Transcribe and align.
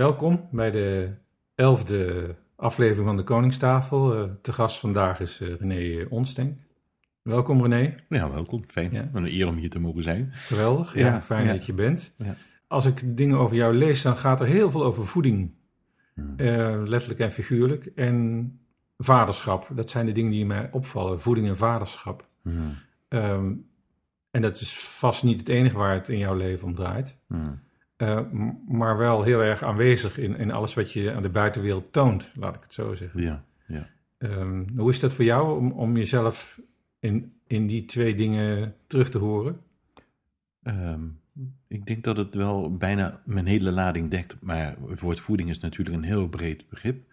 Welkom 0.00 0.48
bij 0.50 0.70
de 0.70 1.10
elfde 1.54 2.34
aflevering 2.56 3.06
van 3.06 3.16
de 3.16 3.22
Koningstafel. 3.22 4.16
Uh, 4.16 4.30
te 4.42 4.52
gast 4.52 4.78
vandaag 4.78 5.20
is 5.20 5.40
uh, 5.40 5.54
René 5.54 6.06
Onsteng. 6.08 6.56
Welkom 7.22 7.62
René. 7.62 7.94
Ja, 8.08 8.30
welkom. 8.30 8.64
Fijn. 8.66 8.92
Ja. 8.92 9.08
Een 9.12 9.26
eer 9.26 9.48
om 9.48 9.56
hier 9.56 9.70
te 9.70 9.78
mogen 9.78 10.02
zijn. 10.02 10.28
Geweldig. 10.32 10.94
Ja, 10.94 11.20
fijn 11.20 11.46
dat 11.46 11.66
je 11.66 11.72
bent. 11.72 12.12
Ja. 12.16 12.36
Als 12.66 12.84
ik 12.84 13.16
dingen 13.16 13.38
over 13.38 13.56
jou 13.56 13.74
lees, 13.74 14.02
dan 14.02 14.16
gaat 14.16 14.40
er 14.40 14.46
heel 14.46 14.70
veel 14.70 14.84
over 14.84 15.06
voeding. 15.06 15.54
Hmm. 16.14 16.34
Uh, 16.36 16.82
letterlijk 16.84 17.20
en 17.20 17.32
figuurlijk. 17.32 17.86
En 17.86 18.58
vaderschap. 18.98 19.68
Dat 19.74 19.90
zijn 19.90 20.06
de 20.06 20.12
dingen 20.12 20.30
die 20.30 20.46
mij 20.46 20.68
opvallen. 20.72 21.20
Voeding 21.20 21.48
en 21.48 21.56
vaderschap. 21.56 22.28
Hmm. 22.42 22.74
Um, 23.08 23.66
en 24.30 24.42
dat 24.42 24.60
is 24.60 24.78
vast 24.78 25.22
niet 25.22 25.38
het 25.38 25.48
enige 25.48 25.76
waar 25.76 25.94
het 25.94 26.08
in 26.08 26.18
jouw 26.18 26.36
leven 26.36 26.66
om 26.66 26.74
draait. 26.74 27.16
Hmm. 27.26 27.60
Uh, 28.02 28.20
maar 28.68 28.96
wel 28.96 29.22
heel 29.22 29.42
erg 29.42 29.62
aanwezig 29.62 30.18
in, 30.18 30.36
in 30.36 30.50
alles 30.50 30.74
wat 30.74 30.92
je 30.92 31.12
aan 31.12 31.22
de 31.22 31.28
buitenwereld 31.28 31.92
toont, 31.92 32.32
laat 32.36 32.56
ik 32.56 32.62
het 32.62 32.74
zo 32.74 32.94
zeggen. 32.94 33.22
Ja, 33.22 33.44
ja. 33.66 33.88
Um, 34.18 34.66
hoe 34.76 34.90
is 34.90 35.00
dat 35.00 35.12
voor 35.12 35.24
jou 35.24 35.58
om, 35.58 35.72
om 35.72 35.96
jezelf 35.96 36.60
in, 36.98 37.32
in 37.46 37.66
die 37.66 37.84
twee 37.84 38.14
dingen 38.14 38.74
terug 38.86 39.10
te 39.10 39.18
horen? 39.18 39.60
Um, 40.62 41.20
ik 41.68 41.86
denk 41.86 42.04
dat 42.04 42.16
het 42.16 42.34
wel 42.34 42.76
bijna 42.76 43.20
mijn 43.24 43.46
hele 43.46 43.72
lading 43.72 44.10
dekt. 44.10 44.36
Maar 44.40 44.76
het 44.88 45.00
woord 45.00 45.20
voeding 45.20 45.48
is 45.48 45.60
natuurlijk 45.60 45.96
een 45.96 46.02
heel 46.02 46.28
breed 46.28 46.68
begrip. 46.68 47.08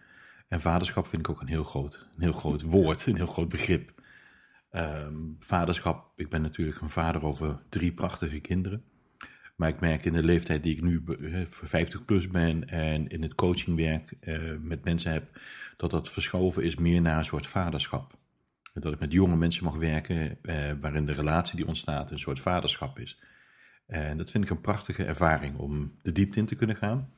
En 0.48 0.60
vaderschap 0.60 1.06
vind 1.06 1.22
ik 1.22 1.30
ook 1.30 1.40
een 1.40 1.46
heel 1.46 1.64
groot, 1.64 2.08
een 2.16 2.22
heel 2.22 2.32
groot 2.32 2.62
woord, 2.62 3.06
een 3.06 3.16
heel 3.16 3.26
groot 3.26 3.48
begrip. 3.48 3.92
Um, 4.70 5.36
vaderschap, 5.38 6.12
ik 6.16 6.28
ben 6.28 6.42
natuurlijk 6.42 6.80
een 6.80 6.90
vader 6.90 7.24
over 7.24 7.58
drie 7.68 7.92
prachtige 7.92 8.40
kinderen. 8.40 8.82
Maar 9.58 9.68
ik 9.68 9.80
merk 9.80 10.04
in 10.04 10.12
de 10.12 10.22
leeftijd 10.22 10.62
die 10.62 10.76
ik 10.76 10.82
nu 10.82 11.02
50 11.48 12.04
plus 12.04 12.28
ben 12.28 12.68
en 12.68 13.08
in 13.08 13.22
het 13.22 13.34
coachingwerk 13.34 14.14
uh, 14.20 14.56
met 14.60 14.84
mensen 14.84 15.12
heb, 15.12 15.40
dat 15.76 15.90
dat 15.90 16.10
verschoven 16.10 16.62
is 16.62 16.76
meer 16.76 17.00
naar 17.00 17.18
een 17.18 17.24
soort 17.24 17.46
vaderschap. 17.46 18.16
Dat 18.74 18.92
ik 18.92 18.98
met 18.98 19.12
jonge 19.12 19.36
mensen 19.36 19.64
mag 19.64 19.74
werken 19.76 20.38
uh, 20.42 20.72
waarin 20.80 21.06
de 21.06 21.12
relatie 21.12 21.56
die 21.56 21.66
ontstaat 21.66 22.10
een 22.10 22.18
soort 22.18 22.40
vaderschap 22.40 22.98
is. 22.98 23.20
En 23.86 24.16
dat 24.18 24.30
vind 24.30 24.44
ik 24.44 24.50
een 24.50 24.60
prachtige 24.60 25.04
ervaring 25.04 25.56
om 25.56 25.98
de 26.02 26.12
diepte 26.12 26.38
in 26.38 26.46
te 26.46 26.54
kunnen 26.54 26.76
gaan, 26.76 27.12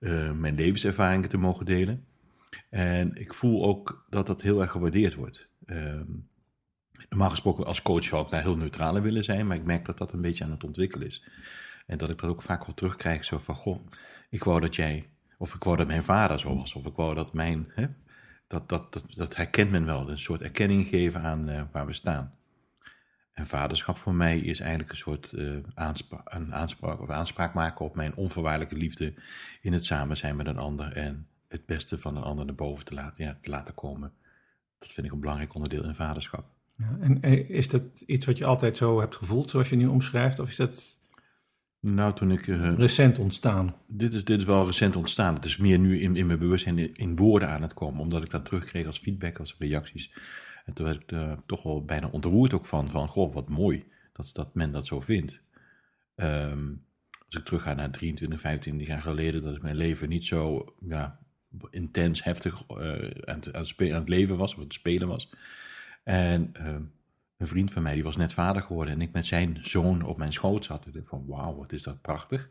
uh, 0.00 0.32
mijn 0.32 0.54
levenservaringen 0.54 1.28
te 1.28 1.38
mogen 1.38 1.66
delen. 1.66 2.06
En 2.70 3.14
ik 3.14 3.34
voel 3.34 3.64
ook 3.64 4.06
dat 4.10 4.26
dat 4.26 4.42
heel 4.42 4.60
erg 4.60 4.70
gewaardeerd 4.70 5.14
wordt. 5.14 5.48
Ehm, 5.66 6.12
normaal 7.08 7.30
gesproken 7.30 7.66
als 7.66 7.82
coach 7.82 8.04
zou 8.04 8.24
ik 8.24 8.30
daar 8.30 8.42
heel 8.42 8.56
neutraal 8.56 9.00
willen 9.00 9.24
zijn, 9.24 9.46
maar 9.46 9.56
ik 9.56 9.64
merk 9.64 9.84
dat 9.84 9.98
dat 9.98 10.12
een 10.12 10.20
beetje 10.20 10.44
aan 10.44 10.50
het 10.50 10.64
ontwikkelen 10.64 11.06
is. 11.06 11.24
En 11.86 11.98
dat 11.98 12.10
ik 12.10 12.18
dat 12.18 12.30
ook 12.30 12.42
vaak 12.42 12.66
wel 12.66 12.74
terugkrijg, 12.74 13.24
zo 13.24 13.38
van, 13.38 13.54
goh, 13.54 13.86
ik 14.30 14.44
wou 14.44 14.60
dat 14.60 14.74
jij, 14.76 15.08
of 15.38 15.54
ik 15.54 15.64
wou 15.64 15.76
dat 15.76 15.86
mijn 15.86 16.04
vader 16.04 16.40
zo 16.40 16.56
was, 16.56 16.74
of 16.74 16.86
ik 16.86 16.96
wou 16.96 17.14
dat 17.14 17.32
mijn, 17.32 17.72
hè, 17.74 17.86
dat, 18.46 18.68
dat, 18.68 19.04
dat, 19.14 19.36
herkent 19.36 19.70
men 19.70 19.86
wel, 19.86 20.10
een 20.10 20.18
soort 20.18 20.42
erkenning 20.42 20.86
geven 20.86 21.20
aan 21.20 21.50
uh, 21.50 21.62
waar 21.72 21.86
we 21.86 21.92
staan. 21.92 22.34
En 23.32 23.46
vaderschap 23.46 23.98
voor 23.98 24.14
mij 24.14 24.38
is 24.38 24.60
eigenlijk 24.60 24.90
een 24.90 24.96
soort 24.96 25.32
uh, 25.32 25.52
een 26.24 26.54
aanspraak, 26.54 27.00
of 27.00 27.10
aanspraak 27.10 27.54
maken 27.54 27.84
op 27.84 27.94
mijn 27.94 28.16
onvoorwaardelijke 28.16 28.76
liefde 28.76 29.14
in 29.60 29.72
het 29.72 29.84
samen 29.84 30.16
zijn 30.16 30.36
met 30.36 30.46
een 30.46 30.58
ander 30.58 30.92
en 30.92 31.28
het 31.48 31.66
beste 31.66 31.98
van 31.98 32.16
een 32.16 32.22
ander 32.22 32.44
naar 32.44 32.54
boven 32.54 32.84
te 32.84 32.94
laten, 32.94 33.24
ja, 33.24 33.38
te 33.40 33.50
laten 33.50 33.74
komen. 33.74 34.12
Dat 34.78 34.92
vind 34.92 35.06
ik 35.06 35.12
een 35.12 35.20
belangrijk 35.20 35.54
onderdeel 35.54 35.84
in 35.84 35.94
vaderschap. 35.94 36.46
Ja, 36.76 36.96
en 37.00 37.22
is 37.48 37.68
dat 37.68 37.82
iets 38.06 38.26
wat 38.26 38.38
je 38.38 38.44
altijd 38.44 38.76
zo 38.76 39.00
hebt 39.00 39.16
gevoeld, 39.16 39.50
zoals 39.50 39.68
je 39.68 39.76
nu 39.76 39.86
omschrijft? 39.86 40.38
Of 40.38 40.48
is 40.48 40.56
dat 40.56 40.96
nou, 41.84 42.14
toen 42.14 42.30
ik... 42.30 42.46
Uh, 42.46 42.74
recent 42.76 43.18
ontstaan? 43.18 43.74
Dit 43.86 44.14
is, 44.14 44.24
dit 44.24 44.38
is 44.38 44.44
wel 44.44 44.66
recent 44.66 44.96
ontstaan. 44.96 45.34
Het 45.34 45.44
is 45.44 45.56
meer 45.56 45.78
nu 45.78 46.00
in, 46.00 46.16
in 46.16 46.26
mijn 46.26 46.38
bewustzijn 46.38 46.78
in, 46.78 46.94
in 46.94 47.16
woorden 47.16 47.48
aan 47.48 47.62
het 47.62 47.74
komen. 47.74 48.00
Omdat 48.00 48.22
ik 48.22 48.30
dat 48.30 48.44
terugkreeg 48.44 48.86
als 48.86 48.98
feedback, 48.98 49.38
als 49.38 49.56
reacties. 49.58 50.12
En 50.64 50.72
toen 50.72 50.86
werd 50.86 51.02
ik 51.02 51.10
er 51.10 51.38
toch 51.46 51.62
wel 51.62 51.84
bijna 51.84 52.08
ontroerd 52.08 52.52
ook 52.52 52.66
van. 52.66 52.90
Van, 52.90 53.08
goh, 53.08 53.34
wat 53.34 53.48
mooi 53.48 53.84
dat, 54.12 54.30
dat 54.32 54.54
men 54.54 54.72
dat 54.72 54.86
zo 54.86 55.00
vindt. 55.00 55.40
Um, 56.16 56.84
als 57.26 57.36
ik 57.36 57.44
terugga 57.44 57.74
naar 57.74 57.90
23, 57.90 58.40
25 58.40 58.86
jaar 58.86 59.02
geleden... 59.02 59.42
dat 59.42 59.56
ik 59.56 59.62
mijn 59.62 59.76
leven 59.76 60.08
niet 60.08 60.24
zo 60.24 60.74
ja, 60.88 61.18
intens, 61.70 62.24
heftig 62.24 62.62
uh, 62.70 62.76
aan, 62.76 63.34
het, 63.34 63.52
aan, 63.52 63.62
het 63.62 63.80
aan, 63.80 64.00
het, 64.00 64.08
leven 64.08 64.36
was. 64.36 64.54
Of 64.54 64.60
het 64.60 64.72
spelen 64.72 65.08
was. 65.08 65.32
En... 66.04 66.52
Uh, 66.60 66.76
een 67.36 67.46
vriend 67.46 67.72
van 67.72 67.82
mij 67.82 67.94
die 67.94 68.02
was 68.02 68.16
net 68.16 68.32
vader 68.32 68.62
geworden 68.62 68.94
en 68.94 69.00
ik 69.00 69.12
met 69.12 69.26
zijn 69.26 69.58
zoon 69.62 70.02
op 70.02 70.16
mijn 70.16 70.32
schoot 70.32 70.64
zat. 70.64 70.86
Ik 70.86 71.06
van 71.06 71.26
wauw, 71.26 71.56
wat 71.56 71.72
is 71.72 71.82
dat 71.82 72.00
prachtig. 72.00 72.50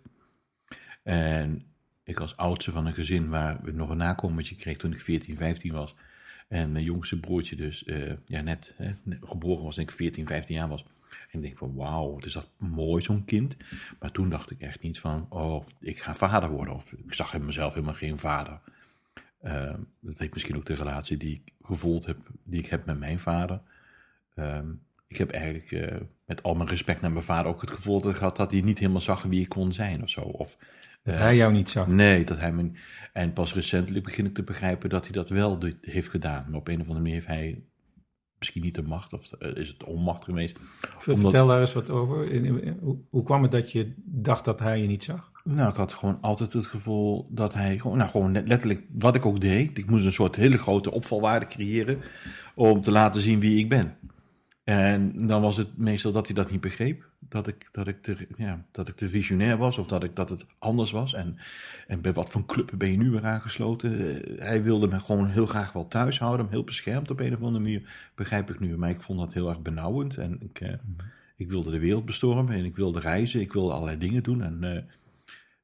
En 1.04 1.66
ik 2.04 2.20
als 2.20 2.38
oudste 2.38 2.72
van 2.72 2.86
een 2.86 2.94
gezin 2.94 3.30
waar 3.30 3.60
we 3.62 3.72
nog 3.72 3.90
een 3.90 3.98
nakomertje 3.98 4.56
kreeg 4.56 4.78
toen 4.78 4.94
ik 4.94 5.02
14, 5.02 5.38
15 5.38 5.74
was. 5.74 5.96
En 6.48 6.72
mijn 6.72 6.84
jongste 6.84 7.20
broertje 7.20 7.56
dus 7.56 7.84
uh, 7.84 8.14
ja, 8.26 8.42
net, 8.42 8.74
hè, 8.78 8.94
geboren 9.22 9.64
was 9.64 9.78
en 9.78 9.84
ik 9.84 9.92
14, 9.92 10.28
15 10.28 10.56
jaar 10.56 10.68
was. 10.68 10.86
En 11.32 11.40
ik 11.40 11.42
denk 11.42 11.58
van 11.58 11.76
wauw, 11.76 12.12
wat 12.12 12.26
is 12.26 12.34
dat 12.34 12.50
mooi 12.58 13.04
zo'n 13.04 13.26
kind. 13.26 13.58
Maar 14.00 14.12
toen 14.12 14.30
dacht 14.30 14.52
ik 14.52 14.60
echt 14.60 14.82
niet 14.82 15.00
van, 15.00 15.26
oh, 15.30 15.66
ik 15.80 16.00
ga 16.00 16.16
vader 16.16 16.50
worden. 16.50 16.74
Of 16.74 16.92
ik 16.92 17.14
zag 17.14 17.34
in 17.34 17.46
mezelf 17.46 17.74
helemaal 17.74 17.94
geen 17.94 18.18
vader. 18.18 18.60
Uh, 19.44 19.74
dat 20.00 20.18
heeft 20.18 20.34
misschien 20.34 20.56
ook 20.56 20.66
de 20.66 20.74
relatie 20.74 21.18
die 21.18 21.42
ik 21.46 21.54
gevoeld 21.62 22.06
heb, 22.06 22.18
die 22.44 22.60
ik 22.60 22.66
heb 22.66 22.86
met 22.86 23.00
mijn 23.00 23.20
vader. 23.20 23.62
Um, 24.36 24.82
ik 25.14 25.20
heb 25.20 25.32
eigenlijk 25.32 25.72
uh, 25.72 26.00
met 26.26 26.44
al 26.44 26.56
mijn 26.56 26.70
respect 26.70 27.02
naar 27.02 27.12
mijn 27.12 27.24
vader 27.24 27.52
ook 27.52 27.62
het 27.62 27.72
gevoel 27.72 28.00
gehad 28.00 28.38
dat 28.38 28.52
hij 28.52 28.62
niet 28.62 28.80
helemaal 28.80 29.02
zag 29.02 29.24
wie 29.24 29.42
ik 29.42 29.50
kon 29.50 29.72
zijn 29.72 30.04
of 30.04 30.10
zo. 30.10 30.22
Of, 30.22 30.58
dat 31.04 31.14
uh, 31.14 31.20
hij 31.20 31.36
jou 31.36 31.54
niet 31.54 31.70
zag? 31.70 31.88
Nee, 31.88 32.26
dat 32.26 32.40
hij 32.40 32.52
me. 32.52 32.72
En 33.14 33.34
pas 33.34 33.54
recentelijk 33.54 34.06
begin 34.06 34.26
ik 34.26 34.34
te 34.34 34.44
begrijpen 34.44 34.90
dat 34.90 35.04
hij 35.04 35.12
dat 35.12 35.30
wel 35.30 35.60
heeft 35.82 36.10
gedaan. 36.10 36.46
Maar 36.50 36.60
op 36.60 36.68
een 36.68 36.82
of 36.82 36.88
andere 36.88 37.00
manier 37.00 37.14
heeft 37.14 37.28
hij 37.28 37.64
misschien 38.38 38.62
niet 38.62 38.76
de 38.76 38.84
macht 38.84 39.14
of 39.14 39.32
uh, 39.40 39.56
is 39.56 39.68
het 39.68 39.84
onmacht 39.84 40.24
geweest. 40.24 40.60
Vertel 41.00 41.48
daar 41.48 41.60
eens 41.60 41.74
wat 41.74 41.90
over. 41.90 42.32
In, 42.32 42.46
in, 42.46 42.78
hoe, 42.82 42.98
hoe, 43.10 43.24
kwam 43.24 43.42
het 43.42 43.52
dat 43.52 43.72
je 43.72 43.94
dacht 43.98 44.46
dat 44.46 44.60
hij 44.60 44.82
je 44.82 44.88
niet 44.88 45.04
zag? 45.04 45.32
Nou, 45.44 45.70
ik 45.70 45.76
had 45.76 45.94
gewoon 45.94 46.18
altijd 46.22 46.54
het 46.54 46.66
gevoel 46.66 47.28
dat 47.30 47.54
hij, 47.54 47.80
gewoon, 47.80 47.98
nou 47.98 48.10
gewoon 48.10 48.32
letterlijk 48.32 48.86
wat 48.92 49.16
ik 49.16 49.26
ook 49.26 49.40
deed. 49.40 49.78
Ik 49.78 49.90
moest 49.90 50.06
een 50.06 50.12
soort 50.12 50.36
hele 50.36 50.58
grote 50.58 50.92
opvalwaarde 50.92 51.48
creëren 51.48 52.02
om 52.56 52.82
te 52.82 52.92
laten 52.92 53.22
zien 53.22 53.40
wie 53.40 53.60
ik 53.60 53.70
ben. 53.70 53.96
En 54.64 55.28
dan 55.28 55.42
was 55.42 55.58
het 55.58 55.78
meestal 55.78 56.12
dat 56.12 56.26
hij 56.26 56.36
dat 56.36 56.52
niet 56.52 56.62
begreep. 56.62 57.10
Dat 57.20 57.48
ik, 57.48 57.70
dat 57.72 57.88
ik, 57.88 58.02
te, 58.02 58.28
ja, 58.38 58.66
dat 58.72 58.88
ik 58.88 58.96
te 58.96 59.10
visionair 59.10 59.58
was 59.58 59.78
of 59.78 59.88
dat, 59.88 60.04
ik, 60.04 60.16
dat 60.16 60.30
het 60.30 60.46
anders 60.60 60.92
was. 60.92 61.14
En, 61.14 61.38
en 61.88 62.02
bij 62.02 62.14
wat 62.14 62.30
voor 62.30 62.46
club 62.46 62.72
ben 62.78 62.92
je 62.92 62.98
nu 62.98 63.12
weer 63.12 63.26
aangesloten? 63.26 64.02
Uh, 64.02 64.40
hij 64.40 64.64
wilde 64.64 64.88
me 64.88 65.00
gewoon 65.00 65.28
heel 65.28 65.46
graag 65.46 65.72
wel 65.74 65.88
thuis 65.88 66.20
houden, 66.20 66.48
heel 66.50 66.64
beschermd 66.64 67.12
op 67.12 67.20
een 67.20 67.34
of 67.34 67.42
andere 67.42 67.64
manier, 67.64 68.12
begrijp 68.16 68.50
ik 68.50 68.60
nu. 68.60 68.78
Maar 68.78 68.90
ik 68.90 69.02
vond 69.02 69.20
dat 69.20 69.34
heel 69.34 69.50
erg 69.50 69.62
benauwend. 69.62 70.18
En 70.18 70.38
ik, 70.42 70.62
uh, 70.62 70.70
ik 71.36 71.50
wilde 71.50 71.72
de 71.72 71.80
wereld 71.80 72.06
bestormen 72.06 72.56
en 72.56 72.66
ik 72.66 72.76
wilde 72.76 73.00
reizen, 73.00 73.42
ik 73.42 73.54
wilde 73.54 73.74
allerlei 73.74 73.98
dingen 73.98 74.24
doen. 74.24 74.42
En 74.42 74.60
uh, 74.62 74.78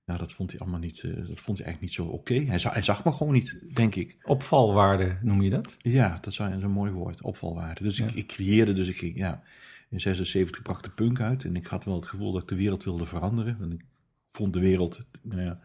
nou, 0.09 0.21
dat 0.21 0.33
vond 0.33 0.51
hij 0.51 0.59
allemaal 0.59 0.79
niet, 0.79 1.03
uh, 1.03 1.27
dat 1.27 1.39
vond 1.39 1.57
hij 1.57 1.67
eigenlijk 1.67 1.81
niet 1.81 1.93
zo 1.93 2.03
oké. 2.03 2.33
Okay. 2.33 2.45
Hij, 2.45 2.71
hij, 2.71 2.81
zag 2.81 3.03
me 3.03 3.11
gewoon 3.11 3.33
niet, 3.33 3.55
denk 3.73 3.95
ik. 3.95 4.17
Opvalwaarde 4.23 5.17
noem 5.21 5.41
je 5.41 5.49
dat? 5.49 5.77
Ja, 5.77 6.17
dat 6.21 6.33
is 6.33 6.37
een 6.37 6.71
mooi 6.71 6.91
woord, 6.91 7.21
opvalwaarde. 7.21 7.83
Dus 7.83 7.99
ik, 7.99 8.11
ik, 8.11 8.27
creëerde, 8.27 8.73
dus 8.73 8.87
ik 8.87 8.97
ging, 8.97 9.17
ja, 9.17 9.43
in 9.89 10.01
76 10.01 10.61
bracht 10.61 10.83
de 10.83 10.89
punk 10.89 11.19
uit. 11.19 11.43
En 11.43 11.55
ik 11.55 11.65
had 11.65 11.85
wel 11.85 11.95
het 11.95 12.05
gevoel 12.05 12.31
dat 12.31 12.41
ik 12.41 12.47
de 12.47 12.55
wereld 12.55 12.83
wilde 12.83 13.05
veranderen. 13.05 13.57
Want 13.59 13.73
ik 13.73 13.81
vond 14.31 14.53
de 14.53 14.59
wereld, 14.59 15.05
nou 15.21 15.41
ja, 15.41 15.59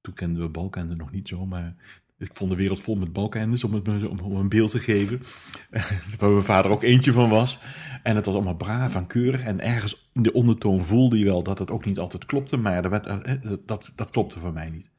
toen 0.00 0.14
kenden 0.14 0.42
we 0.42 0.48
Balkende 0.48 0.96
nog 0.96 1.10
niet 1.10 1.28
zo, 1.28 1.46
maar 1.46 1.76
ik 2.20 2.30
vond 2.32 2.50
de 2.50 2.56
wereld 2.56 2.80
vol 2.80 2.94
met 2.94 3.12
balkendes, 3.12 3.64
om, 3.64 3.74
het, 3.74 4.08
om, 4.08 4.36
een 4.36 4.48
beeld 4.48 4.70
te 4.70 4.80
geven. 4.80 5.22
Waar 6.18 6.30
mijn 6.30 6.44
vader 6.44 6.70
ook 6.70 6.82
eentje 6.82 7.12
van 7.12 7.28
was. 7.28 7.58
En 8.02 8.16
het 8.16 8.24
was 8.24 8.34
allemaal 8.34 8.56
braaf 8.56 8.94
en 8.94 9.06
keurig. 9.06 9.42
En 9.42 9.60
ergens 9.60 10.08
in 10.12 10.22
de 10.22 10.32
ondertoon 10.32 10.84
voelde 10.84 11.18
je 11.18 11.24
wel 11.24 11.42
dat 11.42 11.58
het 11.58 11.70
ook 11.70 11.84
niet 11.84 11.98
altijd 11.98 12.26
klopte. 12.26 12.56
Maar 12.56 12.82
dat, 12.82 13.06
eh, 13.06 13.34
dat, 13.66 13.92
dat 13.94 14.10
klopte 14.10 14.38
voor 14.38 14.52
mij 14.52 14.70
niet. 14.70 14.90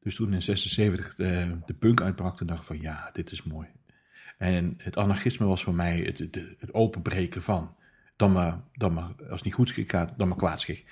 Dus 0.00 0.14
toen 0.14 0.32
in 0.32 0.42
76 0.42 1.14
de, 1.16 1.26
eh, 1.26 1.50
de 1.66 1.74
punk 1.74 2.00
uitbrak, 2.00 2.36
toen 2.36 2.46
dacht 2.46 2.60
ik 2.60 2.66
van 2.66 2.80
ja, 2.80 3.10
dit 3.12 3.32
is 3.32 3.42
mooi. 3.42 3.68
En 4.38 4.74
het 4.78 4.96
anarchisme 4.96 5.46
was 5.46 5.62
voor 5.62 5.74
mij 5.74 5.98
het, 6.00 6.18
het, 6.18 6.74
openbreken 6.74 7.42
van. 7.42 7.74
Dan 8.16 8.32
maar, 8.32 8.60
dan 8.72 8.92
maar, 8.92 9.08
als 9.18 9.30
het 9.30 9.44
niet 9.44 9.54
goed 9.54 9.68
schik 9.68 9.90
gaat, 9.90 10.12
dan 10.16 10.28
maar 10.28 10.36
kwaadschik. 10.36 10.84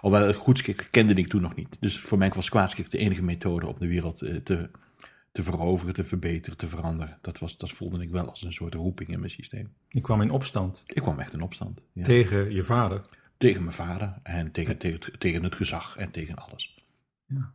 Alhoewel 0.00 0.32
goedschik 0.32 0.88
kende 0.90 1.14
ik 1.14 1.28
toen 1.28 1.42
nog 1.42 1.54
niet. 1.54 1.76
Dus 1.80 2.00
voor 2.00 2.18
mij 2.18 2.30
was 2.30 2.48
kwaadschik 2.48 2.90
de 2.90 2.98
enige 2.98 3.22
methode 3.22 3.66
om 3.66 3.76
de 3.78 3.86
wereld 3.86 4.22
eh, 4.22 4.36
te 4.36 4.70
te 5.32 5.42
veroveren, 5.42 5.94
te 5.94 6.04
verbeteren, 6.04 6.58
te 6.58 6.68
veranderen. 6.68 7.18
Dat, 7.20 7.38
was, 7.38 7.58
dat 7.58 7.70
voelde 7.70 8.02
ik 8.02 8.10
wel 8.10 8.28
als 8.28 8.42
een 8.42 8.52
soort 8.52 8.74
roeping 8.74 9.08
in 9.08 9.18
mijn 9.18 9.30
systeem. 9.30 9.72
Je 9.88 10.00
kwam 10.00 10.20
in 10.20 10.30
opstand? 10.30 10.82
Ik 10.86 11.02
kwam 11.02 11.18
echt 11.18 11.32
in 11.32 11.42
opstand. 11.42 11.80
Ja. 11.92 12.04
Tegen 12.04 12.52
je 12.52 12.62
vader? 12.62 13.00
Tegen 13.36 13.62
mijn 13.62 13.74
vader 13.74 14.14
en 14.22 14.52
tegen, 14.52 14.78
tegen, 14.78 15.18
tegen 15.18 15.42
het 15.42 15.54
gezag 15.54 15.96
en 15.96 16.10
tegen 16.10 16.36
alles. 16.36 16.84
Ja. 17.26 17.52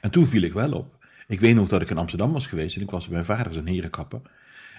En 0.00 0.10
toen 0.10 0.26
viel 0.26 0.42
ik 0.42 0.52
wel 0.52 0.72
op. 0.72 1.06
Ik 1.26 1.40
weet 1.40 1.54
nog 1.54 1.68
dat 1.68 1.82
ik 1.82 1.90
in 1.90 1.98
Amsterdam 1.98 2.32
was 2.32 2.46
geweest 2.46 2.76
en 2.76 2.82
ik 2.82 2.90
was 2.90 3.04
bij 3.04 3.12
mijn 3.12 3.24
vader 3.24 3.56
een 3.56 3.66
herenkapper. 3.66 4.20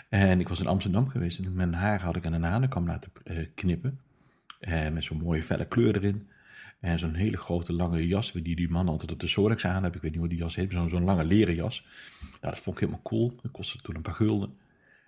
En 0.10 0.40
ik 0.40 0.48
was 0.48 0.60
in 0.60 0.68
Amsterdam 0.68 1.10
geweest 1.10 1.40
en 1.40 1.54
mijn 1.54 1.74
haar 1.74 2.02
had 2.02 2.16
ik 2.16 2.26
aan 2.26 2.34
een 2.34 2.44
hanenkam 2.44 2.86
laten 2.86 3.12
uh, 3.24 3.46
knippen. 3.56 4.00
Uh, 4.60 4.90
met 4.90 5.04
zo'n 5.04 5.18
mooie 5.18 5.44
felle 5.44 5.66
kleur 5.66 5.96
erin. 5.96 6.30
En 6.80 7.00
zo'n 7.00 7.14
hele 7.14 7.38
grote 7.38 7.74
lange 7.74 8.08
jas, 8.08 8.32
die 8.32 8.56
die 8.56 8.70
man 8.70 8.88
altijd 8.88 9.12
op 9.12 9.20
de 9.20 9.28
Solex 9.28 9.66
aan 9.66 9.84
heb. 9.84 9.96
Ik 9.96 10.02
weet 10.02 10.12
niet 10.12 10.20
hoe 10.20 10.30
die 10.30 10.38
jas 10.38 10.56
heet, 10.56 10.72
zo'n 10.72 10.90
zo'n 10.90 11.04
lange 11.04 11.26
leren 11.26 11.56
jas. 11.56 11.86
Ja, 12.20 12.50
dat 12.50 12.60
vond 12.60 12.76
ik 12.76 12.82
helemaal 12.82 13.04
cool. 13.04 13.36
Dat 13.42 13.52
kostte 13.52 13.78
toen 13.78 13.96
een 13.96 14.02
paar 14.02 14.14
gulden. 14.14 14.58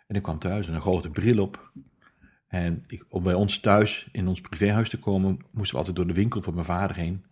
En 0.08 0.16
ik 0.16 0.24
kwam 0.24 0.40
thuis 0.40 0.68
en 0.68 0.74
een 0.74 0.82
grote 0.82 1.10
bril 1.10 1.42
op. 1.42 1.72
En 2.48 2.84
ik, 2.88 3.06
om 3.10 3.24
bij 3.24 3.34
ons 3.34 3.60
thuis, 3.60 4.10
in 4.12 4.28
ons 4.28 4.42
privéhuis 4.42 4.90
te 4.90 5.00
komen, 5.00 5.40
moesten 5.52 5.72
we 5.72 5.78
altijd 5.78 5.96
door 5.96 6.08
de 6.08 6.14
winkel 6.14 6.42
van 6.42 6.54
mijn 6.54 6.66
vader 6.66 6.96
heen 6.96 7.26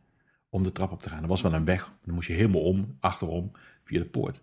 om 0.49 0.63
de 0.63 0.71
trap 0.71 0.91
op 0.91 1.01
te 1.01 1.09
gaan. 1.09 1.21
Er 1.21 1.27
was 1.27 1.41
wel 1.41 1.53
een 1.53 1.65
weg, 1.65 1.93
dan 2.05 2.13
moest 2.13 2.27
je 2.27 2.33
helemaal 2.33 2.61
om, 2.61 2.97
achterom, 2.99 3.51
via 3.83 3.99
de 3.99 4.05
poort. 4.05 4.41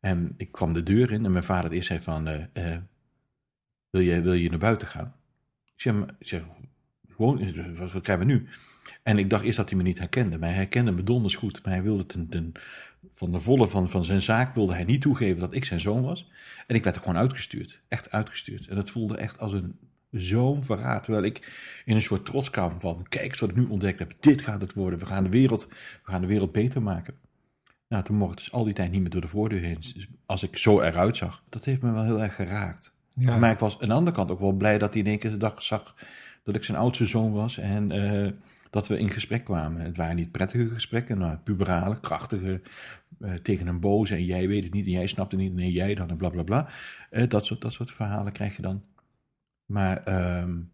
En 0.00 0.34
ik 0.36 0.52
kwam 0.52 0.72
de 0.72 0.82
deur 0.82 1.12
in 1.12 1.24
en 1.24 1.32
mijn 1.32 1.44
vader 1.44 1.72
eerst 1.72 1.86
zei 1.86 2.00
van, 2.00 2.28
uh, 2.28 2.44
uh, 2.54 2.76
wil, 3.90 4.00
je, 4.00 4.20
wil 4.20 4.32
je 4.32 4.50
naar 4.50 4.58
buiten 4.58 4.88
gaan? 4.88 5.14
Ik 5.74 5.80
zeg, 5.80 5.94
ik 6.18 6.26
zeg 6.26 6.42
gewoon, 7.08 7.38
wat 7.76 8.00
krijgen 8.00 8.26
we 8.26 8.32
nu? 8.32 8.48
En 9.02 9.18
ik 9.18 9.30
dacht 9.30 9.44
eerst 9.44 9.56
dat 9.56 9.68
hij 9.68 9.78
me 9.78 9.84
niet 9.84 9.98
herkende, 9.98 10.38
maar 10.38 10.48
hij 10.48 10.58
herkende 10.58 10.92
me 10.92 11.02
donders 11.02 11.34
goed. 11.34 11.60
Maar 11.64 11.72
hij 11.72 11.82
wilde 11.82 12.06
ten, 12.06 12.28
ten, 12.28 12.52
van 13.14 13.32
de 13.32 13.40
volle 13.40 13.68
van, 13.68 13.90
van 13.90 14.04
zijn 14.04 14.22
zaak 14.22 14.54
wilde 14.54 14.74
hij 14.74 14.84
niet 14.84 15.00
toegeven 15.00 15.40
dat 15.40 15.54
ik 15.54 15.64
zijn 15.64 15.80
zoon 15.80 16.02
was. 16.02 16.30
En 16.66 16.74
ik 16.74 16.84
werd 16.84 16.96
er 16.96 17.02
gewoon 17.02 17.18
uitgestuurd, 17.18 17.80
echt 17.88 18.10
uitgestuurd. 18.10 18.66
En 18.66 18.76
dat 18.76 18.90
voelde 18.90 19.16
echt 19.16 19.38
als 19.38 19.52
een 19.52 19.76
zo'n 20.10 20.64
verraad. 20.64 21.04
Terwijl 21.04 21.24
ik 21.24 21.52
in 21.84 21.94
een 21.94 22.02
soort 22.02 22.24
trots 22.24 22.50
kwam 22.50 22.80
van, 22.80 23.06
kijk 23.08 23.38
wat 23.38 23.50
ik 23.50 23.56
nu 23.56 23.64
ontdekt 23.64 23.98
heb, 23.98 24.12
dit 24.20 24.42
gaat 24.42 24.60
het 24.60 24.72
worden. 24.72 24.98
We 24.98 25.06
gaan 25.06 25.24
de 25.24 25.30
wereld, 25.30 25.68
we 26.04 26.10
gaan 26.10 26.20
de 26.20 26.26
wereld 26.26 26.52
beter 26.52 26.82
maken. 26.82 27.14
Nou, 27.88 28.04
toen 28.04 28.16
mocht 28.16 28.32
ik 28.32 28.38
dus 28.38 28.52
al 28.52 28.64
die 28.64 28.74
tijd 28.74 28.90
niet 28.90 29.00
meer 29.00 29.10
door 29.10 29.20
de 29.20 29.28
voordeur 29.28 29.60
heen. 29.60 29.78
Dus 29.94 30.08
als 30.26 30.42
ik 30.42 30.56
zo 30.56 30.80
eruit 30.80 31.16
zag, 31.16 31.42
dat 31.48 31.64
heeft 31.64 31.82
me 31.82 31.92
wel 31.92 32.04
heel 32.04 32.22
erg 32.22 32.34
geraakt. 32.34 32.92
Ja. 33.14 33.36
Maar 33.36 33.50
ik 33.50 33.58
was 33.58 33.80
aan 33.80 33.88
de 33.88 33.94
andere 33.94 34.16
kant 34.16 34.30
ook 34.30 34.40
wel 34.40 34.52
blij 34.52 34.78
dat 34.78 34.92
hij 34.92 35.02
in 35.02 35.08
één 35.08 35.18
keer 35.18 35.30
de 35.30 35.36
dag 35.36 35.62
zag 35.62 35.94
dat 36.42 36.54
ik 36.54 36.64
zijn 36.64 36.78
oudste 36.78 37.06
zoon 37.06 37.32
was. 37.32 37.58
En 37.58 37.90
uh, 37.92 38.30
dat 38.74 38.86
we 38.86 38.98
in 38.98 39.10
gesprek 39.10 39.44
kwamen. 39.44 39.80
Het 39.80 39.96
waren 39.96 40.16
niet 40.16 40.30
prettige 40.30 40.68
gesprekken, 40.68 41.18
maar 41.18 41.38
puberale, 41.38 42.00
krachtige, 42.00 42.60
uh, 43.18 43.34
tegen 43.34 43.66
een 43.66 43.80
boze. 43.80 44.14
En 44.14 44.24
jij 44.24 44.48
weet 44.48 44.64
het 44.64 44.72
niet 44.72 44.84
en 44.84 44.90
jij 44.90 45.06
snapt 45.06 45.30
het 45.30 45.40
niet. 45.40 45.54
Nee, 45.54 45.72
jij 45.72 45.94
dan 45.94 46.08
en 46.08 46.16
bla 46.16 46.28
bla 46.28 46.42
bla. 46.42 46.68
Uh, 47.10 47.28
dat, 47.28 47.46
soort, 47.46 47.60
dat 47.60 47.72
soort 47.72 47.90
verhalen 47.90 48.32
krijg 48.32 48.56
je 48.56 48.62
dan. 48.62 48.84
Maar 49.66 49.96
um, 50.42 50.72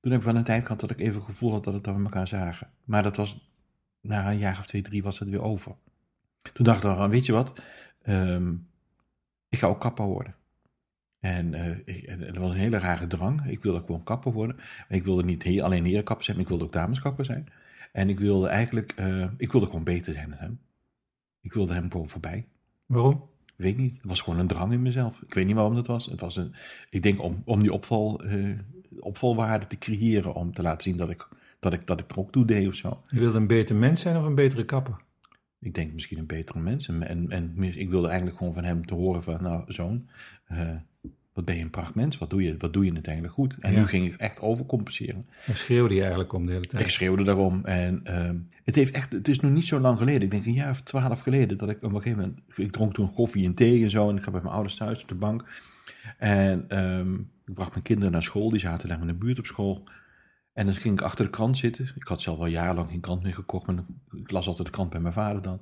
toen 0.00 0.12
heb 0.12 0.20
ik 0.20 0.26
wel 0.26 0.36
een 0.36 0.44
tijd 0.44 0.62
gehad 0.62 0.80
dat 0.80 0.90
ik 0.90 1.00
even 1.00 1.14
het 1.14 1.24
gevoel 1.24 1.52
had 1.52 1.64
dat, 1.64 1.74
het, 1.74 1.86
we 1.86 1.92
elkaar 1.92 2.28
zagen. 2.28 2.70
Maar 2.84 3.02
dat 3.02 3.16
was, 3.16 3.50
na 4.00 4.30
een 4.30 4.38
jaar 4.38 4.58
of 4.58 4.66
twee, 4.66 4.82
drie 4.82 5.02
was 5.02 5.18
het 5.18 5.28
weer 5.28 5.42
over. 5.42 5.74
Toen 6.52 6.64
dacht 6.64 6.84
ik, 6.84 7.10
weet 7.10 7.26
je 7.26 7.32
wat, 7.32 7.60
um, 8.06 8.68
ik 9.48 9.58
ga 9.58 9.66
ook 9.66 9.80
kapper 9.80 10.04
worden. 10.04 10.34
En, 11.36 11.52
uh, 11.52 11.70
ik, 11.84 12.02
en 12.02 12.18
dat 12.18 12.36
was 12.36 12.50
een 12.50 12.56
hele 12.56 12.78
rare 12.78 13.06
drang. 13.06 13.46
Ik 13.46 13.62
wilde 13.62 13.80
gewoon 13.80 14.02
kapper 14.02 14.32
worden. 14.32 14.56
Ik 14.88 15.04
wilde 15.04 15.24
niet 15.24 15.44
he 15.44 15.62
alleen 15.62 15.84
herenkapper 15.84 16.24
zijn, 16.24 16.36
maar 16.36 16.44
ik 16.44 16.50
wilde 16.50 16.64
ook 16.64 16.72
dameskapper 16.72 17.24
zijn. 17.24 17.46
En 17.92 18.08
ik 18.08 18.18
wilde 18.18 18.48
eigenlijk, 18.48 18.94
uh, 19.00 19.26
ik 19.36 19.52
wilde 19.52 19.66
gewoon 19.66 19.84
beter 19.84 20.12
zijn 20.12 20.28
dan 20.28 20.38
hem. 20.38 20.60
Ik 21.40 21.52
wilde 21.52 21.74
hem 21.74 21.90
gewoon 21.90 22.08
voorbij. 22.08 22.46
Waarom? 22.86 23.22
weet 23.56 23.76
niet. 23.76 23.96
Het 23.96 24.08
was 24.08 24.20
gewoon 24.20 24.38
een 24.38 24.46
drang 24.46 24.72
in 24.72 24.82
mezelf. 24.82 25.22
Ik 25.22 25.34
weet 25.34 25.46
niet 25.46 25.54
waarom 25.54 25.74
dat 25.74 25.86
was. 25.86 26.06
Het 26.06 26.20
was 26.20 26.36
een, 26.36 26.54
ik 26.90 27.02
denk 27.02 27.22
om, 27.22 27.42
om 27.44 27.60
die 27.60 27.72
opval, 27.72 28.24
uh, 28.24 28.58
opvalwaarde 29.00 29.66
te 29.66 29.78
creëren. 29.78 30.34
Om 30.34 30.52
te 30.52 30.62
laten 30.62 30.82
zien 30.82 30.96
dat 30.96 31.10
ik, 31.10 31.28
dat, 31.58 31.72
ik, 31.72 31.86
dat 31.86 32.00
ik 32.00 32.10
er 32.10 32.18
ook 32.18 32.32
toe 32.32 32.44
deed 32.44 32.66
of 32.66 32.74
zo. 32.74 33.02
Je 33.08 33.18
wilde 33.18 33.38
een 33.38 33.46
beter 33.46 33.76
mens 33.76 34.00
zijn 34.00 34.16
of 34.16 34.24
een 34.24 34.34
betere 34.34 34.64
kapper? 34.64 34.96
Ik 35.60 35.74
denk 35.74 35.92
misschien 35.92 36.18
een 36.18 36.26
betere 36.26 36.58
mens. 36.58 36.88
En, 36.88 37.02
en, 37.02 37.30
en 37.30 37.62
ik 37.62 37.88
wilde 37.88 38.06
eigenlijk 38.06 38.38
gewoon 38.38 38.52
van 38.52 38.64
hem 38.64 38.86
te 38.86 38.94
horen 38.94 39.22
van, 39.22 39.42
nou 39.42 39.72
zoon, 39.72 40.08
uh, 40.52 40.76
wat 41.38 41.46
ben 41.46 41.56
je 41.56 41.62
een 41.62 41.70
prachtmens? 41.70 42.18
Wat 42.18 42.30
doe 42.30 42.42
je, 42.42 42.56
wat 42.58 42.72
doe 42.72 42.84
je 42.84 42.92
uiteindelijk 42.92 43.34
goed? 43.34 43.56
En 43.60 43.72
ja. 43.72 43.78
nu 43.78 43.86
ging 43.86 44.06
ik 44.06 44.14
echt 44.14 44.40
overcompenseren. 44.40 45.22
En 45.46 45.56
schreeuwde 45.56 45.94
je 45.94 46.00
eigenlijk 46.00 46.32
om 46.32 46.46
de 46.46 46.52
hele 46.52 46.66
tijd? 46.66 46.82
Ik 46.82 46.90
schreeuwde 46.90 47.22
daarom. 47.24 47.64
En 47.64 48.00
uh, 48.04 48.30
het, 48.64 48.74
heeft 48.74 48.92
echt, 48.92 49.12
het 49.12 49.28
is 49.28 49.40
nog 49.40 49.52
niet 49.52 49.66
zo 49.66 49.78
lang 49.78 49.98
geleden. 49.98 50.22
Ik 50.22 50.30
denk 50.30 50.46
een 50.46 50.52
jaar 50.52 50.70
of 50.70 50.80
twaalf 50.80 51.20
geleden. 51.20 51.58
Dat 51.58 51.70
ik 51.70 51.82
op 51.82 51.92
een 51.92 52.02
gegeven 52.02 52.20
moment. 52.20 52.40
Ik 52.54 52.72
dronk 52.72 52.94
toen 52.94 53.14
koffie 53.14 53.46
en 53.46 53.54
thee 53.54 53.82
en 53.82 53.90
zo. 53.90 54.08
En 54.08 54.16
ik 54.16 54.22
ga 54.22 54.30
bij 54.30 54.40
mijn 54.40 54.52
ouders 54.52 54.76
thuis 54.76 55.02
op 55.02 55.08
de 55.08 55.14
bank. 55.14 55.44
En 56.18 56.78
um, 56.78 57.30
ik 57.46 57.54
bracht 57.54 57.70
mijn 57.70 57.82
kinderen 57.82 58.12
naar 58.12 58.22
school. 58.22 58.50
Die 58.50 58.60
zaten 58.60 58.88
daar 58.88 59.00
in 59.00 59.06
de 59.06 59.14
buurt 59.14 59.38
op 59.38 59.46
school. 59.46 59.84
En 60.52 60.66
dan 60.66 60.74
ging 60.74 60.94
ik 60.94 61.04
achter 61.04 61.24
de 61.24 61.30
krant 61.30 61.58
zitten. 61.58 61.90
Ik 61.94 62.06
had 62.06 62.22
zelf 62.22 62.38
al 62.38 62.46
jarenlang 62.46 62.90
geen 62.90 63.00
krant 63.00 63.22
meer 63.22 63.34
gekocht. 63.34 63.66
Maar 63.66 63.76
ik 64.16 64.30
las 64.30 64.46
altijd 64.46 64.66
de 64.66 64.72
krant 64.72 64.90
bij 64.90 65.00
mijn 65.00 65.14
vader 65.14 65.42
dan. 65.42 65.60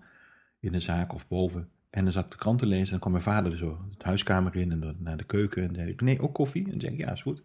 In 0.60 0.72
de 0.72 0.80
zaak 0.80 1.14
of 1.14 1.28
boven. 1.28 1.68
En 1.96 2.04
dan 2.04 2.12
zat 2.12 2.24
ik 2.24 2.30
de 2.30 2.36
krant 2.36 2.58
te 2.58 2.66
lezen 2.66 2.84
en 2.84 2.90
dan 2.90 2.98
kwam 2.98 3.12
mijn 3.12 3.24
vader 3.24 3.52
er 3.52 3.58
zo 3.58 3.88
de 3.96 4.04
huiskamer 4.04 4.56
in 4.56 4.72
en 4.72 4.96
naar 4.98 5.16
de 5.16 5.24
keuken. 5.24 5.68
En 5.68 5.74
zei 5.74 5.88
ik, 5.88 6.00
nee, 6.00 6.20
ook 6.20 6.34
koffie? 6.34 6.72
En 6.72 6.80
zei 6.80 6.92
ik, 6.92 6.98
ja, 6.98 7.12
is 7.12 7.22
goed. 7.22 7.42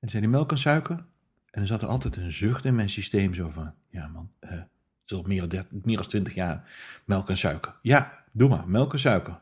En 0.00 0.08
zei 0.08 0.22
hij, 0.22 0.32
melk 0.32 0.50
en 0.50 0.58
suiker? 0.58 0.96
En 0.96 1.06
dan 1.50 1.66
zat 1.66 1.82
er 1.82 1.88
altijd 1.88 2.16
een 2.16 2.32
zucht 2.32 2.64
in 2.64 2.74
mijn 2.74 2.90
systeem 2.90 3.34
zo 3.34 3.48
van, 3.48 3.74
ja 3.88 4.06
man, 4.06 4.30
uh, 4.40 4.50
het 4.50 4.68
is 5.06 5.16
al 5.16 5.22
meer 5.22 5.40
dan, 5.40 5.48
30, 5.48 5.84
meer 5.84 5.96
dan 5.96 6.06
20 6.06 6.34
jaar 6.34 6.70
melk 7.04 7.28
en 7.28 7.36
suiker. 7.36 7.74
Ja, 7.80 8.24
doe 8.32 8.48
maar, 8.48 8.68
melk 8.68 8.92
en 8.92 8.98
suiker. 8.98 9.40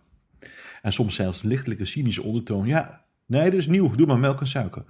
En 0.83 0.93
soms 0.93 1.15
zelfs 1.15 1.43
lichtelijke 1.43 1.85
cynische 1.85 2.23
ondertoon, 2.23 2.67
ja, 2.67 3.05
nee, 3.27 3.45
dat 3.45 3.61
is 3.61 3.67
nieuw, 3.67 3.91
doe 3.91 4.07
maar 4.07 4.19
melk 4.19 4.41
en 4.41 4.47
suiker. 4.47 4.85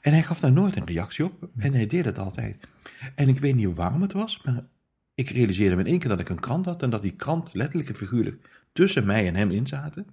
En 0.00 0.12
hij 0.12 0.22
gaf 0.22 0.40
daar 0.40 0.52
nooit 0.52 0.76
een 0.76 0.86
reactie 0.86 1.24
op 1.24 1.48
en 1.56 1.72
hij 1.72 1.86
deed 1.86 2.04
het 2.04 2.18
altijd. 2.18 2.68
En 3.14 3.28
ik 3.28 3.38
weet 3.38 3.54
niet 3.54 3.74
waarom 3.74 4.02
het 4.02 4.12
was, 4.12 4.42
maar 4.44 4.64
ik 5.14 5.30
realiseerde 5.30 5.76
me 5.76 5.82
in 5.82 5.88
één 5.88 5.98
keer 5.98 6.08
dat 6.08 6.20
ik 6.20 6.28
een 6.28 6.40
krant 6.40 6.64
had 6.64 6.82
en 6.82 6.90
dat 6.90 7.02
die 7.02 7.16
krant 7.16 7.54
letterlijk 7.54 7.88
en 7.88 7.94
figuurlijk 7.94 8.55
tussen 8.76 9.06
mij 9.06 9.26
en 9.26 9.34
hem 9.34 9.50
in 9.50 9.66
zaten. 9.66 10.06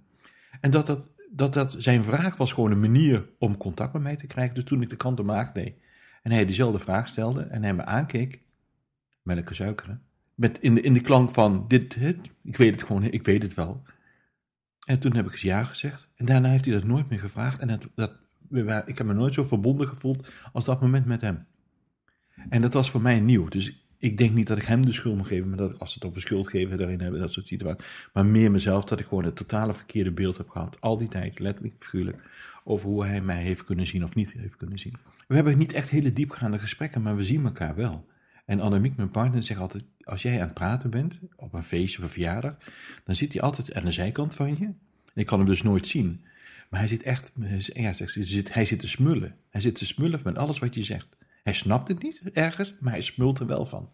En 0.62 0.72
dat 0.72 0.86
dat, 0.86 1.08
dat 1.32 1.54
dat 1.54 1.76
zijn 1.78 2.04
vraag 2.04 2.38
was 2.38 2.54
gewoon 2.54 2.72
een 2.72 2.80
manier 2.80 3.30
om 3.40 3.58
contact 3.58 3.94
met 3.94 4.02
mij 4.02 4.16
te 4.16 4.28
krijgen. 4.28 4.56
Dus 4.56 4.64
toen 4.64 4.82
ik 4.82 4.90
de 4.90 4.96
krant 4.96 5.24
maakte, 5.24 5.60
nee. 5.60 5.82
En 6.22 6.32
hij 6.32 6.46
dezelfde 6.46 6.80
vraag 6.80 7.08
stelde 7.08 7.42
en 7.42 7.64
hij 7.64 7.74
me 7.74 7.86
aankeek, 7.86 8.42
melk 9.22 9.54
suiker, 9.54 10.00
met 10.36 10.60
in 10.60 10.76
de, 10.76 10.82
in 10.82 10.94
de 10.94 11.02
klank 11.02 11.32
van 11.32 11.66
dit, 11.68 12.00
dit, 12.00 12.18
ik 12.44 12.58
weet 12.58 12.72
het 12.72 12.84
gewoon, 12.84 13.04
ik 13.04 13.26
weet 13.26 13.44
het 13.44 13.54
wel. 13.54 13.84
En 14.86 15.00
toen 15.00 15.16
heb 15.16 15.28
ik 15.28 15.36
ja 15.36 15.64
gezegd. 15.64 16.08
En 16.16 16.26
daarna 16.26 16.50
heeft 16.50 16.66
hij 16.66 16.74
dat 16.74 16.84
nooit 16.84 17.10
meer 17.10 17.20
gevraagd. 17.20 17.60
En 17.60 17.68
dat, 17.68 17.90
dat, 17.96 18.12
ik 18.86 18.98
heb 18.98 19.08
me 19.08 19.14
nooit 19.14 19.34
zo 19.34 19.44
verbonden 19.44 19.88
gevoeld 19.88 20.32
als 20.54 20.66
dat 20.66 20.82
moment 20.82 21.06
met 21.06 21.22
hem. 21.22 21.46
En 22.50 22.62
dat 22.62 22.74
was 22.74 22.92
voor 22.92 23.02
mij 23.02 23.20
nieuw. 23.20 23.48
Dus 23.48 23.83
ik 24.04 24.18
denk 24.18 24.34
niet 24.34 24.48
dat 24.48 24.58
ik 24.58 24.64
hem 24.64 24.86
de 24.86 24.94
schuld 24.94 25.18
moet 25.18 25.28
geven, 25.28 25.50
maar 25.50 25.58
dat 25.58 25.80
als 25.80 25.94
het 25.94 26.06
over 26.06 26.22
schuld 26.22 26.48
geven 26.48 26.78
daarin 26.78 27.02
hebben, 27.02 27.20
dat 27.20 27.32
soort 27.32 27.48
situaties. 27.48 27.86
Maar 28.14 28.26
meer 28.26 28.52
mezelf, 28.52 28.84
dat 28.84 29.00
ik 29.00 29.06
gewoon 29.06 29.24
het 29.24 29.36
totale 29.36 29.74
verkeerde 29.74 30.12
beeld 30.12 30.38
heb 30.38 30.50
gehad. 30.50 30.78
Al 30.80 30.98
die 30.98 31.08
tijd, 31.08 31.40
letterlijk, 31.40 31.76
figuurlijk, 31.80 32.18
over 32.64 32.90
hoe 32.90 33.06
hij 33.06 33.22
mij 33.22 33.42
heeft 33.42 33.64
kunnen 33.64 33.88
zien 33.88 34.04
of 34.04 34.16
niet 34.16 34.32
heeft 34.32 34.56
kunnen 34.56 34.80
zien. 34.80 34.94
We 35.28 35.36
hebben 35.36 35.58
niet 35.58 35.74
echt 35.74 35.90
hele 35.90 36.14
diepgaande 36.14 36.60
gesprekken, 36.60 37.02
maar 37.02 37.16
we 37.16 37.24
zien 37.24 37.46
elkaar 37.46 37.76
wel. 37.76 38.06
En 38.46 38.60
Annemiek, 38.60 38.96
mijn 38.96 39.12
partner, 39.12 39.44
zegt 39.44 39.60
altijd, 39.60 39.84
als 40.04 40.22
jij 40.22 40.34
aan 40.34 40.46
het 40.46 40.54
praten 40.54 40.90
bent, 40.90 41.20
op 41.36 41.54
een 41.54 41.64
feestje 41.64 41.98
of 41.98 42.04
een 42.04 42.10
verjaardag, 42.10 42.56
dan 43.04 43.16
zit 43.16 43.34
hij 43.34 43.42
altijd 43.42 43.74
aan 43.74 43.86
de 43.86 43.92
zijkant 43.92 44.36
van 44.36 44.58
je. 44.60 44.70
Ik 45.14 45.26
kan 45.26 45.40
hem 45.40 45.48
dus 45.48 45.62
nooit 45.62 45.88
zien. 45.88 46.22
Maar 46.70 46.80
hij 46.80 46.90
zit 46.90 47.04
echt, 47.04 47.32
ja, 47.74 47.94
hij 48.44 48.66
zit 48.66 48.80
te 48.80 48.88
smullen. 48.88 49.36
Hij 49.50 49.62
zit 49.62 49.76
te 49.76 49.86
smullen 49.86 50.22
met 50.24 50.38
alles 50.38 50.60
wat 50.60 50.76
je 50.76 50.84
zegt. 50.84 51.08
Hij 51.44 51.54
snapt 51.54 51.88
het 51.88 52.04
niet 52.04 52.22
ergens, 52.34 52.76
maar 52.80 52.92
hij 52.92 53.02
smult 53.02 53.40
er 53.40 53.46
wel 53.46 53.66
van. 53.66 53.90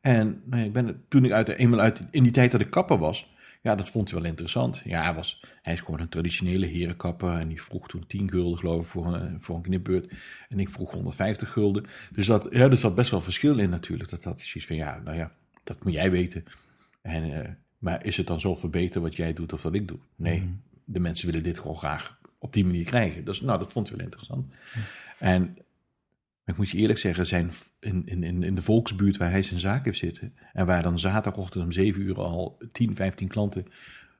En 0.00 0.42
nou, 0.44 0.64
ik 0.64 0.72
ben, 0.72 1.04
toen 1.08 1.24
ik 1.24 1.32
uit, 1.32 1.48
eenmaal 1.48 1.80
uit, 1.80 2.00
in 2.10 2.22
die 2.22 2.32
tijd 2.32 2.50
dat 2.50 2.60
ik 2.60 2.70
kapper 2.70 2.98
was, 2.98 3.36
ja, 3.62 3.74
dat 3.74 3.90
vond 3.90 4.10
hij 4.10 4.20
wel 4.20 4.28
interessant. 4.28 4.80
Ja, 4.84 5.02
hij, 5.02 5.14
was, 5.14 5.44
hij 5.62 5.72
is 5.72 5.80
gewoon 5.80 6.00
een 6.00 6.08
traditionele 6.08 6.66
herenkapper 6.66 7.32
en 7.32 7.48
die 7.48 7.62
vroeg 7.62 7.88
toen 7.88 8.06
10 8.06 8.30
gulden, 8.30 8.58
geloof 8.58 8.80
ik, 8.80 8.86
voor 8.86 9.14
een, 9.14 9.40
voor 9.40 9.56
een 9.56 9.62
knipbeurt. 9.62 10.12
En 10.48 10.58
ik 10.58 10.70
vroeg 10.70 10.92
150 10.92 11.52
gulden. 11.52 11.84
Dus 12.12 12.26
dat, 12.26 12.48
ja, 12.50 12.70
er 12.70 12.78
zat 12.78 12.94
best 12.94 13.10
wel 13.10 13.20
verschil 13.20 13.58
in 13.58 13.70
natuurlijk. 13.70 14.10
Dat 14.10 14.24
had 14.24 14.38
hij 14.38 14.46
zoiets 14.46 14.66
van, 14.66 14.76
ja, 14.76 15.00
nou 15.04 15.16
ja, 15.16 15.32
dat 15.64 15.84
moet 15.84 15.92
jij 15.92 16.10
weten. 16.10 16.44
En, 17.02 17.24
uh, 17.24 17.38
maar 17.78 18.04
is 18.04 18.16
het 18.16 18.26
dan 18.26 18.40
zo 18.40 18.54
verbeterd 18.54 19.02
wat 19.02 19.16
jij 19.16 19.32
doet 19.32 19.52
of 19.52 19.62
wat 19.62 19.74
ik 19.74 19.88
doe? 19.88 19.98
Nee, 20.16 20.40
mm. 20.40 20.60
de 20.84 21.00
mensen 21.00 21.26
willen 21.26 21.42
dit 21.42 21.58
gewoon 21.58 21.76
graag 21.76 22.18
op 22.38 22.52
die 22.52 22.64
manier 22.64 22.84
krijgen. 22.84 23.24
Dus 23.24 23.40
nou, 23.40 23.58
dat 23.58 23.72
vond 23.72 23.88
hij 23.88 23.96
wel 23.96 24.04
interessant. 24.04 24.46
Mm. 24.46 24.82
En 25.18 25.56
ik 26.48 26.56
moet 26.56 26.70
je 26.70 26.78
eerlijk 26.78 26.98
zeggen, 26.98 27.26
zijn 27.26 27.52
in, 27.80 28.06
in, 28.06 28.42
in 28.42 28.54
de 28.54 28.62
volksbuurt 28.62 29.16
waar 29.16 29.30
hij 29.30 29.42
zijn 29.42 29.60
zaak 29.60 29.84
heeft 29.84 29.98
zitten. 29.98 30.34
En 30.52 30.66
waar 30.66 30.82
dan 30.82 30.98
zaterdagochtend 30.98 31.64
om 31.64 31.72
7 31.72 32.02
uur 32.02 32.18
al 32.18 32.58
10, 32.72 32.94
15 32.94 33.28
klanten 33.28 33.66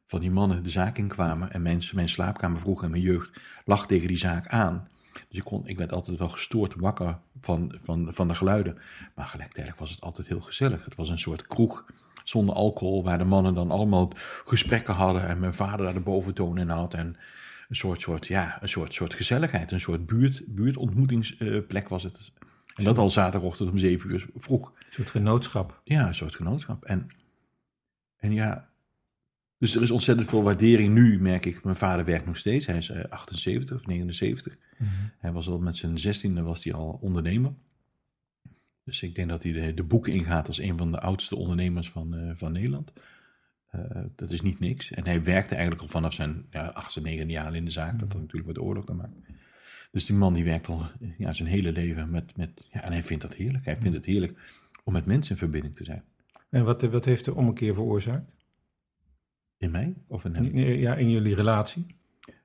van 0.06 0.20
die 0.20 0.30
mannen 0.30 0.62
de 0.62 0.70
zaak 0.70 0.98
inkwamen. 0.98 1.52
En 1.52 1.62
mijn, 1.62 1.82
mijn 1.92 2.08
slaapkamer 2.08 2.60
vroeg 2.60 2.82
en 2.82 2.90
mijn 2.90 3.02
jeugd 3.02 3.40
lag 3.64 3.86
tegen 3.86 4.08
die 4.08 4.18
zaak 4.18 4.46
aan. 4.46 4.88
Dus 5.12 5.38
ik, 5.38 5.44
kon, 5.44 5.66
ik 5.66 5.76
werd 5.76 5.92
altijd 5.92 6.18
wel 6.18 6.28
gestoord 6.28 6.74
wakker 6.74 7.18
van, 7.40 7.74
van, 7.76 8.12
van 8.12 8.28
de 8.28 8.34
geluiden. 8.34 8.78
Maar 9.14 9.26
gelijktijdig 9.26 9.78
was 9.78 9.90
het 9.90 10.00
altijd 10.00 10.28
heel 10.28 10.40
gezellig. 10.40 10.84
Het 10.84 10.94
was 10.94 11.08
een 11.08 11.18
soort 11.18 11.46
kroeg 11.46 11.84
zonder 12.24 12.54
alcohol, 12.54 13.04
waar 13.04 13.18
de 13.18 13.24
mannen 13.24 13.54
dan 13.54 13.70
allemaal 13.70 14.12
gesprekken 14.44 14.94
hadden. 14.94 15.28
En 15.28 15.38
mijn 15.38 15.54
vader 15.54 15.84
daar 15.84 15.94
de 15.94 16.00
boventoon 16.00 16.58
in 16.58 16.68
had. 16.68 16.94
En 16.94 17.16
een 17.68 17.76
soort, 17.76 18.00
soort, 18.00 18.26
ja, 18.26 18.62
een 18.62 18.68
soort, 18.68 18.94
soort 18.94 19.14
gezelligheid, 19.14 19.72
een 19.72 19.80
soort 19.80 20.06
buurt, 20.06 20.42
buurtontmoetingsplek 20.46 21.88
was 21.88 22.02
het. 22.02 22.32
En 22.74 22.84
dat 22.84 22.98
al 22.98 23.10
zaterdagochtend 23.10 23.70
om 23.70 23.78
zeven 23.78 24.10
uur 24.10 24.28
vroeg. 24.34 24.68
Een 24.68 24.92
soort 24.92 25.10
genootschap. 25.10 25.80
Ja, 25.84 26.06
een 26.06 26.14
soort 26.14 26.34
genootschap. 26.34 26.84
En, 26.84 27.08
en 28.16 28.32
ja, 28.32 28.68
dus 29.58 29.74
er 29.74 29.82
is 29.82 29.90
ontzettend 29.90 30.28
veel 30.28 30.42
waardering 30.42 30.94
nu, 30.94 31.20
merk 31.20 31.46
ik. 31.46 31.64
Mijn 31.64 31.76
vader 31.76 32.04
werkt 32.04 32.26
nog 32.26 32.36
steeds. 32.36 32.66
Hij 32.66 32.76
is 32.76 33.08
78 33.08 33.76
of 33.76 33.86
79. 33.86 34.56
Mm 34.76 34.86
-hmm. 34.86 35.10
Hij 35.18 35.32
was 35.32 35.48
al 35.48 35.58
met 35.58 35.76
zijn 35.76 35.98
zestiende 35.98 36.42
was 36.42 36.64
hij 36.64 36.72
al 36.72 36.98
ondernemer. 37.00 37.52
Dus 38.84 39.02
ik 39.02 39.14
denk 39.14 39.28
dat 39.28 39.42
hij 39.42 39.52
de, 39.52 39.74
de 39.74 39.84
boeken 39.84 40.12
ingaat 40.12 40.46
als 40.46 40.58
een 40.58 40.78
van 40.78 40.90
de 40.90 41.00
oudste 41.00 41.36
ondernemers 41.36 41.90
van, 41.90 42.32
van 42.36 42.52
Nederland. 42.52 42.92
Dat 44.16 44.30
is 44.30 44.40
niet 44.40 44.60
niks. 44.60 44.90
En 44.90 45.04
hij 45.04 45.22
werkte 45.22 45.54
eigenlijk 45.54 45.82
al 45.82 45.88
vanaf 45.88 46.12
zijn 46.12 46.46
ja, 46.50 46.66
achtste, 46.66 47.00
negende 47.00 47.32
jaar 47.32 47.54
in 47.54 47.64
de 47.64 47.70
zaak. 47.70 47.98
Dat 47.98 48.12
had 48.12 48.20
natuurlijk 48.20 48.46
met 48.46 48.54
de 48.54 48.62
oorlog 48.62 48.84
te 48.84 48.92
maken. 48.92 49.24
Dus 49.90 50.06
die 50.06 50.16
man 50.16 50.34
die 50.34 50.44
werkt 50.44 50.68
al 50.68 50.86
ja, 51.18 51.32
zijn 51.32 51.48
hele 51.48 51.72
leven 51.72 52.10
met, 52.10 52.36
met 52.36 52.50
ja, 52.70 52.82
en 52.82 52.92
hij 52.92 53.02
vindt 53.02 53.22
dat 53.22 53.34
heerlijk. 53.34 53.64
Hij 53.64 53.76
vindt 53.76 53.96
het 53.96 54.06
heerlijk 54.06 54.38
om 54.84 54.92
met 54.92 55.06
mensen 55.06 55.32
in 55.32 55.38
verbinding 55.38 55.76
te 55.76 55.84
zijn. 55.84 56.04
En 56.48 56.64
wat, 56.64 56.82
wat 56.82 57.04
heeft 57.04 57.24
de 57.24 57.34
ommekeer 57.34 57.74
veroorzaakt? 57.74 58.30
In 59.56 59.70
mij 59.70 59.94
of 60.06 60.24
in 60.24 60.34
hem? 60.34 60.56
Ja, 60.56 60.94
in 60.94 61.10
jullie 61.10 61.34
relatie? 61.34 61.86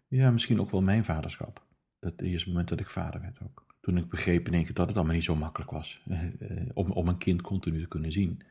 Ja, 0.07 0.31
misschien 0.31 0.59
ook 0.59 0.71
wel 0.71 0.81
mijn 0.81 1.05
vaderschap. 1.05 1.65
Dat 1.99 2.21
eerste 2.21 2.49
moment 2.49 2.67
dat 2.69 2.79
ik 2.79 2.89
vader 2.89 3.21
werd 3.21 3.39
ook. 3.43 3.65
Toen 3.81 3.97
ik 3.97 4.09
begreep 4.09 4.47
in 4.47 4.53
één 4.53 4.63
keer 4.63 4.73
dat 4.73 4.87
het 4.87 4.95
allemaal 4.95 5.15
niet 5.15 5.23
zo 5.23 5.35
makkelijk 5.35 5.71
was. 5.71 6.01
Eh, 6.07 6.23
eh, 6.23 6.69
om, 6.73 6.91
om 6.91 7.07
een 7.07 7.17
kind 7.17 7.41
continu 7.41 7.81
te 7.81 7.87
kunnen 7.87 8.11
zien. 8.11 8.41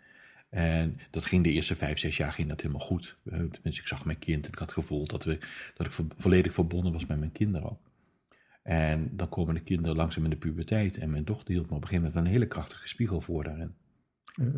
En 0.53 0.99
dat 1.11 1.25
ging 1.25 1.45
de 1.45 1.53
eerste 1.53 1.75
vijf, 1.75 1.99
zes 1.99 2.17
jaar 2.17 2.33
ging 2.33 2.49
dat 2.49 2.61
helemaal 2.61 2.87
goed. 2.87 3.17
Eh, 3.25 3.33
tenminste, 3.33 3.81
ik 3.81 3.87
zag 3.87 4.05
mijn 4.05 4.19
kind 4.19 4.45
en 4.45 4.53
ik 4.53 4.59
had 4.59 4.71
het 4.71 4.79
gevoel 4.79 5.07
dat, 5.07 5.25
we, 5.25 5.39
dat 5.75 5.87
ik 5.87 5.93
volledig 6.17 6.53
verbonden 6.53 6.93
was 6.93 7.07
met 7.07 7.19
mijn 7.19 7.33
kinderen 7.33 7.71
ook. 7.71 7.91
En 8.63 9.17
dan 9.17 9.29
komen 9.29 9.55
de 9.55 9.63
kinderen 9.63 9.97
langzaam 9.97 10.25
in 10.25 10.31
de 10.31 10.37
puberteit. 10.37 10.97
En 10.97 11.11
mijn 11.11 11.25
dochter 11.25 11.55
hield 11.55 11.71
me 11.71 11.77
op 11.77 11.83
een 11.83 11.89
gegeven 11.89 12.09
moment 12.09 12.27
een 12.27 12.33
hele 12.33 12.47
krachtige 12.47 12.89
spiegel 12.89 13.21
voor 13.21 13.45
daarin. 13.45 13.75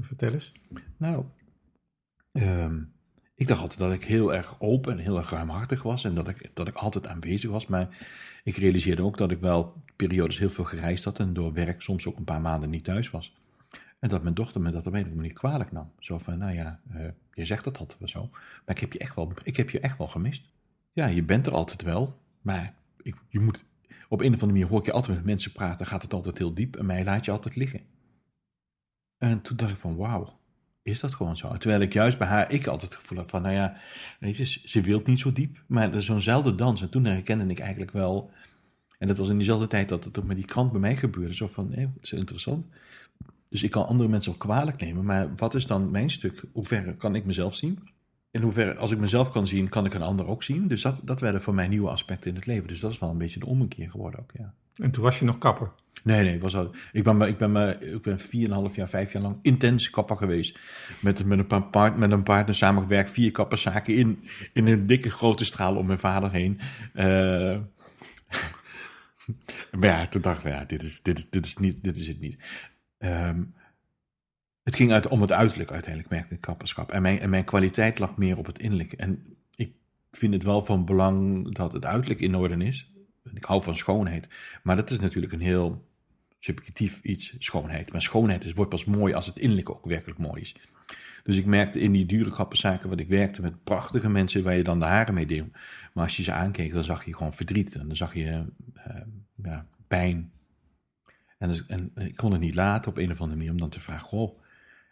vertel 0.01 0.33
eens. 0.33 0.53
Nou, 0.97 1.25
ehm, 2.33 2.83
ik 3.35 3.49
dacht 3.49 3.61
altijd 3.61 3.79
dat 3.81 3.93
ik 3.93 4.05
heel 4.05 4.35
erg 4.35 4.61
open 4.61 4.93
en 4.93 4.99
heel 4.99 5.17
erg 5.19 5.31
ruimhartig 5.31 5.83
was. 5.83 6.05
En 6.05 6.15
dat 6.15 6.29
ik, 6.29 6.51
dat 6.55 6.69
ik 6.69 6.75
altijd 6.75 7.07
aanwezig 7.07 7.51
was. 7.51 7.67
Maar 7.67 8.07
ik 8.45 8.57
realiseerde 8.57 9.03
ook 9.03 9.19
dat 9.19 9.31
ik 9.31 9.41
wel 9.41 9.83
periodes 9.97 10.39
heel 10.39 10.51
veel 10.51 10.65
gereisd 10.65 11.05
had. 11.05 11.19
En 11.19 11.33
door 11.33 11.53
werk 11.53 11.83
soms 11.83 12.07
ook 12.07 12.17
een 12.17 12.25
paar 12.25 12.41
maanden 12.41 12.71
niet 12.71 12.85
thuis 12.85 13.11
was. 13.11 13.44
En 14.05 14.11
dat 14.11 14.23
mijn 14.23 14.35
dochter 14.35 14.61
me 14.61 14.71
dat 14.71 14.87
op 14.87 14.93
een 14.93 14.93
of 14.93 14.97
andere 14.97 15.15
manier 15.15 15.33
kwalijk 15.33 15.73
nam. 15.73 15.93
Zo 15.99 16.19
van, 16.19 16.39
nou 16.39 16.53
ja, 16.53 16.81
uh, 16.95 17.09
je 17.33 17.45
zegt 17.45 17.65
dat 17.65 17.79
altijd 17.79 17.99
wel 17.99 18.09
zo. 18.09 18.29
Maar 18.31 18.75
ik 18.75 18.79
heb, 18.79 18.93
je 18.93 18.99
echt 18.99 19.15
wel, 19.15 19.33
ik 19.43 19.57
heb 19.57 19.71
je 19.71 19.81
echt 19.81 19.99
wel 19.99 20.07
gemist. 20.07 20.49
Ja, 20.93 21.07
je 21.07 21.23
bent 21.23 21.47
er 21.47 21.53
altijd 21.55 21.83
wel. 21.83 22.21
Maar 22.41 22.75
ik, 23.03 23.17
je 23.29 23.41
moet, 23.41 23.65
op 24.09 24.21
een 24.21 24.27
of 24.27 24.33
andere 24.33 24.47
manier 24.47 24.67
hoor 24.67 24.79
ik 24.79 24.87
je 24.87 24.93
altijd 24.93 25.17
met 25.17 25.25
mensen 25.25 25.53
praten. 25.53 25.87
Gaat 25.87 26.03
het 26.03 26.13
altijd 26.13 26.39
heel 26.39 26.55
diep. 26.55 26.77
En 26.77 26.87
mij 26.87 27.05
laat 27.05 27.25
je 27.25 27.31
altijd 27.31 27.57
liggen. 27.57 27.81
En 29.19 29.41
toen 29.41 29.57
dacht 29.57 29.71
ik 29.71 29.77
van, 29.77 29.97
wauw 29.97 30.39
is 30.83 31.01
dat 31.01 31.15
gewoon 31.15 31.37
zo. 31.37 31.57
Terwijl 31.57 31.81
ik 31.81 31.93
juist 31.93 32.19
bij 32.19 32.29
haar, 32.29 32.53
ik 32.53 32.67
altijd 32.67 32.93
het 32.93 33.01
gevoel 33.01 33.19
had 33.19 33.31
van, 33.31 33.43
nou 33.43 33.55
ja, 33.55 33.77
weet 34.21 34.37
je, 34.37 34.45
ze 34.45 34.81
wil 34.81 35.03
niet 35.05 35.19
zo 35.19 35.33
diep, 35.33 35.63
maar 35.67 35.91
dat 35.91 36.01
is 36.01 36.07
zo'nzelfde 36.07 36.55
dans. 36.55 36.83
En 36.83 36.91
toen 36.91 37.05
herkende 37.05 37.47
ik 37.47 37.59
eigenlijk 37.59 37.91
wel, 37.91 38.31
en 38.99 39.09
dat 39.09 39.19
was 39.19 39.29
in 39.29 39.37
diezelfde 39.37 39.67
tijd 39.67 39.89
dat 39.89 40.05
het 40.05 40.19
ook 40.19 40.25
met 40.25 40.37
die 40.37 40.45
krant 40.45 40.71
bij 40.71 40.81
mij 40.81 40.97
gebeurde, 40.97 41.35
zo 41.35 41.47
van, 41.47 41.73
hé, 41.73 41.89
is 42.01 42.13
interessant. 42.13 42.67
Dus 43.55 43.63
ik 43.63 43.71
kan 43.71 43.87
andere 43.87 44.09
mensen 44.09 44.33
ook 44.33 44.39
kwalijk 44.39 44.81
nemen, 44.81 45.05
maar 45.05 45.29
wat 45.37 45.55
is 45.55 45.67
dan 45.67 45.91
mijn 45.91 46.11
stuk? 46.11 46.43
Hoe 46.53 46.65
ver 46.65 46.95
kan 46.95 47.15
ik 47.15 47.25
mezelf 47.25 47.55
zien? 47.55 47.79
In 48.31 48.43
hoeverre, 48.43 48.77
als 48.77 48.91
ik 48.91 48.99
mezelf 48.99 49.31
kan 49.31 49.47
zien, 49.47 49.69
kan 49.69 49.85
ik 49.85 49.95
een 49.95 50.03
ander 50.03 50.27
ook 50.27 50.43
zien. 50.43 50.69
Dus 50.69 50.83
dat, 50.83 51.01
dat 51.05 51.21
werden 51.21 51.43
voor 51.43 51.55
mij 51.55 51.69
nieuwe 51.69 51.89
aspecten 51.89 52.31
in 52.31 52.37
het 52.37 52.47
leven. 52.47 52.69
Dus 52.69 52.81
dat 52.81 52.91
is 52.91 52.99
wel 52.99 53.11
een 53.11 53.19
beetje 53.19 53.41
de 53.41 53.47
ommekeer 53.47 53.91
geworden 53.91 54.21
ook, 54.21 54.31
ja. 54.39 54.55
En 54.77 54.91
toen 54.91 55.03
was 55.03 55.19
je 55.19 55.25
nog 55.25 55.39
kapper? 55.39 55.71
Nee, 56.03 56.25
nee, 56.25 56.41
was 56.41 56.57
al, 56.57 56.71
ik 56.93 57.05
ben, 57.05 57.21
ik 57.21 57.37
ben, 57.37 57.81
ik 57.95 58.03
ben 58.03 58.19
4,5 58.19 58.75
jaar, 58.75 58.89
5 58.89 59.13
jaar 59.13 59.23
lang 59.23 59.39
intens 59.43 59.91
kapper 59.91 60.17
geweest. 60.17 60.59
Met, 61.01 61.25
met, 61.25 61.51
een, 61.53 61.71
paar, 61.71 61.99
met 61.99 62.11
een 62.11 62.23
partner 62.23 62.55
samengewerkt, 62.55 63.11
vier 63.11 63.31
kapperszaken 63.31 63.97
in, 63.97 64.25
in 64.53 64.67
een 64.67 64.87
dikke 64.87 65.11
grote 65.11 65.45
straal 65.45 65.77
om 65.77 65.87
mijn 65.87 65.99
vader 65.99 66.31
heen. 66.31 66.61
Uh, 66.95 67.59
maar 69.79 69.89
ja, 69.89 70.07
toen 70.07 70.23
dacht 70.23 70.45
ik, 70.45 70.53
ja, 70.53 70.65
dit 70.65 70.83
is, 70.83 71.03
dit, 71.03 71.27
dit 71.31 71.47
is, 71.47 71.57
niet, 71.57 71.85
dit 71.85 71.97
is 71.97 72.09
het 72.09 72.21
niet. 72.21 72.39
Um, 73.05 73.55
het 74.63 74.77
ging 74.77 74.93
uit, 74.93 75.09
om 75.09 75.21
het 75.21 75.33
uiterlijk 75.33 75.71
uiteindelijk, 75.71 76.13
merkte 76.13 76.35
ik 76.35 76.41
kapperschap. 76.41 76.93
En 76.93 77.03
mijn, 77.03 77.21
en 77.21 77.31
mijn 77.31 77.45
kwaliteit 77.45 77.99
lag 77.99 78.17
meer 78.17 78.39
op 78.39 78.47
het 78.47 78.59
innerlijke. 78.59 78.97
En 78.97 79.37
ik 79.55 79.73
vind 80.13 80.33
het 80.33 80.43
wel 80.43 80.63
van 80.63 80.85
belang 80.85 81.49
dat 81.55 81.73
het 81.73 81.85
uiterlijk 81.85 82.21
in 82.21 82.35
orde 82.35 82.65
is. 82.65 82.93
Ik 83.35 83.45
hou 83.45 83.63
van 83.63 83.77
schoonheid. 83.77 84.29
Maar 84.63 84.77
dat 84.77 84.91
is 84.91 85.01
natuurlijk 85.01 85.33
een 85.33 85.41
heel 85.41 85.89
subjectief 86.39 87.01
iets, 87.03 87.35
schoonheid. 87.39 87.93
Maar 87.93 88.03
schoonheid 88.03 88.45
is, 88.45 88.53
wordt 88.53 88.71
pas 88.71 88.85
mooi 88.85 89.15
als 89.15 89.27
het 89.27 89.39
innerlijke 89.39 89.75
ook 89.75 89.85
werkelijk 89.85 90.19
mooi 90.19 90.41
is. 90.41 90.57
Dus 91.23 91.37
ik 91.37 91.47
merkte 91.47 91.81
in 91.81 91.93
die 91.93 92.07
dure 92.07 92.31
kapperszaken 92.31 92.89
wat 92.89 93.01
ik 93.01 93.09
werkte 93.09 93.43
met 93.43 93.65
prachtige 93.65 94.09
mensen 94.09 94.43
waar 94.43 94.57
je 94.57 94.63
dan 94.63 94.79
de 94.79 94.85
haren 94.85 95.15
mee 95.15 95.27
deed. 95.27 95.45
Maar 95.93 96.05
als 96.05 96.17
je 96.17 96.23
ze 96.23 96.33
aankeek, 96.33 96.73
dan 96.73 96.85
zag 96.85 97.05
je 97.05 97.17
gewoon 97.17 97.33
verdriet. 97.33 97.75
En 97.75 97.87
dan 97.87 97.97
zag 97.97 98.15
je 98.15 98.45
uh, 98.77 99.01
ja, 99.43 99.67
pijn. 99.89 100.33
En, 101.45 101.51
dus, 101.51 101.67
en, 101.67 101.93
ik 101.95 102.17
kon 102.17 102.33
het 102.33 102.41
niet 102.41 102.55
laten 102.55 102.91
op 102.91 102.97
een 102.97 103.11
of 103.11 103.21
andere 103.21 103.37
manier 103.37 103.53
om 103.53 103.59
dan 103.59 103.69
te 103.69 103.81
vragen, 103.81 104.09
goh, 104.09 104.41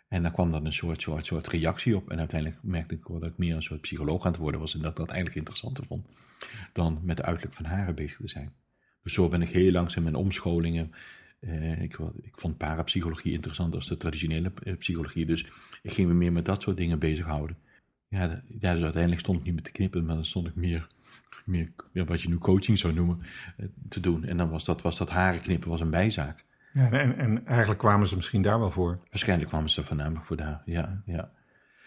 en 0.09 0.23
dan 0.23 0.32
kwam 0.32 0.50
dan 0.50 0.66
een 0.66 0.73
soort, 0.73 1.02
soort, 1.02 1.26
soort 1.26 1.49
reactie 1.49 1.97
op. 1.97 2.11
En 2.11 2.18
uiteindelijk 2.18 2.62
merkte 2.62 2.94
ik 2.94 3.00
dat 3.06 3.23
ik 3.23 3.38
meer 3.38 3.54
een 3.54 3.62
soort 3.62 3.80
psycholoog 3.80 4.25
aan 4.25 4.32
het 4.32 4.40
worden 4.40 4.61
was. 4.61 4.75
En 4.75 4.80
dat 4.80 4.90
ik 4.90 4.97
dat 4.97 5.09
eigenlijk 5.09 5.38
interessanter 5.38 5.85
vond 5.85 6.06
dan 6.73 7.00
met 7.02 7.16
de 7.16 7.23
uiterlijk 7.23 7.56
van 7.56 7.64
haren 7.64 7.94
bezig 7.94 8.16
te 8.16 8.28
zijn. 8.28 8.52
Dus 9.02 9.12
zo 9.12 9.28
ben 9.28 9.42
ik 9.42 9.49
heel 9.49 9.73
langzaam 9.73 10.06
in 10.06 10.14
omscholingen. 10.14 10.92
Eh, 11.40 11.82
ik, 11.82 11.99
ik, 12.23 12.32
vond 12.35 12.56
parapsychologie 12.56 13.32
interessanter 13.32 13.78
als 13.78 13.88
de 13.88 13.97
traditionele 13.97 14.52
eh, 14.62 14.76
psychologie. 14.76 15.26
Dus 15.26 15.47
ik 15.82 15.92
ging 15.92 16.09
me 16.09 16.14
meer 16.14 16.32
met 16.32 16.44
dat 16.44 16.62
soort 16.62 16.76
dingen 16.76 16.99
bezighouden. 16.99 17.56
Ja, 18.09 18.42
ja 18.59 18.73
dus 18.73 18.82
uiteindelijk 18.82 19.21
stond 19.21 19.38
ik 19.38 19.44
niet 19.44 19.54
met 19.54 19.64
te 19.64 19.73
knippen, 19.73 20.04
maar 20.04 20.14
dan 20.14 20.25
stond 20.25 20.47
ik 20.47 20.54
meer, 20.54 20.87
meer 21.45 21.73
wat 21.92 22.23
je 22.23 22.28
nu 22.28 22.38
coaching 22.38 22.78
zou 22.78 22.92
noemen, 22.92 23.21
eh, 23.57 23.66
te 23.88 24.00
doen. 24.00 24.25
En 24.25 24.37
dan 24.37 24.50
was 24.50 24.64
dat, 24.64 24.83
was 24.83 24.99
dat 24.99 25.11
haren 25.11 25.40
knippen 25.40 25.71
was 25.71 25.81
een 25.81 25.90
bijzaak. 25.90 26.45
Ja, 26.73 26.90
en, 26.90 27.19
en 27.19 27.47
eigenlijk 27.47 27.81
kwamen 27.81 28.09
ze 28.09 28.16
misschien 28.16 28.42
daar 28.42 28.59
wel 28.59 28.71
voor. 28.71 28.99
Waarschijnlijk 29.11 29.49
kwamen 29.49 29.71
ze 29.71 29.83
voornamelijk 29.83 30.25
voor 30.25 30.37
daar, 30.37 30.62
ja. 30.64 31.02
ja. 31.07 31.31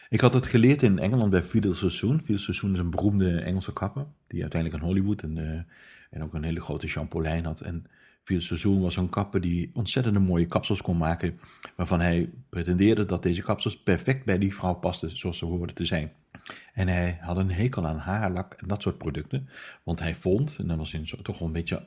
Ik 0.09 0.19
had 0.19 0.33
het 0.33 0.45
geleerd 0.45 0.83
in 0.83 0.99
Engeland 0.99 1.29
bij 1.29 1.43
Fidel 1.43 1.73
Sassoon. 1.73 2.21
Fidel 2.21 2.37
Sassoon 2.37 2.73
is 2.73 2.79
een 2.79 2.89
beroemde 2.89 3.39
Engelse 3.39 3.73
kapper, 3.73 4.05
die 4.27 4.41
uiteindelijk 4.41 4.81
in 4.81 4.87
Hollywood 4.87 5.21
en, 5.21 5.37
uh, 5.37 5.59
en 6.09 6.23
ook 6.23 6.33
een 6.33 6.43
hele 6.43 6.61
grote 6.61 6.87
champolin 6.87 7.45
had. 7.45 7.59
En 7.59 7.85
Fidel 8.23 8.43
Sassoon 8.43 8.81
was 8.81 8.97
een 8.97 9.09
kapper 9.09 9.41
die 9.41 9.71
ontzettend 9.73 10.19
mooie 10.19 10.45
kapsels 10.45 10.81
kon 10.81 10.97
maken, 10.97 11.39
waarvan 11.75 11.99
hij 11.99 12.29
pretendeerde 12.49 13.05
dat 13.05 13.23
deze 13.23 13.41
kapsels 13.41 13.83
perfect 13.83 14.25
bij 14.25 14.37
die 14.37 14.55
vrouw 14.55 14.73
pasten, 14.73 15.17
zoals 15.17 15.37
ze 15.37 15.45
hoorden 15.45 15.75
te 15.75 15.85
zijn. 15.85 16.11
En 16.73 16.87
hij 16.87 17.17
had 17.21 17.37
een 17.37 17.51
hekel 17.51 17.87
aan 17.87 17.97
haarlak 17.97 18.53
en 18.53 18.67
dat 18.67 18.81
soort 18.81 18.97
producten, 18.97 19.49
want 19.83 19.99
hij 19.99 20.15
vond, 20.15 20.57
en 20.57 20.67
dat 20.67 20.77
was 20.77 20.93
in 20.93 21.09
toch 21.21 21.39
wel 21.39 21.47
een 21.47 21.53
beetje 21.53 21.83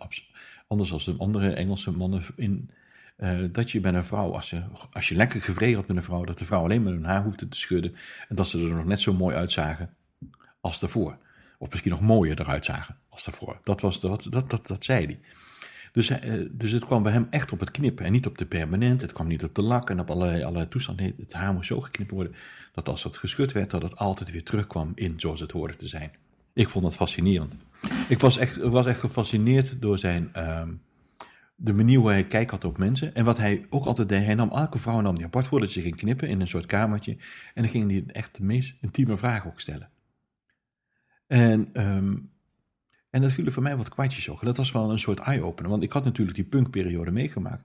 anders 0.66 0.90
dan 0.90 1.00
de 1.04 1.14
andere 1.18 1.52
Engelse 1.52 1.90
mannen 1.90 2.22
in 2.36 2.70
uh, 3.18 3.44
dat 3.52 3.70
je 3.70 3.80
bij 3.80 3.92
een 3.94 4.04
vrouw, 4.04 4.34
als 4.34 4.50
je, 4.50 4.62
als 4.92 5.08
je 5.08 5.14
lekker 5.14 5.40
gevreden 5.40 5.76
had 5.76 5.86
met 5.86 5.96
een 5.96 6.02
vrouw, 6.02 6.24
dat 6.24 6.38
de 6.38 6.44
vrouw 6.44 6.62
alleen 6.62 6.82
maar 6.82 6.92
hun 6.92 7.04
haar 7.04 7.22
hoefde 7.22 7.48
te 7.48 7.58
schudden 7.58 7.94
en 8.28 8.36
dat 8.36 8.48
ze 8.48 8.58
er 8.58 8.74
nog 8.74 8.84
net 8.84 9.00
zo 9.00 9.12
mooi 9.12 9.36
uitzagen 9.36 9.94
als 10.60 10.80
daarvoor. 10.80 11.18
Of 11.58 11.70
misschien 11.70 11.90
nog 11.90 12.00
mooier 12.00 12.40
eruit 12.40 12.64
zagen 12.64 12.96
als 13.08 13.24
daarvoor. 13.24 13.58
Dat, 13.62 13.80
was, 13.80 14.00
dat, 14.00 14.26
dat, 14.30 14.50
dat, 14.50 14.66
dat 14.66 14.84
zei 14.84 15.06
hij. 15.06 15.20
Dus, 15.92 16.10
uh, 16.10 16.48
dus 16.50 16.72
het 16.72 16.84
kwam 16.84 17.02
bij 17.02 17.12
hem 17.12 17.26
echt 17.30 17.52
op 17.52 17.60
het 17.60 17.70
knippen 17.70 18.04
en 18.04 18.12
niet 18.12 18.26
op 18.26 18.38
de 18.38 18.46
permanent. 18.46 19.00
Het 19.00 19.12
kwam 19.12 19.26
niet 19.26 19.44
op 19.44 19.54
de 19.54 19.62
lak 19.62 19.90
en 19.90 20.00
op 20.00 20.10
allerlei, 20.10 20.42
allerlei 20.42 20.68
toestanden. 20.68 21.14
Het 21.18 21.32
haar 21.32 21.52
moest 21.52 21.66
zo 21.66 21.80
geknipt 21.80 22.10
worden 22.10 22.34
dat 22.72 22.88
als 22.88 23.02
het 23.02 23.16
geschud 23.16 23.52
werd, 23.52 23.70
dat 23.70 23.82
het 23.82 23.96
altijd 23.96 24.30
weer 24.30 24.42
terugkwam 24.42 24.92
in 24.94 25.20
zoals 25.20 25.40
het 25.40 25.52
hoorde 25.52 25.76
te 25.76 25.88
zijn. 25.88 26.10
Ik 26.52 26.68
vond 26.68 26.84
dat 26.84 26.96
fascinerend. 26.96 27.56
Ik 28.08 28.18
was 28.18 28.38
echt, 28.38 28.56
was 28.56 28.86
echt 28.86 29.00
gefascineerd 29.00 29.82
door 29.82 29.98
zijn, 29.98 30.30
uh, 30.36 30.62
de 31.54 31.72
manier 31.72 31.98
hoe 31.98 32.08
hij 32.08 32.26
kijk 32.26 32.50
had 32.50 32.64
op 32.64 32.78
mensen. 32.78 33.14
En 33.14 33.24
wat 33.24 33.38
hij 33.38 33.66
ook 33.70 33.84
altijd 33.84 34.08
deed, 34.08 34.24
hij 34.24 34.34
nam 34.34 34.50
elke 34.50 34.78
vrouw 34.78 35.00
nam 35.00 35.14
die 35.14 35.24
apart 35.24 35.46
voordat 35.46 35.70
ze 35.70 35.80
ging 35.80 35.96
knippen 35.96 36.28
in 36.28 36.40
een 36.40 36.48
soort 36.48 36.66
kamertje. 36.66 37.12
En 37.54 37.62
dan 37.62 37.68
ging 37.68 37.90
hij 37.90 38.04
echt 38.06 38.36
de 38.36 38.42
meest 38.42 38.74
intieme 38.80 39.16
vragen 39.16 39.50
ook 39.50 39.60
stellen. 39.60 39.90
En, 41.26 41.70
um, 41.72 42.30
en 43.10 43.20
dat 43.20 43.32
viel 43.32 43.50
voor 43.50 43.62
mij 43.62 43.76
wat 43.76 43.88
kwartjes 43.88 44.30
ook. 44.30 44.44
Dat 44.44 44.56
was 44.56 44.72
wel 44.72 44.90
een 44.90 44.98
soort 44.98 45.18
eye-opener, 45.18 45.70
want 45.70 45.82
ik 45.82 45.92
had 45.92 46.04
natuurlijk 46.04 46.36
die 46.36 46.46
punkperiode 46.46 47.10
meegemaakt. 47.10 47.62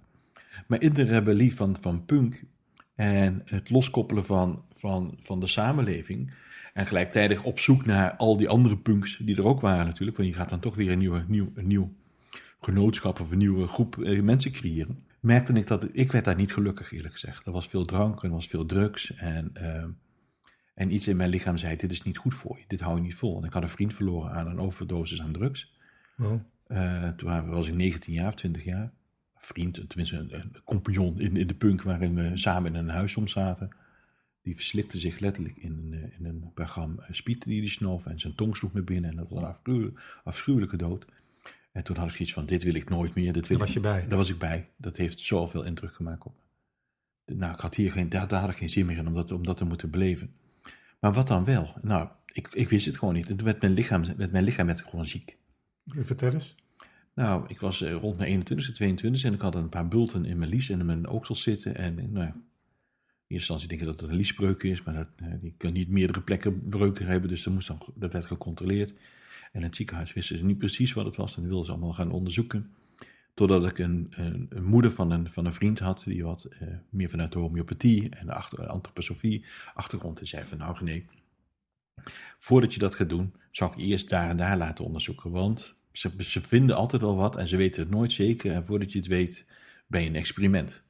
Maar 0.67 0.81
in 0.81 0.93
de 0.93 1.03
rebellie 1.03 1.55
van, 1.55 1.77
van 1.81 2.05
punk 2.05 2.43
en 2.95 3.41
het 3.45 3.69
loskoppelen 3.69 4.25
van, 4.25 4.63
van, 4.71 5.17
van 5.19 5.39
de 5.39 5.47
samenleving... 5.47 6.33
en 6.73 6.87
gelijktijdig 6.87 7.43
op 7.43 7.59
zoek 7.59 7.85
naar 7.85 8.15
al 8.15 8.37
die 8.37 8.49
andere 8.49 8.77
punks 8.77 9.17
die 9.17 9.35
er 9.35 9.45
ook 9.45 9.61
waren 9.61 9.85
natuurlijk... 9.85 10.17
want 10.17 10.29
je 10.29 10.35
gaat 10.35 10.49
dan 10.49 10.59
toch 10.59 10.75
weer 10.75 10.91
een, 10.91 10.97
nieuwe, 10.97 11.23
nieuw, 11.27 11.51
een 11.55 11.95
genootschap 12.61 13.19
of 13.19 13.31
een 13.31 13.37
nieuwe 13.37 13.67
groep 13.67 14.03
eh, 14.03 14.21
mensen 14.21 14.51
creëren, 14.51 15.03
merkte 15.19 15.53
ik 15.53 15.67
dat 15.67 15.87
ik 15.91 16.11
werd 16.11 16.25
daar 16.25 16.35
niet 16.35 16.53
gelukkig 16.53 16.91
eerlijk 16.91 17.13
gezegd. 17.13 17.45
Er 17.45 17.51
was 17.51 17.67
veel 17.67 17.85
drank 17.85 18.23
en 18.23 18.29
er 18.29 18.35
was 18.35 18.47
veel 18.47 18.65
drugs 18.65 19.13
en, 19.15 19.51
uh, 19.57 19.83
en 20.73 20.93
iets 20.93 21.07
in 21.07 21.17
mijn 21.17 21.29
lichaam 21.29 21.57
zei, 21.57 21.75
dit 21.75 21.91
is 21.91 22.03
niet 22.03 22.17
goed 22.17 22.33
voor 22.33 22.57
je, 22.57 22.63
dit 22.67 22.79
hou 22.79 22.95
je 22.95 23.01
niet 23.01 23.15
vol. 23.15 23.37
En 23.37 23.43
ik 23.43 23.53
had 23.53 23.63
een 23.63 23.69
vriend 23.69 23.93
verloren 23.93 24.31
aan 24.31 24.47
een 24.47 24.59
overdosis 24.59 25.21
aan 25.21 25.31
drugs. 25.31 25.73
Oh. 26.17 26.41
Uh, 26.67 27.09
toen 27.09 27.49
was 27.49 27.67
ik 27.67 27.73
19 27.73 28.13
jaar 28.13 28.27
of 28.27 28.35
20 28.35 28.63
jaar. 28.63 28.91
Vriend, 29.35 29.89
tenminste 29.89 30.17
een, 30.17 30.33
een 30.33 30.55
compagnon 30.63 31.19
in, 31.19 31.37
in 31.37 31.47
de 31.47 31.55
punk 31.55 31.81
waarin 31.81 32.15
we 32.15 32.31
samen 32.33 32.73
in 32.73 32.79
een 32.79 32.89
huis 32.89 33.17
zaten. 33.23 33.69
Die 34.41 34.55
verslikte 34.55 34.97
zich 34.97 35.19
letterlijk 35.19 35.57
in 35.57 35.71
een, 35.71 35.93
eh, 35.93 36.19
in 36.19 36.25
een 36.25 36.51
programma 36.53 37.07
spiet 37.09 37.43
die 37.43 37.59
hij 37.59 37.69
snoof 37.69 38.05
en 38.05 38.19
zijn 38.19 38.35
tong 38.35 38.57
sloeg 38.57 38.73
naar 38.73 38.83
binnen. 38.83 39.09
En 39.09 39.15
dat 39.15 39.29
was 39.29 39.55
een 39.63 39.97
afschuwelijke 40.23 40.77
dood. 40.77 41.05
En 41.71 41.83
toen 41.83 41.97
had 41.97 42.09
ik 42.09 42.19
iets 42.19 42.33
van, 42.33 42.45
dit 42.45 42.63
wil 42.63 42.73
ik 42.73 42.89
nooit 42.89 43.15
meer. 43.15 43.33
Dit 43.33 43.47
wil 43.47 43.57
daar 43.57 43.65
was 43.65 43.75
je 43.75 43.81
bij? 43.81 44.07
Daar 44.07 44.17
was 44.17 44.29
ik 44.29 44.37
bij. 44.37 44.69
Dat 44.77 44.97
heeft 44.97 45.19
zoveel 45.19 45.63
indruk 45.63 45.93
gemaakt 45.93 46.25
op 46.25 46.33
me. 47.25 47.35
nou, 47.35 47.53
ik 47.53 47.59
had 47.59 47.75
hier 47.75 47.91
geen, 47.91 48.09
daar, 48.09 48.27
daar 48.27 48.41
had 48.41 48.49
ik 48.49 48.55
geen 48.55 48.69
zin 48.69 48.85
meer 48.85 48.97
in 48.97 49.07
om 49.07 49.13
dat, 49.13 49.31
om 49.31 49.45
dat 49.45 49.57
te 49.57 49.65
moeten 49.65 49.89
beleven. 49.89 50.33
Maar 51.03 51.13
wat 51.13 51.27
dan 51.27 51.45
wel? 51.45 51.73
Nou, 51.81 52.07
ik, 52.31 52.47
ik 52.53 52.69
wist 52.69 52.85
het 52.85 52.97
gewoon 52.97 53.13
niet. 53.13 53.29
En 53.29 53.35
toen 53.35 53.45
werd 53.45 53.61
mijn 53.61 53.73
lichaam, 53.73 54.15
werd 54.17 54.31
mijn 54.31 54.43
lichaam 54.43 54.65
werd 54.65 54.81
gewoon 54.81 55.05
ziek. 55.05 55.37
Vertel 55.85 56.33
eens. 56.33 56.55
Nou, 57.13 57.45
ik 57.47 57.59
was 57.59 57.81
eh, 57.81 57.93
rond 57.93 58.17
mijn 58.17 58.39
21ste, 58.39 58.71
22 58.73 59.23
en 59.23 59.33
ik 59.33 59.41
had 59.41 59.55
een 59.55 59.69
paar 59.69 59.87
bulten 59.87 60.25
in 60.25 60.37
mijn 60.37 60.49
lies 60.49 60.69
en 60.69 60.79
in 60.79 60.85
mijn 60.85 61.07
oksel 61.07 61.35
zitten. 61.35 61.75
En 61.75 61.95
nou 61.95 62.25
ja, 62.25 62.33
in 62.33 62.41
eerste 63.27 63.53
instantie 63.53 63.67
denk 63.67 63.81
ik 63.81 63.87
dat 63.87 64.01
het 64.01 64.09
een 64.09 64.15
liesbreuk 64.15 64.63
is, 64.63 64.83
maar 64.83 64.93
dat, 64.93 65.07
eh, 65.15 65.27
die 65.41 65.53
kan 65.57 65.73
niet 65.73 65.89
meerdere 65.89 66.21
plekken 66.21 66.69
breuken 66.69 67.07
hebben, 67.07 67.29
dus 67.29 67.43
dat, 67.43 67.53
moest 67.53 67.67
dan, 67.67 67.81
dat 67.95 68.13
werd 68.13 68.25
gecontroleerd. 68.25 68.93
En 69.51 69.63
het 69.63 69.75
ziekenhuis 69.75 70.13
wisten 70.13 70.37
ze 70.37 70.43
niet 70.43 70.57
precies 70.57 70.93
wat 70.93 71.05
het 71.05 71.15
was 71.15 71.37
en 71.37 71.47
wilden 71.47 71.65
ze 71.65 71.71
allemaal 71.71 71.93
gaan 71.93 72.11
onderzoeken. 72.11 72.71
Totdat 73.33 73.67
ik 73.67 73.77
een, 73.77 74.13
moeder 74.61 74.91
van 74.91 75.11
een, 75.11 75.29
van 75.29 75.45
een 75.45 75.53
vriend 75.53 75.79
had, 75.79 76.03
die 76.05 76.23
wat 76.23 76.47
uh, 76.49 76.67
meer 76.89 77.09
vanuit 77.09 77.31
de 77.31 77.39
homeopathie 77.39 78.09
en 78.09 78.25
de 78.25 78.33
achter, 78.33 78.67
antroposofie 78.67 79.45
achtergrond. 79.73 80.19
Zei 80.23 80.45
van 80.45 80.57
nou 80.57 80.83
nee, 80.83 81.07
voordat 82.39 82.73
je 82.73 82.79
dat 82.79 82.95
gaat 82.95 83.09
doen, 83.09 83.33
zou 83.51 83.71
ik 83.71 83.77
eerst 83.77 84.09
daar 84.09 84.29
en 84.29 84.37
daar 84.37 84.57
laten 84.57 84.85
onderzoeken. 84.85 85.31
Want 85.31 85.75
ze, 85.91 86.11
ze 86.17 86.41
vinden 86.41 86.75
altijd 86.75 87.01
wel 87.01 87.15
wat 87.15 87.35
en 87.35 87.47
ze 87.47 87.57
weten 87.57 87.81
het 87.81 87.91
nooit 87.91 88.11
zeker. 88.11 88.51
En 88.51 88.65
voordat 88.65 88.91
je 88.91 88.97
het 88.97 89.07
weet, 89.07 89.45
ben 89.87 90.01
je 90.01 90.09
een 90.09 90.15
experiment. 90.15 90.83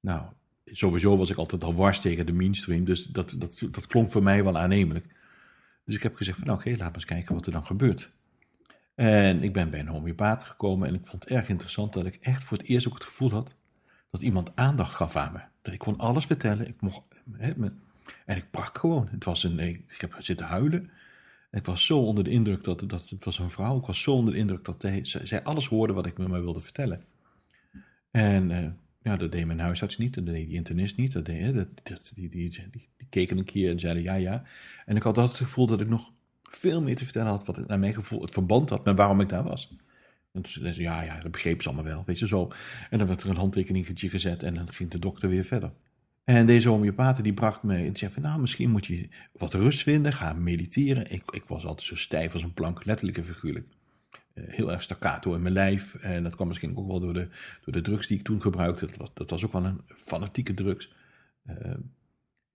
Nou, 0.00 0.22
sowieso 0.64 1.16
was 1.16 1.30
ik 1.30 1.36
altijd 1.36 1.64
al 1.64 1.74
wars 1.74 2.00
tegen 2.00 2.26
de 2.26 2.32
mainstream, 2.32 2.84
dus 2.84 3.04
dat, 3.04 3.34
dat, 3.38 3.66
dat 3.70 3.86
klonk 3.86 4.10
voor 4.10 4.22
mij 4.22 4.44
wel 4.44 4.58
aannemelijk. 4.58 5.06
Dus 5.84 5.94
ik 5.94 6.02
heb 6.02 6.14
gezegd 6.14 6.38
van 6.38 6.46
nou 6.46 6.58
oké, 6.58 6.74
laat 6.76 6.94
eens 6.94 7.04
kijken 7.04 7.34
wat 7.34 7.46
er 7.46 7.52
dan 7.52 7.66
gebeurt. 7.66 8.12
En 9.02 9.42
ik 9.42 9.52
ben 9.52 9.70
bij 9.70 9.80
een 9.80 9.88
homeopaat 9.88 10.42
gekomen 10.42 10.88
en 10.88 10.94
ik 10.94 11.06
vond 11.06 11.22
het 11.22 11.32
erg 11.32 11.48
interessant 11.48 11.92
dat 11.92 12.06
ik 12.06 12.18
echt 12.20 12.44
voor 12.44 12.58
het 12.58 12.66
eerst 12.66 12.86
ook 12.86 12.94
het 12.94 13.04
gevoel 13.04 13.30
had 13.30 13.54
dat 14.10 14.20
iemand 14.20 14.50
aandacht 14.54 14.94
gaf 14.94 15.16
aan 15.16 15.32
me. 15.32 15.40
Dat 15.62 15.72
ik 15.72 15.78
kon 15.78 15.98
alles 15.98 16.26
vertellen, 16.26 16.68
ik 16.68 16.80
mocht, 16.80 17.04
hè, 17.32 17.52
en 18.26 18.36
ik 18.36 18.50
brak 18.50 18.78
gewoon. 18.78 19.08
Het 19.10 19.24
was 19.24 19.44
een, 19.44 19.58
ik 19.58 20.00
heb 20.00 20.14
zitten 20.18 20.46
huilen. 20.46 20.90
Ik 21.50 21.64
was 21.64 21.86
zo 21.86 21.98
onder 21.98 22.24
de 22.24 22.30
indruk 22.30 22.64
dat, 22.64 22.88
dat 22.88 23.08
het 23.08 23.24
was 23.24 23.38
een 23.38 23.50
vrouw. 23.50 23.78
Ik 23.78 23.86
was 23.86 24.02
zo 24.02 24.12
onder 24.12 24.32
de 24.32 24.38
indruk 24.38 24.64
dat 24.64 24.90
zij 25.02 25.42
alles 25.42 25.66
hoorde 25.66 25.92
wat 25.92 26.06
ik 26.06 26.18
me 26.18 26.28
maar 26.28 26.42
wilde 26.42 26.60
vertellen. 26.60 27.04
En 28.10 28.50
uh, 28.50 28.66
ja, 29.02 29.16
dat 29.16 29.32
deed 29.32 29.46
mijn 29.46 29.60
huisarts 29.60 29.98
niet, 29.98 30.14
dat 30.14 30.26
deed 30.26 30.46
die 30.46 30.56
internist 30.56 30.96
niet. 30.96 31.12
Dat 31.12 31.24
deed, 31.24 31.54
dat, 31.54 31.68
dat, 31.82 32.12
die, 32.14 32.28
die, 32.28 32.50
die, 32.50 32.70
die, 32.70 33.06
keken 33.10 33.38
een 33.38 33.44
keer 33.44 33.70
en 33.70 33.80
zeiden 33.80 34.02
ja, 34.02 34.14
ja. 34.14 34.44
En 34.86 34.96
ik 34.96 35.02
had 35.02 35.18
altijd 35.18 35.38
het 35.38 35.46
gevoel 35.46 35.66
dat 35.66 35.80
ik 35.80 35.88
nog 35.88 36.12
veel 36.56 36.82
meer 36.82 36.96
te 36.96 37.04
vertellen 37.04 37.30
had, 37.30 37.46
wat 37.46 37.66
naar 37.66 37.78
mijn 37.78 37.94
gevoel 37.94 38.22
het 38.22 38.30
verband 38.30 38.70
had 38.70 38.84
met 38.84 38.96
waarom 38.96 39.20
ik 39.20 39.28
daar 39.28 39.44
was. 39.44 39.76
En 40.32 40.42
toen 40.42 40.52
zei 40.52 40.72
ze, 40.72 40.80
ja, 40.80 41.02
ja, 41.02 41.20
dat 41.20 41.30
begreep 41.30 41.62
ze 41.62 41.68
allemaal 41.68 41.92
wel, 41.92 42.02
weet 42.06 42.18
je 42.18 42.26
zo. 42.26 42.48
En 42.90 42.98
dan 42.98 43.06
werd 43.06 43.22
er 43.22 43.28
een 43.28 43.36
handtekeningetje 43.36 44.08
gezet 44.08 44.42
en 44.42 44.54
dan 44.54 44.72
ging 44.72 44.90
de 44.90 44.98
dokter 44.98 45.28
weer 45.28 45.44
verder. 45.44 45.72
En 46.24 46.46
deze 46.46 46.68
homeopaat 46.68 47.22
die 47.22 47.34
bracht 47.34 47.62
me 47.62 47.76
en 47.76 47.96
zei 47.96 48.12
van, 48.12 48.22
nou, 48.22 48.40
misschien 48.40 48.70
moet 48.70 48.86
je 48.86 49.08
wat 49.32 49.54
rust 49.54 49.82
vinden, 49.82 50.12
ga 50.12 50.32
mediteren. 50.32 51.12
Ik, 51.12 51.22
ik 51.30 51.44
was 51.46 51.64
altijd 51.66 51.86
zo 51.86 51.96
stijf 51.96 52.32
als 52.32 52.42
een 52.42 52.54
plank, 52.54 52.84
letterlijk 52.84 53.18
en 53.18 53.24
figuurlijk. 53.24 53.66
Uh, 54.34 54.44
heel 54.48 54.72
erg 54.72 54.82
staccato 54.82 55.34
in 55.34 55.42
mijn 55.42 55.54
lijf. 55.54 55.94
En 55.94 56.22
dat 56.22 56.34
kwam 56.34 56.48
misschien 56.48 56.76
ook 56.76 56.86
wel 56.86 57.00
door 57.00 57.12
de, 57.12 57.28
door 57.64 57.72
de 57.74 57.80
drugs 57.80 58.06
die 58.06 58.18
ik 58.18 58.24
toen 58.24 58.40
gebruikte. 58.40 58.86
Dat 58.86 58.96
was, 58.96 59.10
dat 59.14 59.30
was 59.30 59.44
ook 59.44 59.52
wel 59.52 59.64
een 59.64 59.80
fanatieke 59.86 60.54
drugs. 60.54 60.92
Uh, 61.46 61.74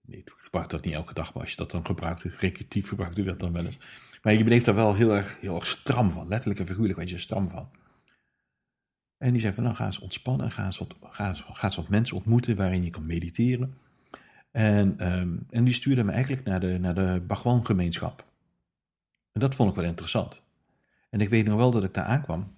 nee, 0.07 0.19
ik 0.19 0.33
gebruikte 0.37 0.75
dat 0.75 0.85
niet 0.85 0.93
elke 0.93 1.13
dag, 1.13 1.33
maar 1.33 1.41
als 1.41 1.51
je 1.51 1.57
dat 1.57 1.71
dan 1.71 1.85
gebruikte, 1.85 2.31
recreatief 2.39 2.87
gebruikte 2.87 3.23
dat 3.23 3.39
dan 3.39 3.53
wel 3.53 3.65
eens. 3.65 3.77
Maar 4.21 4.33
je 4.33 4.43
bleef 4.43 4.63
daar 4.63 4.75
wel 4.75 4.95
heel 4.95 5.15
erg, 5.15 5.37
heel 5.39 5.55
erg 5.55 5.67
stram 5.67 6.11
van, 6.11 6.27
letterlijk 6.27 6.59
en 6.59 6.67
figuurlijk 6.67 6.99
weet 6.99 7.09
je 7.09 7.17
stram 7.17 7.49
van. 7.49 7.69
En 9.17 9.31
die 9.31 9.41
zei 9.41 9.53
van 9.53 9.63
nou 9.63 9.75
ga 9.75 9.85
eens 9.85 9.99
ontspannen, 9.99 10.51
ga 10.51 10.65
eens 10.65 10.77
wat, 10.77 10.95
ga 11.01 11.27
eens, 11.27 11.45
ga 11.51 11.65
eens 11.67 11.75
wat 11.75 11.89
mensen 11.89 12.15
ontmoeten 12.15 12.55
waarin 12.55 12.83
je 12.83 12.89
kan 12.89 13.05
mediteren. 13.05 13.77
En, 14.51 15.11
um, 15.11 15.45
en 15.49 15.63
die 15.63 15.73
stuurde 15.73 16.03
me 16.03 16.11
eigenlijk 16.11 16.43
naar 16.43 16.59
de, 16.59 16.77
naar 16.79 16.95
de 16.95 17.23
Bhagwan 17.27 17.65
gemeenschap. 17.65 18.25
En 19.31 19.39
dat 19.39 19.55
vond 19.55 19.69
ik 19.69 19.75
wel 19.75 19.85
interessant. 19.85 20.41
En 21.09 21.21
ik 21.21 21.29
weet 21.29 21.45
nog 21.45 21.57
wel 21.57 21.71
dat 21.71 21.83
ik 21.83 21.93
daar 21.93 22.05
aankwam. 22.05 22.55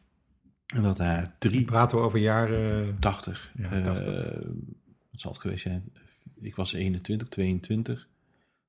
En 0.66 0.82
dat 0.82 0.98
daar 0.98 1.36
drie... 1.40 1.66
Praten 1.66 1.98
we 1.98 2.04
over 2.04 2.20
jaren... 2.20 3.00
80. 3.00 3.52
Ja, 3.56 3.70
80. 3.70 4.06
Uh, 4.06 4.52
wat 5.12 5.22
zal 5.22 5.32
het 5.32 5.42
geweest 5.42 5.62
zijn? 5.62 5.92
Ik 6.41 6.56
was 6.56 6.73
21, 6.73 7.28
22. 7.28 8.08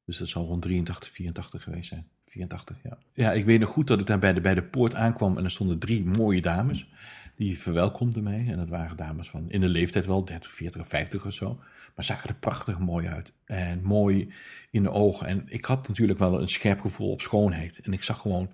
Dus 0.04 0.18
dat 0.18 0.28
zal 0.28 0.46
rond 0.46 0.62
83, 0.62 1.08
84 1.08 1.62
geweest 1.62 1.88
zijn. 1.88 2.08
84, 2.26 2.76
ja. 2.82 2.98
Ja, 3.12 3.32
ik 3.32 3.44
weet 3.44 3.60
nog 3.60 3.68
goed 3.68 3.86
dat 3.86 4.00
ik 4.00 4.06
daar 4.06 4.18
bij 4.18 4.32
de, 4.32 4.40
bij 4.40 4.54
de 4.54 4.62
poort 4.62 4.94
aankwam 4.94 5.38
en 5.38 5.44
er 5.44 5.50
stonden 5.50 5.78
drie 5.78 6.04
mooie 6.04 6.40
dames. 6.40 6.88
Die 7.36 7.58
verwelkomden 7.58 8.22
mij. 8.22 8.46
En 8.48 8.56
dat 8.56 8.68
waren 8.68 8.96
dames 8.96 9.30
van 9.30 9.50
in 9.50 9.60
de 9.60 9.68
leeftijd 9.68 10.06
wel, 10.06 10.24
30, 10.24 10.50
40 10.50 10.80
of 10.80 10.88
50 10.88 11.26
of 11.26 11.32
zo. 11.32 11.60
Maar 11.94 12.04
zagen 12.04 12.28
er 12.28 12.34
prachtig 12.34 12.78
mooi 12.78 13.06
uit. 13.06 13.32
En 13.44 13.82
mooi 13.82 14.32
in 14.70 14.82
de 14.82 14.90
ogen. 14.90 15.26
En 15.26 15.44
ik 15.46 15.64
had 15.64 15.88
natuurlijk 15.88 16.18
wel 16.18 16.40
een 16.40 16.48
scherp 16.48 16.80
gevoel 16.80 17.10
op 17.10 17.20
schoonheid. 17.20 17.78
En 17.78 17.92
ik 17.92 18.02
zag 18.02 18.20
gewoon, 18.20 18.50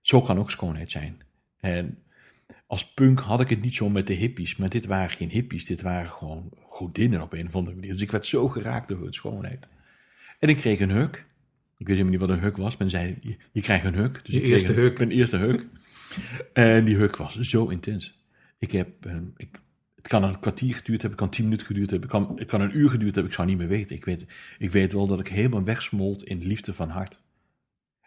zo 0.00 0.22
kan 0.22 0.38
ook 0.38 0.50
schoonheid 0.50 0.90
zijn. 0.90 1.20
En 1.60 1.98
als 2.72 2.92
punk 2.94 3.20
had 3.20 3.40
ik 3.40 3.48
het 3.48 3.62
niet 3.62 3.74
zo 3.74 3.90
met 3.90 4.06
de 4.06 4.12
hippies. 4.12 4.56
Maar 4.56 4.68
dit 4.68 4.86
waren 4.86 5.16
geen 5.16 5.30
hippies. 5.30 5.64
Dit 5.64 5.82
waren 5.82 6.10
gewoon 6.10 6.50
godinnen 6.68 7.22
op 7.22 7.32
een 7.32 7.46
of 7.46 7.54
andere 7.54 7.74
manier. 7.74 7.92
Dus 7.92 8.00
ik 8.00 8.10
werd 8.10 8.26
zo 8.26 8.48
geraakt 8.48 8.88
door 8.88 9.02
hun 9.02 9.12
schoonheid. 9.12 9.68
En 10.38 10.48
ik 10.48 10.56
kreeg 10.56 10.80
een 10.80 10.90
huk. 10.90 11.26
Ik 11.78 11.86
weet 11.86 11.96
helemaal 11.96 12.10
niet 12.10 12.20
wat 12.20 12.28
een 12.28 12.42
huk 12.42 12.56
was. 12.56 12.76
Men 12.76 12.90
zei, 12.90 13.16
je, 13.20 13.36
je 13.52 13.60
krijgt 13.60 13.84
een 13.84 13.94
huk. 13.94 14.20
Dus 14.24 14.34
je 14.34 14.42
eerste 14.42 14.72
huk. 14.72 14.98
Mijn 14.98 15.10
eerste 15.10 15.36
huk. 15.36 15.66
En 16.52 16.84
die 16.84 16.96
huk 16.96 17.16
was 17.16 17.38
zo 17.40 17.68
intens. 17.68 18.24
Ik 18.58 18.70
heb, 18.70 19.06
uh, 19.06 19.16
ik, 19.36 19.60
het 19.96 20.08
kan 20.08 20.24
een 20.24 20.38
kwartier 20.38 20.74
geduurd 20.74 21.02
hebben, 21.02 21.10
het 21.10 21.28
kan 21.28 21.30
tien 21.30 21.44
minuten 21.44 21.66
geduurd 21.66 21.90
hebben, 21.90 22.08
het 22.08 22.18
kan, 22.18 22.38
het 22.38 22.48
kan 22.48 22.60
een 22.60 22.78
uur 22.78 22.90
geduurd 22.90 23.14
hebben, 23.14 23.32
ik 23.32 23.36
zou 23.36 23.48
niet 23.48 23.58
meer 23.58 23.68
weten. 23.68 23.96
Ik 23.96 24.04
weet, 24.04 24.24
ik 24.58 24.70
weet 24.70 24.92
wel 24.92 25.06
dat 25.06 25.20
ik 25.20 25.28
helemaal 25.28 25.64
wegsmolt 25.64 26.22
in 26.22 26.46
liefde 26.46 26.74
van 26.74 26.88
hart. 26.88 27.20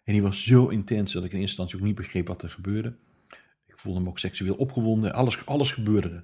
En 0.04 0.14
die 0.14 0.22
was 0.22 0.44
zo 0.44 0.68
intens 0.68 1.12
dat 1.12 1.24
ik 1.24 1.32
in 1.32 1.40
eerste 1.40 1.62
instantie 1.62 1.78
ook 1.78 1.86
niet 1.86 1.96
begreep 1.96 2.28
wat 2.28 2.42
er 2.42 2.50
gebeurde. 2.50 2.96
Voelde 3.86 4.00
me 4.00 4.10
ook 4.10 4.20
seksueel 4.20 4.56
opgewonden, 4.56 5.14
alles, 5.14 5.46
alles 5.46 5.72
gebeurde. 5.72 6.24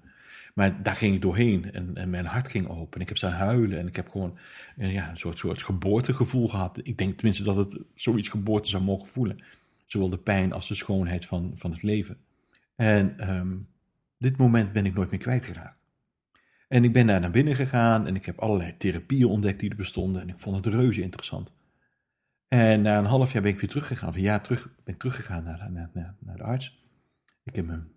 Maar 0.54 0.84
daar 0.84 0.96
ging 0.96 1.16
ik 1.16 1.22
doorheen 1.22 1.72
en, 1.72 1.96
en 1.96 2.10
mijn 2.10 2.26
hart 2.26 2.48
ging 2.48 2.68
open. 2.68 2.94
En 2.94 3.02
ik 3.02 3.08
heb 3.08 3.18
staan 3.18 3.32
huilen 3.32 3.80
en 3.80 3.88
ik 3.88 3.96
heb 3.96 4.10
gewoon 4.10 4.38
eh, 4.78 4.94
ja, 4.94 5.10
een 5.10 5.18
soort, 5.18 5.38
soort 5.38 5.64
geboortegevoel 5.64 6.48
gehad. 6.48 6.80
Ik 6.84 6.98
denk 6.98 7.16
tenminste 7.16 7.44
dat 7.44 7.56
het 7.56 7.78
zoiets 7.96 8.28
geboorte 8.28 8.70
zou 8.70 8.84
mogen 8.84 9.08
voelen. 9.08 9.40
Zowel 9.86 10.10
de 10.10 10.18
pijn 10.18 10.54
als 10.54 10.68
de 10.68 10.76
schoonheid 10.76 11.26
van, 11.26 11.52
van 11.56 11.72
het 11.72 11.84
leven. 11.84 12.18
En 12.76 13.30
um, 13.30 13.68
dit 14.18 14.38
moment 14.38 14.74
ben 14.74 14.86
ik 14.86 14.94
nooit 14.94 15.12
meer 15.12 15.20
kwijtgeraakt. 15.20 15.84
En 16.68 16.84
ik 16.84 16.94
ben 16.94 17.08
daar 17.08 17.20
naar 17.20 17.32
binnen 17.32 17.56
gegaan 17.56 18.08
en 18.08 18.16
ik 18.16 18.26
heb 18.26 18.40
allerlei 18.40 18.78
therapieën 18.78 19.28
ontdekt 19.28 19.60
die 19.60 19.70
er 19.70 19.76
bestonden. 19.76 20.22
En 20.22 20.30
ik 20.30 20.40
vond 20.40 20.66
het 20.66 20.74
reuze 20.74 21.02
interessant. 21.02 21.52
En 22.48 22.82
na 22.82 22.98
een 22.98 23.06
half 23.06 23.34
jaar 23.34 23.42
ben 23.42 23.52
ik 23.52 23.60
weer 23.60 23.70
teruggegaan, 23.70 24.10
of 24.10 24.16
een 24.16 24.22
jaar 24.22 24.42
terug, 24.42 24.70
ben 24.84 24.94
ik 24.94 25.00
teruggegaan 25.00 25.44
naar, 25.44 25.72
naar, 25.72 26.16
naar 26.20 26.38
de 26.38 26.44
arts. 26.44 26.81
Ik 27.44 27.56
heb 27.56 27.66
mijn, 27.66 27.88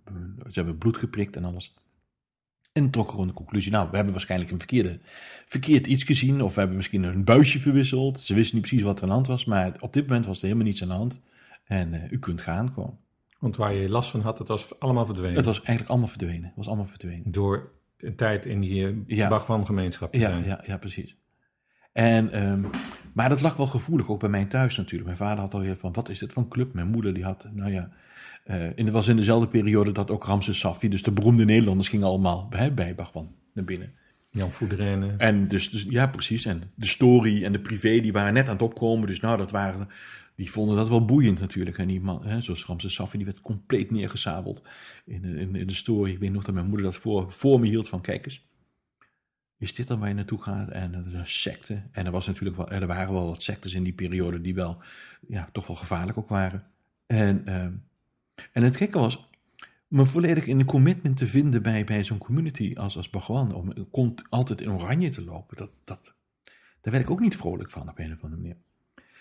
ze 0.46 0.52
hebben 0.52 0.78
bloed 0.78 0.96
geprikt 0.96 1.36
en 1.36 1.44
alles. 1.44 1.74
En 2.72 2.90
trok 2.90 3.10
gewoon 3.10 3.26
de 3.26 3.32
conclusie, 3.32 3.72
nou, 3.72 3.88
we 3.90 3.94
hebben 3.94 4.12
waarschijnlijk 4.12 4.50
een 4.50 4.58
verkeerde, 4.58 5.00
verkeerd 5.46 5.86
iets 5.86 6.04
gezien. 6.04 6.42
Of 6.42 6.52
we 6.52 6.58
hebben 6.58 6.76
misschien 6.76 7.02
een 7.02 7.24
buisje 7.24 7.58
verwisseld. 7.58 8.20
Ze 8.20 8.34
wisten 8.34 8.56
niet 8.56 8.66
precies 8.66 8.84
wat 8.84 8.96
er 8.96 9.02
aan 9.02 9.08
de 9.08 9.14
hand 9.14 9.26
was. 9.26 9.44
Maar 9.44 9.76
op 9.80 9.92
dit 9.92 10.06
moment 10.06 10.26
was 10.26 10.38
er 10.38 10.44
helemaal 10.44 10.66
niets 10.66 10.82
aan 10.82 10.88
de 10.88 10.94
hand. 10.94 11.20
En 11.64 11.94
uh, 11.94 12.10
u 12.10 12.18
kunt 12.18 12.40
gaan 12.40 12.72
gewoon. 12.72 12.98
Want 13.38 13.56
waar 13.56 13.74
je 13.74 13.88
last 13.88 14.10
van 14.10 14.20
had, 14.20 14.38
het 14.38 14.48
was 14.48 14.80
allemaal 14.80 15.06
verdwenen. 15.06 15.36
Het 15.36 15.44
was 15.44 15.56
eigenlijk 15.56 15.88
allemaal 15.88 16.08
verdwenen. 16.08 16.44
Het 16.44 16.56
was 16.56 16.66
allemaal 16.66 16.86
verdwenen. 16.86 17.32
Door 17.32 17.72
een 17.96 18.16
tijd 18.16 18.46
in 18.46 18.60
die 18.60 18.86
eh, 18.86 18.94
ja. 19.06 19.28
Bachman-gemeenschap 19.28 20.12
te 20.12 20.18
ja, 20.18 20.30
zijn. 20.30 20.44
Ja, 20.44 20.64
ja, 20.66 20.76
precies. 20.76 21.16
En, 21.94 22.42
um, 22.42 22.66
maar 23.12 23.28
dat 23.28 23.40
lag 23.40 23.56
wel 23.56 23.66
gevoelig, 23.66 24.08
ook 24.08 24.20
bij 24.20 24.28
mij 24.28 24.44
thuis 24.44 24.76
natuurlijk. 24.76 25.04
Mijn 25.04 25.16
vader 25.16 25.38
had 25.38 25.54
alweer 25.54 25.76
van, 25.76 25.92
wat 25.92 26.08
is 26.08 26.18
dit 26.18 26.36
een 26.36 26.48
club? 26.48 26.74
Mijn 26.74 26.88
moeder 26.88 27.14
die 27.14 27.24
had, 27.24 27.46
nou 27.52 27.72
ja... 27.72 27.90
Uh, 28.46 28.64
en 28.64 28.84
het 28.84 28.90
was 28.90 29.08
in 29.08 29.16
dezelfde 29.16 29.48
periode 29.48 29.92
dat 29.92 30.10
ook 30.10 30.24
Ramses 30.24 30.58
Safi, 30.58 30.88
dus 30.88 31.02
de 31.02 31.12
beroemde 31.12 31.44
Nederlanders, 31.44 31.88
gingen 31.88 32.06
allemaal 32.06 32.48
bij, 32.48 32.74
bij 32.74 32.94
Bachman 32.94 33.34
naar 33.52 33.64
binnen. 33.64 33.92
Jan 34.30 34.52
Voederenen. 34.52 35.18
En 35.18 35.48
dus, 35.48 35.70
dus, 35.70 35.86
ja, 35.88 36.06
precies. 36.06 36.44
En 36.44 36.62
de 36.74 36.86
story 36.86 37.44
en 37.44 37.52
de 37.52 37.60
privé, 37.60 38.00
die 38.00 38.12
waren 38.12 38.34
net 38.34 38.46
aan 38.46 38.52
het 38.52 38.62
opkomen. 38.62 39.06
Dus 39.06 39.20
nou, 39.20 39.36
dat 39.36 39.50
waren 39.50 39.88
die 40.36 40.50
vonden 40.50 40.76
dat 40.76 40.88
wel 40.88 41.04
boeiend 41.04 41.40
natuurlijk. 41.40 41.78
En 41.78 41.86
die 41.86 42.00
man, 42.00 42.24
hè, 42.24 42.40
zoals 42.40 42.64
Ramses 42.64 42.94
Safi, 42.94 43.16
die 43.16 43.26
werd 43.26 43.40
compleet 43.40 43.90
neergezabeld 43.90 44.62
in, 45.04 45.24
in, 45.24 45.54
in 45.56 45.66
de 45.66 45.74
story. 45.74 46.10
Ik 46.10 46.18
weet 46.18 46.32
nog 46.32 46.44
dat 46.44 46.54
mijn 46.54 46.66
moeder 46.66 46.86
dat 46.86 46.96
voor, 46.96 47.32
voor 47.32 47.60
me 47.60 47.66
hield 47.66 47.88
van, 47.88 48.00
kijk 48.00 48.24
eens, 48.24 48.46
is 49.64 49.74
dit 49.74 49.86
dan 49.86 49.98
waar 49.98 50.08
je 50.08 50.14
naartoe 50.14 50.42
gaat? 50.42 50.68
En 50.68 50.92
dat 50.92 51.06
is 51.06 51.12
een 51.12 51.26
secte. 51.26 51.82
En 51.90 52.06
er, 52.06 52.12
was 52.12 52.26
natuurlijk 52.26 52.56
wel, 52.56 52.70
er 52.70 52.86
waren 52.86 53.12
wel 53.12 53.26
wat 53.26 53.42
sectes 53.42 53.74
in 53.74 53.82
die 53.82 53.92
periode 53.92 54.40
die 54.40 54.54
wel, 54.54 54.82
ja, 55.28 55.48
toch 55.52 55.66
wel 55.66 55.76
gevaarlijk 55.76 56.18
ook 56.18 56.28
waren. 56.28 56.64
En, 57.06 57.42
uh, 57.48 57.54
en 58.52 58.62
het 58.62 58.76
gekke 58.76 58.98
was, 58.98 59.30
me 59.88 60.06
volledig 60.06 60.46
in 60.46 60.58
de 60.58 60.64
commitment 60.64 61.16
te 61.16 61.26
vinden 61.26 61.62
bij, 61.62 61.84
bij 61.84 62.04
zo'n 62.04 62.18
community 62.18 62.74
als, 62.76 62.96
als 62.96 63.10
Bhagwan, 63.10 63.54
om 63.90 64.14
altijd 64.28 64.60
in 64.60 64.70
oranje 64.70 65.08
te 65.08 65.24
lopen, 65.24 65.56
dat, 65.56 65.74
dat, 65.84 66.14
daar 66.80 66.92
werd 66.92 67.04
ik 67.04 67.10
ook 67.10 67.20
niet 67.20 67.36
vrolijk 67.36 67.70
van 67.70 67.88
op 67.88 67.98
een 67.98 68.12
of 68.12 68.22
andere 68.22 68.40
manier. 68.40 68.56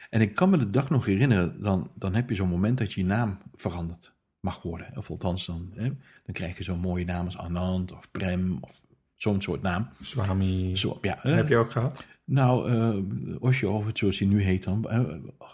En 0.10 0.22
ik 0.22 0.36
kan 0.36 0.50
me 0.50 0.58
de 0.58 0.70
dag 0.70 0.90
nog 0.90 1.06
herinneren, 1.06 1.62
dan, 1.62 1.92
dan 1.96 2.14
heb 2.14 2.30
je 2.30 2.36
zo'n 2.36 2.50
moment 2.50 2.78
dat 2.78 2.94
je 2.94 3.02
je 3.02 3.08
naam 3.08 3.38
veranderd 3.56 4.14
mag 4.40 4.62
worden. 4.62 4.98
Of 4.98 5.10
althans, 5.10 5.46
dan, 5.46 5.72
hè, 5.76 5.88
dan 6.26 6.34
krijg 6.34 6.58
je 6.58 6.64
zo'n 6.64 6.80
mooie 6.80 7.06
naam 7.06 7.26
als 7.26 7.38
Anand 7.38 7.92
of 7.92 8.12
Prem 8.12 8.58
of 8.62 8.82
zo'n 9.24 9.42
soort 9.42 9.62
naam. 9.62 9.90
Swami. 10.02 10.78
Zo, 10.78 10.98
ja, 11.02 11.18
Heb 11.22 11.48
je 11.48 11.58
ook 11.58 11.72
gehad? 11.72 12.08
Nou, 12.26 12.72
uh, 12.72 13.42
Osho, 13.42 13.86
zoals 13.94 14.20
hij 14.20 14.28
nu 14.28 14.42
heet 14.42 14.64
dan, 14.64 14.88
uh, 14.92 15.14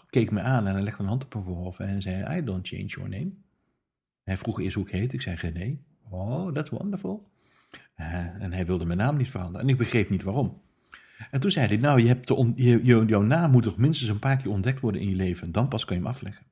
keek 0.09 0.31
me 0.31 0.41
aan 0.41 0.67
en 0.67 0.73
hij 0.73 0.83
legde 0.83 1.03
een 1.03 1.09
hand 1.09 1.23
op 1.23 1.33
mijn 1.33 1.45
voorhoofd 1.45 1.79
en 1.79 2.01
zei, 2.01 2.37
I 2.37 2.43
don't 2.43 2.67
change 2.67 2.85
your 2.85 3.09
name. 3.09 3.31
Hij 4.23 4.37
vroeg 4.37 4.59
eerst 4.59 4.75
hoe 4.75 4.85
ik 4.85 4.91
heet. 4.91 5.13
Ik 5.13 5.21
zei, 5.21 5.51
nee. 5.53 5.83
Oh, 6.09 6.53
that's 6.53 6.69
wonderful. 6.69 7.29
Uh, 7.97 8.43
en 8.43 8.53
hij 8.53 8.65
wilde 8.65 8.85
mijn 8.85 8.97
naam 8.97 9.17
niet 9.17 9.29
veranderen. 9.29 9.61
En 9.61 9.69
ik 9.69 9.77
begreep 9.77 10.09
niet 10.09 10.23
waarom. 10.23 10.61
En 11.31 11.39
toen 11.39 11.51
zei 11.51 11.67
hij, 11.67 11.77
nou, 11.77 12.01
je 12.01 12.07
hebt 12.07 12.27
de 12.27 12.53
je, 12.55 12.85
je, 12.85 13.05
jouw 13.05 13.21
naam 13.21 13.51
moet 13.51 13.63
toch 13.63 13.77
minstens 13.77 14.09
een 14.09 14.19
paar 14.19 14.37
keer 14.37 14.51
ontdekt 14.51 14.79
worden 14.79 15.01
in 15.01 15.09
je 15.09 15.15
leven. 15.15 15.45
En 15.45 15.51
dan 15.51 15.67
pas 15.67 15.85
kan 15.85 15.95
je 15.95 16.01
hem 16.01 16.11
afleggen. 16.11 16.45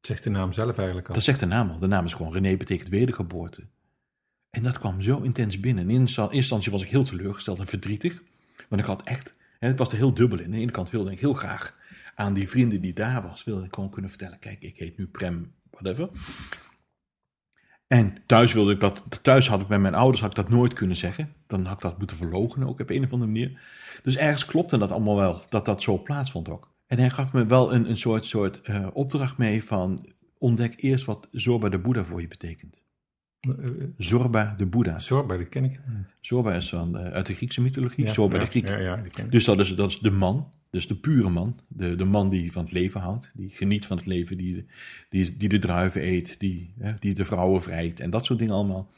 Dat 0.00 0.06
zegt 0.06 0.24
de 0.24 0.30
naam 0.30 0.52
zelf 0.52 0.76
eigenlijk 0.76 1.08
al. 1.08 1.14
Dat 1.14 1.22
zegt 1.22 1.40
de 1.40 1.46
naam 1.46 1.70
al. 1.70 1.78
De 1.78 1.86
naam 1.86 2.04
is 2.04 2.14
gewoon 2.14 2.32
René 2.32 2.56
betekent 2.56 2.88
wedergeboorte. 2.88 3.62
En 4.50 4.62
dat 4.62 4.78
kwam 4.78 5.00
zo 5.00 5.20
intens 5.20 5.60
binnen. 5.60 5.90
In 5.90 6.00
eerste 6.00 6.28
instantie 6.30 6.72
was 6.72 6.82
ik 6.82 6.88
heel 6.88 7.04
teleurgesteld 7.04 7.58
en 7.58 7.66
verdrietig. 7.66 8.22
Want 8.68 8.80
ik 8.80 8.86
had 8.86 9.02
echt, 9.02 9.34
het 9.58 9.78
was 9.78 9.90
er 9.90 9.96
heel 9.96 10.14
dubbel 10.14 10.38
in. 10.38 10.44
Aan 10.44 10.50
de 10.50 10.56
ene 10.56 10.70
kant 10.70 10.90
wilde 10.90 11.12
ik 11.12 11.20
heel 11.20 11.34
graag 11.34 11.78
aan 12.14 12.34
die 12.34 12.48
vrienden 12.48 12.80
die 12.80 12.92
daar 12.92 13.22
was, 13.22 13.44
wilde 13.44 13.64
ik 13.64 13.74
gewoon 13.74 13.90
kunnen 13.90 14.10
vertellen, 14.10 14.38
kijk, 14.38 14.60
ik 14.60 14.76
heet 14.76 14.98
nu 14.98 15.06
Prem, 15.06 15.52
whatever. 15.70 16.08
En 17.86 18.16
thuis 18.26 18.52
wilde 18.52 18.72
ik 18.72 18.80
dat, 18.80 19.04
thuis 19.22 19.48
had 19.48 19.60
ik 19.60 19.66
bij 19.66 19.78
mijn 19.78 19.94
ouders 19.94 20.20
had 20.20 20.30
ik 20.30 20.36
dat 20.36 20.48
nooit 20.48 20.72
kunnen 20.72 20.96
zeggen. 20.96 21.34
Dan 21.46 21.64
had 21.64 21.74
ik 21.74 21.80
dat 21.80 21.98
moeten 21.98 22.16
verlogen 22.16 22.68
ook 22.68 22.80
op 22.80 22.90
een 22.90 23.04
of 23.04 23.12
andere 23.12 23.30
manier. 23.30 23.60
Dus 24.02 24.16
ergens 24.16 24.44
klopte 24.44 24.78
dat 24.78 24.90
allemaal 24.90 25.16
wel, 25.16 25.42
dat 25.48 25.64
dat 25.64 25.82
zo 25.82 26.02
plaatsvond 26.02 26.48
ook. 26.48 26.72
En 26.86 26.98
hij 26.98 27.10
gaf 27.10 27.32
me 27.32 27.46
wel 27.46 27.74
een, 27.74 27.90
een 27.90 27.98
soort, 27.98 28.24
soort 28.24 28.60
uh, 28.68 28.86
opdracht 28.92 29.38
mee 29.38 29.64
van, 29.64 30.06
ontdek 30.38 30.74
eerst 30.76 31.04
wat 31.04 31.28
Zorba 31.30 31.68
de 31.68 31.78
Boeddha 31.78 32.04
voor 32.04 32.20
je 32.20 32.28
betekent. 32.28 32.76
Zorba 33.96 34.54
de 34.56 34.66
Boeddha. 34.66 34.98
Zorba, 34.98 35.36
die 35.36 35.46
ken 35.46 35.64
ik 35.64 35.80
Zorba 36.20 36.54
is 36.54 36.68
van, 36.68 36.96
uh, 36.96 37.12
uit 37.12 37.26
de 37.26 37.34
Griekse 37.34 37.60
mythologie. 37.60 38.04
Ja, 38.04 38.12
Zorba 38.12 38.36
ja, 38.36 38.44
de 38.44 38.50
Griek. 38.50 38.68
Ja, 38.68 38.76
ja, 38.76 38.96
die 38.96 39.12
ken 39.12 39.24
ik. 39.24 39.30
Dus 39.30 39.44
dat 39.44 39.58
is, 39.60 39.74
dat 39.74 39.90
is 39.90 39.98
de 39.98 40.10
man, 40.10 40.52
dus 40.70 40.86
de 40.86 40.96
pure 40.96 41.30
man. 41.30 41.60
De, 41.68 41.94
de 41.94 42.04
man 42.04 42.28
die 42.28 42.52
van 42.52 42.64
het 42.64 42.72
leven 42.72 43.00
houdt, 43.00 43.30
die 43.34 43.50
geniet 43.50 43.86
van 43.86 43.96
het 43.96 44.06
leven, 44.06 44.36
die, 44.36 44.66
die, 45.08 45.36
die 45.36 45.48
de 45.48 45.58
druiven 45.58 46.06
eet, 46.06 46.40
die, 46.40 46.74
die 46.98 47.14
de 47.14 47.24
vrouwen 47.24 47.62
vrijt 47.62 48.00
en 48.00 48.10
dat 48.10 48.26
soort 48.26 48.38
dingen 48.38 48.54
allemaal. 48.54 48.90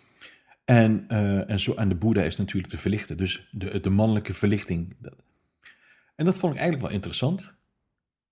En, 0.64 1.04
uh, 1.08 1.50
en, 1.50 1.60
zo, 1.60 1.74
en 1.74 1.88
de 1.88 1.94
Boeddha 1.94 2.22
is 2.22 2.36
natuurlijk 2.36 2.72
de 2.72 2.78
verlichter, 2.78 3.16
dus 3.16 3.48
de, 3.50 3.80
de 3.80 3.90
mannelijke 3.90 4.34
verlichting. 4.34 4.96
En 6.14 6.24
dat 6.24 6.38
vond 6.38 6.52
ik 6.52 6.60
eigenlijk 6.60 6.88
wel 6.88 6.96
interessant. 6.96 7.52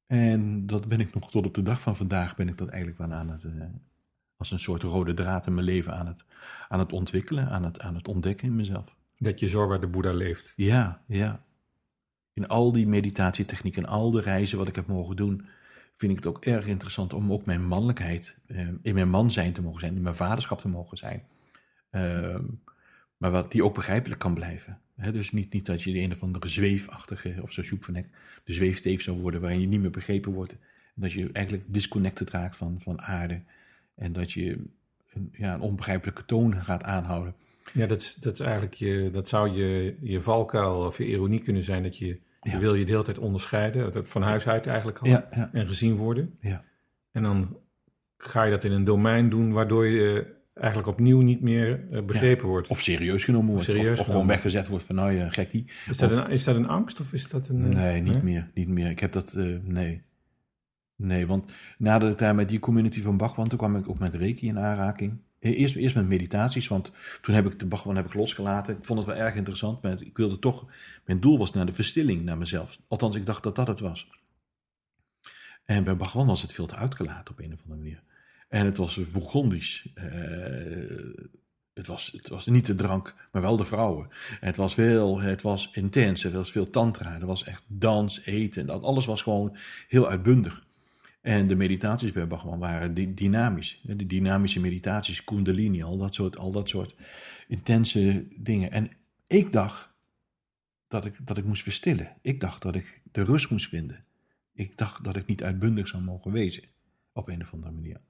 En 0.06 0.66
dat 0.66 0.88
ben 0.88 1.00
ik 1.00 1.14
nog 1.14 1.30
tot 1.30 1.46
op 1.46 1.54
de 1.54 1.62
dag 1.62 1.80
van 1.80 1.96
vandaag 1.96 2.36
ben 2.36 2.48
ik 2.48 2.58
dat 2.58 2.68
eigenlijk 2.68 2.98
wel 2.98 3.12
aan 3.12 3.28
het, 3.28 3.42
als 4.40 4.50
een 4.50 4.58
soort 4.58 4.82
rode 4.82 5.14
draad 5.14 5.46
in 5.46 5.54
mijn 5.54 5.66
leven 5.66 5.94
aan 5.94 6.06
het, 6.06 6.24
aan 6.68 6.78
het 6.78 6.92
ontwikkelen, 6.92 7.48
aan 7.48 7.64
het, 7.64 7.80
aan 7.80 7.94
het 7.94 8.08
ontdekken 8.08 8.46
in 8.46 8.56
mezelf. 8.56 8.96
Dat 9.18 9.40
je 9.40 9.48
Zorba 9.48 9.78
de 9.78 9.86
Boeddha 9.86 10.12
leeft. 10.12 10.52
Ja, 10.56 11.02
ja. 11.06 11.44
In 12.32 12.48
al 12.48 12.72
die 12.72 12.86
meditatietechnieken, 12.86 13.86
al 13.86 14.10
de 14.10 14.20
reizen 14.20 14.58
wat 14.58 14.68
ik 14.68 14.74
heb 14.74 14.86
mogen 14.86 15.16
doen, 15.16 15.46
vind 15.96 16.10
ik 16.10 16.16
het 16.16 16.26
ook 16.26 16.44
erg 16.44 16.66
interessant 16.66 17.12
om 17.12 17.32
ook 17.32 17.46
mijn 17.46 17.66
mannelijkheid, 17.66 18.36
eh, 18.46 18.68
in 18.82 18.94
mijn 18.94 19.10
man 19.10 19.30
zijn 19.30 19.52
te 19.52 19.62
mogen 19.62 19.80
zijn, 19.80 19.96
in 19.96 20.02
mijn 20.02 20.14
vaderschap 20.14 20.58
te 20.58 20.68
mogen 20.68 20.96
zijn. 20.96 21.22
Uh, 21.90 22.38
maar 23.16 23.30
wat 23.30 23.52
die 23.52 23.64
ook 23.64 23.74
begrijpelijk 23.74 24.20
kan 24.20 24.34
blijven. 24.34 24.80
He, 24.96 25.12
dus 25.12 25.32
niet, 25.32 25.52
niet 25.52 25.66
dat 25.66 25.82
je 25.82 25.92
de 25.92 25.98
een 25.98 26.12
of 26.12 26.22
andere 26.22 26.48
zweefachtige, 26.48 27.38
of 27.42 27.52
zo 27.52 27.62
Joep 27.62 27.84
van 27.84 27.94
Eck, 27.94 28.08
de 28.44 28.52
zweefteef 28.52 29.02
zou 29.02 29.20
worden 29.20 29.40
waarin 29.40 29.60
je 29.60 29.66
niet 29.66 29.80
meer 29.80 29.90
begrepen 29.90 30.32
wordt. 30.32 30.52
En 30.52 31.02
dat 31.02 31.12
je 31.12 31.32
eigenlijk 31.32 31.66
disconnected 31.68 32.30
raakt 32.30 32.56
van, 32.56 32.80
van 32.80 33.00
aarde. 33.00 33.42
En 34.00 34.12
dat 34.12 34.32
je 34.32 34.64
een, 35.12 35.28
ja, 35.32 35.54
een 35.54 35.60
onbegrijpelijke 35.60 36.24
toon 36.24 36.54
gaat 36.62 36.82
aanhouden. 36.82 37.34
Ja, 37.72 37.86
dat, 37.86 38.00
is, 38.00 38.14
dat, 38.14 38.32
is 38.32 38.40
eigenlijk 38.40 38.74
je, 38.74 39.10
dat 39.12 39.28
zou 39.28 39.50
je, 39.50 39.96
je 40.00 40.22
valkuil 40.22 40.84
of 40.86 40.98
je 40.98 41.06
ironie 41.06 41.40
kunnen 41.40 41.62
zijn. 41.62 41.82
Dat 41.82 41.96
je, 41.96 42.20
je 42.42 42.58
wil 42.58 42.74
je 42.74 42.84
de 42.84 42.90
hele 42.90 43.04
tijd 43.04 43.18
onderscheiden. 43.18 43.92
Dat 43.92 44.08
van 44.08 44.22
huis 44.22 44.46
uit 44.46 44.66
eigenlijk 44.66 44.98
al. 44.98 45.08
Ja, 45.08 45.28
ja. 45.30 45.50
En 45.52 45.66
gezien 45.66 45.96
worden. 45.96 46.38
Ja. 46.40 46.64
En 47.12 47.22
dan 47.22 47.56
ga 48.16 48.42
je 48.44 48.50
dat 48.50 48.64
in 48.64 48.72
een 48.72 48.84
domein 48.84 49.30
doen 49.30 49.52
waardoor 49.52 49.86
je 49.86 50.38
eigenlijk 50.54 50.88
opnieuw 50.88 51.20
niet 51.20 51.40
meer 51.40 51.88
eh, 51.90 52.02
begrepen 52.02 52.46
wordt. 52.46 52.68
Of 52.68 52.80
serieus 52.80 53.24
genomen 53.24 53.50
wordt. 53.50 53.64
serieus 53.64 54.00
of, 54.00 54.06
of 54.06 54.12
gewoon 54.12 54.26
weggezet 54.26 54.68
wordt 54.68 54.84
van 54.84 54.94
nou 54.94 55.12
ja, 55.12 55.28
gekkie. 55.28 55.64
is, 55.88 55.96
dat 55.96 56.12
of- 56.12 56.18
een, 56.18 56.30
is 56.30 56.44
dat 56.44 56.56
een 56.56 56.68
angst 56.68 57.00
of 57.00 57.12
is 57.12 57.28
dat 57.28 57.48
een... 57.48 57.68
Nee, 57.68 58.00
niet 58.00 58.22
meer. 58.22 58.50
Niet 58.54 58.68
meer. 58.68 58.90
Ik 58.90 58.98
heb 58.98 59.12
dat, 59.12 59.32
eh, 59.32 59.56
nee. 59.62 60.02
Nee, 61.02 61.26
want 61.26 61.52
nadat 61.78 62.10
ik 62.10 62.18
daar 62.18 62.34
met 62.34 62.48
die 62.48 62.58
community 62.58 63.02
van 63.02 63.16
Bhagwan, 63.16 63.48
toen 63.48 63.58
kwam 63.58 63.76
ik 63.76 63.88
ook 63.88 63.98
met 63.98 64.14
Reiki 64.14 64.46
in 64.46 64.58
aanraking. 64.58 65.18
Eh, 65.38 65.60
Eerst, 65.60 65.76
eerst 65.76 65.94
met 65.94 66.08
meditaties, 66.08 66.68
want 66.68 66.90
toen 67.22 67.34
heb 67.34 67.46
ik 67.46 67.58
de 67.58 67.66
Bhagwan 67.66 67.96
heb 67.96 68.06
ik 68.06 68.14
losgelaten. 68.14 68.76
Ik 68.76 68.84
vond 68.84 68.98
het 68.98 69.08
wel 69.08 69.24
erg 69.24 69.34
interessant, 69.34 69.82
maar 69.82 70.02
ik 70.02 70.16
wilde 70.16 70.38
toch, 70.38 70.66
mijn 71.04 71.20
doel 71.20 71.38
was 71.38 71.52
naar 71.52 71.66
de 71.66 71.72
verstilling, 71.72 72.24
naar 72.24 72.38
mezelf. 72.38 72.80
Althans, 72.88 73.16
ik 73.16 73.26
dacht 73.26 73.42
dat 73.42 73.54
dat 73.54 73.66
het 73.66 73.80
was. 73.80 74.10
En 75.64 75.84
bij 75.84 75.96
Bhagwan 75.96 76.26
was 76.26 76.42
het 76.42 76.52
veel 76.52 76.66
te 76.66 76.74
uitgelaten 76.74 77.34
op 77.34 77.40
een 77.40 77.52
of 77.52 77.62
andere 77.62 77.80
manier. 77.80 78.02
En 78.48 78.66
het 78.66 78.76
was 78.76 79.10
Bourgondisch. 79.12 79.90
Eh, 79.94 80.04
het, 81.74 81.86
was, 81.86 82.10
het 82.16 82.28
was 82.28 82.46
niet 82.46 82.66
de 82.66 82.74
drank, 82.74 83.14
maar 83.32 83.42
wel 83.42 83.56
de 83.56 83.64
vrouwen. 83.64 84.08
Het 84.40 84.56
was 84.56 84.74
veel, 84.74 85.20
het 85.20 85.42
was 85.42 85.70
intens, 85.72 86.24
er 86.24 86.32
was 86.32 86.52
veel 86.52 86.70
tantra, 86.70 87.14
er 87.20 87.26
was 87.26 87.44
echt 87.44 87.62
dans, 87.66 88.24
eten. 88.24 88.66
Dat, 88.66 88.82
alles 88.82 89.06
was 89.06 89.22
gewoon 89.22 89.56
heel 89.88 90.08
uitbundig. 90.08 90.68
En 91.20 91.46
de 91.46 91.54
meditaties 91.56 92.12
bij 92.12 92.26
Bhagwan 92.26 92.58
waren 92.58 92.94
dy- 92.94 93.14
dynamisch. 93.14 93.80
De 93.82 94.06
dynamische 94.06 94.60
meditaties, 94.60 95.24
kundalini, 95.24 95.82
al 95.82 95.98
dat 95.98 96.14
soort, 96.14 96.38
al 96.38 96.50
dat 96.50 96.68
soort 96.68 96.94
intense 97.48 98.26
dingen. 98.36 98.70
En 98.70 98.90
ik 99.26 99.52
dacht 99.52 99.90
dat 100.88 101.04
ik, 101.04 101.26
dat 101.26 101.38
ik 101.38 101.44
moest 101.44 101.62
verstillen. 101.62 102.16
Ik 102.22 102.40
dacht 102.40 102.62
dat 102.62 102.74
ik 102.74 103.02
de 103.12 103.22
rust 103.22 103.50
moest 103.50 103.68
vinden. 103.68 104.04
Ik 104.52 104.76
dacht 104.76 105.04
dat 105.04 105.16
ik 105.16 105.26
niet 105.26 105.42
uitbundig 105.42 105.88
zou 105.88 106.02
mogen 106.02 106.32
wezen. 106.32 106.62
Op 107.12 107.28
een 107.28 107.42
of 107.42 107.52
andere 107.52 107.72
manier. 107.72 108.00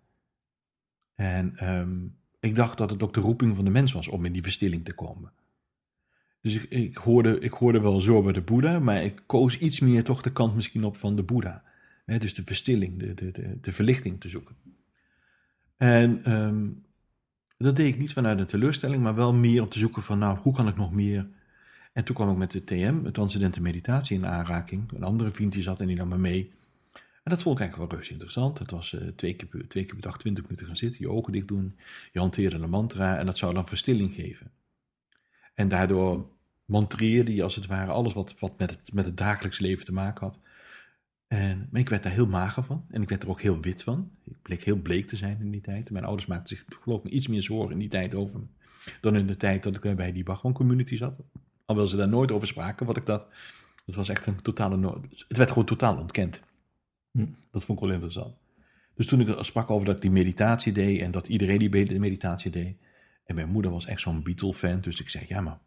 En 1.15 1.57
ehm, 1.57 2.07
ik 2.41 2.55
dacht 2.55 2.79
dat 2.79 2.91
het 2.91 3.03
ook 3.03 3.15
de 3.15 3.21
roeping 3.21 3.57
van 3.57 3.65
de 3.65 3.71
mens 3.71 3.93
was 3.93 4.09
om 4.09 4.25
in 4.25 4.33
die 4.33 4.43
verstilling 4.43 4.85
te 4.85 4.95
komen. 4.95 5.33
Dus 6.41 6.55
ik, 6.55 6.71
ik, 6.71 6.97
hoorde, 6.97 7.41
ik 7.41 7.53
hoorde 7.53 7.81
wel 7.81 8.01
zo 8.01 8.23
bij 8.23 8.33
de 8.33 8.41
Boeddha, 8.41 8.79
maar 8.79 9.05
ik 9.05 9.23
koos 9.27 9.59
iets 9.59 9.81
meer 9.81 10.05
toch 10.05 10.23
de 10.23 10.33
kant 10.33 10.55
misschien 10.55 10.85
op 10.85 10.97
van 10.97 11.17
de 11.17 11.23
Boeddha. 11.23 11.65
Dus 12.19 12.35
de 12.35 12.43
verstilling, 12.45 12.99
de, 12.99 13.15
de, 13.15 13.31
de, 13.31 13.59
de 13.61 13.73
verlichting 13.73 14.21
te 14.21 14.29
zoeken. 14.29 14.57
En 15.77 16.25
ehm, 16.25 16.69
dat 17.59 17.77
deed 17.77 17.93
ik 17.93 17.99
niet 17.99 18.13
vanuit 18.13 18.41
een 18.41 18.47
teleurstelling, 18.47 19.03
maar 19.03 19.15
wel 19.15 19.35
meer 19.35 19.63
om 19.63 19.69
te 19.69 19.79
zoeken 19.79 20.03
van, 20.03 20.19
nou, 20.19 20.39
hoe 20.39 20.55
kan 20.55 20.69
ik 20.69 20.77
nog 20.77 20.93
meer? 20.93 21.29
En 21.93 22.05
toen 22.05 22.15
kwam 22.15 22.31
ik 22.31 22.37
met 22.37 22.51
de 22.51 22.65
TM, 22.65 23.03
de 23.03 23.11
Transcendente 23.11 23.61
Meditatie, 23.61 24.17
in 24.17 24.27
aanraking. 24.27 24.93
Een 24.93 25.03
andere 25.03 25.31
vriend 25.31 25.53
die 25.53 25.63
zat 25.63 25.81
en 25.81 25.87
die 25.87 25.97
nam 25.97 26.09
me 26.09 26.19
mee. 26.19 26.53
En 27.23 27.31
dat 27.31 27.43
vond 27.43 27.55
ik 27.55 27.61
eigenlijk 27.61 27.91
wel 27.91 28.01
reuze 28.01 28.13
interessant. 28.13 28.59
Het 28.59 28.71
was 28.71 28.93
eh, 28.95 29.09
twee, 29.09 29.35
keer, 29.35 29.49
twee 29.69 29.85
keer 29.85 29.95
per 29.95 30.03
dag 30.03 30.19
twintig 30.19 30.45
minuten 30.45 30.67
gaan 30.67 30.77
zitten, 30.77 31.01
je 31.01 31.11
ogen 31.11 31.33
dicht 31.33 31.49
doen, 31.49 31.79
je 32.13 32.19
hanteerde 32.19 32.57
een 32.57 32.71
mantra 32.71 33.19
en 33.19 33.27
dat 33.27 33.39
zou 33.39 33.55
dan 33.55 33.67
verstilling 33.67 34.15
geven. 34.15 34.51
En 35.55 35.69
daardoor 35.69 36.29
mantreerde 36.65 37.35
je 37.35 37.43
als 37.43 37.55
het 37.55 37.67
ware 37.67 37.93
alles 37.93 38.13
wat, 38.13 38.35
wat 38.39 38.59
met, 38.59 38.71
het, 38.71 38.93
met 38.93 39.05
het 39.05 39.17
dagelijks 39.17 39.59
leven 39.59 39.85
te 39.85 39.93
maken 39.93 40.27
had. 40.27 40.39
En, 41.31 41.69
maar 41.71 41.81
ik 41.81 41.89
werd 41.89 42.03
daar 42.03 42.13
heel 42.13 42.27
mager 42.27 42.63
van 42.63 42.85
en 42.89 43.03
ik 43.03 43.09
werd 43.09 43.23
er 43.23 43.29
ook 43.29 43.41
heel 43.41 43.61
wit 43.61 43.83
van. 43.83 44.11
Ik 44.25 44.43
bleek 44.43 44.65
heel 44.65 44.77
bleek 44.77 45.07
te 45.07 45.17
zijn 45.17 45.39
in 45.41 45.51
die 45.51 45.61
tijd. 45.61 45.91
Mijn 45.91 46.05
ouders 46.05 46.29
maakten 46.29 46.57
zich 46.57 46.65
geloof 46.81 47.05
ik 47.05 47.11
iets 47.11 47.29
meer 47.29 47.43
zorgen 47.43 47.73
in 47.73 47.79
die 47.79 47.89
tijd 47.89 48.15
over 48.15 48.39
me. 48.39 48.47
Dan 49.01 49.17
in 49.17 49.27
de 49.27 49.37
tijd 49.37 49.63
dat 49.63 49.85
ik 49.85 49.97
bij 49.97 50.13
die 50.13 50.23
Bhagwan 50.23 50.53
community 50.53 50.97
zat. 50.97 51.15
Alhoewel 51.65 51.91
ze 51.91 51.97
daar 51.97 52.09
nooit 52.09 52.31
over 52.31 52.47
spraken, 52.47 52.87
wat 52.87 52.97
ik 52.97 53.07
dat... 53.07 53.27
Dat 53.87 53.95
was 53.95 54.09
echt 54.09 54.27
een 54.27 54.43
totale... 54.43 54.77
no- 54.77 55.01
Het 55.29 55.37
werd 55.37 55.49
gewoon 55.49 55.65
totaal 55.65 55.99
ontkend. 55.99 56.41
Hm. 57.11 57.27
Dat 57.51 57.65
vond 57.65 57.79
ik 57.79 57.85
wel 57.85 57.95
interessant. 57.95 58.35
Dus 58.95 59.07
toen 59.07 59.21
ik 59.21 59.45
sprak 59.45 59.71
over 59.71 59.87
dat 59.87 59.97
ik 59.97 60.03
die 60.03 60.11
meditatie 60.11 60.73
deed 60.73 61.01
en 61.01 61.11
dat 61.11 61.29
iedereen 61.29 61.59
die 61.59 61.99
meditatie 62.01 62.51
deed. 62.51 62.77
En 63.25 63.35
mijn 63.35 63.49
moeder 63.49 63.71
was 63.71 63.87
echt 63.87 64.01
zo'n 64.01 64.23
Beatle-fan, 64.23 64.81
dus 64.81 65.01
ik 65.01 65.09
zei, 65.09 65.25
ja 65.29 65.41
maar 65.41 65.59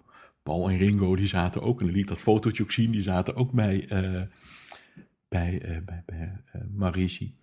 Paul 0.43 0.69
en 0.69 0.77
Ringo 0.77 1.15
die 1.15 1.27
zaten 1.27 1.61
ook, 1.61 1.81
en 1.81 1.91
liet 1.91 2.07
dat 2.07 2.21
fotootje 2.21 2.63
ook 2.63 2.71
zien, 2.71 2.91
die 2.91 3.01
zaten 3.01 3.35
ook 3.35 3.51
bij, 3.51 3.87
eh, 3.87 4.21
bij, 5.33 5.61
eh, 5.61 5.77
bij, 6.05 6.41
eh, 6.45 6.61
Marici. 6.75 7.35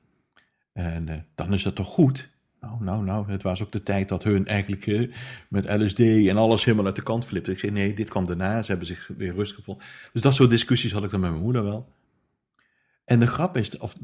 En 0.72 1.08
eh, 1.08 1.18
dan 1.34 1.52
is 1.52 1.62
dat 1.62 1.74
toch 1.74 1.86
goed? 1.86 2.30
Nou, 2.60 2.84
nou, 2.84 3.04
nou, 3.04 3.30
het 3.30 3.42
was 3.42 3.62
ook 3.62 3.72
de 3.72 3.82
tijd 3.82 4.08
dat 4.08 4.22
hun 4.22 4.46
eigenlijk 4.46 5.14
met 5.48 5.68
LSD 5.68 6.00
en 6.00 6.36
alles 6.36 6.64
helemaal 6.64 6.86
uit 6.86 6.96
de 6.96 7.02
kant 7.02 7.24
flipte. 7.24 7.50
Ik 7.50 7.58
zei, 7.58 7.72
nee, 7.72 7.94
dit 7.94 8.08
kwam 8.08 8.26
daarna, 8.26 8.62
ze 8.62 8.70
hebben 8.70 8.86
zich 8.86 9.10
weer 9.16 9.34
rust 9.34 9.54
gevonden. 9.54 9.84
Dus 10.12 10.22
dat 10.22 10.34
soort 10.34 10.50
discussies 10.50 10.92
had 10.92 11.04
ik 11.04 11.10
dan 11.10 11.20
met 11.20 11.30
mijn 11.30 11.42
moeder 11.42 11.62
wel. 11.62 11.92
En 13.04 13.20
de 13.20 13.26
grap 13.26 13.56
is, 13.56 13.78
of 13.78 13.94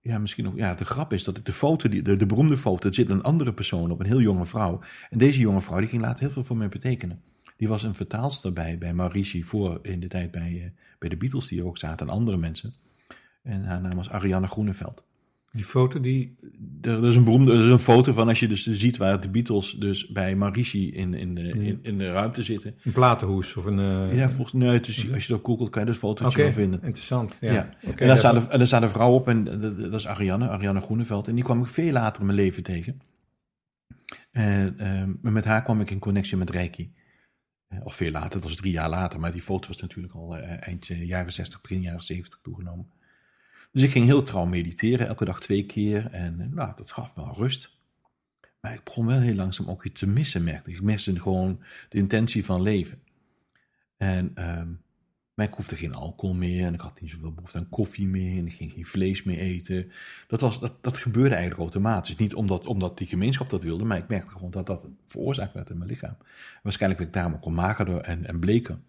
ja, 0.00 0.18
misschien 0.18 0.46
ook, 0.46 0.56
ja, 0.56 0.74
de 0.74 0.84
grap 0.84 1.12
is 1.12 1.24
dat 1.24 1.40
de 1.42 1.52
foto, 1.52 1.88
die, 1.88 2.02
de, 2.02 2.16
de 2.16 2.26
beroemde 2.26 2.56
foto, 2.56 2.88
er 2.88 2.94
zit 2.94 3.10
een 3.10 3.22
andere 3.22 3.54
persoon 3.54 3.90
op, 3.90 4.00
een 4.00 4.06
heel 4.06 4.20
jonge 4.20 4.46
vrouw. 4.46 4.80
En 5.10 5.18
deze 5.18 5.40
jonge 5.40 5.60
vrouw, 5.60 5.78
die 5.78 5.88
ging 5.88 6.02
later 6.02 6.20
heel 6.20 6.30
veel 6.30 6.44
voor 6.44 6.56
mij 6.56 6.68
betekenen. 6.68 7.22
Die 7.56 7.68
was 7.68 7.82
een 7.82 7.94
vertaalster 7.94 8.52
bij, 8.52 8.78
bij 8.78 8.94
Maurici 8.94 9.44
voor 9.44 9.78
in 9.82 10.00
de 10.00 10.08
tijd 10.08 10.30
bij, 10.30 10.72
bij 10.98 11.08
de 11.08 11.16
Beatles, 11.16 11.46
die 11.46 11.60
er 11.60 11.66
ook 11.66 11.78
zaten, 11.78 12.06
en 12.06 12.12
andere 12.12 12.36
mensen. 12.36 12.74
En 13.46 13.64
haar 13.64 13.80
naam 13.80 13.96
was 13.96 14.10
Ariane 14.10 14.46
Groeneveld. 14.46 15.04
Die 15.52 15.64
foto 15.64 16.00
die... 16.00 16.36
Er, 16.82 17.04
is 17.04 17.14
een 17.14 17.24
beroemde 17.24 17.52
er 17.52 17.64
is 17.66 17.72
een 17.72 17.78
foto 17.78 18.12
van 18.12 18.28
als 18.28 18.40
je 18.40 18.48
dus 18.48 18.66
ziet 18.66 18.96
waar 18.96 19.20
de 19.20 19.28
Beatles 19.28 19.70
dus 19.70 20.08
bij 20.08 20.36
Marici 20.36 20.92
in, 20.92 21.14
in, 21.14 21.34
de, 21.34 21.48
in, 21.48 21.78
in 21.82 21.98
de 21.98 22.12
ruimte 22.12 22.42
zitten. 22.42 22.74
Een 22.84 22.92
platenhoes 22.92 23.56
of 23.56 23.64
een... 23.64 23.78
Uh... 23.78 24.16
Ja, 24.16 24.30
volgens 24.30 24.52
mij. 24.52 24.80
Dus 24.80 25.12
als 25.12 25.26
je 25.26 25.32
dat 25.32 25.44
googelt 25.44 25.70
kan 25.70 25.82
je 25.82 25.88
dus 25.88 25.98
foto's 25.98 26.32
okay, 26.32 26.44
wel 26.44 26.52
vinden. 26.52 26.82
interessant. 26.82 27.36
Ja. 27.40 27.52
ja. 27.52 27.70
Okay, 27.82 27.94
en, 27.96 28.06
daar 28.06 28.18
staat, 28.18 28.34
er, 28.34 28.48
en 28.48 28.58
daar 28.58 28.66
staat 28.66 28.82
een 28.82 28.88
vrouw 28.88 29.12
op 29.12 29.28
en 29.28 29.44
dat, 29.44 29.78
dat, 29.78 29.94
is 29.94 30.06
Ariane, 30.06 30.48
Ariane 30.48 30.80
Groeneveld. 30.80 31.28
En 31.28 31.34
die 31.34 31.44
kwam 31.44 31.60
ik 31.60 31.66
veel 31.66 31.92
later 31.92 32.20
in 32.20 32.26
mijn 32.26 32.38
leven 32.38 32.62
tegen. 32.62 33.00
En 34.30 34.76
uh, 34.80 35.32
met 35.32 35.44
haar 35.44 35.62
kwam 35.62 35.80
ik 35.80 35.90
in 35.90 35.98
connectie 35.98 36.36
met 36.36 36.50
Reiki. 36.50 36.92
Eh, 37.68 37.78
of 37.84 37.94
veel 37.94 38.10
later, 38.10 38.30
dat 38.30 38.42
was 38.42 38.56
drie 38.56 38.72
jaar 38.72 38.88
later. 38.88 39.20
Maar 39.20 39.32
die 39.32 39.42
foto 39.42 39.68
was 39.68 39.80
natuurlijk 39.80 40.14
al 40.14 40.38
uh, 40.38 40.66
eind 40.66 40.86
jaren 40.86 41.32
60, 41.32 41.60
begin 41.60 41.80
jaren 41.80 42.02
70 42.02 42.40
toegenomen. 42.42 42.90
Dus 43.76 43.84
ik 43.84 43.90
ging 43.90 44.04
heel 44.04 44.22
trouw 44.22 44.44
mediteren, 44.44 45.06
elke 45.06 45.24
dag 45.24 45.40
twee 45.40 45.66
keer. 45.66 46.10
En 46.10 46.50
nou, 46.54 46.72
dat 46.76 46.90
gaf 46.90 47.14
wel 47.14 47.34
rust. 47.36 47.70
Maar 48.60 48.74
ik 48.74 48.84
begon 48.84 49.06
wel 49.06 49.20
heel 49.20 49.34
langzaam 49.34 49.68
ook 49.68 49.84
iets 49.84 50.00
te 50.00 50.06
missen, 50.06 50.44
merkte 50.44 50.70
ik. 50.70 50.82
Miste 50.82 51.20
gewoon 51.20 51.62
de 51.88 51.98
intentie 51.98 52.44
van 52.44 52.62
leven. 52.62 53.02
En 53.96 54.32
maar 55.34 55.46
ik 55.46 55.54
hoefde 55.54 55.76
geen 55.76 55.94
alcohol 55.94 56.34
meer 56.34 56.66
en 56.66 56.74
ik 56.74 56.80
had 56.80 57.00
niet 57.00 57.10
zoveel 57.10 57.32
behoefte 57.32 57.58
aan 57.58 57.68
koffie 57.68 58.06
meer 58.06 58.38
en 58.38 58.46
ik 58.46 58.52
ging 58.52 58.72
geen 58.72 58.86
vlees 58.86 59.22
meer 59.22 59.38
eten. 59.38 59.92
Dat, 60.26 60.40
was, 60.40 60.60
dat, 60.60 60.72
dat 60.80 60.98
gebeurde 60.98 61.34
eigenlijk 61.34 61.60
automatisch. 61.60 62.16
Niet 62.16 62.34
omdat, 62.34 62.66
omdat 62.66 62.98
die 62.98 63.06
gemeenschap 63.06 63.50
dat 63.50 63.62
wilde, 63.62 63.84
maar 63.84 63.98
ik 63.98 64.08
merkte 64.08 64.30
gewoon 64.30 64.50
dat 64.50 64.66
dat 64.66 64.86
veroorzaakt 65.06 65.52
werd 65.52 65.70
in 65.70 65.78
mijn 65.78 65.90
lichaam. 65.90 66.16
waarschijnlijk 66.62 67.00
werd 67.00 67.14
ik 67.14 67.16
daarom 67.16 67.34
ook 67.34 67.44
al 67.44 67.50
magerder 67.50 68.00
en, 68.00 68.26
en. 68.26 68.84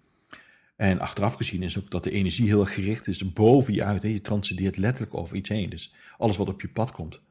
En 0.77 0.99
achteraf 0.99 1.33
gezien 1.33 1.63
is 1.63 1.79
ook 1.79 1.91
dat 1.91 2.03
de 2.03 2.11
energie 2.11 2.47
heel 2.47 2.65
gericht 2.65 3.07
is 3.07 3.33
boven 3.33 3.73
je 3.73 3.83
uit. 3.83 4.01
Hè. 4.01 4.07
Je 4.07 4.21
transcendeert 4.21 4.77
letterlijk 4.77 5.15
over 5.15 5.35
iets 5.35 5.49
heen. 5.49 5.69
Dus 5.69 5.93
alles 6.17 6.37
wat 6.37 6.49
op 6.49 6.61
je 6.61 6.69
pad 6.69 6.91
komt, 6.91 7.21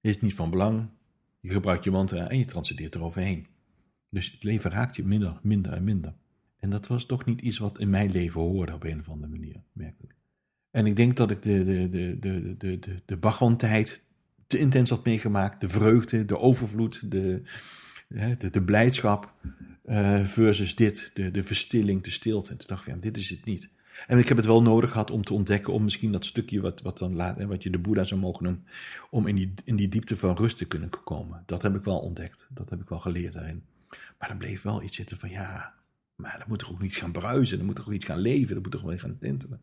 is 0.00 0.20
niet 0.20 0.34
van 0.34 0.50
belang. 0.50 0.88
Je 1.40 1.50
gebruikt 1.50 1.84
je 1.84 1.90
mantra 1.90 2.28
en 2.28 2.38
je 2.38 2.44
transcendeert 2.44 2.94
eroverheen. 2.94 3.46
Dus 4.10 4.32
het 4.32 4.44
leven 4.44 4.70
raakt 4.70 4.96
je 4.96 5.04
minder, 5.04 5.38
minder 5.42 5.72
en 5.72 5.84
minder. 5.84 6.14
En 6.58 6.70
dat 6.70 6.86
was 6.86 7.06
toch 7.06 7.24
niet 7.24 7.40
iets 7.40 7.58
wat 7.58 7.78
in 7.78 7.90
mijn 7.90 8.10
leven 8.10 8.40
hoorde 8.40 8.74
op 8.74 8.84
een 8.84 9.00
of 9.00 9.08
andere 9.08 9.32
manier, 9.32 9.62
merkte 9.72 10.04
ik. 10.04 10.14
En 10.70 10.86
ik 10.86 10.96
denk 10.96 11.16
dat 11.16 11.30
ik 11.30 11.42
de, 11.42 11.64
de, 11.64 11.88
de, 11.88 12.18
de, 12.18 12.56
de, 12.56 12.78
de, 12.78 13.02
de 13.06 13.98
te 14.46 14.58
intens 14.58 14.90
had 14.90 15.04
meegemaakt. 15.04 15.60
De 15.60 15.68
vreugde, 15.68 16.24
de 16.24 16.38
overvloed, 16.38 17.10
de, 17.10 17.42
de, 18.08 18.50
de 18.50 18.62
blijdschap 18.62 19.32
uh, 19.86 20.24
versus 20.24 20.74
dit, 20.74 21.10
de, 21.14 21.30
de 21.30 21.42
verstilling, 21.42 22.02
de 22.02 22.10
stilte. 22.10 22.50
En 22.50 22.56
toen 22.56 22.66
dacht 22.66 22.86
ik, 22.86 22.94
ja, 22.94 23.00
dit 23.00 23.16
is 23.16 23.30
het 23.30 23.44
niet. 23.44 23.68
En 24.06 24.18
ik 24.18 24.28
heb 24.28 24.36
het 24.36 24.46
wel 24.46 24.62
nodig 24.62 24.90
gehad 24.90 25.10
om 25.10 25.24
te 25.24 25.34
ontdekken, 25.34 25.72
om 25.72 25.84
misschien 25.84 26.12
dat 26.12 26.24
stukje 26.24 26.60
wat, 26.60 26.82
wat, 26.82 26.98
dan 26.98 27.14
laat, 27.14 27.44
wat 27.44 27.62
je 27.62 27.70
de 27.70 27.78
Boeddha 27.78 28.04
zou 28.04 28.20
mogen 28.20 28.44
noemen, 28.44 28.66
om 29.10 29.26
in 29.26 29.34
die, 29.34 29.54
in 29.64 29.76
die 29.76 29.88
diepte 29.88 30.16
van 30.16 30.36
rust 30.36 30.58
te 30.58 30.64
kunnen 30.64 30.90
komen. 31.04 31.42
Dat 31.46 31.62
heb 31.62 31.74
ik 31.74 31.84
wel 31.84 31.98
ontdekt. 31.98 32.46
Dat 32.48 32.70
heb 32.70 32.80
ik 32.80 32.88
wel 32.88 33.00
geleerd 33.00 33.32
daarin. 33.32 33.62
Maar 34.18 34.30
er 34.30 34.36
bleef 34.36 34.62
wel 34.62 34.82
iets 34.82 34.96
zitten 34.96 35.16
van, 35.16 35.30
ja, 35.30 35.74
maar 36.14 36.38
dan 36.38 36.48
moet 36.48 36.62
er 36.62 36.70
ook 36.70 36.82
iets 36.82 36.96
gaan 36.96 37.12
bruisen, 37.12 37.56
dan 37.56 37.66
moet 37.66 37.78
er 37.78 37.86
ook 37.86 37.92
iets 37.92 38.04
gaan 38.04 38.18
leven, 38.18 38.54
dan 38.54 38.62
moet 38.62 38.72
er 38.74 38.78
gewoon 38.78 38.98
gaan 38.98 39.18
tintelen. 39.18 39.60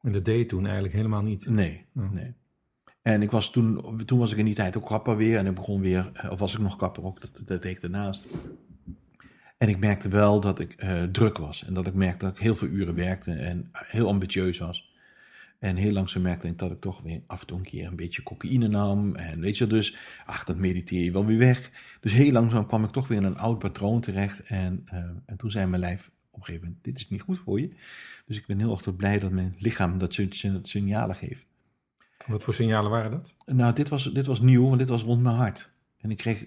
En 0.00 0.12
dat 0.12 0.24
deed 0.24 0.38
je 0.38 0.46
toen 0.46 0.64
eigenlijk 0.64 0.94
helemaal 0.94 1.22
niet? 1.22 1.48
Nee, 1.48 1.86
oh. 1.94 2.10
nee. 2.10 2.34
En 3.06 3.22
ik 3.22 3.30
was 3.30 3.50
toen, 3.50 4.02
toen 4.04 4.18
was 4.18 4.32
ik 4.32 4.38
in 4.38 4.44
die 4.44 4.54
tijd 4.54 4.76
ook 4.76 4.86
kapper 4.86 5.16
weer 5.16 5.38
en 5.38 5.46
ik 5.46 5.54
begon 5.54 5.80
weer, 5.80 6.10
eh, 6.12 6.30
of 6.30 6.38
was 6.38 6.54
ik 6.54 6.60
nog 6.60 6.76
kapper 6.76 7.04
ook, 7.04 7.20
dat, 7.20 7.30
dat 7.46 7.62
deed 7.62 7.74
ik 7.76 7.80
daarnaast. 7.80 8.24
En 9.58 9.68
ik 9.68 9.78
merkte 9.78 10.08
wel 10.08 10.40
dat 10.40 10.58
ik 10.58 10.82
uh, 10.84 11.02
druk 11.02 11.38
was 11.38 11.64
en 11.64 11.74
dat 11.74 11.86
ik 11.86 11.94
merkte 11.94 12.24
dat 12.24 12.34
ik 12.34 12.42
heel 12.42 12.56
veel 12.56 12.68
uren 12.68 12.94
werkte 12.94 13.32
en 13.32 13.70
heel 13.72 14.08
ambitieus 14.08 14.58
was. 14.58 14.94
En 15.58 15.76
heel 15.76 15.92
langzaam 15.92 16.22
merkte 16.22 16.46
ik 16.46 16.58
dat 16.58 16.70
ik 16.70 16.80
toch 16.80 17.00
weer 17.02 17.22
af 17.26 17.40
en 17.40 17.46
toe 17.46 17.58
een 17.58 17.64
keer 17.64 17.86
een 17.86 17.96
beetje 17.96 18.22
cocaïne 18.22 18.68
nam. 18.68 19.14
En 19.14 19.40
weet 19.40 19.58
je, 19.58 19.66
dus, 19.66 19.96
ach, 20.24 20.44
dat 20.44 20.56
mediteer 20.56 21.04
je 21.04 21.12
wel 21.12 21.26
weer 21.26 21.38
weg. 21.38 21.70
Dus 22.00 22.12
heel 22.12 22.32
langzaam 22.32 22.66
kwam 22.66 22.84
ik 22.84 22.90
toch 22.90 23.08
weer 23.08 23.18
in 23.18 23.24
een 23.24 23.38
oud 23.38 23.58
patroon 23.58 24.00
terecht. 24.00 24.40
En, 24.40 24.86
uh, 24.92 24.98
en 25.26 25.36
toen 25.36 25.50
zei 25.50 25.66
mijn 25.66 25.80
lijf 25.80 26.10
op 26.30 26.38
een 26.38 26.44
gegeven 26.44 26.66
moment, 26.66 26.84
dit 26.84 26.98
is 26.98 27.08
niet 27.08 27.22
goed 27.22 27.38
voor 27.38 27.60
je. 27.60 27.70
Dus 28.26 28.36
ik 28.36 28.46
ben 28.46 28.58
heel 28.58 28.70
erg 28.70 28.96
blij 28.96 29.18
dat 29.18 29.30
mijn 29.30 29.54
lichaam 29.58 29.98
dat 29.98 30.20
signalen 30.62 31.16
geeft. 31.16 31.46
Wat 32.26 32.42
voor 32.42 32.54
signalen 32.54 32.90
waren 32.90 33.10
dat? 33.10 33.34
Nou, 33.46 33.74
dit 33.74 33.88
was, 33.88 34.12
dit 34.12 34.26
was 34.26 34.40
nieuw, 34.40 34.66
want 34.66 34.78
dit 34.78 34.88
was 34.88 35.02
rond 35.02 35.22
mijn 35.22 35.36
hart. 35.36 35.70
En 36.00 36.10
ik 36.10 36.16
kreeg, 36.16 36.44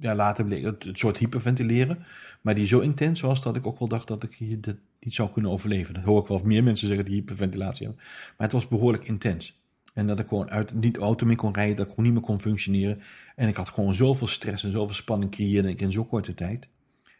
ja, 0.00 0.14
later 0.14 0.44
bleek 0.44 0.64
het, 0.64 0.84
het 0.84 0.98
soort 0.98 1.18
hyperventileren. 1.18 2.04
Maar 2.40 2.54
die 2.54 2.66
zo 2.66 2.78
intens 2.78 3.20
was 3.20 3.42
dat 3.42 3.56
ik 3.56 3.66
ook 3.66 3.78
wel 3.78 3.88
dacht 3.88 4.08
dat 4.08 4.22
ik 4.22 4.34
hier 4.34 4.60
dit 4.60 4.76
niet 5.00 5.14
zou 5.14 5.30
kunnen 5.30 5.50
overleven. 5.50 5.94
Dat 5.94 6.02
hoor 6.02 6.22
ik 6.22 6.28
wel 6.28 6.40
meer 6.44 6.62
mensen 6.62 6.86
zeggen 6.86 7.04
die 7.04 7.14
hyperventilatie 7.14 7.86
hebben. 7.86 8.04
Maar 8.04 8.46
het 8.46 8.52
was 8.52 8.68
behoorlijk 8.68 9.04
intens. 9.04 9.58
En 9.94 10.06
dat 10.06 10.18
ik 10.18 10.26
gewoon 10.26 10.50
uit, 10.50 10.74
niet 10.74 10.96
auto 10.96 11.26
meer 11.26 11.36
kon 11.36 11.54
rijden, 11.54 11.76
dat 11.76 11.86
ik 11.86 11.90
gewoon 11.90 12.04
niet 12.04 12.14
meer 12.14 12.24
kon 12.28 12.40
functioneren. 12.40 13.02
En 13.36 13.48
ik 13.48 13.56
had 13.56 13.68
gewoon 13.68 13.94
zoveel 13.94 14.26
stress 14.26 14.64
en 14.64 14.72
zoveel 14.72 14.94
spanning 14.94 15.30
creëerde 15.30 15.68
ik 15.68 15.80
in 15.80 15.92
zo'n 15.92 16.06
korte 16.06 16.34
tijd. 16.34 16.68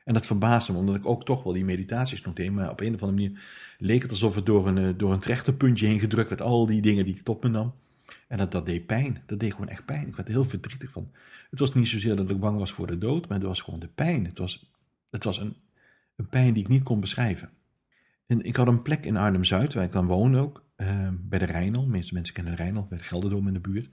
En 0.04 0.14
dat 0.14 0.26
verbaasde 0.26 0.72
me, 0.72 0.78
omdat 0.78 0.96
ik 0.96 1.06
ook 1.06 1.24
toch 1.24 1.42
wel 1.42 1.52
die 1.52 1.64
meditaties 1.64 2.22
nog 2.22 2.34
deed. 2.34 2.52
Maar 2.52 2.70
op 2.70 2.80
een 2.80 2.94
of 2.94 3.02
andere 3.02 3.12
manier 3.12 3.42
leek 3.78 4.02
het 4.02 4.10
alsof 4.10 4.34
het 4.34 4.46
door 4.46 4.68
een, 4.68 4.78
eh, 4.78 4.88
door 4.96 5.12
een 5.12 5.18
trechterpuntje 5.18 5.86
heen 5.86 5.98
gedrukt 5.98 6.28
werd. 6.28 6.42
Al 6.42 6.66
die 6.66 6.80
dingen 6.80 7.04
die 7.04 7.14
ik 7.14 7.22
tot 7.22 7.42
me 7.42 7.48
nam. 7.48 7.72
En 8.28 8.36
dat, 8.36 8.52
dat 8.52 8.66
deed 8.66 8.86
pijn. 8.86 9.22
Dat 9.26 9.40
deed 9.40 9.52
gewoon 9.52 9.68
echt 9.68 9.84
pijn. 9.84 10.06
Ik 10.06 10.16
werd 10.16 10.28
er 10.28 10.34
heel 10.34 10.44
verdrietig 10.44 10.90
van. 10.90 11.10
Het 11.50 11.58
was 11.58 11.74
niet 11.74 11.88
zozeer 11.88 12.16
dat 12.16 12.30
ik 12.30 12.40
bang 12.40 12.58
was 12.58 12.72
voor 12.72 12.86
de 12.86 12.98
dood, 12.98 13.28
maar 13.28 13.38
het 13.38 13.46
was 13.46 13.60
gewoon 13.60 13.80
de 13.80 13.88
pijn. 13.88 14.24
Het 14.24 14.38
was, 14.38 14.70
het 15.10 15.24
was 15.24 15.38
een, 15.38 15.56
een 16.16 16.28
pijn 16.28 16.52
die 16.52 16.62
ik 16.62 16.68
niet 16.68 16.82
kon 16.82 17.00
beschrijven. 17.00 17.50
En 18.26 18.42
ik 18.42 18.56
had 18.56 18.68
een 18.68 18.82
plek 18.82 19.04
in 19.04 19.16
Arnhem-Zuid, 19.16 19.74
waar 19.74 19.84
ik 19.84 19.92
dan 19.92 20.06
woonde 20.06 20.38
ook, 20.38 20.64
uh, 20.76 21.08
bij 21.12 21.38
de 21.38 21.44
Rijnal. 21.44 21.84
De 21.84 21.90
meeste 21.90 22.14
mensen 22.14 22.34
kennen 22.34 22.56
de 22.56 22.62
Rijnal, 22.62 22.86
bij 22.88 22.98
de 22.98 23.04
Gelderdoom 23.04 23.46
in 23.46 23.52
de 23.52 23.60
buurt. 23.60 23.88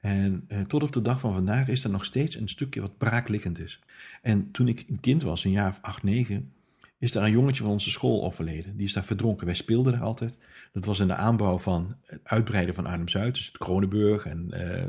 En 0.00 0.44
uh, 0.48 0.60
tot 0.60 0.82
op 0.82 0.92
de 0.92 1.02
dag 1.02 1.20
van 1.20 1.32
vandaag 1.32 1.68
is 1.68 1.84
er 1.84 1.90
nog 1.90 2.04
steeds 2.04 2.36
een 2.36 2.48
stukje 2.48 2.80
wat 2.80 2.98
braakliggend 2.98 3.58
is. 3.58 3.80
En 4.22 4.50
toen 4.50 4.68
ik 4.68 4.84
een 4.88 5.00
kind 5.00 5.22
was, 5.22 5.44
een 5.44 5.50
jaar 5.50 5.68
of 5.68 5.78
acht, 5.82 6.02
negen, 6.02 6.52
is 6.98 7.12
daar 7.12 7.24
een 7.24 7.30
jongetje 7.30 7.62
van 7.62 7.72
onze 7.72 7.90
school 7.90 8.24
overleden. 8.24 8.76
Die 8.76 8.86
is 8.86 8.92
daar 8.92 9.04
verdronken. 9.04 9.46
Wij 9.46 9.54
speelden 9.54 9.94
er 9.94 10.00
altijd. 10.00 10.34
Dat 10.76 10.84
was 10.84 11.00
in 11.00 11.06
de 11.06 11.14
aanbouw 11.14 11.58
van 11.58 11.96
het 12.02 12.20
uitbreiden 12.22 12.74
van 12.74 12.86
Arnhem-Zuid, 12.86 13.34
dus 13.34 13.46
het 13.46 13.58
Kronenburg 13.58 14.26
en 14.26 14.50
uh, 14.54 14.86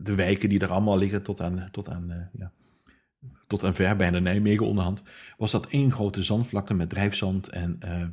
de 0.00 0.14
wijken 0.14 0.48
die 0.48 0.60
er 0.60 0.70
allemaal 0.70 0.98
liggen 0.98 1.22
tot 1.22 1.40
aan, 1.40 1.68
tot 1.70 1.88
aan, 1.88 2.10
uh, 2.10 2.16
ja, 2.32 2.52
tot 3.46 3.64
aan 3.64 3.74
ver 3.74 3.96
bijna 3.96 4.18
Nijmegen 4.18 4.66
onderhand, 4.66 5.02
was 5.36 5.50
dat 5.50 5.66
één 5.66 5.92
grote 5.92 6.22
zandvlakte 6.22 6.74
met 6.74 6.88
drijfzand 6.88 7.48
en 7.48 7.78
uh, 7.84 8.06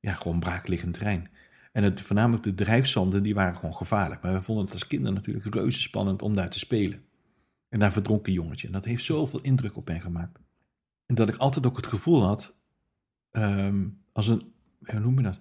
ja, 0.00 0.14
gewoon 0.14 0.38
braakliggend 0.38 0.94
terrein. 0.94 1.28
En 1.72 1.82
het, 1.82 2.00
voornamelijk 2.00 2.42
de 2.42 2.54
drijfzanden, 2.54 3.22
die 3.22 3.34
waren 3.34 3.56
gewoon 3.56 3.74
gevaarlijk. 3.74 4.22
Maar 4.22 4.32
we 4.32 4.42
vonden 4.42 4.64
het 4.64 4.72
als 4.72 4.86
kinderen 4.86 5.14
natuurlijk 5.14 5.54
reuze 5.54 5.80
spannend 5.80 6.22
om 6.22 6.34
daar 6.34 6.50
te 6.50 6.58
spelen. 6.58 7.02
En 7.68 7.78
daar 7.78 7.92
verdronk 7.92 8.26
een 8.26 8.32
jongetje. 8.32 8.66
En 8.66 8.72
dat 8.72 8.84
heeft 8.84 9.04
zoveel 9.04 9.40
indruk 9.40 9.76
op 9.76 9.88
hen 9.88 10.00
gemaakt. 10.00 10.38
En 11.06 11.14
dat 11.14 11.28
ik 11.28 11.36
altijd 11.36 11.66
ook 11.66 11.76
het 11.76 11.86
gevoel 11.86 12.22
had, 12.22 12.54
um, 13.30 14.02
als 14.12 14.28
een, 14.28 14.52
hoe 14.84 15.00
noem 15.00 15.16
je 15.16 15.22
dat? 15.22 15.40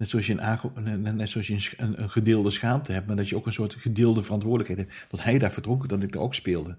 Net 0.00 0.08
zoals 0.08 0.26
je, 0.26 0.38
een, 0.74 1.16
net 1.16 1.30
zoals 1.30 1.46
je 1.46 1.74
een, 1.76 2.02
een, 2.02 2.10
gedeelde 2.10 2.50
schaamte 2.50 2.92
hebt, 2.92 3.06
maar 3.06 3.16
dat 3.16 3.28
je 3.28 3.36
ook 3.36 3.46
een 3.46 3.52
soort 3.52 3.74
gedeelde 3.74 4.22
verantwoordelijkheid 4.22 4.80
hebt. 4.80 5.10
Dat 5.10 5.22
hij 5.22 5.38
daar 5.38 5.52
verdronken, 5.52 5.88
dat 5.88 6.02
ik 6.02 6.14
er 6.14 6.20
ook 6.20 6.34
speelde. 6.34 6.70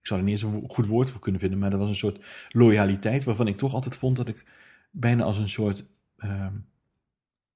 Ik 0.00 0.06
zou 0.06 0.20
er 0.20 0.26
niet 0.26 0.34
eens 0.34 0.52
een 0.52 0.64
goed 0.68 0.86
woord 0.86 1.10
voor 1.10 1.20
kunnen 1.20 1.40
vinden, 1.40 1.58
maar 1.58 1.70
dat 1.70 1.78
was 1.78 1.88
een 1.88 1.94
soort 1.94 2.20
loyaliteit 2.48 3.24
waarvan 3.24 3.46
ik 3.46 3.56
toch 3.56 3.74
altijd 3.74 3.96
vond 3.96 4.16
dat 4.16 4.28
ik 4.28 4.44
bijna 4.90 5.22
als 5.22 5.38
een 5.38 5.48
soort 5.48 5.84
uh, 6.18 6.46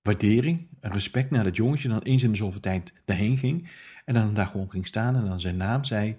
waardering, 0.03 0.67
een 0.81 0.93
respect 0.93 1.31
naar 1.31 1.45
dat 1.45 1.57
jongetje 1.57 1.89
dan 1.89 2.03
eens 2.03 2.23
in 2.23 2.31
de 2.31 2.37
zoveel 2.37 2.61
tijd 2.61 2.93
daarheen 3.05 3.37
ging. 3.37 3.71
En 4.05 4.15
dan 4.15 4.35
daar 4.35 4.47
gewoon 4.47 4.71
ging 4.71 4.87
staan 4.87 5.17
en 5.17 5.25
dan 5.25 5.41
zijn 5.41 5.57
naam 5.57 5.85
zei. 5.85 6.17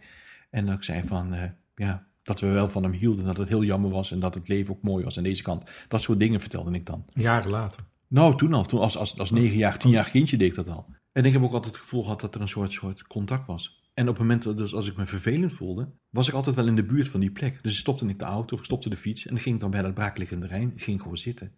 En 0.49 0.65
dat 0.65 0.77
ik 0.77 0.83
zei 0.83 1.03
van, 1.03 1.33
uh, 1.33 1.43
ja, 1.75 2.07
dat 2.23 2.39
we 2.39 2.47
wel 2.47 2.67
van 2.67 2.83
hem 2.83 2.91
hielden, 2.91 3.25
dat 3.25 3.37
het 3.37 3.49
heel 3.49 3.63
jammer 3.63 3.91
was 3.91 4.11
en 4.11 4.19
dat 4.19 4.35
het 4.35 4.47
leven 4.47 4.73
ook 4.73 4.81
mooi 4.81 5.03
was 5.03 5.17
aan 5.17 5.23
deze 5.23 5.43
kant. 5.43 5.69
Dat 5.87 6.01
soort 6.01 6.19
dingen 6.19 6.39
vertelde 6.39 6.71
ik 6.71 6.85
dan. 6.85 7.05
Jaren 7.13 7.51
later? 7.51 7.83
Nou, 8.07 8.37
toen 8.37 8.53
al. 8.53 8.65
Toen 8.65 8.79
als, 8.79 8.97
als, 8.97 9.17
als 9.17 9.31
negen 9.31 9.57
jaar, 9.57 9.77
tien 9.77 9.91
jaar 9.91 10.09
kindje 10.09 10.37
deed 10.37 10.49
ik 10.49 10.55
dat 10.55 10.69
al. 10.69 10.85
En 11.11 11.25
ik 11.25 11.33
heb 11.33 11.43
ook 11.43 11.53
altijd 11.53 11.73
het 11.73 11.83
gevoel 11.83 12.03
gehad 12.03 12.21
dat 12.21 12.35
er 12.35 12.41
een 12.41 12.47
soort, 12.47 12.71
soort 12.71 13.07
contact 13.07 13.47
was. 13.47 13.83
En 13.93 14.03
op 14.03 14.13
het 14.13 14.21
moment 14.21 14.43
dat 14.43 14.57
dus 14.57 14.73
als 14.73 14.87
ik 14.87 14.97
me 14.97 15.05
vervelend 15.05 15.53
voelde, 15.53 15.89
was 16.09 16.27
ik 16.27 16.33
altijd 16.33 16.55
wel 16.55 16.67
in 16.67 16.75
de 16.75 16.83
buurt 16.83 17.07
van 17.07 17.19
die 17.19 17.31
plek. 17.31 17.63
Dus 17.63 17.77
stopte 17.77 18.07
ik 18.07 18.19
de 18.19 18.25
auto 18.25 18.53
of 18.53 18.59
ik 18.59 18.65
stopte 18.65 18.89
de 18.89 18.97
fiets 18.97 19.25
en 19.25 19.33
dan 19.33 19.43
ging 19.43 19.55
ik 19.55 19.61
dan 19.61 19.71
bij 19.71 19.81
dat 19.81 19.93
braakliggende 19.93 20.47
Rijn, 20.47 20.73
ging 20.75 21.01
gewoon 21.01 21.17
zitten. 21.17 21.51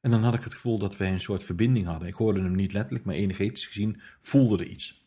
En 0.00 0.10
dan 0.10 0.22
had 0.22 0.34
ik 0.34 0.42
het 0.42 0.54
gevoel 0.54 0.78
dat 0.78 0.96
wij 0.96 1.12
een 1.12 1.20
soort 1.20 1.44
verbinding 1.44 1.86
hadden. 1.86 2.08
Ik 2.08 2.14
hoorde 2.14 2.42
hem 2.42 2.54
niet 2.54 2.72
letterlijk, 2.72 3.04
maar 3.04 3.14
energetisch 3.14 3.66
gezien 3.66 4.00
voelde 4.22 4.58
er 4.58 4.70
iets. 4.70 5.06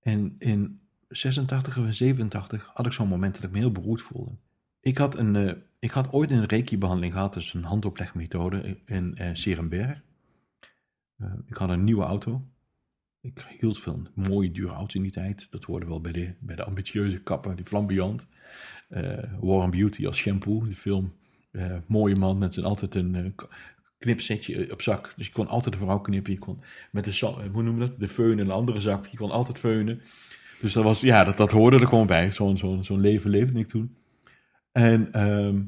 En 0.00 0.34
in 0.38 0.80
86 1.08 1.78
of 1.78 1.94
87 1.94 2.70
had 2.74 2.86
ik 2.86 2.92
zo'n 2.92 3.08
moment 3.08 3.34
dat 3.34 3.42
ik 3.42 3.50
me 3.50 3.58
heel 3.58 3.72
beroerd 3.72 4.02
voelde. 4.02 4.32
Ik 4.80 4.98
had, 4.98 5.18
een, 5.18 5.34
uh, 5.34 5.52
ik 5.78 5.90
had 5.90 6.12
ooit 6.12 6.30
een 6.30 6.44
reiki-behandeling 6.44 7.12
gehad, 7.12 7.34
dus 7.34 7.54
een 7.54 7.64
handoplegmethode 7.64 8.80
in 8.84 9.16
uh, 9.20 9.30
Serenberg. 9.32 10.02
Uh, 11.18 11.32
ik 11.46 11.56
had 11.56 11.70
een 11.70 11.84
nieuwe 11.84 12.04
auto. 12.04 12.42
Ik 13.20 13.56
hield 13.58 13.78
veel 13.78 14.02
mooie, 14.14 14.50
dure 14.50 14.72
auto's 14.72 14.94
in 14.94 15.02
die 15.02 15.12
tijd. 15.12 15.50
Dat 15.50 15.64
hoorde 15.64 15.86
wel 15.86 16.00
bij 16.00 16.12
de, 16.12 16.34
bij 16.40 16.56
de 16.56 16.64
ambitieuze 16.64 17.22
kapper, 17.22 17.56
die 17.56 17.64
flamboyant. 17.64 18.26
Uh, 18.88 19.18
Warren 19.40 19.70
Beauty 19.70 20.06
als 20.06 20.16
shampoo, 20.16 20.64
de 20.64 20.74
film. 20.74 21.16
Mooie 21.86 22.16
man 22.16 22.38
met 22.38 22.54
zijn 22.54 22.66
altijd 22.66 22.94
een 22.94 23.34
knipsetje 23.98 24.72
op 24.72 24.82
zak. 24.82 25.12
Dus 25.16 25.26
je 25.26 25.32
kon 25.32 25.48
altijd 25.48 25.74
de 25.74 25.80
vrouw 25.80 25.98
knippen. 25.98 26.32
Je 26.32 26.38
kon 26.38 26.62
met 26.90 27.04
de, 27.04 27.48
hoe 27.52 27.62
noem 27.62 27.74
je 27.74 27.88
dat? 27.88 27.98
De 27.98 28.08
feun 28.08 28.32
in 28.32 28.38
een 28.38 28.50
andere 28.50 28.80
zak. 28.80 29.06
Je 29.06 29.16
kon 29.16 29.30
altijd 29.30 29.58
feunen. 29.58 30.00
Dus 30.60 30.72
dat 30.72 30.84
was, 30.84 31.00
ja, 31.00 31.24
dat, 31.24 31.36
dat 31.36 31.50
hoorde 31.50 31.78
er 31.78 31.86
gewoon 31.86 32.06
bij. 32.06 32.32
Zo'n 32.32 32.56
zo'n 32.56 32.84
zo'n 32.84 33.00
leven 33.00 33.30
leefde 33.30 33.58
ik 33.58 33.66
toen. 33.66 33.96
En, 34.78 35.12
ehm, 35.12 35.62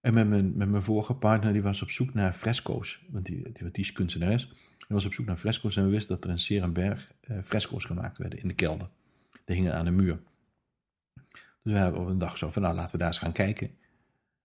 en 0.00 0.14
met, 0.14 0.28
mijn, 0.28 0.56
met 0.56 0.68
mijn 0.68 0.82
vorige 0.82 1.14
partner, 1.14 1.52
die 1.52 1.62
was 1.62 1.82
op 1.82 1.90
zoek 1.90 2.14
naar 2.14 2.32
fresco's. 2.32 3.04
Want 3.08 3.26
die, 3.26 3.42
die, 3.42 3.70
die 3.70 3.84
is 3.84 3.92
kunstenares. 3.92 4.48
Die 4.78 4.86
was 4.88 5.04
op 5.04 5.14
zoek 5.14 5.26
naar 5.26 5.36
fresco's 5.36 5.76
en 5.76 5.84
we 5.84 5.90
wisten 5.90 6.14
dat 6.14 6.24
er 6.24 6.30
in 6.30 6.38
Serenberg 6.38 7.12
uh, 7.30 7.38
fresco's 7.44 7.84
gemaakt 7.84 8.18
werden 8.18 8.38
in 8.38 8.48
de 8.48 8.54
kelder. 8.54 8.88
Die 9.44 9.56
hingen 9.56 9.74
aan 9.74 9.84
de 9.84 9.90
muur. 9.90 10.20
Dus 11.62 11.72
we 11.72 11.78
hebben 11.78 12.00
op 12.00 12.06
een 12.06 12.18
dag 12.18 12.38
zo 12.38 12.50
van, 12.50 12.62
nou 12.62 12.74
laten 12.74 12.92
we 12.92 12.98
daar 12.98 13.06
eens 13.06 13.18
gaan 13.18 13.32
kijken. 13.32 13.70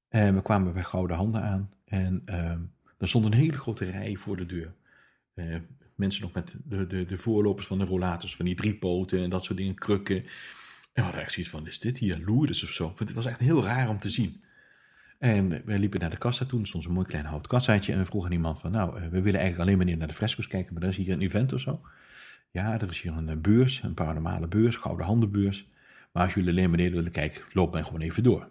En 0.07 0.35
we 0.35 0.41
kwamen 0.41 0.73
bij 0.73 0.83
Gouden 0.83 1.17
Handen 1.17 1.41
aan. 1.41 1.69
En 1.85 2.21
uh, 2.25 2.51
er 2.97 3.07
stond 3.07 3.25
een 3.25 3.33
hele 3.33 3.57
grote 3.57 3.85
rij 3.85 4.15
voor 4.15 4.37
de 4.37 4.45
deur. 4.45 4.73
Uh, 5.35 5.55
mensen 5.95 6.21
nog 6.21 6.33
met 6.33 6.55
de, 6.63 6.87
de, 6.87 7.05
de 7.05 7.17
voorlopers 7.17 7.67
van 7.67 7.77
de 7.77 7.85
rollators, 7.85 8.35
van 8.35 8.45
die 8.45 8.55
drie 8.55 8.75
poten 8.75 9.23
en 9.23 9.29
dat 9.29 9.43
soort 9.43 9.57
dingen, 9.57 9.75
krukken. 9.75 10.25
En 10.95 11.01
we 11.01 11.01
hadden 11.01 11.21
echt 11.21 11.31
zoiets 11.31 11.51
van, 11.51 11.67
is 11.67 11.79
dit 11.79 11.97
hier 11.97 12.21
Lourdes 12.25 12.63
of 12.63 12.69
zo? 12.69 12.93
Het 12.97 13.13
was 13.13 13.25
echt 13.25 13.39
heel 13.39 13.63
raar 13.63 13.89
om 13.89 13.97
te 13.97 14.09
zien. 14.09 14.43
En 15.19 15.65
wij 15.65 15.77
liepen 15.77 15.99
naar 15.99 16.09
de 16.09 16.17
kassa 16.17 16.45
toen, 16.45 16.65
stond 16.65 16.83
zo'n 16.83 16.93
mooi 16.93 17.07
klein 17.07 17.25
houten 17.25 17.49
kassaatje. 17.49 17.91
En 17.91 17.99
we 17.99 18.05
vroegen 18.05 18.31
aan 18.31 18.35
die 18.35 18.45
man 18.45 18.57
van, 18.57 18.71
nou, 18.71 18.97
eh, 18.97 19.01
we 19.01 19.21
willen 19.21 19.39
eigenlijk 19.39 19.59
alleen 19.59 19.87
maar 19.87 19.97
naar 19.97 20.07
de 20.07 20.13
fresco's 20.13 20.47
kijken, 20.47 20.73
maar 20.73 20.83
er 20.83 20.89
is 20.89 20.95
hier 20.95 21.11
een 21.11 21.21
event 21.21 21.53
of 21.53 21.59
zo. 21.59 21.81
Ja, 22.51 22.79
er 22.79 22.89
is 22.89 23.01
hier 23.01 23.11
een 23.11 23.41
beurs, 23.41 23.83
een 23.83 23.93
paranormale 23.93 24.47
beurs, 24.47 24.75
gouden 24.75 25.05
handenbeurs. 25.05 25.67
Maar 26.11 26.23
als 26.23 26.33
jullie 26.33 26.49
alleen 26.49 26.71
beneden 26.71 26.93
willen 26.93 27.11
kijken, 27.11 27.41
loop 27.53 27.73
men 27.73 27.85
gewoon 27.85 28.01
even 28.01 28.23
door. 28.23 28.49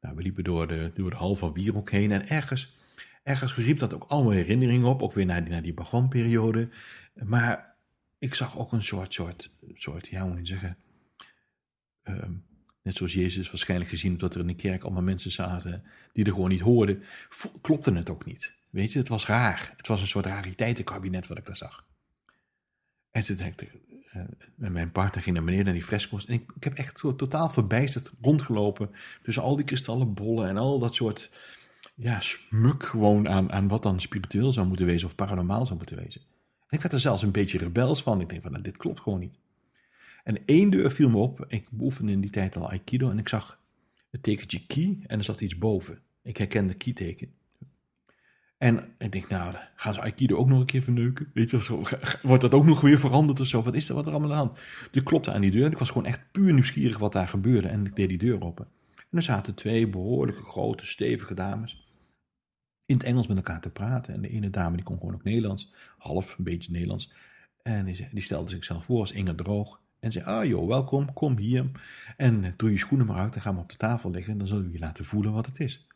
Nou, 0.00 0.16
we 0.16 0.22
liepen 0.22 0.44
door 0.44 0.68
de, 0.68 0.90
door 0.94 1.10
de 1.10 1.16
hal 1.16 1.34
van 1.34 1.52
Wierok 1.52 1.90
heen 1.90 2.12
en 2.12 2.28
ergens, 2.28 2.76
ergens 3.22 3.54
riep 3.54 3.78
dat 3.78 3.94
ook 3.94 4.04
allemaal 4.08 4.32
herinneringen 4.32 4.88
op, 4.88 5.02
ook 5.02 5.12
weer 5.12 5.26
naar 5.26 5.44
die, 5.44 5.52
naar 5.52 5.62
die 5.62 5.74
periode 6.08 6.68
Maar 7.14 7.74
ik 8.18 8.34
zag 8.34 8.58
ook 8.58 8.72
een 8.72 8.82
soort, 8.82 9.12
soort, 9.12 9.50
soort 9.74 10.08
ja, 10.08 10.22
hoe 10.22 10.30
moet 10.30 10.38
je 10.38 10.46
zeggen, 10.46 10.76
ehm, 12.02 12.32
net 12.82 12.96
zoals 12.96 13.12
Jezus 13.12 13.50
waarschijnlijk 13.50 13.90
gezien 13.90 14.18
dat 14.18 14.34
er 14.34 14.40
in 14.40 14.46
de 14.46 14.54
kerk 14.54 14.82
allemaal 14.82 15.02
mensen 15.02 15.32
zaten 15.32 15.84
die 16.12 16.24
er 16.24 16.32
gewoon 16.32 16.50
niet 16.50 16.60
hoorden, 16.60 17.02
klopte 17.60 17.92
het 17.92 18.10
ook 18.10 18.24
niet. 18.24 18.52
Weet 18.70 18.92
je, 18.92 18.98
het 18.98 19.08
was 19.08 19.26
raar. 19.26 19.74
Het 19.76 19.86
was 19.86 20.00
een 20.00 20.06
soort 20.06 20.26
rariteitenkabinet 20.26 21.26
wat 21.26 21.38
ik 21.38 21.46
daar 21.46 21.56
zag. 21.56 21.86
En 23.10 23.22
toen 23.22 23.36
dacht 23.36 23.62
uh, 23.62 24.22
mijn 24.54 24.92
partner 24.92 25.22
ging 25.22 25.34
naar 25.34 25.44
beneden 25.44 25.64
naar 25.64 25.74
die 25.74 25.82
fresco's. 25.82 26.26
En 26.26 26.34
ik, 26.34 26.52
ik 26.54 26.64
heb 26.64 26.74
echt 26.74 26.94
totaal 27.16 27.50
verbijsterd 27.50 28.10
rondgelopen 28.20 28.90
tussen 29.22 29.42
al 29.42 29.56
die 29.56 29.64
kristallen 29.64 30.14
bollen 30.14 30.48
en 30.48 30.56
al 30.56 30.78
dat 30.78 30.94
soort 30.94 31.30
ja, 31.94 32.20
smuk 32.20 32.84
gewoon 32.84 33.28
aan, 33.28 33.52
aan 33.52 33.68
wat 33.68 33.82
dan 33.82 34.00
spiritueel 34.00 34.52
zou 34.52 34.66
moeten 34.66 34.86
wezen 34.86 35.08
of 35.08 35.14
paranormaal 35.14 35.66
zou 35.66 35.78
moeten 35.78 35.96
wezen. 35.96 36.20
En 36.68 36.76
ik 36.76 36.80
werd 36.80 36.92
er 36.92 37.00
zelfs 37.00 37.22
een 37.22 37.30
beetje 37.30 37.58
rebels 37.58 38.02
van. 38.02 38.20
Ik 38.20 38.28
denk 38.28 38.42
van, 38.42 38.50
nou, 38.50 38.62
dit 38.62 38.76
klopt 38.76 39.00
gewoon 39.00 39.18
niet. 39.18 39.38
En 40.22 40.44
één 40.44 40.70
deur 40.70 40.90
viel 40.90 41.10
me 41.10 41.16
op. 41.16 41.44
Ik 41.48 41.66
beoefende 41.70 42.12
in 42.12 42.20
die 42.20 42.30
tijd 42.30 42.56
al 42.56 42.70
Aikido 42.70 43.10
en 43.10 43.18
ik 43.18 43.28
zag 43.28 43.60
het 44.10 44.22
tekentje 44.22 44.66
Ki 44.66 45.02
en 45.06 45.18
er 45.18 45.24
zat 45.24 45.40
iets 45.40 45.58
boven. 45.58 46.00
Ik 46.22 46.36
herkende 46.36 46.74
Ki-teken. 46.74 47.32
En 48.58 48.94
ik 48.98 49.12
denk, 49.12 49.28
nou, 49.28 49.54
gaan 49.76 49.94
ze 49.94 50.00
Aikido 50.00 50.36
ook 50.36 50.48
nog 50.48 50.60
een 50.60 50.66
keer 50.66 50.82
verneuken? 50.82 51.30
Weet 51.34 51.50
je, 51.50 51.62
zo, 51.62 51.82
wordt 52.22 52.42
dat 52.42 52.54
ook 52.54 52.66
nog 52.66 52.80
weer 52.80 52.98
veranderd 52.98 53.40
of 53.40 53.46
zo? 53.46 53.62
Wat 53.62 53.76
is 53.76 53.88
er, 53.88 53.94
wat 53.94 54.06
er 54.06 54.12
allemaal 54.12 54.34
aan? 54.34 54.52
Die 54.90 55.02
klopte 55.02 55.32
aan 55.32 55.40
die 55.40 55.50
deur 55.50 55.64
en 55.64 55.72
ik 55.72 55.78
was 55.78 55.90
gewoon 55.90 56.06
echt 56.06 56.20
puur 56.32 56.52
nieuwsgierig 56.52 56.98
wat 56.98 57.12
daar 57.12 57.28
gebeurde. 57.28 57.68
En 57.68 57.86
ik 57.86 57.96
deed 57.96 58.08
die 58.08 58.18
deur 58.18 58.42
open. 58.42 58.68
En 58.96 59.18
er 59.18 59.22
zaten 59.22 59.54
twee 59.54 59.88
behoorlijke 59.88 60.42
grote, 60.42 60.86
stevige 60.86 61.34
dames 61.34 61.86
in 62.86 62.98
het 62.98 63.06
Engels 63.06 63.26
met 63.26 63.36
elkaar 63.36 63.60
te 63.60 63.70
praten. 63.70 64.14
En 64.14 64.22
de 64.22 64.28
ene 64.28 64.50
dame 64.50 64.76
die 64.76 64.84
kon 64.84 64.98
gewoon 64.98 65.14
ook 65.14 65.24
Nederlands, 65.24 65.72
half, 65.98 66.38
een 66.38 66.44
beetje 66.44 66.72
Nederlands. 66.72 67.12
En 67.62 67.84
die, 67.84 68.06
die 68.10 68.22
stelde 68.22 68.50
zichzelf 68.50 68.84
voor 68.84 68.98
als 68.98 69.12
Inge 69.12 69.34
Droog. 69.34 69.80
En 70.02 70.12
zei, 70.12 70.24
ah 70.24 70.44
joh, 70.44 70.66
welkom, 70.68 71.12
kom 71.12 71.36
hier. 71.38 71.70
En 72.16 72.54
doe 72.56 72.70
je 72.70 72.78
schoenen 72.78 73.06
maar 73.06 73.16
uit 73.16 73.34
en 73.34 73.40
ga 73.40 73.52
maar 73.52 73.62
op 73.62 73.70
de 73.70 73.76
tafel 73.76 74.10
liggen. 74.10 74.32
En 74.32 74.38
dan 74.38 74.46
zullen 74.46 74.66
we 74.66 74.72
je 74.72 74.78
laten 74.78 75.04
voelen 75.04 75.32
wat 75.32 75.46
het 75.46 75.60
is. 75.60 75.86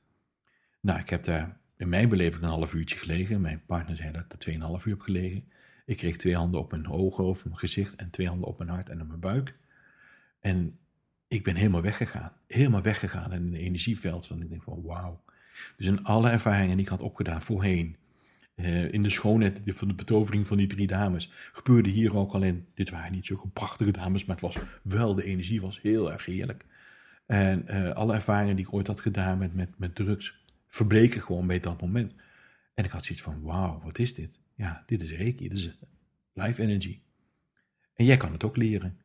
Nou, 0.81 1.01
ik 1.01 1.11
heb 1.11 1.25
daar 1.25 1.59
in 1.77 1.89
mijn 1.89 2.09
beleving 2.09 2.43
een 2.43 2.49
half 2.49 2.75
uurtje 2.75 2.97
gelegen. 2.97 3.41
Mijn 3.41 3.63
partner 3.67 3.97
zei 3.97 4.13
dat 4.13 4.25
ik 4.25 4.33
er 4.33 4.53
2,5 4.53 4.59
uur 4.61 4.93
heb 4.93 5.01
gelegen. 5.01 5.49
Ik 5.87 5.97
kreeg 5.97 6.17
twee 6.17 6.37
handen 6.37 6.61
op 6.61 6.71
mijn 6.71 6.89
ogen 6.89 7.25
of 7.25 7.45
mijn 7.45 7.59
gezicht 7.59 7.95
en 7.95 8.11
twee 8.11 8.29
handen 8.29 8.49
op 8.49 8.59
mijn 8.59 8.71
hart 8.71 8.89
en 8.89 9.01
op 9.01 9.09
mijn 9.09 9.21
buik. 9.21 9.59
En 10.41 10.79
ik 11.29 11.45
ben 11.45 11.55
helemaal 11.55 11.83
weggegaan. 11.83 12.33
Helemaal 12.47 12.83
weggegaan 12.83 13.33
in 13.33 13.43
een 13.43 13.55
energieveld 13.55 14.27
van 14.27 14.43
ik 14.43 14.49
denk 14.49 14.63
van 14.63 14.83
wauw. 14.83 15.23
Dus 15.77 15.87
in 15.87 16.05
alle 16.05 16.31
ervaringen 16.31 16.77
die 16.77 16.85
ik 16.85 16.91
had 16.91 17.03
opgedaan 17.03 17.43
voorheen, 17.43 17.97
uh, 18.57 18.93
in 18.93 19.03
de 19.03 19.11
schoonheid 19.11 19.61
van 19.65 19.89
de 19.89 19.95
betovering 19.95 20.47
van 20.47 20.57
die 20.57 20.67
drie 20.67 20.87
dames, 20.87 21.31
gebeurde 21.53 21.89
hier 21.89 22.17
ook 22.17 22.33
alleen, 22.33 22.67
dit 22.75 22.91
waren 22.91 23.13
niet 23.13 23.27
zulke 23.27 23.49
prachtige 23.49 23.91
dames, 23.91 24.25
maar 24.25 24.37
het 24.37 24.45
was 24.45 24.57
wel, 24.83 25.15
de 25.15 25.25
energie 25.25 25.61
was 25.61 25.81
heel 25.83 26.13
erg 26.13 26.25
heerlijk. 26.25 26.65
En 27.27 27.65
uh, 27.69 27.91
alle 27.91 28.15
ervaringen 28.15 28.57
die 28.57 28.65
ik 28.65 28.73
ooit 28.73 28.87
had 28.87 29.01
gedaan 29.01 29.39
met, 29.39 29.55
met, 29.55 29.79
met 29.79 29.95
drugs, 29.95 30.45
verbleken 30.69 31.23
gewoon 31.23 31.47
bij 31.47 31.61
dat 31.61 31.81
moment. 31.81 32.15
En 32.75 32.85
ik 32.85 32.91
had 32.91 33.05
zoiets 33.05 33.25
van, 33.25 33.43
wauw, 33.43 33.81
wat 33.85 33.99
is 33.99 34.15
dit? 34.15 34.31
Ja, 34.55 34.83
dit 34.87 35.03
is 35.03 35.11
Reiki, 35.11 35.49
dit 35.49 35.59
is 35.59 35.79
life 36.33 36.63
energy. 36.63 37.01
En 37.95 38.05
jij 38.05 38.17
kan 38.17 38.33
het 38.33 38.45
ook 38.45 38.57
leren. 38.57 38.99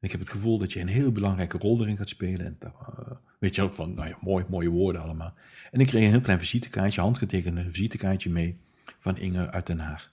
En 0.00 0.10
ik 0.10 0.10
heb 0.10 0.20
het 0.20 0.28
gevoel 0.28 0.58
dat 0.58 0.72
je 0.72 0.80
een 0.80 0.88
heel 0.88 1.12
belangrijke 1.12 1.58
rol 1.58 1.80
erin 1.80 1.96
gaat 1.96 2.08
spelen. 2.08 2.46
En, 2.46 2.58
uh, 2.64 3.10
weet 3.38 3.54
je 3.54 3.62
ook 3.62 3.72
van, 3.72 3.94
nou 3.94 4.08
ja, 4.08 4.18
mooi, 4.20 4.44
mooie 4.48 4.68
woorden 4.68 5.02
allemaal. 5.02 5.34
En 5.70 5.80
ik 5.80 5.86
kreeg 5.86 6.04
een 6.04 6.10
heel 6.10 6.20
klein 6.20 6.38
visitekaartje, 6.38 7.00
handgetekende 7.00 7.70
visitekaartje 7.70 8.30
mee 8.30 8.58
van 8.98 9.16
Inge 9.16 9.50
uit 9.50 9.66
Den 9.66 9.78
Haag. 9.78 10.12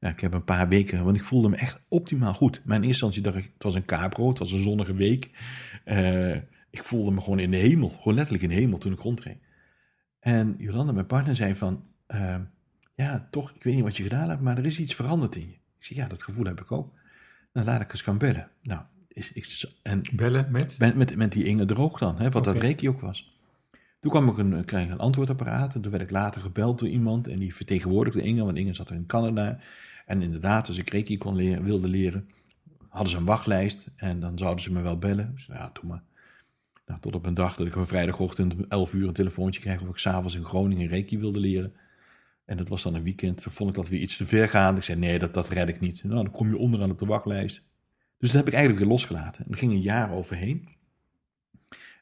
Nou, 0.00 0.14
ik 0.14 0.20
heb 0.20 0.32
een 0.32 0.44
paar 0.44 0.68
weken, 0.68 1.04
want 1.04 1.16
ik 1.16 1.22
voelde 1.22 1.48
me 1.48 1.56
echt 1.56 1.80
optimaal 1.88 2.34
goed. 2.34 2.60
Mijn 2.64 2.82
eerste 2.82 2.88
instantie 2.88 3.22
dacht 3.22 3.36
ik, 3.36 3.52
het 3.54 3.62
was 3.62 3.74
een 3.74 3.84
kapro, 3.84 4.28
het 4.28 4.38
was 4.38 4.52
een 4.52 4.62
zonnige 4.62 4.94
week. 4.94 5.30
Uh, 5.84 6.34
ik 6.70 6.84
voelde 6.84 7.10
me 7.10 7.20
gewoon 7.20 7.38
in 7.38 7.50
de 7.50 7.56
hemel, 7.56 7.88
gewoon 7.88 8.14
letterlijk 8.14 8.44
in 8.44 8.48
de 8.48 8.54
hemel 8.54 8.78
toen 8.78 8.92
ik 8.92 8.98
rondreed. 8.98 9.38
En 10.18 10.54
Jolanda, 10.58 10.92
mijn 10.92 11.06
partner, 11.06 11.36
zei 11.36 11.54
van, 11.54 11.84
uh, 12.08 12.36
ja, 12.94 13.28
toch, 13.30 13.52
ik 13.54 13.62
weet 13.62 13.74
niet 13.74 13.82
wat 13.82 13.96
je 13.96 14.02
gedaan 14.02 14.28
hebt, 14.28 14.40
maar 14.40 14.58
er 14.58 14.66
is 14.66 14.78
iets 14.78 14.94
veranderd 14.94 15.36
in 15.36 15.48
je. 15.48 15.54
Ik 15.78 15.84
zei, 15.84 15.98
ja, 15.98 16.08
dat 16.08 16.22
gevoel 16.22 16.44
heb 16.44 16.60
ik 16.60 16.72
ook. 16.72 16.94
Nou, 17.52 17.66
laat 17.66 17.82
ik 17.82 17.90
eens 17.90 18.02
gaan 18.02 18.18
bellen. 18.18 18.50
Nou, 18.62 18.80
is, 19.08 19.76
en 19.82 20.02
bellen 20.12 20.50
met? 20.50 20.78
met? 20.78 20.94
Met, 20.94 21.16
met 21.16 21.32
die 21.32 21.44
Inge 21.44 21.64
Droog 21.64 21.98
dan, 21.98 22.18
hè, 22.18 22.30
wat 22.30 22.42
okay. 22.42 22.52
dat 22.52 22.62
reiki 22.62 22.88
ook 22.88 23.00
was. 23.00 23.31
Toen 24.02 24.10
kwam 24.10 24.28
ik 24.28 24.36
een, 24.36 24.64
kreeg 24.64 24.90
een 24.90 24.98
antwoordapparaat 24.98 25.74
en 25.74 25.80
toen 25.80 25.90
werd 25.90 26.02
ik 26.02 26.10
later 26.10 26.40
gebeld 26.40 26.78
door 26.78 26.88
iemand 26.88 27.28
en 27.28 27.38
die 27.38 27.54
vertegenwoordigde 27.54 28.22
Inge, 28.22 28.44
want 28.44 28.56
Inge 28.56 28.74
zat 28.74 28.90
in 28.90 29.06
Canada. 29.06 29.58
En 30.06 30.22
inderdaad, 30.22 30.68
als 30.68 30.78
ik 30.78 30.90
reiki 30.90 31.18
kon 31.18 31.34
leren, 31.34 31.64
wilde 31.64 31.88
leren, 31.88 32.28
hadden 32.88 33.10
ze 33.10 33.16
een 33.16 33.24
wachtlijst 33.24 33.90
en 33.96 34.20
dan 34.20 34.38
zouden 34.38 34.62
ze 34.62 34.72
me 34.72 34.80
wel 34.80 34.98
bellen. 34.98 35.32
Dus, 35.34 35.46
ja, 35.46 35.70
doe 35.72 35.84
maar. 35.84 36.02
Nou, 36.86 37.00
tot 37.00 37.14
op 37.14 37.26
een 37.26 37.34
dag 37.34 37.56
dat 37.56 37.66
ik 37.66 37.74
een 37.74 37.86
vrijdagochtend 37.86 38.54
om 38.54 38.64
11 38.68 38.92
uur 38.92 39.08
een 39.08 39.14
telefoontje 39.14 39.60
kreeg 39.60 39.82
of 39.82 39.88
ik 39.88 39.96
s'avonds 39.96 40.34
in 40.34 40.44
Groningen 40.44 40.88
reiki 40.88 41.18
wilde 41.18 41.40
leren. 41.40 41.74
En 42.44 42.56
dat 42.56 42.68
was 42.68 42.82
dan 42.82 42.94
een 42.94 43.02
weekend. 43.02 43.42
Toen 43.42 43.52
vond 43.52 43.70
ik 43.70 43.76
dat 43.76 43.88
weer 43.88 44.00
iets 44.00 44.16
te 44.16 44.26
ver 44.26 44.48
gaan. 44.48 44.76
Ik 44.76 44.82
zei, 44.82 44.98
nee, 44.98 45.18
dat, 45.18 45.34
dat 45.34 45.48
red 45.48 45.68
ik 45.68 45.80
niet. 45.80 46.04
Nou, 46.04 46.22
dan 46.22 46.32
kom 46.32 46.48
je 46.48 46.56
onderaan 46.56 46.90
op 46.90 46.98
de 46.98 47.06
wachtlijst. 47.06 47.62
Dus 48.18 48.28
dat 48.28 48.38
heb 48.38 48.46
ik 48.46 48.54
eigenlijk 48.54 48.84
weer 48.84 48.92
losgelaten. 48.92 49.44
En 49.44 49.50
er 49.50 49.58
ging 49.58 49.72
een 49.72 49.80
jaar 49.80 50.12
overheen. 50.12 50.68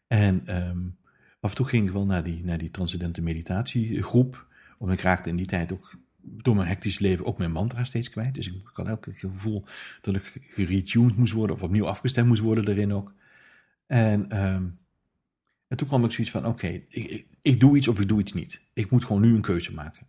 En 0.06 0.56
um, 0.68 0.98
af 1.40 1.50
en 1.50 1.56
toe 1.56 1.66
ging 1.66 1.86
ik 1.86 1.92
wel 1.92 2.06
naar 2.06 2.22
die, 2.22 2.44
naar 2.44 2.58
die 2.58 2.70
transcendente 2.70 3.22
meditatiegroep. 3.22 4.46
Want 4.78 4.92
ik 4.92 5.00
raakte 5.00 5.28
in 5.28 5.36
die 5.36 5.46
tijd 5.46 5.72
ook 5.72 5.94
door 6.22 6.54
mijn 6.54 6.68
hectisch 6.68 6.98
leven 6.98 7.24
ook 7.24 7.38
mijn 7.38 7.52
mantra 7.52 7.84
steeds 7.84 8.10
kwijt. 8.10 8.34
Dus 8.34 8.46
ik 8.46 8.70
had 8.72 8.86
elke 8.86 9.12
keer 9.12 9.22
het 9.22 9.32
gevoel 9.32 9.64
dat 10.00 10.14
ik 10.14 10.48
geretuned 10.50 11.16
moest 11.16 11.32
worden 11.32 11.56
of 11.56 11.62
opnieuw 11.62 11.86
afgestemd 11.86 12.28
moest 12.28 12.42
worden 12.42 12.64
daarin 12.64 12.92
ook. 12.92 13.14
En, 13.86 14.44
um, 14.44 14.78
en 15.68 15.76
toen 15.76 15.86
kwam 15.86 16.04
ik 16.04 16.10
zoiets 16.10 16.32
van, 16.32 16.46
oké, 16.46 16.66
ik, 16.88 17.26
ik, 17.42 17.60
doe 17.60 17.76
iets 17.76 17.88
of 17.88 18.00
ik 18.00 18.08
doe 18.08 18.20
iets 18.20 18.32
niet. 18.32 18.60
Ik 18.72 18.90
moet 18.90 19.04
gewoon 19.04 19.22
nu 19.22 19.34
een 19.34 19.40
keuze 19.40 19.74
maken. 19.74 20.06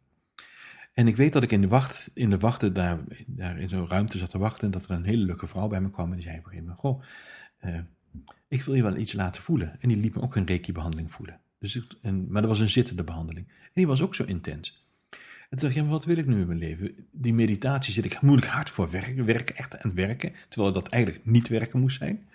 En 0.93 1.07
ik 1.07 1.15
weet 1.15 1.33
dat 1.33 1.43
ik 1.43 1.51
in 1.51 1.61
de, 1.61 1.67
wacht, 1.67 2.09
in 2.13 2.29
de 2.29 2.37
wachten 2.37 2.73
daar, 2.73 2.99
in 3.37 3.69
zo'n 3.69 3.87
ruimte 3.87 4.17
zat 4.17 4.29
te 4.29 4.37
wachten. 4.37 4.65
En 4.65 4.71
dat 4.71 4.83
er 4.83 4.91
een 4.91 5.03
hele 5.03 5.23
leuke 5.23 5.47
vrouw 5.47 5.67
bij 5.67 5.81
me 5.81 5.89
kwam. 5.89 6.09
En 6.09 6.15
die 6.15 6.23
zei 6.23 6.37
op 6.37 6.45
een 6.51 6.75
goh, 6.75 7.03
uh, 7.65 7.79
ik 8.51 8.63
wil 8.63 8.75
je 8.75 8.81
wel 8.81 8.97
iets 8.97 9.13
laten 9.13 9.41
voelen. 9.41 9.75
En 9.79 9.87
die 9.87 9.97
liet 9.97 10.15
me 10.15 10.21
ook 10.21 10.35
een 10.35 10.45
reiki-behandeling 10.45 11.11
voelen. 11.11 11.39
Dus 11.59 11.87
en, 12.01 12.31
maar 12.31 12.41
dat 12.41 12.51
was 12.51 12.59
een 12.59 12.69
zittende 12.69 13.03
behandeling. 13.03 13.47
En 13.47 13.71
die 13.73 13.87
was 13.87 14.01
ook 14.01 14.15
zo 14.15 14.23
intens. 14.23 14.85
En 15.09 15.57
toen 15.57 15.59
dacht 15.59 15.75
ik, 15.75 15.81
ja, 15.81 15.87
wat 15.87 16.05
wil 16.05 16.17
ik 16.17 16.25
nu 16.25 16.41
in 16.41 16.47
mijn 16.47 16.59
leven? 16.59 16.95
Die 17.11 17.33
meditatie 17.33 17.93
zit 17.93 18.05
ik, 18.05 18.21
moet 18.21 18.43
ik 18.43 18.49
hard 18.49 18.69
voor 18.69 18.91
werken, 18.91 19.25
werken, 19.25 19.55
echt 19.55 19.73
aan 19.77 19.89
het 19.89 19.93
werken. 19.93 20.33
Terwijl 20.49 20.73
dat 20.73 20.87
eigenlijk 20.87 21.25
niet 21.25 21.47
werken 21.47 21.79
moest 21.79 21.97
zijn. 21.97 22.27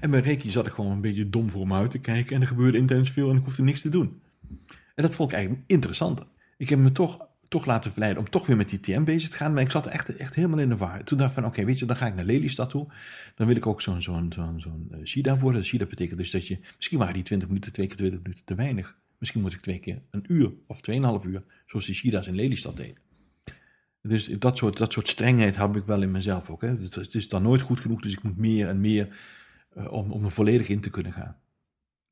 En 0.00 0.10
bij 0.10 0.20
Reiki 0.20 0.50
zat 0.50 0.66
ik 0.66 0.72
gewoon 0.72 0.92
een 0.92 1.00
beetje 1.00 1.30
dom 1.30 1.50
voor 1.50 1.66
me 1.66 1.74
uit 1.74 1.90
te 1.90 1.98
kijken. 1.98 2.34
En 2.34 2.40
er 2.40 2.46
gebeurde 2.46 2.78
intens 2.78 3.10
veel 3.10 3.30
en 3.30 3.36
ik 3.36 3.44
hoefde 3.44 3.62
niks 3.62 3.80
te 3.80 3.88
doen. 3.88 4.20
En 4.68 5.02
dat 5.02 5.14
vond 5.14 5.30
ik 5.30 5.36
eigenlijk 5.36 5.64
interessanter. 5.66 6.26
Ik 6.56 6.68
heb 6.68 6.78
me 6.78 6.92
toch, 6.92 7.26
toch 7.48 7.66
laten 7.66 7.90
verleiden 7.90 8.22
om 8.22 8.30
toch 8.30 8.46
weer 8.46 8.56
met 8.56 8.68
die 8.68 8.80
TM 8.80 9.04
bezig 9.04 9.30
te 9.30 9.36
gaan. 9.36 9.52
Maar 9.52 9.62
ik 9.62 9.70
zat 9.70 9.86
echt, 9.86 10.16
echt 10.16 10.34
helemaal 10.34 10.58
in 10.58 10.68
de 10.68 10.76
war. 10.76 11.04
Toen 11.04 11.18
dacht 11.18 11.30
ik 11.30 11.36
van, 11.36 11.46
oké, 11.46 11.64
weet 11.64 11.78
je, 11.78 11.86
dan 11.86 11.96
ga 11.96 12.06
ik 12.06 12.14
naar 12.14 12.24
Lelystad 12.24 12.70
toe. 12.70 12.86
Dan 13.34 13.46
wil 13.46 13.56
ik 13.56 13.66
ook 13.66 13.82
zo'n 13.82 14.02
zo'n 14.02 14.32
zo'n 14.32 14.88
uh, 14.92 15.04
Shida 15.04 15.38
worden. 15.38 15.64
Shida 15.64 15.86
betekent 15.86 16.18
dus 16.18 16.30
dat 16.30 16.46
je, 16.46 16.58
misschien 16.76 16.98
waren 16.98 17.14
die 17.14 17.22
20 17.22 17.48
minuten, 17.48 17.72
twee 17.72 17.86
keer 17.86 17.96
20 17.96 18.22
minuten 18.22 18.44
te 18.44 18.54
weinig. 18.54 18.96
Misschien 19.18 19.40
moet 19.40 19.52
ik 19.52 19.60
twee 19.60 19.78
keer 19.78 20.02
een 20.10 20.24
uur 20.28 20.52
of 20.66 20.80
tweeënhalf 20.80 21.24
uur, 21.24 21.44
zoals 21.66 21.86
die 21.86 21.94
Shida's 21.94 22.26
in 22.26 22.34
Lelystad 22.34 22.76
deden. 22.76 23.04
Dus 24.02 24.26
dat 24.26 24.56
soort, 24.56 24.76
dat 24.76 24.92
soort 24.92 25.08
strengheid 25.08 25.56
heb 25.56 25.76
ik 25.76 25.84
wel 25.84 26.02
in 26.02 26.10
mezelf 26.10 26.50
ook. 26.50 26.60
Hè. 26.60 26.68
Het, 26.68 27.14
is 27.14 27.28
dan 27.28 27.42
nooit 27.42 27.60
goed 27.60 27.80
genoeg, 27.80 28.00
dus 28.00 28.12
ik 28.12 28.22
moet 28.22 28.36
meer 28.36 28.68
en 28.68 28.80
meer 28.80 29.18
uh, 29.76 29.92
om, 29.92 30.12
om 30.12 30.24
er 30.24 30.30
volledig 30.30 30.68
in 30.68 30.80
te 30.80 30.90
kunnen 30.90 31.12
gaan. 31.12 31.36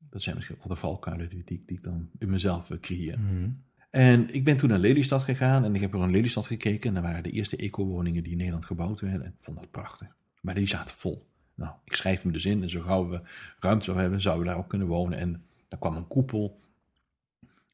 Dat 0.09 0.21
zijn 0.21 0.35
misschien 0.35 0.55
ook 0.55 0.63
wel 0.63 0.73
de 0.73 0.81
valkuilen 0.81 1.29
die, 1.29 1.43
die, 1.45 1.63
die 1.65 1.77
ik 1.77 1.83
dan 1.83 2.09
in 2.19 2.29
mezelf 2.29 2.69
uh, 2.69 2.79
creëer. 2.79 3.19
Mm. 3.19 3.63
En 3.95 4.33
ik 4.33 4.43
ben 4.43 4.57
toen 4.57 4.69
naar 4.69 4.79
Lelystad 4.79 5.23
gegaan 5.23 5.63
en 5.63 5.75
ik 5.75 5.81
heb 5.81 5.93
er 5.93 6.03
in 6.03 6.11
Lelystad 6.11 6.47
gekeken. 6.47 6.87
En 6.87 6.93
daar 6.93 7.03
waren 7.03 7.23
de 7.23 7.31
eerste 7.31 7.55
eco-woningen 7.55 8.23
die 8.23 8.31
in 8.31 8.37
Nederland 8.37 8.65
gebouwd 8.65 8.99
werden. 8.99 9.23
En 9.23 9.27
ik 9.27 9.43
vond 9.43 9.57
dat 9.57 9.71
prachtig. 9.71 10.15
Maar 10.41 10.55
die 10.55 10.67
zaten 10.67 10.95
vol. 10.95 11.27
Nou, 11.53 11.73
ik 11.83 11.95
schrijf 11.95 12.23
me 12.23 12.31
dus 12.31 12.45
in 12.45 12.61
en 12.61 12.69
zo 12.69 12.81
gauw 12.81 13.09
we 13.09 13.21
ruimte 13.59 13.83
zouden 13.83 14.03
hebben, 14.03 14.21
zouden 14.21 14.45
we 14.45 14.51
daar 14.51 14.59
ook 14.59 14.69
kunnen 14.69 14.87
wonen. 14.87 15.17
En 15.17 15.45
daar 15.67 15.79
kwam 15.79 15.95
een 15.95 16.07
koepel. 16.07 16.59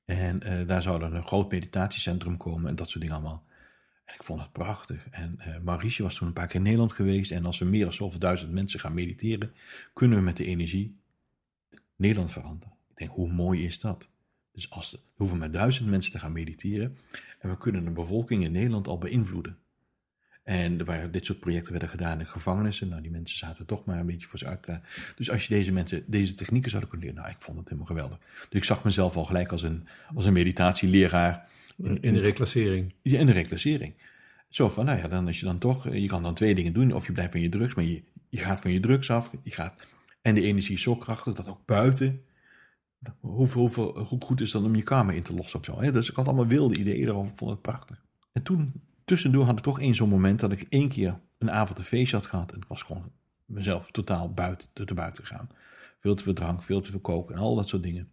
En 0.05 0.41
uh, 0.43 0.67
daar 0.67 0.82
zou 0.82 0.99
dan 0.99 1.13
een 1.13 1.28
groot 1.28 1.51
meditatiecentrum 1.51 2.38
komen 2.38 2.69
en 2.69 2.76
dat 2.76 2.89
soort 2.89 3.01
dingen 3.01 3.15
allemaal. 3.15 3.45
En 4.05 4.13
ik 4.13 4.24
vond 4.24 4.41
het 4.41 4.51
prachtig. 4.51 5.07
En 5.11 5.39
uh, 5.65 5.97
was 5.97 6.15
toen 6.15 6.28
een 6.28 6.34
paar 6.34 6.47
keer 6.47 6.55
in 6.55 6.61
Nederland 6.61 6.91
geweest. 6.91 7.32
En 7.32 7.45
als 7.45 7.59
we 7.59 7.65
meer 7.65 7.84
dan 7.84 7.93
zoveel 7.93 8.19
duizend 8.19 8.51
mensen 8.51 8.80
gaan 8.80 8.93
mediteren, 8.93 9.53
kunnen 9.93 10.17
we 10.17 10.24
met 10.24 10.38
de 10.38 10.45
energie 10.45 10.97
Nederland 11.95 12.32
veranderen. 12.32 12.74
Ik 12.89 12.97
denk, 12.97 13.11
hoe 13.11 13.32
mooi 13.32 13.65
is 13.65 13.80
dat? 13.80 14.11
Dus 14.62 14.70
als 14.70 14.91
we 14.91 14.99
hoeven 15.16 15.38
met 15.38 15.53
duizend 15.53 15.89
mensen 15.89 16.12
te 16.12 16.20
gaan 16.20 16.32
mediteren. 16.32 16.97
En 17.39 17.49
we 17.49 17.57
kunnen 17.57 17.84
de 17.84 17.91
bevolking 17.91 18.43
in 18.43 18.51
Nederland 18.51 18.88
al 18.88 18.97
beïnvloeden. 18.97 19.57
En 20.43 20.80
er 20.80 20.86
waren 20.86 21.12
dit 21.12 21.26
soort 21.26 21.39
projecten 21.39 21.72
werden 21.72 21.89
gedaan 21.89 22.20
in 22.20 22.26
gevangenissen. 22.26 22.88
Nou, 22.88 23.01
die 23.01 23.12
mensen 23.12 23.38
zaten 23.38 23.66
toch 23.66 23.86
maar 23.86 23.99
een 23.99 24.05
beetje 24.05 24.28
voor 24.28 24.39
ze 24.39 24.45
uit. 24.45 24.68
Dus 25.16 25.32
als 25.32 25.47
je 25.47 25.53
deze 25.53 25.72
mensen 25.72 26.03
deze 26.07 26.34
technieken 26.34 26.70
zouden 26.70 26.89
kunnen 26.89 27.07
leren, 27.07 27.24
nou, 27.24 27.36
ik 27.36 27.43
vond 27.43 27.57
het 27.57 27.66
helemaal 27.66 27.88
geweldig. 27.88 28.18
Dus 28.49 28.59
ik 28.59 28.64
zag 28.64 28.84
mezelf 28.84 29.16
al 29.16 29.26
gelijk 29.26 29.51
als 29.51 29.64
een, 29.64 29.88
als 30.16 30.26
een 30.26 30.34
meditatieleraar. 30.34 31.49
In, 31.78 32.01
in 32.01 32.14
de 32.14 32.20
reclassering. 32.20 32.93
Ja, 33.01 33.20
in 33.20 33.26
de 33.26 33.32
reclassering. 33.32 33.93
Zo 34.49 34.70
van, 34.70 34.86
nou 34.86 34.97
ja, 34.97 35.07
dan 35.07 35.28
als 35.28 35.39
je 35.39 35.45
dan 35.45 35.57
toch, 35.57 35.93
je 35.93 36.07
kan 36.07 36.24
dan 36.24 36.34
twee 36.34 36.55
dingen 36.55 36.74
doen. 36.74 36.93
Of 36.93 37.05
je 37.05 37.12
blijft 37.12 37.32
van 37.32 37.41
je 37.41 37.49
drugs, 37.49 37.74
maar 37.74 37.86
je, 37.86 38.03
je 38.30 38.38
gaat 38.38 38.62
van 38.62 38.72
je 38.72 38.80
drugs 38.80 39.09
af. 39.09 39.34
Je 39.43 39.51
gaat, 39.51 39.88
en 40.22 40.36
de 40.36 40.41
energie 40.41 40.76
is 40.76 40.82
zo 40.82 40.95
krachtig 40.95 41.34
dat 41.34 41.47
ook 41.47 41.66
buiten 41.66 42.22
Hoeveel, 43.20 43.62
hoeveel, 43.62 43.97
hoe 43.99 44.22
goed 44.22 44.41
is 44.41 44.52
dan 44.52 44.66
om 44.66 44.76
je 44.76 44.84
kamer 44.84 45.16
in 45.16 45.24
te 45.24 45.34
lossen 45.34 45.60
of 45.60 45.66
zo. 45.66 45.82
Hè? 45.82 45.91
Dus 45.91 46.10
ik 46.10 46.16
had 46.16 46.28
allemaal 46.28 46.47
wilde 46.47 46.78
ideeën 46.78 47.08
erover, 47.08 47.36
vond 47.36 47.52
het 47.52 47.62
prachtig. 47.62 48.06
En 48.32 48.43
toen, 48.43 48.74
tussendoor 49.06 49.45
had 49.45 49.58
ik 49.58 49.64
toch 49.64 49.80
één 49.80 49.95
zo'n 49.95 50.10
moment 50.10 50.39
dat 50.39 50.52
ik 50.52 50.66
één 50.70 50.89
keer 50.89 51.20
een 51.38 51.52
avond 51.52 51.78
een 51.78 51.84
feestje 51.84 52.16
had 52.16 52.26
gehad. 52.26 52.52
En 52.52 52.58
ik 52.58 52.68
was 52.68 52.84
gewoon 52.84 53.12
mezelf 53.45 53.91
totaal 53.91 54.34
buiten, 54.34 54.68
te 54.74 54.93
buiten 54.93 55.26
gegaan. 55.26 55.49
Veel 55.99 56.16
te 56.16 56.24
veel 56.24 56.34
drank, 56.34 56.64
veel 56.64 56.82
te 56.82 56.91
veel 56.91 56.99
koken 56.99 57.36
en 57.36 57.41
al 57.41 57.56
dat 57.56 57.68
soort 57.68 57.84
dingen. 57.84 58.10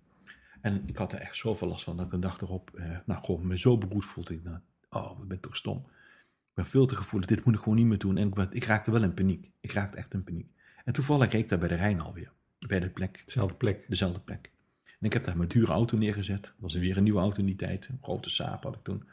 En 0.60 0.82
ik 0.86 0.96
had 0.96 1.12
er 1.12 1.18
echt 1.18 1.36
zoveel 1.36 1.68
last 1.68 1.84
van 1.84 1.96
dat 1.96 2.06
ik 2.06 2.12
een 2.12 2.20
dag 2.20 2.40
erop, 2.40 2.70
eh, 2.74 2.96
nou 3.06 3.24
gewoon 3.24 3.46
me 3.46 3.58
zo 3.58 3.78
beroerd 3.78 4.04
voelde. 4.04 4.34
Ik 4.34 4.44
dacht, 4.44 4.62
oh, 4.90 5.18
wat 5.18 5.28
ben 5.28 5.36
ik 5.36 5.42
toch 5.42 5.56
stom. 5.56 5.76
Ik 5.76 6.54
ben 6.54 6.66
veel 6.66 6.86
te 6.86 6.96
gevoelig, 6.96 7.28
dit 7.28 7.44
moet 7.44 7.54
ik 7.54 7.60
gewoon 7.60 7.78
niet 7.78 7.86
meer 7.86 7.98
doen. 7.98 8.16
En 8.16 8.28
ik, 8.28 8.52
ik 8.52 8.64
raakte 8.64 8.90
wel 8.90 9.02
in 9.02 9.14
paniek. 9.14 9.50
Ik 9.60 9.72
raakte 9.72 9.96
echt 9.96 10.14
in 10.14 10.24
paniek. 10.24 10.50
En 10.84 10.92
toevallig 10.92 11.32
ik 11.32 11.48
daar 11.48 11.58
bij 11.58 11.68
de 11.68 11.74
Rijn 11.74 12.00
alweer. 12.00 12.32
Bij 12.58 12.80
de 12.80 12.90
plek. 12.90 13.22
Dezelfde 13.24 13.54
plek. 13.54 13.84
Dezelfde 13.88 14.20
plek. 14.20 14.52
En 14.98 15.06
ik 15.06 15.12
heb 15.12 15.24
daar 15.24 15.36
mijn 15.36 15.48
dure 15.48 15.72
auto 15.72 15.96
neergezet. 15.96 16.42
Dat 16.42 16.52
was 16.58 16.74
weer 16.74 16.96
een 16.96 17.02
nieuwe 17.02 17.20
auto 17.20 17.38
in 17.38 17.46
die 17.46 17.56
tijd. 17.56 17.88
Een 17.88 17.98
grote 18.02 18.30
Saab 18.30 18.62
had 18.62 18.74
ik 18.74 18.82
toen. 18.82 19.04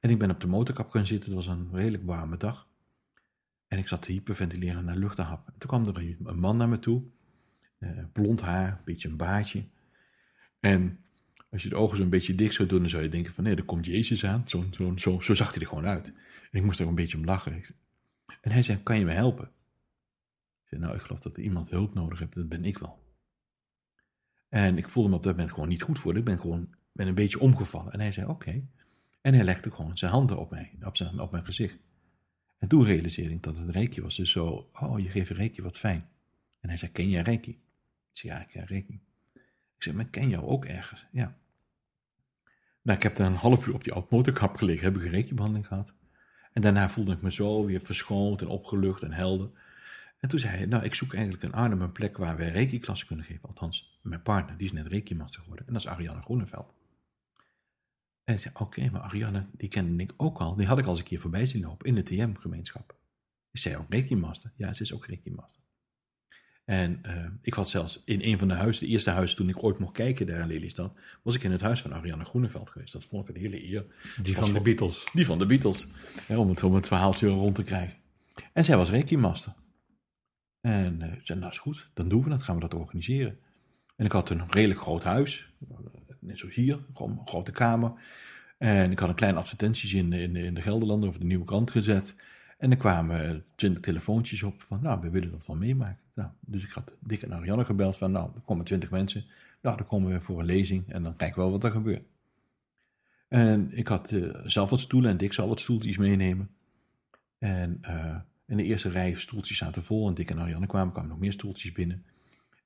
En 0.00 0.10
ik 0.10 0.18
ben 0.18 0.30
op 0.30 0.40
de 0.40 0.46
motorkap 0.46 0.90
gaan 0.90 1.06
zitten. 1.06 1.34
Het 1.34 1.44
was 1.44 1.56
een 1.56 1.68
redelijk 1.72 2.06
warme 2.06 2.36
dag. 2.36 2.68
En 3.68 3.78
ik 3.78 3.88
zat 3.88 4.02
te 4.02 4.12
hyperventileren 4.12 4.84
naar 4.84 4.96
luchthap. 4.96 5.46
En 5.46 5.54
toen 5.58 5.68
kwam 5.68 5.86
er 5.86 6.16
een 6.24 6.38
man 6.38 6.56
naar 6.56 6.68
me 6.68 6.78
toe. 6.78 7.02
Eh, 7.78 7.90
blond 8.12 8.40
haar, 8.40 8.68
een 8.68 8.84
beetje 8.84 9.08
een 9.08 9.16
baardje. 9.16 9.64
En 10.60 10.98
als 11.50 11.62
je 11.62 11.68
de 11.68 11.76
ogen 11.76 11.96
zo'n 11.96 12.08
beetje 12.08 12.34
dik 12.34 12.52
zou 12.52 12.68
doen, 12.68 12.80
dan 12.80 12.88
zou 12.88 13.02
je 13.02 13.08
denken 13.08 13.32
van 13.32 13.44
nee, 13.44 13.56
er 13.56 13.64
komt 13.64 13.86
Jezus 13.86 14.24
aan. 14.24 14.48
Zo, 14.48 14.64
zo, 14.70 14.92
zo, 14.96 15.20
zo 15.20 15.34
zag 15.34 15.52
hij 15.52 15.60
er 15.62 15.68
gewoon 15.68 15.86
uit. 15.86 16.08
En 16.50 16.58
ik 16.58 16.62
moest 16.62 16.80
er 16.80 16.86
een 16.86 16.94
beetje 16.94 17.16
om 17.16 17.24
lachen. 17.24 17.62
En 18.40 18.50
hij 18.50 18.62
zei, 18.62 18.82
kan 18.82 18.98
je 18.98 19.04
me 19.04 19.12
helpen? 19.12 19.44
Ik 19.44 20.68
zei, 20.68 20.80
nou, 20.80 20.94
ik 20.94 21.00
geloof 21.00 21.20
dat 21.20 21.36
er 21.36 21.42
iemand 21.42 21.70
hulp 21.70 21.94
nodig 21.94 22.18
heeft. 22.18 22.34
Dat 22.34 22.48
ben 22.48 22.64
ik 22.64 22.78
wel. 22.78 23.05
En 24.56 24.78
ik 24.78 24.88
voelde 24.88 25.08
me 25.08 25.16
op 25.16 25.22
dat 25.22 25.32
moment 25.32 25.52
gewoon 25.52 25.68
niet 25.68 25.82
goed 25.82 25.98
voor. 25.98 26.16
Ik 26.16 26.24
ben 26.24 26.40
gewoon 26.40 26.74
ben 26.92 27.06
een 27.06 27.14
beetje 27.14 27.40
omgevallen. 27.40 27.92
En 27.92 28.00
hij 28.00 28.12
zei 28.12 28.26
oké. 28.26 28.62
En 29.20 29.34
hij 29.34 29.44
legde 29.44 29.70
gewoon 29.70 29.98
zijn 29.98 30.10
handen 30.10 30.38
op, 30.38 30.50
mij, 30.50 30.72
op, 30.82 30.96
zijn, 30.96 31.20
op 31.20 31.30
mijn 31.30 31.44
gezicht. 31.44 31.78
En 32.58 32.68
toen 32.68 32.84
realiseerde 32.84 33.34
ik 33.34 33.42
dat 33.42 33.56
het 33.56 33.70
reiki 33.70 34.02
was. 34.02 34.16
Dus 34.16 34.30
zo, 34.30 34.70
oh, 34.72 34.98
je 34.98 35.08
geeft 35.08 35.30
reiki, 35.30 35.62
wat 35.62 35.78
fijn. 35.78 36.08
En 36.60 36.68
hij 36.68 36.78
zei, 36.78 36.92
ken 36.92 37.08
jij 37.08 37.22
reiki? 37.22 37.50
Ik 37.50 37.58
zei, 38.12 38.32
ja, 38.32 38.40
ik 38.40 38.46
ken 38.46 38.64
reiki. 38.64 39.00
Ik 39.76 39.82
zei, 39.82 39.96
maar 39.96 40.08
ken 40.08 40.28
jou 40.28 40.44
ook 40.44 40.64
ergens? 40.64 41.06
Ja. 41.12 41.36
Nou, 42.82 42.96
ik 42.96 43.02
heb 43.02 43.16
dan 43.16 43.26
een 43.26 43.38
half 43.38 43.66
uur 43.66 43.74
op 43.74 43.84
die 43.84 43.94
motorkap 44.10 44.56
gelegen, 44.56 44.84
heb 44.84 44.96
ik 44.96 45.02
een 45.02 45.10
reiki-behandeling 45.10 45.66
gehad. 45.66 45.94
En 46.52 46.62
daarna 46.62 46.88
voelde 46.88 47.12
ik 47.12 47.22
me 47.22 47.32
zo 47.32 47.64
weer 47.64 47.80
verschoond 47.80 48.40
en 48.40 48.48
opgelucht 48.48 49.02
en 49.02 49.12
helder. 49.12 49.50
En 50.26 50.32
toen 50.32 50.40
zei 50.40 50.56
hij, 50.56 50.66
nou, 50.66 50.84
ik 50.84 50.94
zoek 50.94 51.14
eigenlijk 51.14 51.44
in 51.44 51.52
Arnhem 51.52 51.80
een 51.80 51.92
plek 51.92 52.16
waar 52.16 52.36
we 52.36 52.48
reiki-klassen 52.48 53.06
kunnen 53.06 53.24
geven. 53.24 53.48
Althans, 53.48 53.98
mijn 54.02 54.22
partner, 54.22 54.56
die 54.56 54.66
is 54.66 54.72
net 54.72 54.86
reiki-master 54.86 55.40
geworden. 55.40 55.66
En 55.66 55.72
dat 55.72 55.82
is 55.82 55.88
Ariane 55.88 56.22
Groeneveld. 56.22 56.74
En 58.24 58.34
ik 58.34 58.40
zei, 58.40 58.54
oké, 58.58 58.90
maar 58.90 59.00
Ariane, 59.00 59.46
die 59.52 59.68
kende 59.68 60.02
ik 60.02 60.12
ook 60.16 60.38
al. 60.38 60.56
Die 60.56 60.66
had 60.66 60.78
ik 60.78 60.84
al 60.84 60.90
eens 60.90 60.98
een 60.98 61.06
keer 61.06 61.20
voorbij 61.20 61.46
zien 61.46 61.62
lopen 61.62 61.86
in 61.86 61.94
de 61.94 62.02
TM-gemeenschap. 62.02 62.96
Is 63.50 63.62
zij 63.62 63.76
ook 63.76 63.86
reiki-master? 63.88 64.52
Ja, 64.56 64.72
ze 64.72 64.82
is 64.82 64.92
ook 64.92 65.06
reiki-master. 65.06 65.62
En 66.64 67.00
uh, 67.06 67.26
ik 67.42 67.54
had 67.54 67.68
zelfs 67.68 68.02
in 68.04 68.22
een 68.22 68.38
van 68.38 68.48
de 68.48 68.54
huizen, 68.54 68.84
de 68.84 68.90
eerste 68.90 69.10
huis 69.10 69.34
toen 69.34 69.48
ik 69.48 69.62
ooit 69.62 69.78
mocht 69.78 69.92
kijken 69.92 70.26
daar 70.26 70.40
in 70.40 70.46
Lelystad, 70.46 70.94
was 71.22 71.34
ik 71.34 71.42
in 71.42 71.52
het 71.52 71.60
huis 71.60 71.82
van 71.82 71.94
Ariane 71.94 72.24
Groeneveld 72.24 72.70
geweest. 72.70 72.92
Dat 72.92 73.04
vond 73.04 73.28
ik 73.28 73.34
een 73.34 73.40
hele 73.40 73.64
eer. 73.64 73.86
Die 74.22 74.36
van 74.36 74.52
de 74.52 74.60
Beatles. 74.60 75.08
Die 75.12 75.26
van 75.26 75.38
de 75.38 75.46
Beatles. 75.46 75.88
om, 76.28 76.48
het, 76.48 76.62
om 76.62 76.74
het 76.74 76.88
verhaaltje 76.88 77.28
rond 77.28 77.54
te 77.54 77.62
krijgen. 77.62 77.96
En 78.52 78.64
zij 78.64 78.76
was 78.76 78.90
reiki-master. 78.90 79.52
En 80.66 81.00
uh, 81.02 81.12
zei, 81.22 81.38
nou 81.38 81.50
is 81.50 81.58
goed, 81.58 81.88
dan 81.94 82.08
doen 82.08 82.22
we 82.22 82.28
dat, 82.28 82.42
gaan 82.42 82.54
we 82.54 82.60
dat 82.60 82.74
organiseren. 82.74 83.38
En 83.96 84.04
ik 84.04 84.12
had 84.12 84.30
een 84.30 84.42
redelijk 84.48 84.80
groot 84.80 85.02
huis, 85.02 85.48
net 86.18 86.38
zoals 86.38 86.54
hier, 86.54 86.78
een 86.94 87.20
grote 87.24 87.52
kamer. 87.52 87.92
En 88.58 88.90
ik 88.90 88.98
had 88.98 89.08
een 89.08 89.14
klein 89.14 89.36
advertenties 89.36 89.92
in, 89.92 90.12
in, 90.12 90.36
in 90.36 90.54
de 90.54 90.62
Gelderlander 90.62 91.08
of 91.08 91.18
de 91.18 91.24
Nieuwe 91.24 91.44
Krant 91.44 91.70
gezet. 91.70 92.14
En 92.58 92.70
er 92.70 92.76
kwamen 92.76 93.44
twintig 93.54 93.82
telefoontjes 93.82 94.42
op 94.42 94.62
van, 94.62 94.82
nou, 94.82 95.00
we 95.00 95.10
willen 95.10 95.30
dat 95.30 95.46
wel 95.46 95.56
meemaken. 95.56 96.02
Nou, 96.14 96.30
dus 96.40 96.62
ik 96.62 96.70
had 96.70 96.92
Dick 97.00 97.22
en 97.22 97.32
Ariane 97.32 97.64
gebeld 97.64 97.96
van, 97.96 98.12
nou, 98.12 98.30
er 98.34 98.40
komen 98.40 98.64
twintig 98.64 98.90
mensen. 98.90 99.24
Nou, 99.62 99.76
dan 99.76 99.86
komen 99.86 100.12
we 100.12 100.20
voor 100.20 100.38
een 100.38 100.46
lezing 100.46 100.92
en 100.92 101.02
dan 101.02 101.16
kijken 101.16 101.36
we 101.36 101.42
wel 101.42 101.52
wat 101.52 101.64
er 101.64 101.70
gebeurt. 101.70 102.06
En 103.28 103.70
ik 103.72 103.88
had 103.88 104.10
uh, 104.10 104.34
zelf 104.44 104.70
wat 104.70 104.80
stoelen 104.80 105.10
en 105.10 105.16
Dick 105.16 105.32
zal 105.32 105.48
wat 105.48 105.60
stoeltjes 105.60 105.96
meenemen. 105.96 106.50
En 107.38 107.80
in 108.46 108.56
de 108.56 108.64
eerste 108.64 108.88
rij 108.88 109.14
stoeltjes 109.14 109.58
zaten 109.58 109.82
vol 109.82 110.08
en 110.08 110.14
Dick 110.14 110.30
en 110.30 110.38
Ariane 110.38 110.66
kwamen, 110.66 110.92
kwamen 110.92 111.10
nog 111.10 111.18
meer 111.18 111.32
stoeltjes 111.32 111.72
binnen. 111.72 112.04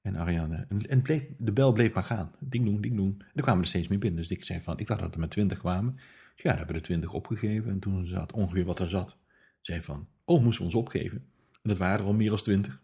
En 0.02 0.16
Ariane, 0.16 0.66
en, 0.68 0.88
en 0.88 1.02
bleef, 1.02 1.26
de 1.38 1.52
bel 1.52 1.72
bleef 1.72 1.94
maar 1.94 2.04
gaan. 2.04 2.32
Ding 2.38 2.64
doen, 2.64 2.80
ding 2.80 2.96
doen. 2.96 3.16
En 3.18 3.32
er 3.34 3.42
kwamen 3.42 3.62
er 3.62 3.68
steeds 3.68 3.88
meer 3.88 3.98
binnen. 3.98 4.18
Dus 4.18 4.28
Dick 4.28 4.44
zei 4.44 4.60
van, 4.60 4.78
ik 4.78 4.86
dacht 4.86 5.00
dat 5.00 5.14
er 5.14 5.20
met 5.20 5.30
twintig 5.30 5.58
kwamen. 5.58 5.94
Dus 5.94 6.02
ja, 6.42 6.42
daar 6.42 6.56
hebben 6.56 6.74
we 6.74 6.80
er 6.80 6.86
twintig 6.86 7.12
opgegeven. 7.12 7.70
En 7.70 7.78
toen 7.78 8.04
zat 8.04 8.32
ongeveer 8.32 8.64
wat 8.64 8.78
er 8.78 8.88
zat, 8.88 9.16
zei 9.60 9.82
van, 9.82 10.08
oh, 10.24 10.42
moesten 10.42 10.60
we 10.60 10.70
ons 10.70 10.80
opgeven. 10.80 11.24
En 11.52 11.68
dat 11.68 11.78
waren 11.78 11.98
er 11.98 12.04
al 12.04 12.12
meer 12.12 12.28
dan 12.30 12.38
twintig. 12.38 12.80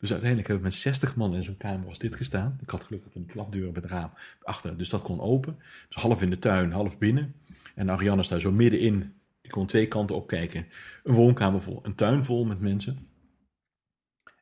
Dus 0.00 0.10
uiteindelijk 0.10 0.48
hebben 0.48 0.66
we 0.66 0.72
met 0.72 0.80
60 0.80 1.16
man 1.16 1.34
in 1.34 1.44
zo'n 1.44 1.56
kamer 1.56 1.88
als 1.88 1.98
dit 1.98 2.16
gestaan. 2.16 2.58
Ik 2.60 2.70
had 2.70 2.82
gelukkig 2.82 3.14
een 3.14 3.26
klapdeur 3.26 3.72
bij 3.72 3.82
het 3.82 3.90
raam 3.90 4.10
achter, 4.42 4.78
dus 4.78 4.88
dat 4.88 5.02
kon 5.02 5.20
open. 5.20 5.58
Dus 5.88 6.02
half 6.02 6.22
in 6.22 6.30
de 6.30 6.38
tuin, 6.38 6.72
half 6.72 6.98
binnen. 6.98 7.34
En 7.74 7.90
Ariane 7.90 8.20
is 8.20 8.28
daar 8.28 8.40
zo 8.40 8.52
middenin 8.52 9.12
je 9.48 9.54
kon 9.54 9.66
twee 9.66 9.88
kanten 9.88 10.16
opkijken. 10.16 10.66
Een 11.02 11.14
woonkamer 11.14 11.62
vol, 11.62 11.86
een 11.86 11.94
tuin 11.94 12.24
vol 12.24 12.44
met 12.44 12.60
mensen. 12.60 13.08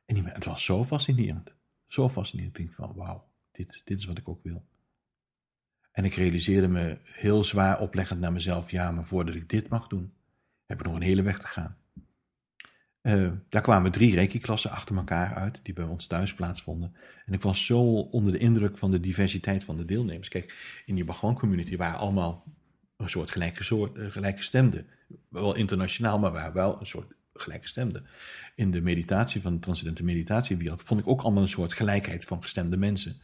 En 0.05 0.15
die, 0.15 0.23
het 0.23 0.45
was 0.45 0.63
zo 0.63 0.85
fascinerend. 0.85 1.55
Zo 1.87 2.09
fascinerend. 2.09 2.57
Ik 2.57 2.63
denk 2.63 2.75
van, 2.75 2.93
wauw, 2.95 3.31
dit, 3.51 3.81
dit 3.83 3.99
is 3.99 4.05
wat 4.05 4.17
ik 4.17 4.27
ook 4.27 4.43
wil. 4.43 4.65
En 5.91 6.05
ik 6.05 6.13
realiseerde 6.13 6.67
me 6.67 6.97
heel 7.03 7.43
zwaar 7.43 7.79
opleggend 7.79 8.19
naar 8.19 8.31
mezelf, 8.31 8.71
ja, 8.71 8.91
maar 8.91 9.05
voordat 9.05 9.35
ik 9.35 9.49
dit 9.49 9.69
mag 9.69 9.87
doen, 9.87 10.13
heb 10.65 10.79
ik 10.79 10.85
nog 10.85 10.95
een 10.95 11.01
hele 11.01 11.21
weg 11.21 11.39
te 11.39 11.47
gaan. 11.47 11.77
Uh, 13.01 13.31
daar 13.49 13.61
kwamen 13.61 13.91
drie 13.91 14.15
reiki-klassen 14.15 14.71
achter 14.71 14.95
elkaar 14.95 15.33
uit, 15.33 15.59
die 15.63 15.73
bij 15.73 15.85
ons 15.85 16.07
thuis 16.07 16.33
plaatsvonden. 16.33 16.95
En 17.25 17.33
ik 17.33 17.41
was 17.41 17.65
zo 17.65 17.81
onder 17.99 18.31
de 18.31 18.37
indruk 18.37 18.77
van 18.77 18.91
de 18.91 18.99
diversiteit 18.99 19.63
van 19.63 19.77
de 19.77 19.85
deelnemers. 19.85 20.29
Kijk, 20.29 20.81
in 20.85 20.95
die 20.95 21.03
Bagon-community 21.03 21.77
waren 21.77 21.99
allemaal 21.99 22.43
een 22.97 23.09
soort 23.09 23.31
gelijke, 23.31 23.63
soort, 23.63 23.97
gelijke 24.11 24.43
stemden 24.43 24.87
wel 25.29 25.55
internationaal, 25.55 26.19
maar 26.19 26.53
wel 26.53 26.79
een 26.79 26.87
soort 26.87 27.13
gelijkgestemde. 27.33 28.03
In 28.55 28.71
de 28.71 28.81
meditatie 28.81 29.41
van 29.41 29.53
de 29.53 29.59
transcendente 29.59 30.03
meditatiewereld 30.03 30.83
vond 30.83 30.99
ik 30.99 31.07
ook 31.07 31.21
allemaal 31.21 31.43
een 31.43 31.49
soort 31.49 31.73
gelijkheid 31.73 32.25
van 32.25 32.41
gestemde 32.41 32.77
mensen. 32.77 33.21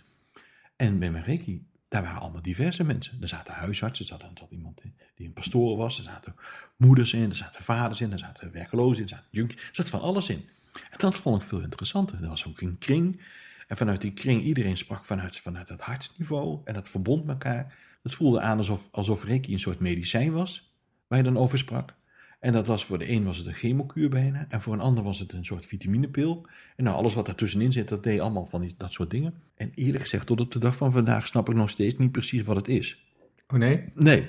En 0.75 0.99
bij 0.99 1.11
mijn 1.11 1.23
Reiki, 1.23 1.67
daar 1.87 2.03
waren 2.03 2.21
allemaal 2.21 2.41
diverse 2.41 2.83
mensen. 2.83 3.17
Er 3.21 3.27
zaten 3.27 3.53
huisartsen, 3.53 4.09
er 4.09 4.19
zat, 4.19 4.47
iemand 4.49 4.81
die 5.15 5.27
een 5.27 5.33
pastoor 5.33 5.77
was, 5.77 5.97
er 5.97 6.03
zaten 6.03 6.35
moeders 6.77 7.13
in, 7.13 7.29
er 7.29 7.35
zaten 7.35 7.63
vaders 7.63 8.01
in, 8.01 8.11
er 8.11 8.19
zaten 8.19 8.51
werklozen 8.51 8.97
in, 8.97 9.03
er 9.03 9.09
zaten 9.09 9.27
junkies, 9.29 9.57
er 9.57 9.69
zat 9.71 9.89
van 9.89 10.01
alles 10.01 10.29
in. 10.29 10.49
En 10.73 10.97
dat 10.97 11.17
vond 11.17 11.41
ik 11.41 11.47
veel 11.47 11.61
interessanter. 11.61 12.23
Er 12.23 12.29
was 12.29 12.47
ook 12.47 12.61
een 12.61 12.77
kring 12.77 13.21
En 13.67 13.77
vanuit 13.77 14.01
die 14.01 14.13
kring, 14.13 14.41
iedereen 14.41 14.77
sprak 14.77 15.05
vanuit, 15.05 15.39
vanuit 15.39 15.69
het 15.69 15.81
hartniveau 15.81 16.61
en 16.63 16.73
dat 16.73 16.89
verbond 16.89 17.27
elkaar. 17.27 17.75
Het 18.03 18.13
voelde 18.13 18.39
aan 18.39 18.57
alsof, 18.57 18.87
alsof 18.91 19.23
Reiki 19.23 19.53
een 19.53 19.59
soort 19.59 19.79
medicijn 19.79 20.31
was, 20.31 20.73
waar 21.07 21.17
je 21.17 21.23
dan 21.23 21.37
over 21.37 21.57
sprak. 21.57 21.95
En 22.39 22.53
dat 22.53 22.67
was 22.67 22.85
voor 22.85 22.97
de 22.97 23.09
een 23.09 23.23
was 23.23 23.37
het 23.37 23.47
een 23.47 23.53
chemokuur 23.53 24.09
bijna, 24.09 24.45
en 24.49 24.61
voor 24.61 24.73
een 24.73 24.79
ander 24.79 25.03
was 25.03 25.19
het 25.19 25.33
een 25.33 25.45
soort 25.45 25.65
vitaminepil. 25.65 26.47
En 26.75 26.83
nou, 26.83 26.97
alles 26.97 27.13
wat 27.13 27.25
daartussenin 27.25 27.71
zit, 27.71 27.87
dat 27.87 28.03
deed 28.03 28.19
allemaal 28.19 28.45
van 28.45 28.61
die, 28.61 28.75
dat 28.77 28.93
soort 28.93 29.09
dingen. 29.09 29.33
En 29.55 29.71
eerlijk 29.75 30.03
gezegd, 30.03 30.25
tot 30.25 30.41
op 30.41 30.51
de 30.51 30.59
dag 30.59 30.75
van 30.75 30.91
vandaag 30.91 31.27
snap 31.27 31.49
ik 31.49 31.55
nog 31.55 31.69
steeds 31.69 31.97
niet 31.97 32.11
precies 32.11 32.43
wat 32.43 32.55
het 32.55 32.67
is. 32.67 33.03
Oh 33.47 33.59
nee? 33.59 33.83
Nee. 33.93 34.27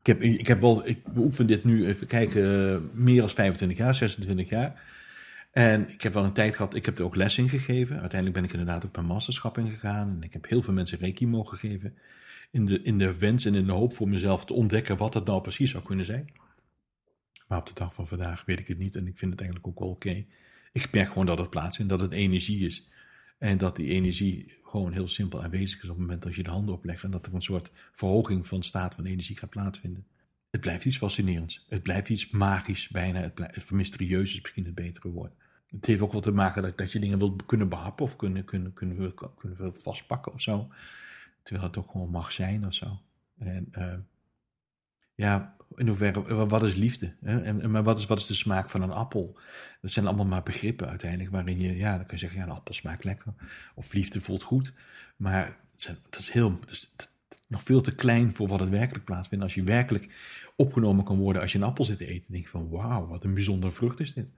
Ik 0.00 0.06
heb, 0.06 0.22
ik 0.22 0.46
heb 0.46 0.60
wel, 0.60 0.86
ik 0.86 1.12
beoefen 1.12 1.46
dit 1.46 1.64
nu, 1.64 1.86
even 1.86 2.06
kijken, 2.06 2.72
eh, 2.74 2.80
meer 2.92 3.20
dan 3.20 3.30
25 3.30 3.78
jaar, 3.78 3.94
26 3.94 4.48
jaar. 4.48 4.82
En 5.56 5.88
ik 5.88 6.02
heb 6.02 6.12
wel 6.12 6.24
een 6.24 6.32
tijd 6.32 6.54
gehad, 6.54 6.74
ik 6.74 6.84
heb 6.84 6.98
er 6.98 7.04
ook 7.04 7.16
les 7.16 7.38
in 7.38 7.48
gegeven. 7.48 8.00
Uiteindelijk 8.00 8.40
ben 8.40 8.44
ik 8.44 8.50
inderdaad 8.50 8.84
ook 8.86 8.94
mijn 8.94 9.06
masterschap 9.06 9.58
ingegaan. 9.58 10.08
En 10.08 10.22
ik 10.22 10.32
heb 10.32 10.48
heel 10.48 10.62
veel 10.62 10.72
mensen 10.72 10.98
reiki 10.98 11.26
mogen 11.26 11.58
geven. 11.58 11.94
In 12.50 12.64
de, 12.64 12.82
in 12.82 12.98
de 12.98 13.18
wens 13.18 13.44
en 13.44 13.54
in 13.54 13.66
de 13.66 13.72
hoop 13.72 13.94
voor 13.94 14.08
mezelf 14.08 14.44
te 14.44 14.52
ontdekken 14.52 14.96
wat 14.96 15.14
het 15.14 15.24
nou 15.24 15.40
precies 15.40 15.70
zou 15.70 15.84
kunnen 15.84 16.06
zijn. 16.06 16.32
Maar 17.48 17.58
op 17.58 17.66
de 17.66 17.74
dag 17.74 17.94
van 17.94 18.06
vandaag 18.06 18.44
weet 18.44 18.58
ik 18.58 18.68
het 18.68 18.78
niet 18.78 18.94
en 18.96 19.06
ik 19.06 19.18
vind 19.18 19.30
het 19.30 19.40
eigenlijk 19.40 19.70
ook 19.70 19.78
wel 19.78 19.88
oké. 19.88 20.24
Ik 20.72 20.92
merk 20.92 21.08
gewoon 21.08 21.26
dat 21.26 21.38
het 21.38 21.50
plaatsvindt, 21.50 21.90
dat 21.90 22.00
het 22.00 22.12
energie 22.12 22.66
is. 22.66 22.88
En 23.38 23.58
dat 23.58 23.76
die 23.76 23.88
energie 23.88 24.58
gewoon 24.62 24.92
heel 24.92 25.08
simpel 25.08 25.42
aanwezig 25.42 25.82
is 25.82 25.88
op 25.88 25.96
het 25.96 25.98
moment 25.98 26.22
dat 26.22 26.34
je 26.34 26.42
de 26.42 26.50
handen 26.50 26.74
oplegt. 26.74 27.04
En 27.04 27.10
dat 27.10 27.26
er 27.26 27.34
een 27.34 27.42
soort 27.42 27.70
verhoging 27.92 28.46
van 28.46 28.62
staat 28.62 28.94
van 28.94 29.04
energie 29.04 29.36
gaat 29.36 29.50
plaatsvinden. 29.50 30.06
Het 30.50 30.60
blijft 30.60 30.84
iets 30.84 30.98
fascinerends. 30.98 31.66
Het 31.68 31.82
blijft 31.82 32.08
iets 32.08 32.30
magisch 32.30 32.88
bijna. 32.88 33.20
Het, 33.20 33.34
blijft, 33.34 33.70
mysterieus 33.70 34.34
is 34.34 34.40
misschien 34.40 34.64
het 34.64 34.74
betere 34.74 35.08
woord. 35.08 35.32
Het 35.76 35.86
heeft 35.86 36.00
ook 36.00 36.12
wel 36.12 36.20
te 36.20 36.32
maken 36.32 36.62
dat, 36.62 36.78
dat 36.78 36.92
je 36.92 36.98
dingen 36.98 37.18
wilt 37.18 37.46
kunnen 37.46 37.68
behappen 37.68 38.04
of 38.04 38.16
kunnen, 38.16 38.44
kunnen, 38.44 38.72
kunnen, 38.72 39.14
kunnen 39.14 39.74
vastpakken 39.74 40.32
of 40.32 40.40
zo. 40.40 40.68
Terwijl 41.42 41.66
het 41.66 41.76
ook 41.76 41.90
gewoon 41.90 42.10
mag 42.10 42.32
zijn 42.32 42.66
of 42.66 42.74
zo. 42.74 43.00
En 43.38 43.68
uh, 43.78 43.94
ja, 45.14 45.56
in 45.74 45.88
hoeverre, 45.88 46.46
wat 46.46 46.62
is 46.62 46.74
liefde? 46.74 47.14
Hè? 47.22 47.42
En, 47.42 47.70
maar 47.70 47.82
wat 47.82 47.98
is, 47.98 48.06
wat 48.06 48.18
is 48.18 48.26
de 48.26 48.34
smaak 48.34 48.70
van 48.70 48.82
een 48.82 48.92
appel? 48.92 49.38
Dat 49.80 49.90
zijn 49.90 50.06
allemaal 50.06 50.26
maar 50.26 50.42
begrippen 50.42 50.88
uiteindelijk, 50.88 51.30
waarin 51.30 51.60
je, 51.60 51.76
ja, 51.76 51.96
dan 51.96 52.06
kan 52.06 52.14
je 52.14 52.18
zeggen, 52.18 52.38
ja, 52.38 52.44
een 52.44 52.52
appel 52.52 52.74
smaakt 52.74 53.04
lekker. 53.04 53.34
Of 53.74 53.92
liefde 53.92 54.20
voelt 54.20 54.42
goed. 54.42 54.72
Maar 55.16 55.56
het, 55.72 55.82
zijn, 55.82 55.96
dat 56.10 56.20
is 56.20 56.30
heel, 56.30 56.58
nog 57.46 57.62
veel 57.62 57.80
te 57.80 57.94
klein 57.94 58.34
voor 58.34 58.48
wat 58.48 58.60
het 58.60 58.68
werkelijk 58.68 59.04
plaatsvindt. 59.04 59.44
Als 59.44 59.54
je 59.54 59.62
werkelijk 59.62 60.14
opgenomen 60.56 61.04
kan 61.04 61.18
worden 61.18 61.42
als 61.42 61.52
je 61.52 61.58
een 61.58 61.64
appel 61.64 61.84
zit 61.84 61.98
te 61.98 62.06
eten, 62.06 62.32
denk 62.32 62.44
je 62.44 62.50
van, 62.50 62.68
wauw, 62.68 63.06
wat 63.06 63.24
een 63.24 63.34
bijzondere 63.34 63.72
vrucht 63.72 64.00
is 64.00 64.12
dit. 64.12 64.30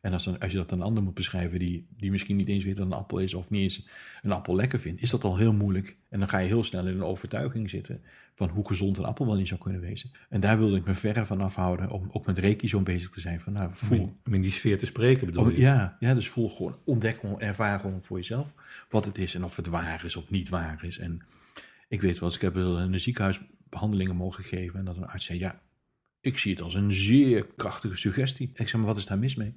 En 0.00 0.12
als, 0.12 0.24
dan, 0.24 0.38
als 0.38 0.50
je 0.52 0.56
dat 0.56 0.72
aan 0.72 0.78
een 0.78 0.84
ander 0.84 1.02
moet 1.02 1.14
beschrijven 1.14 1.58
die, 1.58 1.86
die 1.96 2.10
misschien 2.10 2.36
niet 2.36 2.48
eens 2.48 2.64
weet 2.64 2.78
wat 2.78 2.86
een 2.86 2.92
appel 2.92 3.18
is 3.18 3.34
of 3.34 3.50
niet 3.50 3.62
eens 3.62 3.86
een 4.22 4.32
appel 4.32 4.54
lekker 4.54 4.78
vindt, 4.78 5.02
is 5.02 5.10
dat 5.10 5.24
al 5.24 5.36
heel 5.36 5.52
moeilijk. 5.52 5.96
En 6.08 6.18
dan 6.18 6.28
ga 6.28 6.38
je 6.38 6.46
heel 6.46 6.64
snel 6.64 6.86
in 6.86 6.94
een 6.94 7.02
overtuiging 7.02 7.70
zitten 7.70 8.02
van 8.34 8.48
hoe 8.48 8.66
gezond 8.66 8.98
een 8.98 9.04
appel 9.04 9.26
wel 9.26 9.36
niet 9.36 9.48
zou 9.48 9.60
kunnen 9.60 9.80
wezen. 9.80 10.10
En 10.28 10.40
daar 10.40 10.58
wilde 10.58 10.76
ik 10.76 10.84
me 10.84 10.94
verre 10.94 11.26
van 11.26 11.40
afhouden 11.40 11.90
om 11.90 12.08
ook 12.12 12.26
met 12.26 12.38
reiki 12.38 12.68
zo 12.68 12.80
bezig 12.80 13.10
te 13.10 13.20
zijn. 13.20 13.40
Van, 13.40 13.52
nou, 13.52 13.70
voel. 13.72 14.16
Om 14.26 14.34
in 14.34 14.40
die 14.40 14.52
sfeer 14.52 14.78
te 14.78 14.86
spreken 14.86 15.26
bedoel 15.26 15.44
oh, 15.44 15.52
je? 15.52 15.60
Ja, 15.60 15.96
ja, 16.00 16.14
dus 16.14 16.28
voel 16.28 16.50
gewoon, 16.50 16.78
ontdek 16.84 17.16
gewoon, 17.16 17.40
ervaar 17.40 17.80
gewoon 17.80 18.02
voor 18.02 18.16
jezelf 18.16 18.54
wat 18.88 19.04
het 19.04 19.18
is 19.18 19.34
en 19.34 19.44
of 19.44 19.56
het 19.56 19.66
waar 19.66 20.04
is 20.04 20.16
of 20.16 20.30
niet 20.30 20.48
waar 20.48 20.84
is. 20.84 20.98
En 20.98 21.22
ik 21.88 22.00
weet 22.00 22.18
wel 22.18 22.28
eens, 22.28 22.36
ik 22.36 22.42
heb 22.42 22.56
in 22.56 22.62
een 22.62 23.00
ziekenhuis 23.00 23.40
behandelingen 23.68 24.16
mogen 24.16 24.44
geven 24.44 24.78
en 24.78 24.84
dat 24.84 24.96
een 24.96 25.06
arts 25.06 25.24
zei, 25.24 25.38
ja, 25.38 25.60
ik 26.20 26.38
zie 26.38 26.52
het 26.52 26.62
als 26.62 26.74
een 26.74 26.92
zeer 26.92 27.46
krachtige 27.56 27.96
suggestie. 27.96 28.50
Ik 28.54 28.68
zeg, 28.68 28.76
maar 28.76 28.86
wat 28.86 28.96
is 28.96 29.06
daar 29.06 29.18
mis 29.18 29.34
mee? 29.34 29.56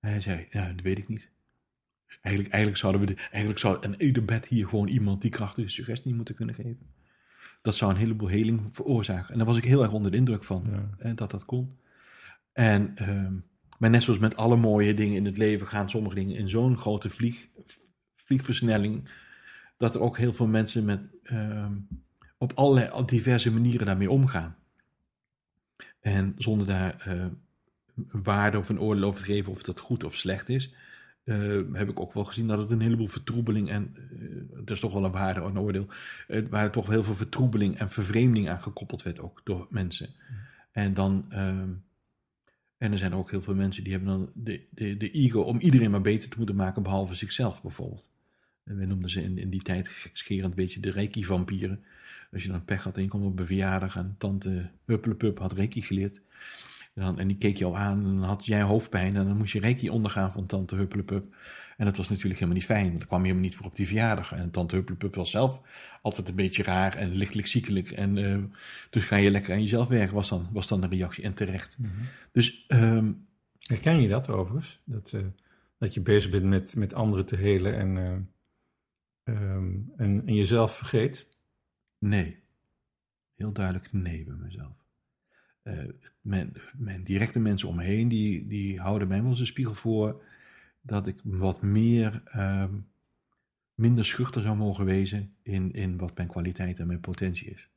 Hij 0.00 0.20
zei, 0.20 0.46
ja, 0.50 0.72
dat 0.72 0.82
weet 0.84 0.98
ik 0.98 1.08
niet. 1.08 1.30
Eigenlijk, 2.20 2.54
eigenlijk 2.54 2.76
zouden 2.76 3.00
we, 3.00 3.06
de, 3.06 3.14
eigenlijk 3.14 3.58
zou 3.58 3.78
een 3.80 4.02
ieder 4.02 4.24
bed 4.24 4.46
hier 4.46 4.68
gewoon 4.68 4.88
iemand 4.88 5.20
die 5.20 5.30
krachtige 5.30 5.68
suggestie 5.68 6.14
moeten 6.14 6.34
kunnen 6.34 6.54
geven. 6.54 6.92
Dat 7.62 7.74
zou 7.74 7.90
een 7.90 7.98
heleboel 7.98 8.28
heling 8.28 8.68
veroorzaken. 8.70 9.32
En 9.32 9.36
daar 9.36 9.46
was 9.46 9.56
ik 9.56 9.64
heel 9.64 9.82
erg 9.82 9.92
onder 9.92 10.10
de 10.10 10.16
indruk 10.16 10.44
van, 10.44 10.90
hè, 10.98 11.14
dat 11.14 11.30
dat 11.30 11.44
kon. 11.44 11.78
En, 12.52 12.94
uh, 13.00 13.26
maar 13.78 13.90
net 13.90 14.02
zoals 14.02 14.18
met 14.18 14.36
alle 14.36 14.56
mooie 14.56 14.94
dingen 14.94 15.16
in 15.16 15.24
het 15.24 15.38
leven 15.38 15.66
gaan 15.66 15.90
sommige 15.90 16.14
dingen 16.14 16.36
in 16.36 16.48
zo'n 16.48 16.76
grote 16.76 17.10
vlieg, 17.10 17.48
vliegversnelling, 18.14 19.08
dat 19.76 19.94
er 19.94 20.00
ook 20.00 20.16
heel 20.16 20.32
veel 20.32 20.46
mensen 20.46 20.84
met, 20.84 21.08
uh, 21.22 21.66
op 22.38 22.52
allerlei 22.52 23.04
diverse 23.04 23.52
manieren 23.52 23.86
daarmee 23.86 24.10
omgaan. 24.10 24.56
En 26.00 26.34
zonder 26.36 26.66
daar 26.66 27.04
uh, 27.08 27.26
waarde 28.10 28.58
of 28.58 28.68
een 28.68 28.80
oordeel 28.80 29.04
over 29.04 29.20
te 29.20 29.26
geven 29.26 29.52
of 29.52 29.62
dat 29.62 29.80
goed 29.80 30.04
of 30.04 30.14
slecht 30.14 30.48
is, 30.48 30.74
uh, 31.24 31.60
heb 31.72 31.88
ik 31.88 32.00
ook 32.00 32.12
wel 32.12 32.24
gezien 32.24 32.46
dat 32.46 32.58
het 32.58 32.70
een 32.70 32.80
heleboel 32.80 33.08
vertroebeling 33.08 33.70
en 33.70 33.96
uh, 33.96 34.42
dat 34.56 34.70
is 34.70 34.80
toch 34.80 34.92
wel 34.92 35.04
een 35.04 35.12
waarde 35.12 35.40
een 35.40 35.58
oordeel, 35.58 35.86
uh, 36.28 36.46
waar 36.48 36.70
toch 36.70 36.86
heel 36.86 37.04
veel 37.04 37.14
vertroebeling 37.14 37.78
en 37.78 37.90
vervreemding 37.90 38.48
aan 38.48 38.62
gekoppeld 38.62 39.02
werd 39.02 39.20
ook 39.20 39.40
door 39.44 39.66
mensen. 39.70 40.08
En 40.72 40.94
dan, 40.94 41.24
ehm, 41.28 41.68
en 42.78 42.92
er 42.92 42.98
zijn 42.98 43.14
ook 43.14 43.30
heel 43.30 43.42
veel 43.42 43.54
mensen 43.54 43.84
die 43.84 43.92
hebben 43.92 44.10
dan 44.10 44.30
de, 44.34 44.62
de, 44.70 44.96
de 44.96 45.10
ego 45.10 45.40
om 45.40 45.60
iedereen 45.60 45.90
maar 45.90 46.00
beter 46.00 46.28
te 46.28 46.36
moeten 46.36 46.56
maken, 46.56 46.82
behalve 46.82 47.14
zichzelf 47.14 47.62
bijvoorbeeld. 47.62 48.08
En 48.64 48.76
we 48.76 48.84
noemden 48.84 49.10
ze 49.10 49.22
in, 49.22 49.38
in 49.38 49.50
die 49.50 49.62
tijd 49.62 49.88
gekscherend 49.88 50.50
een 50.50 50.54
beetje 50.54 50.80
de 50.80 50.90
reiki-vampieren. 50.90 51.84
Als 52.32 52.42
je 52.42 52.48
dan 52.48 52.64
pech 52.64 52.84
had 52.84 52.96
en 52.96 53.02
je 53.02 53.08
komt 53.08 53.24
op 53.24 53.38
een 53.38 53.46
verjaardag 53.46 53.96
en 53.96 54.14
tante 54.18 54.70
Huppelepup 54.84 55.38
had 55.38 55.52
reiki 55.52 55.82
geleerd. 55.82 56.20
Dan, 57.00 57.18
en 57.18 57.28
die 57.28 57.36
keek 57.36 57.56
jou 57.56 57.76
aan 57.76 58.04
en 58.04 58.14
dan 58.20 58.22
had 58.22 58.46
jij 58.46 58.62
hoofdpijn 58.62 59.16
en 59.16 59.26
dan 59.26 59.36
moest 59.36 59.52
je 59.52 59.60
reiki 59.60 59.90
ondergaan 59.90 60.32
van 60.32 60.46
tante 60.46 60.74
Huppelepup. 60.74 61.34
En 61.76 61.84
dat 61.84 61.96
was 61.96 62.08
natuurlijk 62.08 62.34
helemaal 62.34 62.54
niet 62.54 62.64
fijn. 62.64 62.98
Daar 62.98 63.06
kwam 63.06 63.18
je 63.18 63.24
helemaal 63.24 63.44
niet 63.48 63.56
voor 63.56 63.66
op 63.66 63.76
die 63.76 63.86
verjaardag. 63.86 64.32
En 64.32 64.50
tante 64.50 64.74
Huppelepup 64.74 65.14
was 65.14 65.30
zelf 65.30 65.60
altijd 66.02 66.28
een 66.28 66.34
beetje 66.34 66.62
raar 66.62 66.94
en 66.94 67.14
lichtelijk 67.14 67.48
ziekelijk. 67.48 67.90
En 67.90 68.16
uh, 68.16 68.38
dus 68.90 69.04
ga 69.04 69.16
je 69.16 69.30
lekker 69.30 69.52
aan 69.52 69.62
jezelf 69.62 69.88
werken, 69.88 70.14
was 70.14 70.28
dan, 70.28 70.48
was 70.52 70.68
dan 70.68 70.80
de 70.80 70.86
reactie. 70.86 71.24
En 71.24 71.34
terecht. 71.34 71.78
Mm 71.78 71.86
-hmm. 71.86 72.04
Dus... 72.32 72.64
Um, 72.68 73.28
Herken 73.60 74.00
je 74.00 74.08
dat 74.08 74.28
overigens? 74.28 74.82
Dat, 74.84 75.12
uh, 75.14 75.26
dat 75.78 75.94
je 75.94 76.00
bezig 76.00 76.30
bent 76.30 76.44
met, 76.44 76.76
met 76.76 76.94
anderen 76.94 77.26
te 77.26 77.36
helen 77.36 77.76
en, 77.76 77.96
uh, 77.96 79.34
um, 79.34 79.92
en, 79.96 80.22
en 80.26 80.34
jezelf 80.34 80.76
vergeet? 80.76 81.26
Nee. 81.98 82.42
Heel 83.34 83.52
duidelijk 83.52 83.92
nee 83.92 84.24
bij 84.24 84.34
mezelf. 84.34 84.79
Uh, 85.64 85.88
mijn, 86.20 86.52
mijn, 86.76 87.04
directe 87.04 87.38
mensen 87.38 87.68
om 87.68 87.76
me 87.76 87.82
heen, 87.82 88.08
die, 88.08 88.46
die 88.46 88.80
houden 88.80 89.08
mij 89.08 89.20
wel 89.20 89.30
eens 89.30 89.40
een 89.40 89.46
spiegel 89.46 89.74
voor 89.74 90.22
dat 90.80 91.06
ik 91.06 91.20
wat 91.24 91.62
meer, 91.62 92.22
uh, 92.36 92.64
minder 93.74 94.04
schuchter 94.04 94.42
zou 94.42 94.56
mogen 94.56 94.84
wezen 94.84 95.34
in, 95.42 95.72
in 95.72 95.96
wat 95.98 96.16
mijn 96.16 96.28
kwaliteit 96.28 96.78
en 96.78 96.86
mijn 96.86 97.00
potentie 97.00 97.50
is. 97.50 97.68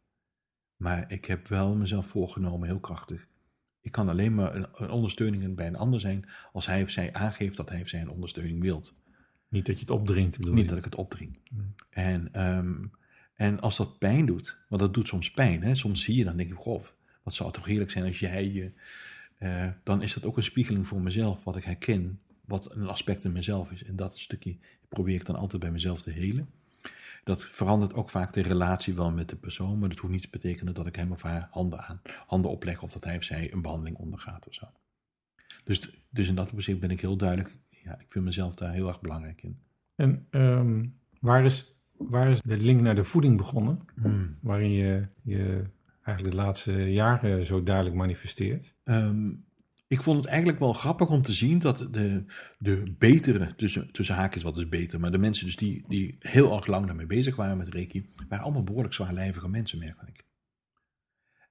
Maar 0.77 1.11
ik 1.11 1.25
heb 1.25 1.47
wel 1.47 1.75
mezelf 1.75 2.07
voorgenomen, 2.07 2.67
heel 2.67 2.79
krachtig. 2.79 3.27
Ik 3.81 3.91
kan 3.91 4.09
alleen 4.09 4.36
maar 4.36 4.55
een, 4.55 4.67
een 4.73 4.89
ondersteuning 4.89 5.55
bij 5.55 5.67
een 5.67 5.75
ander 5.75 5.99
zijn 5.99 6.25
als 6.53 6.65
hij 6.65 6.84
of 6.84 6.89
zij 6.89 7.13
aangeeft 7.13 7.57
dat 7.57 7.69
hij 7.69 7.81
of 7.81 7.88
zij 7.88 8.01
een 8.01 8.09
ondersteuning 8.09 8.61
wilt. 8.61 8.93
Niet 9.47 9.65
dat 9.65 9.75
je 9.75 9.81
het 9.81 9.91
opdringt, 9.91 10.38
bedoel 10.38 10.53
Niet 10.53 10.69
dat 10.69 10.77
ik 10.77 10.84
het 10.84 10.95
opdring. 10.95 11.38
En, 11.89 12.47
um, 12.57 12.91
en 13.34 13.59
als 13.59 13.77
dat 13.77 13.97
pijn 13.97 14.25
doet, 14.25 14.57
want 14.69 14.81
dat 14.81 14.93
doet 14.93 15.07
soms 15.07 15.31
pijn, 15.31 15.63
hè? 15.63 15.75
soms 15.75 16.03
zie 16.03 16.17
je 16.17 16.23
dan 16.23 16.38
denk 16.38 16.51
ik, 16.51 16.57
goh, 16.57 16.86
wat 17.24 17.34
zou 17.34 17.51
toch 17.51 17.65
heerlijk 17.65 17.91
zijn 17.91 18.05
als 18.05 18.19
jij 18.19 18.51
je. 18.51 18.71
Uh, 19.39 19.65
dan 19.84 20.01
is 20.01 20.13
dat 20.13 20.26
ook 20.26 20.38
een 20.38 20.43
spiegeling 20.43 20.88
voor 20.88 21.01
mezelf, 21.01 21.43
wat 21.43 21.55
ik 21.55 21.63
herken, 21.63 22.19
wat 22.45 22.76
een 22.76 22.88
aspect 22.88 23.24
in 23.24 23.32
mezelf 23.32 23.71
is. 23.71 23.84
En 23.84 23.95
dat 23.95 24.19
stukje 24.19 24.57
probeer 24.88 25.15
ik 25.15 25.26
dan 25.26 25.36
altijd 25.36 25.61
bij 25.61 25.71
mezelf 25.71 26.01
te 26.01 26.11
helen. 26.11 26.49
Dat 27.24 27.43
verandert 27.43 27.93
ook 27.93 28.09
vaak 28.09 28.34
de 28.34 28.41
relatie 28.41 28.93
wel 28.93 29.11
met 29.11 29.30
de 29.30 29.36
persoon, 29.36 29.80
maar 29.80 29.89
dat 29.89 29.97
hoeft 29.97 30.13
niet 30.13 30.21
te 30.21 30.28
betekenen 30.32 30.74
dat 30.74 30.88
ik 30.88 30.95
hem 30.95 31.11
of 31.11 31.21
haar 31.21 31.47
handen, 31.51 31.80
aan, 31.80 32.01
handen 32.28 32.51
opleg 32.51 32.82
of 32.82 32.91
dat 32.91 33.03
hij 33.03 33.17
of 33.17 33.24
zij 33.24 33.53
een 33.53 33.61
behandeling 33.61 33.97
ondergaat 33.97 34.47
of 34.47 34.53
zo. 34.53 34.65
Dus, 35.63 35.89
dus 36.09 36.28
in 36.28 36.36
dat 36.36 36.51
opzicht 36.51 36.80
ben 36.80 36.91
ik 36.91 37.01
heel 37.01 37.17
duidelijk, 37.17 37.49
ja, 37.69 37.99
ik 37.99 38.05
vind 38.09 38.26
mezelf 38.26 38.55
daar 38.55 38.74
heel 38.74 38.88
erg 38.88 39.01
belangrijk 39.01 39.43
in. 39.43 39.57
En 39.95 40.28
um, 40.32 40.95
waar, 41.19 41.45
is, 41.45 41.76
waar 41.97 42.30
is 42.30 42.41
de 42.41 42.57
link 42.57 42.82
naar 42.82 42.95
de 42.95 43.03
voeding 43.03 43.38
begonnen? 43.38 43.78
Hmm. 44.01 44.38
Waarin 44.41 44.71
je 44.71 45.07
je 45.21 45.63
eigenlijk 46.04 46.36
de 46.36 46.43
laatste 46.43 46.91
jaren 46.91 47.45
zo 47.45 47.64
duidelijk 47.64 47.95
manifesteert? 47.95 48.76
Um, 48.84 49.45
ik 49.93 50.01
vond 50.01 50.18
het 50.18 50.28
eigenlijk 50.28 50.60
wel 50.60 50.74
grappig 50.74 51.10
om 51.10 51.22
te 51.22 51.34
zien 51.34 51.60
dat 51.60 51.88
de, 51.91 52.26
de 52.58 52.95
betere, 52.97 53.56
tussen, 53.56 53.91
tussen 53.91 54.16
haakjes 54.16 54.43
wat 54.43 54.58
is 54.58 54.70
beter, 54.70 54.99
maar 54.99 55.12
de 55.12 55.18
mensen 55.18 55.45
dus 55.45 55.56
die, 55.56 55.84
die 55.88 56.16
heel 56.20 56.56
erg 56.56 56.68
lang 56.68 56.86
daarmee 56.86 57.06
bezig 57.06 57.36
waren 57.36 57.58
met 57.58 57.68
Reiki, 57.68 58.10
waren 58.30 58.43
allemaal 58.43 58.64
behoorlijk 58.64 58.93
zwaarlijvige 58.93 59.49
mensen, 59.49 59.80
merkte 59.80 60.06
ik. 60.08 60.26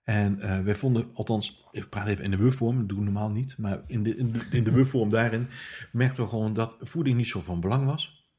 En 0.03 0.38
uh, 0.38 0.61
wij 0.61 0.74
vonden, 0.74 1.11
althans, 1.12 1.68
ik 1.70 1.88
praat 1.88 2.07
even 2.07 2.24
in 2.24 2.30
de 2.30 2.36
we-vorm, 2.36 2.78
dat 2.78 2.88
doe 2.88 2.98
ik 2.98 3.05
normaal 3.05 3.30
niet, 3.30 3.59
maar 3.59 3.80
in 3.86 4.03
de, 4.03 4.16
in 4.16 4.32
de, 4.32 4.46
in 4.50 4.64
de 4.64 5.07
daarin 5.09 5.48
merkten 5.92 6.22
we 6.22 6.28
gewoon 6.28 6.55
dat 6.55 6.76
voeding 6.80 7.16
niet 7.16 7.28
zo 7.28 7.40
van 7.40 7.61
belang 7.61 7.84
was. 7.86 8.30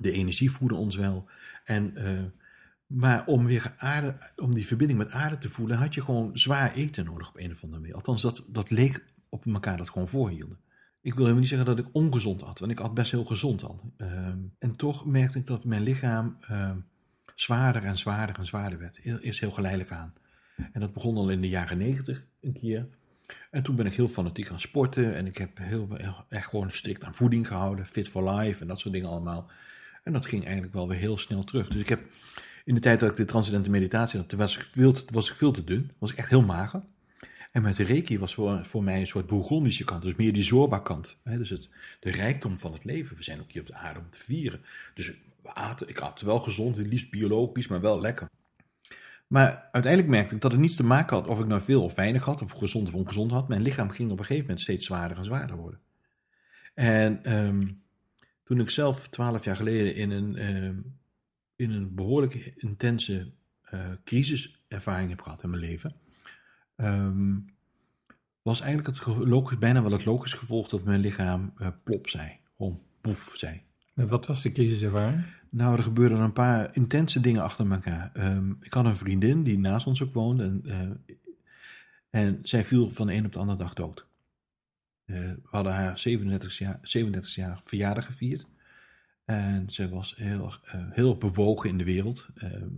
De 0.00 0.12
energie 0.12 0.50
voedde 0.50 0.74
ons 0.74 0.96
wel. 0.96 1.28
En 1.64 1.92
uh, 1.96 2.22
maar 2.86 3.26
om 3.26 3.44
weer 3.44 3.74
aarde, 3.76 4.32
om 4.36 4.54
die 4.54 4.66
verbinding 4.66 4.98
met 4.98 5.10
aarde 5.10 5.38
te 5.38 5.48
voelen, 5.48 5.76
had 5.76 5.94
je 5.94 6.02
gewoon 6.02 6.38
zwaar 6.38 6.72
eten 6.72 7.04
nodig 7.04 7.28
op 7.28 7.38
een 7.38 7.52
of 7.52 7.62
andere 7.62 7.80
manier. 7.80 7.96
Althans, 7.96 8.22
dat, 8.22 8.44
dat 8.48 8.70
leek 8.70 9.04
op 9.28 9.46
elkaar 9.46 9.76
dat 9.76 9.90
gewoon 9.90 10.08
voorhielden. 10.08 10.58
ik 11.00 11.12
wil 11.12 11.22
helemaal 11.22 11.40
niet 11.40 11.48
zeggen 11.48 11.66
dat 11.66 11.78
ik 11.78 11.94
ongezond 11.94 12.40
had, 12.40 12.58
want 12.58 12.72
ik 12.72 12.78
had 12.78 12.94
best 12.94 13.10
heel 13.10 13.24
gezond 13.24 13.62
al. 13.62 13.92
Ehm, 13.96 14.38
en 14.58 14.76
toch 14.76 15.06
merkte 15.06 15.38
ik 15.38 15.46
dat 15.46 15.64
mijn 15.64 15.82
lichaam 15.82 16.36
ehm, 16.40 16.76
zwaarder 17.34 17.84
en 17.84 17.96
zwaarder 17.96 18.38
en 18.38 18.46
zwaarder 18.46 18.78
werd. 18.78 18.98
Eerst 19.02 19.40
heel 19.40 19.50
geleidelijk 19.50 19.90
aan. 19.90 20.14
En 20.72 20.80
dat 20.80 20.92
begon 20.92 21.16
al 21.16 21.30
in 21.30 21.40
de 21.40 21.48
jaren 21.48 21.78
negentig 21.78 22.24
een 22.40 22.52
keer. 22.52 22.88
En 23.50 23.62
toen 23.62 23.76
ben 23.76 23.86
ik 23.86 23.94
heel 23.94 24.08
fanatiek 24.08 24.46
gaan 24.46 24.60
sporten. 24.60 25.14
En 25.14 25.26
ik 25.26 25.38
heb 25.38 25.58
heel, 25.58 25.98
echt 26.28 26.48
gewoon 26.48 26.70
strikt 26.70 27.04
aan 27.04 27.14
voeding 27.14 27.46
gehouden. 27.46 27.86
Fit 27.86 28.08
for 28.08 28.30
life 28.30 28.60
en 28.60 28.68
dat 28.68 28.80
soort 28.80 28.94
dingen 28.94 29.08
allemaal. 29.08 29.50
En 30.02 30.12
dat 30.12 30.26
ging 30.26 30.44
eigenlijk 30.44 30.74
wel 30.74 30.88
weer 30.88 30.98
heel 30.98 31.18
snel 31.18 31.44
terug. 31.44 31.68
Dus 31.68 31.80
ik 31.80 31.88
heb 31.88 32.00
in 32.64 32.74
de 32.74 32.80
tijd 32.80 33.00
dat 33.00 33.10
ik 33.10 33.16
de 33.16 33.24
transcendente 33.24 33.70
meditatie 33.70 34.20
had, 34.20 34.32
was 34.32 34.56
ik 34.56 34.62
veel, 34.62 34.94
was 35.12 35.30
ik 35.30 35.34
veel 35.34 35.52
te 35.52 35.64
dun. 35.64 35.90
Was 35.98 36.10
ik 36.10 36.16
echt 36.16 36.28
heel 36.28 36.42
mager. 36.42 36.82
En 37.52 37.62
met 37.62 37.76
de 37.76 37.84
reiki 37.84 38.18
was 38.18 38.34
voor, 38.34 38.66
voor 38.66 38.84
mij 38.84 39.00
een 39.00 39.06
soort 39.06 39.26
bourgondische 39.26 39.84
kant. 39.84 40.02
Dus 40.02 40.14
meer 40.14 40.32
die 40.32 40.42
zorba 40.42 40.78
kant. 40.78 41.16
Hè? 41.22 41.36
Dus 41.36 41.50
het, 41.50 41.68
de 42.00 42.10
rijkdom 42.10 42.58
van 42.58 42.72
het 42.72 42.84
leven. 42.84 43.16
We 43.16 43.22
zijn 43.22 43.40
ook 43.40 43.50
hier 43.50 43.60
op 43.60 43.66
de 43.66 43.74
aarde 43.74 43.98
om 43.98 44.10
te 44.10 44.18
vieren. 44.18 44.60
Dus 44.94 45.12
we 45.42 45.54
aten, 45.54 45.88
ik 45.88 45.98
at 45.98 46.20
wel 46.20 46.40
gezond, 46.40 46.76
liefst 46.76 47.10
biologisch, 47.10 47.66
maar 47.66 47.80
wel 47.80 48.00
lekker. 48.00 48.28
Maar 49.26 49.68
uiteindelijk 49.72 50.12
merkte 50.12 50.34
ik 50.34 50.40
dat 50.40 50.52
het 50.52 50.60
niets 50.60 50.76
te 50.76 50.84
maken 50.84 51.16
had 51.16 51.26
of 51.26 51.40
ik 51.40 51.46
nou 51.46 51.62
veel 51.62 51.82
of 51.82 51.94
weinig 51.94 52.24
had, 52.24 52.42
of 52.42 52.50
gezond 52.50 52.88
of 52.88 52.94
ongezond 52.94 53.30
had. 53.30 53.48
Mijn 53.48 53.62
lichaam 53.62 53.90
ging 53.90 54.10
op 54.10 54.18
een 54.18 54.24
gegeven 54.24 54.46
moment 54.46 54.62
steeds 54.62 54.86
zwaarder 54.86 55.18
en 55.18 55.24
zwaarder 55.24 55.56
worden. 55.56 55.80
En 56.74 57.24
ehm, 57.24 57.66
toen 58.44 58.60
ik 58.60 58.70
zelf 58.70 59.08
twaalf 59.08 59.44
jaar 59.44 59.56
geleden 59.56 59.94
in 59.94 60.10
een, 60.10 60.36
ehm, 60.36 60.76
in 61.56 61.70
een 61.70 61.94
behoorlijk 61.94 62.34
intense 62.56 63.32
uh, 63.74 63.80
crisiservaring 64.04 65.08
heb 65.08 65.20
gehad 65.20 65.42
in 65.42 65.50
mijn 65.50 65.62
leven, 65.62 65.94
ehm, 66.76 67.36
was 68.42 68.60
eigenlijk 68.60 68.96
het 68.96 69.16
logisch, 69.16 69.58
bijna 69.58 69.82
wel 69.82 69.92
het 69.92 70.04
logisch 70.04 70.32
gevolg 70.32 70.68
dat 70.68 70.84
mijn 70.84 71.00
lichaam 71.00 71.52
uh, 71.58 71.68
plop 71.84 72.08
zei. 72.08 72.38
Gewoon 72.56 72.80
poef 73.00 73.30
zei. 73.34 73.62
En 73.94 74.08
wat 74.08 74.26
was 74.26 74.42
de 74.42 74.52
crisiservaring? 74.52 75.24
Nou, 75.48 75.76
er 75.76 75.82
gebeurden 75.82 76.20
een 76.20 76.32
paar 76.32 76.76
intense 76.76 77.20
dingen 77.20 77.42
achter 77.42 77.70
elkaar. 77.70 78.10
Ehm, 78.14 78.50
ik 78.60 78.72
had 78.72 78.84
een 78.84 78.96
vriendin 78.96 79.42
die 79.42 79.58
naast 79.58 79.86
ons 79.86 80.02
ook 80.02 80.12
woonde. 80.12 80.44
En, 80.44 80.62
uh, 80.64 81.16
en 82.10 82.38
zij 82.42 82.64
viel 82.64 82.90
van 82.90 83.06
de 83.06 83.14
een 83.14 83.26
op 83.26 83.32
de 83.32 83.38
andere 83.38 83.58
dag 83.58 83.74
dood. 83.74 84.06
We 85.04 85.38
hadden 85.44 85.72
haar 85.72 85.98
37 85.98 86.58
jaar, 86.58 86.78
37 86.82 87.34
jaar 87.34 87.60
verjaardag 87.62 88.06
gevierd. 88.06 88.46
En 89.24 89.70
ze 89.70 89.88
was 89.88 90.16
heel, 90.16 90.52
uh, 90.66 90.72
heel 90.90 91.18
bewogen 91.18 91.68
in 91.68 91.78
de 91.78 91.84
wereld. 91.84 92.28
Ehm, 92.34 92.68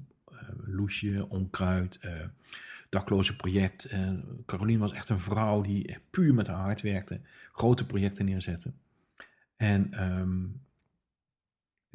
loesje, 0.65 1.27
onkruid, 1.29 2.01
dakloze 2.89 3.37
project. 3.37 3.95
Caroline 4.47 4.79
was 4.79 4.93
echt 4.93 5.09
een 5.09 5.19
vrouw 5.19 5.61
die 5.61 5.99
puur 6.11 6.35
met 6.35 6.47
haar 6.47 6.57
hart 6.57 6.81
werkte. 6.81 7.21
Grote 7.53 7.87
projecten 7.87 8.25
neerzette. 8.25 8.73
En 9.57 10.03
um, 10.03 10.61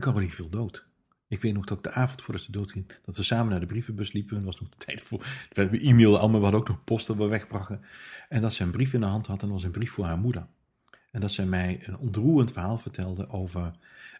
Caroline 0.01 0.31
viel 0.31 0.49
dood. 0.49 0.85
Ik 1.27 1.41
weet 1.41 1.53
nog 1.53 1.65
dat 1.65 1.83
de 1.83 1.91
avond 1.91 2.21
voordat 2.21 2.43
ze 2.43 2.51
dood 2.51 2.71
ging, 2.71 2.91
dat 3.05 3.17
we 3.17 3.23
samen 3.23 3.51
naar 3.51 3.59
de 3.59 3.65
brievenbus 3.65 4.11
liepen. 4.11 4.35
Dat 4.35 4.45
was 4.45 4.59
nog 4.59 4.69
de 4.69 4.77
tijd 4.85 5.01
voor. 5.01 5.19
We 5.49 5.61
hebben 5.61 5.79
e-mail 5.79 6.19
allemaal, 6.19 6.37
we 6.37 6.43
hadden 6.43 6.61
ook 6.61 6.67
nog 6.67 6.83
post 6.83 7.07
dat 7.07 7.17
we 7.17 7.25
wegbrachten. 7.25 7.81
En 8.29 8.41
dat 8.41 8.53
ze 8.53 8.63
een 8.63 8.71
brief 8.71 8.93
in 8.93 8.99
de 8.99 9.05
hand 9.05 9.27
had 9.27 9.41
en 9.41 9.47
dat 9.47 9.55
was 9.55 9.63
een 9.63 9.71
brief 9.71 9.91
voor 9.91 10.05
haar 10.05 10.17
moeder. 10.17 10.47
En 11.11 11.21
dat 11.21 11.31
zij 11.31 11.45
mij 11.45 11.79
een 11.83 11.97
ontroerend 11.97 12.51
verhaal 12.51 12.77
vertelde 12.77 13.29
over. 13.29 13.73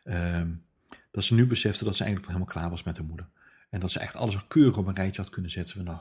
Uh, 0.03 0.41
dat 1.11 1.23
ze 1.23 1.33
nu 1.33 1.47
besefte 1.47 1.83
dat 1.83 1.95
ze 1.95 2.03
eigenlijk 2.03 2.33
helemaal 2.33 2.53
klaar 2.53 2.69
was 2.69 2.83
met 2.83 2.97
haar 2.97 3.05
moeder. 3.05 3.27
En 3.69 3.79
dat 3.79 3.91
ze 3.91 3.99
echt 3.99 4.15
alles 4.15 4.47
keurig 4.47 4.77
op 4.77 4.87
een 4.87 4.95
rijtje 4.95 5.21
had 5.21 5.31
kunnen 5.31 5.51
zetten. 5.51 5.75
Van 5.75 5.83
nou, 5.83 5.99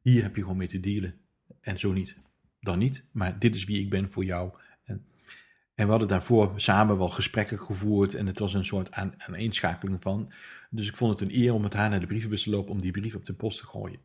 hier 0.00 0.22
heb 0.22 0.36
je 0.36 0.42
gewoon 0.42 0.56
mee 0.56 0.68
te 0.68 0.80
dealen. 0.80 1.14
En 1.60 1.78
zo 1.78 1.92
niet. 1.92 2.16
Dan 2.60 2.78
niet. 2.78 3.04
Maar 3.10 3.38
dit 3.38 3.54
is 3.54 3.64
wie 3.64 3.80
ik 3.80 3.90
ben 3.90 4.10
voor 4.10 4.24
jou. 4.24 4.52
En 5.74 5.84
we 5.84 5.90
hadden 5.90 6.08
daarvoor 6.08 6.52
samen 6.56 6.98
wel 6.98 7.08
gesprekken 7.08 7.58
gevoerd 7.58 8.14
en 8.14 8.26
het 8.26 8.38
was 8.38 8.54
een 8.54 8.64
soort 8.64 8.92
aan, 8.92 9.14
aaneenschakeling 9.16 10.02
van. 10.02 10.32
Dus 10.70 10.88
ik 10.88 10.96
vond 10.96 11.20
het 11.20 11.28
een 11.28 11.36
eer 11.36 11.52
om 11.52 11.62
met 11.62 11.72
haar 11.72 11.90
naar 11.90 12.00
de 12.00 12.06
brievenbus 12.06 12.42
te 12.42 12.50
lopen 12.50 12.70
om 12.70 12.80
die 12.80 12.90
brief 12.90 13.14
op 13.14 13.26
de 13.26 13.32
post 13.32 13.58
te 13.58 13.66
gooien. 13.66 14.00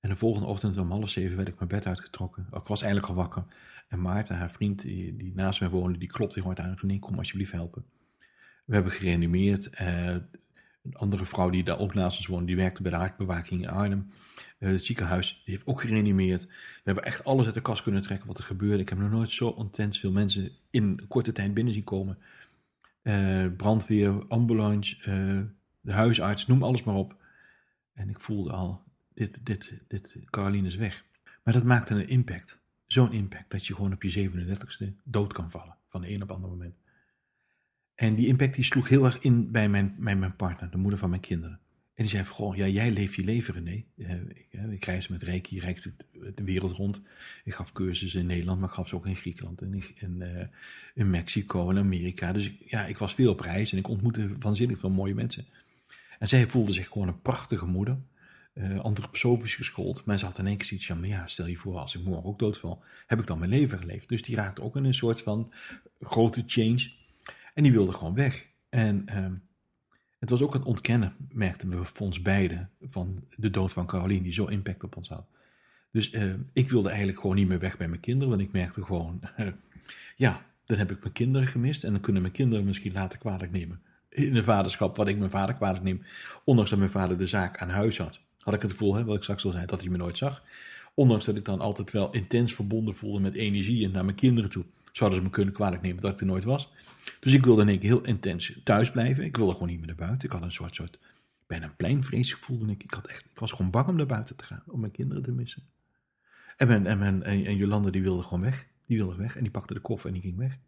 En 0.00 0.10
de 0.10 0.16
volgende 0.16 0.46
ochtend 0.46 0.76
om 0.76 0.90
half 0.90 1.10
zeven 1.10 1.36
werd 1.36 1.48
ik 1.48 1.56
mijn 1.56 1.68
bed 1.68 1.86
uitgetrokken. 1.86 2.46
Ik 2.52 2.66
was 2.66 2.82
eindelijk 2.82 3.08
al 3.08 3.14
wakker. 3.14 3.44
En 3.90 4.00
Maarten, 4.00 4.36
haar 4.36 4.50
vriend 4.50 4.82
die, 4.82 5.16
die 5.16 5.32
naast 5.34 5.60
mij 5.60 5.68
woonde, 5.68 5.98
die 5.98 6.08
klopte 6.08 6.40
gewoon 6.40 6.58
aan. 6.58 6.78
Nee, 6.82 6.98
kom 6.98 7.18
alsjeblieft 7.18 7.52
helpen. 7.52 7.84
We 8.64 8.74
hebben 8.74 8.92
gereanimeerd. 8.92 9.70
Eh, 9.70 10.06
een 10.82 10.94
andere 10.94 11.24
vrouw 11.24 11.50
die 11.50 11.64
daar 11.64 11.78
ook 11.78 11.94
naast 11.94 12.16
ons 12.16 12.26
woonde, 12.26 12.46
die 12.46 12.56
werkte 12.56 12.82
bij 12.82 12.90
de 12.90 12.96
hartbewaking 12.96 13.62
in 13.62 13.68
Arnhem. 13.68 14.10
Uh, 14.58 14.70
het 14.70 14.84
ziekenhuis 14.84 15.42
die 15.44 15.54
heeft 15.54 15.66
ook 15.66 15.80
gereanimeerd. 15.80 16.44
We 16.44 16.80
hebben 16.84 17.04
echt 17.04 17.24
alles 17.24 17.46
uit 17.46 17.54
de 17.54 17.62
kast 17.62 17.82
kunnen 17.82 18.02
trekken 18.02 18.26
wat 18.26 18.38
er 18.38 18.44
gebeurde. 18.44 18.82
Ik 18.82 18.88
heb 18.88 18.98
nog 18.98 19.10
nooit 19.10 19.30
zo 19.30 19.54
intens 19.58 20.00
veel 20.00 20.12
mensen 20.12 20.52
in 20.70 21.04
korte 21.08 21.32
tijd 21.32 21.54
binnen 21.54 21.72
zien 21.72 21.84
komen. 21.84 22.18
Uh, 23.02 23.46
brandweer, 23.56 24.26
ambulance, 24.28 24.96
de 25.80 25.92
huisarts, 25.92 26.46
noem 26.46 26.62
alles 26.62 26.82
maar 26.82 26.94
op. 26.94 27.16
En 27.92 28.08
ik 28.08 28.20
voelde 28.20 28.52
al, 28.52 28.82
dit, 29.14 29.38
dit, 29.42 29.72
dit, 29.88 30.16
Caroline 30.24 30.68
is 30.68 30.76
weg. 30.76 31.04
Maar 31.44 31.54
dat 31.54 31.64
maakte 31.64 31.94
een 31.94 32.08
impact. 32.08 32.59
Zo'n 32.92 33.12
impact 33.12 33.50
dat 33.50 33.66
je 33.66 33.74
gewoon 33.74 33.92
op 33.92 34.02
je 34.02 34.30
37ste 34.30 35.02
dood 35.04 35.32
kan 35.32 35.50
vallen. 35.50 35.76
Van 35.88 36.00
de 36.00 36.08
een 36.08 36.22
op 36.22 36.28
het 36.28 36.30
andere 36.30 36.52
moment. 36.52 36.74
En 37.94 38.14
die 38.14 38.26
impact 38.26 38.54
die 38.54 38.64
sloeg 38.64 38.88
heel 38.88 39.04
erg 39.04 39.18
in 39.18 39.50
bij 39.50 39.68
mijn, 39.68 39.94
mijn 39.98 40.36
partner, 40.36 40.70
de 40.70 40.76
moeder 40.76 40.98
van 40.98 41.10
mijn 41.10 41.22
kinderen. 41.22 41.60
En 41.94 42.06
die 42.06 42.08
zei 42.08 42.24
van, 42.24 42.34
goh, 42.34 42.56
ja, 42.56 42.66
jij 42.66 42.90
leeft 42.90 43.14
je 43.14 43.24
leven, 43.24 43.54
René. 43.54 43.84
Ik, 44.28 44.52
ik 44.70 44.84
reis 44.84 45.08
met 45.08 45.22
Reiki, 45.22 45.54
je 45.54 45.60
reikt 45.60 45.96
de 46.34 46.44
wereld 46.44 46.72
rond. 46.72 47.00
Ik 47.44 47.54
gaf 47.54 47.72
cursussen 47.72 48.20
in 48.20 48.26
Nederland, 48.26 48.60
maar 48.60 48.68
ik 48.68 48.74
gaf 48.74 48.88
ze 48.88 48.94
ook 48.94 49.06
in 49.06 49.16
Griekenland 49.16 49.62
en 49.62 49.82
in, 49.94 50.16
uh, 50.20 50.44
in 50.94 51.10
Mexico 51.10 51.70
en 51.70 51.78
Amerika. 51.78 52.32
Dus 52.32 52.50
ja, 52.64 52.86
ik 52.86 52.98
was 52.98 53.14
veel 53.14 53.32
op 53.32 53.40
reis 53.40 53.72
en 53.72 53.78
ik 53.78 53.88
ontmoette 53.88 54.28
vanzinnig 54.38 54.78
veel 54.78 54.90
mooie 54.90 55.14
mensen. 55.14 55.46
En 56.18 56.28
zij 56.28 56.46
voelde 56.46 56.72
zich 56.72 56.88
gewoon 56.88 57.08
een 57.08 57.22
prachtige 57.22 57.66
moeder. 57.66 57.98
Uh, 58.54 58.80
antroposofisch 58.80 59.54
geschoold. 59.54 60.02
Ze 60.06 60.24
had 60.24 60.38
in 60.38 60.46
één 60.46 60.56
keer 60.56 60.66
zoiets 60.66 60.86
van, 60.86 61.02
ja, 61.04 61.26
stel 61.26 61.46
je 61.46 61.56
voor, 61.56 61.78
als 61.78 61.94
ik 61.94 62.04
morgen 62.04 62.24
ook 62.24 62.38
doodval, 62.38 62.82
heb 63.06 63.20
ik 63.20 63.26
dan 63.26 63.38
mijn 63.38 63.50
leven 63.50 63.78
geleefd. 63.78 64.08
Dus 64.08 64.22
die 64.22 64.36
raakte 64.36 64.62
ook 64.62 64.76
in 64.76 64.84
een 64.84 64.94
soort 64.94 65.22
van 65.22 65.52
grote 66.00 66.42
change. 66.46 66.90
En 67.54 67.62
die 67.62 67.72
wilde 67.72 67.92
gewoon 67.92 68.14
weg. 68.14 68.48
En 68.68 69.04
uh, 69.10 69.26
het 70.18 70.30
was 70.30 70.42
ook 70.42 70.52
het 70.52 70.64
ontkennen, 70.64 71.14
merkten 71.28 71.68
we 71.68 71.84
voor 71.84 72.06
ons 72.06 72.22
beiden, 72.22 72.70
van 72.90 73.24
de 73.36 73.50
dood 73.50 73.72
van 73.72 73.86
Caroline, 73.86 74.22
die 74.22 74.32
zo 74.32 74.46
impact 74.46 74.84
op 74.84 74.96
ons 74.96 75.08
had. 75.08 75.26
Dus 75.92 76.12
uh, 76.12 76.34
ik 76.52 76.70
wilde 76.70 76.88
eigenlijk 76.88 77.20
gewoon 77.20 77.36
niet 77.36 77.48
meer 77.48 77.58
weg 77.58 77.76
bij 77.76 77.88
mijn 77.88 78.00
kinderen, 78.00 78.28
want 78.28 78.40
ik 78.40 78.52
merkte 78.52 78.84
gewoon, 78.84 79.20
uh, 79.38 79.46
ja, 80.16 80.46
dan 80.64 80.78
heb 80.78 80.90
ik 80.90 81.00
mijn 81.00 81.12
kinderen 81.12 81.48
gemist 81.48 81.84
en 81.84 81.92
dan 81.92 82.00
kunnen 82.00 82.22
mijn 82.22 82.34
kinderen 82.34 82.64
misschien 82.64 82.92
later 82.92 83.18
kwalijk 83.18 83.52
nemen. 83.52 83.82
In 84.08 84.36
een 84.36 84.44
vaderschap, 84.44 84.96
wat 84.96 85.08
ik 85.08 85.18
mijn 85.18 85.30
vader 85.30 85.54
kwalijk 85.54 85.84
neem, 85.84 86.02
ondanks 86.44 86.70
dat 86.70 86.78
mijn 86.78 86.90
vader 86.90 87.18
de 87.18 87.26
zaak 87.26 87.58
aan 87.58 87.68
huis 87.68 87.98
had, 87.98 88.20
had 88.40 88.54
ik 88.54 88.62
het 88.62 88.70
gevoel, 88.70 88.94
hè, 88.94 89.04
wat 89.04 89.16
ik 89.16 89.22
straks 89.22 89.44
al 89.44 89.52
zei, 89.52 89.66
dat 89.66 89.80
hij 89.80 89.90
me 89.90 89.96
nooit 89.96 90.18
zag. 90.18 90.42
Ondanks 90.94 91.24
dat 91.24 91.36
ik 91.36 91.44
dan 91.44 91.60
altijd 91.60 91.90
wel 91.90 92.10
intens 92.10 92.54
verbonden 92.54 92.94
voelde 92.94 93.20
met 93.20 93.34
energie 93.34 93.84
en 93.84 93.90
naar 93.90 94.04
mijn 94.04 94.16
kinderen 94.16 94.50
toe 94.50 94.64
zouden 94.92 95.18
ze 95.18 95.24
me 95.24 95.30
kunnen 95.30 95.54
kwalijk 95.54 95.82
nemen 95.82 96.02
dat 96.02 96.12
ik 96.12 96.20
er 96.20 96.26
nooit 96.26 96.44
was. 96.44 96.72
Dus 97.20 97.32
ik 97.32 97.44
wilde 97.44 97.62
in 97.62 97.68
één 97.68 97.78
keer 97.78 97.88
heel 97.88 98.04
intens 98.04 98.60
thuis 98.64 98.90
blijven. 98.90 99.24
Ik 99.24 99.36
wilde 99.36 99.52
gewoon 99.52 99.68
niet 99.68 99.78
meer 99.78 99.86
naar 99.86 99.96
buiten. 99.96 100.28
Ik 100.28 100.34
had 100.34 100.42
een 100.42 100.52
soort, 100.52 100.74
soort 100.74 100.98
bijna 101.46 101.64
een 101.64 101.76
pleinvrees 101.76 102.32
gevoelde 102.32 102.72
ik. 102.72 102.82
Ik, 102.82 102.94
had 102.94 103.06
echt, 103.06 103.24
ik 103.32 103.38
was 103.38 103.50
gewoon 103.50 103.70
bang 103.70 103.88
om 103.88 103.96
naar 103.96 104.06
buiten 104.06 104.36
te 104.36 104.44
gaan, 104.44 104.62
om 104.66 104.80
mijn 104.80 104.92
kinderen 104.92 105.22
te 105.22 105.32
missen. 105.32 105.62
En, 106.56 106.86
en, 106.86 107.02
en, 107.02 107.22
en 107.22 107.56
Jolande 107.56 107.90
die 107.90 108.02
wilde 108.02 108.22
gewoon 108.22 108.40
weg. 108.40 108.66
Die 108.86 108.96
wilde 108.96 109.16
weg 109.16 109.36
en 109.36 109.42
die 109.42 109.50
pakte 109.50 109.74
de 109.74 109.80
koffer 109.80 110.08
en 110.08 110.14
die 110.14 110.22
ging 110.22 110.36
weg. 110.36 110.58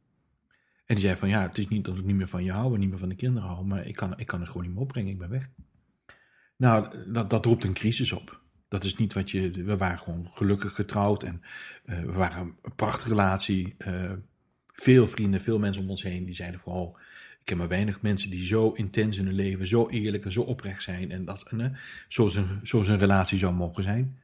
En 0.87 0.95
die 0.95 1.05
zei 1.05 1.17
van 1.17 1.29
ja, 1.29 1.43
het 1.43 1.59
is 1.59 1.69
niet 1.69 1.85
dat 1.85 1.99
ik 1.99 2.05
niet 2.05 2.17
meer 2.17 2.29
van 2.29 2.45
je 2.45 2.53
hou 2.53 2.75
en 2.75 2.81
niet 2.81 2.89
meer 2.89 2.99
van 2.99 3.09
de 3.09 3.15
kinderen 3.15 3.49
hou, 3.49 3.65
maar 3.65 3.87
ik 3.87 3.97
kan, 3.97 4.19
ik 4.19 4.27
kan 4.27 4.41
het 4.41 4.49
gewoon 4.49 4.63
niet 4.63 4.73
meer 4.73 4.83
opbrengen, 4.83 5.13
ik 5.13 5.19
ben 5.19 5.31
weg. 5.31 5.49
Nou, 6.63 6.87
dat, 7.13 7.31
dat 7.31 7.45
roept 7.45 7.65
een 7.65 7.73
crisis 7.73 8.13
op. 8.13 8.41
Dat 8.69 8.85
is 8.85 8.97
niet 8.97 9.13
wat 9.13 9.31
je. 9.31 9.51
We 9.51 9.77
waren 9.77 9.99
gewoon 9.99 10.31
gelukkig 10.35 10.75
getrouwd 10.75 11.23
en 11.23 11.43
uh, 11.87 12.01
we 12.01 12.13
waren 12.13 12.57
een 12.63 12.75
prachtige 12.75 13.09
relatie. 13.09 13.75
Uh, 13.79 14.13
veel 14.73 15.07
vrienden, 15.07 15.41
veel 15.41 15.59
mensen 15.59 15.83
om 15.83 15.91
ons 15.91 16.03
heen 16.03 16.25
die 16.25 16.35
zeiden 16.35 16.61
vooral. 16.61 16.97
Ik 17.39 17.45
ken 17.45 17.57
maar 17.57 17.69
weinig 17.69 18.01
mensen 18.01 18.31
die 18.31 18.45
zo 18.45 18.71
intens 18.71 19.19
in 19.19 19.27
hun 19.27 19.35
leven, 19.35 19.67
zo 19.67 19.89
eerlijk 19.89 20.25
en 20.25 20.33
zo 20.33 20.43
oprecht 20.43 20.83
zijn. 20.83 21.11
En 21.11 21.25
dat, 21.25 21.43
en, 21.51 21.59
uh, 21.59 21.67
zoals, 22.09 22.35
een, 22.35 22.61
zoals 22.63 22.89
een 22.89 22.99
relatie 22.99 23.39
zou 23.39 23.55
mogen 23.55 23.83
zijn. 23.83 24.19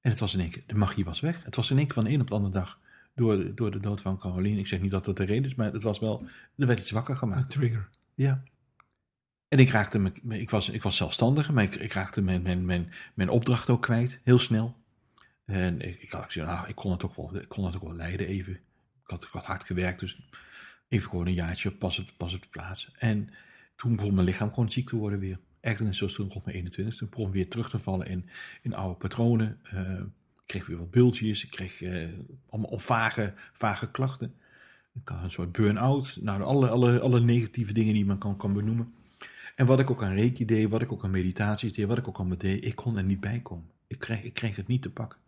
En 0.00 0.10
het 0.10 0.20
was 0.20 0.34
in 0.34 0.40
één 0.40 0.50
keer, 0.50 0.62
de 0.66 0.74
magie 0.74 1.04
was 1.04 1.20
weg. 1.20 1.44
Het 1.44 1.56
was 1.56 1.70
in 1.70 1.76
één 1.76 1.86
keer 1.86 1.94
van 1.94 2.04
de 2.04 2.10
een 2.10 2.20
op 2.20 2.28
de 2.28 2.34
andere 2.34 2.52
dag 2.52 2.80
door 3.14 3.36
de, 3.36 3.54
door 3.54 3.70
de 3.70 3.80
dood 3.80 4.00
van 4.00 4.18
Caroline. 4.18 4.58
Ik 4.58 4.66
zeg 4.66 4.80
niet 4.80 4.90
dat 4.90 5.04
dat 5.04 5.16
de 5.16 5.24
reden 5.24 5.44
is, 5.44 5.54
maar 5.54 5.72
het 5.72 5.82
was 5.82 5.98
wel, 5.98 6.26
er 6.56 6.66
werd 6.66 6.80
iets 6.80 6.90
wakker 6.90 7.16
gemaakt. 7.16 7.42
Een 7.42 7.60
trigger. 7.60 7.88
Ja. 8.14 8.42
En 9.50 9.58
ik 9.58 9.70
raakte 9.70 10.12
ik 10.28 10.50
was, 10.50 10.68
ik 10.68 10.82
was 10.82 11.18
maar 11.52 11.64
ik, 11.64 11.92
raakte 11.92 12.20
mijn, 12.20 12.42
mijn, 12.42 12.64
mijn, 12.64 12.92
mijn 13.14 13.28
opdracht 13.28 13.68
ook 13.68 13.82
kwijt, 13.82 14.20
heel 14.24 14.38
snel. 14.38 14.76
En 15.44 15.80
ik, 15.80 16.02
ik 16.02 16.10
had 16.10 16.34
nou, 16.34 16.68
ik 16.68 16.74
kon 16.74 16.90
het 16.90 17.04
ook 17.04 17.16
wel, 17.16 17.36
ik 17.36 17.48
kon 17.48 17.64
het 17.64 17.80
wel 17.80 17.94
leiden 17.94 18.26
even. 18.26 18.52
Ik 18.52 18.60
had, 19.10 19.22
ik 19.22 19.28
had 19.28 19.44
hard 19.44 19.64
gewerkt, 19.64 20.00
dus 20.00 20.20
even 20.88 21.10
gewoon 21.10 21.26
een 21.26 21.34
jaartje 21.34 21.70
pas 21.70 21.98
op, 21.98 22.10
pas 22.16 22.34
op 22.34 22.42
de 22.42 22.48
plaats. 22.48 22.92
En 22.98 23.30
toen 23.76 23.96
begon 23.96 24.14
mijn 24.14 24.26
lichaam 24.26 24.48
gewoon 24.48 24.70
ziek 24.70 24.88
te 24.88 24.96
worden 24.96 25.18
weer. 25.18 25.38
Eigenlijk 25.60 25.96
zoals 25.96 26.14
toen 26.14 26.30
rond 26.30 26.44
mijn 26.44 26.56
21 26.56 26.96
toen 26.96 27.08
begon 27.08 27.30
weer 27.30 27.48
terug 27.48 27.70
te 27.70 27.78
vallen 27.78 28.06
in, 28.06 28.28
in 28.62 28.74
oude 28.74 28.98
patronen. 28.98 29.60
Uh, 29.74 29.90
ik 30.00 30.46
kreeg 30.46 30.66
weer 30.66 30.78
wat 30.78 30.90
bultjes. 30.90 31.44
Ik 31.44 31.50
kreeg 31.50 31.80
uh, 31.80 32.08
allemaal 32.48 32.78
vage, 32.78 33.34
vage 33.52 33.90
klachten. 33.90 34.34
Ik 34.94 35.08
had 35.08 35.22
een 35.22 35.30
soort 35.30 35.52
burn-out. 35.52 36.18
Nou, 36.20 36.42
alle, 36.42 36.68
alle, 36.68 37.00
alle 37.00 37.20
negatieve 37.20 37.72
dingen 37.72 37.94
die 37.94 38.06
men 38.06 38.18
kan, 38.18 38.36
kan 38.36 38.52
benoemen. 38.52 38.94
En 39.60 39.66
wat 39.66 39.80
ik 39.80 39.90
ook 39.90 40.02
aan 40.02 40.14
reiki 40.14 40.44
deed, 40.44 40.70
wat 40.70 40.82
ik 40.82 40.92
ook 40.92 41.04
aan 41.04 41.10
meditaties 41.10 41.72
deed, 41.72 41.86
wat 41.86 41.98
ik 41.98 42.08
ook 42.08 42.20
aan 42.20 42.34
deed, 42.38 42.64
ik 42.64 42.74
kon 42.74 42.96
er 42.96 43.04
niet 43.04 43.20
bij 43.20 43.40
komen. 43.40 43.70
Ik 43.86 43.98
kreeg, 43.98 44.22
ik 44.22 44.34
kreeg 44.34 44.56
het 44.56 44.66
niet 44.66 44.82
te 44.82 44.90
pakken. 44.90 45.18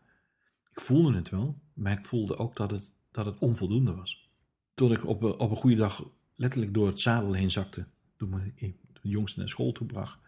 Ik 0.71 0.81
voelde 0.81 1.17
het 1.17 1.31
wel, 1.31 1.59
maar 1.75 1.93
ik 1.93 2.07
voelde 2.07 2.37
ook 2.37 2.57
dat 2.57 2.71
het, 2.71 2.93
dat 3.11 3.27
het 3.27 3.39
onvoldoende 3.39 3.95
was. 3.95 4.31
Toen 4.75 4.93
ik 4.93 5.07
op, 5.07 5.23
op 5.23 5.51
een 5.51 5.57
goede 5.57 5.77
dag 5.77 6.05
letterlijk 6.35 6.75
door 6.75 6.87
het 6.87 7.01
zadel 7.01 7.33
heen 7.33 7.51
zakte, 7.51 7.87
toen 8.17 8.29
mijn, 8.29 8.55
de 8.93 9.09
jongste 9.09 9.39
naar 9.39 9.49
school 9.49 9.73
toe 9.73 9.87
bracht, 9.87 10.19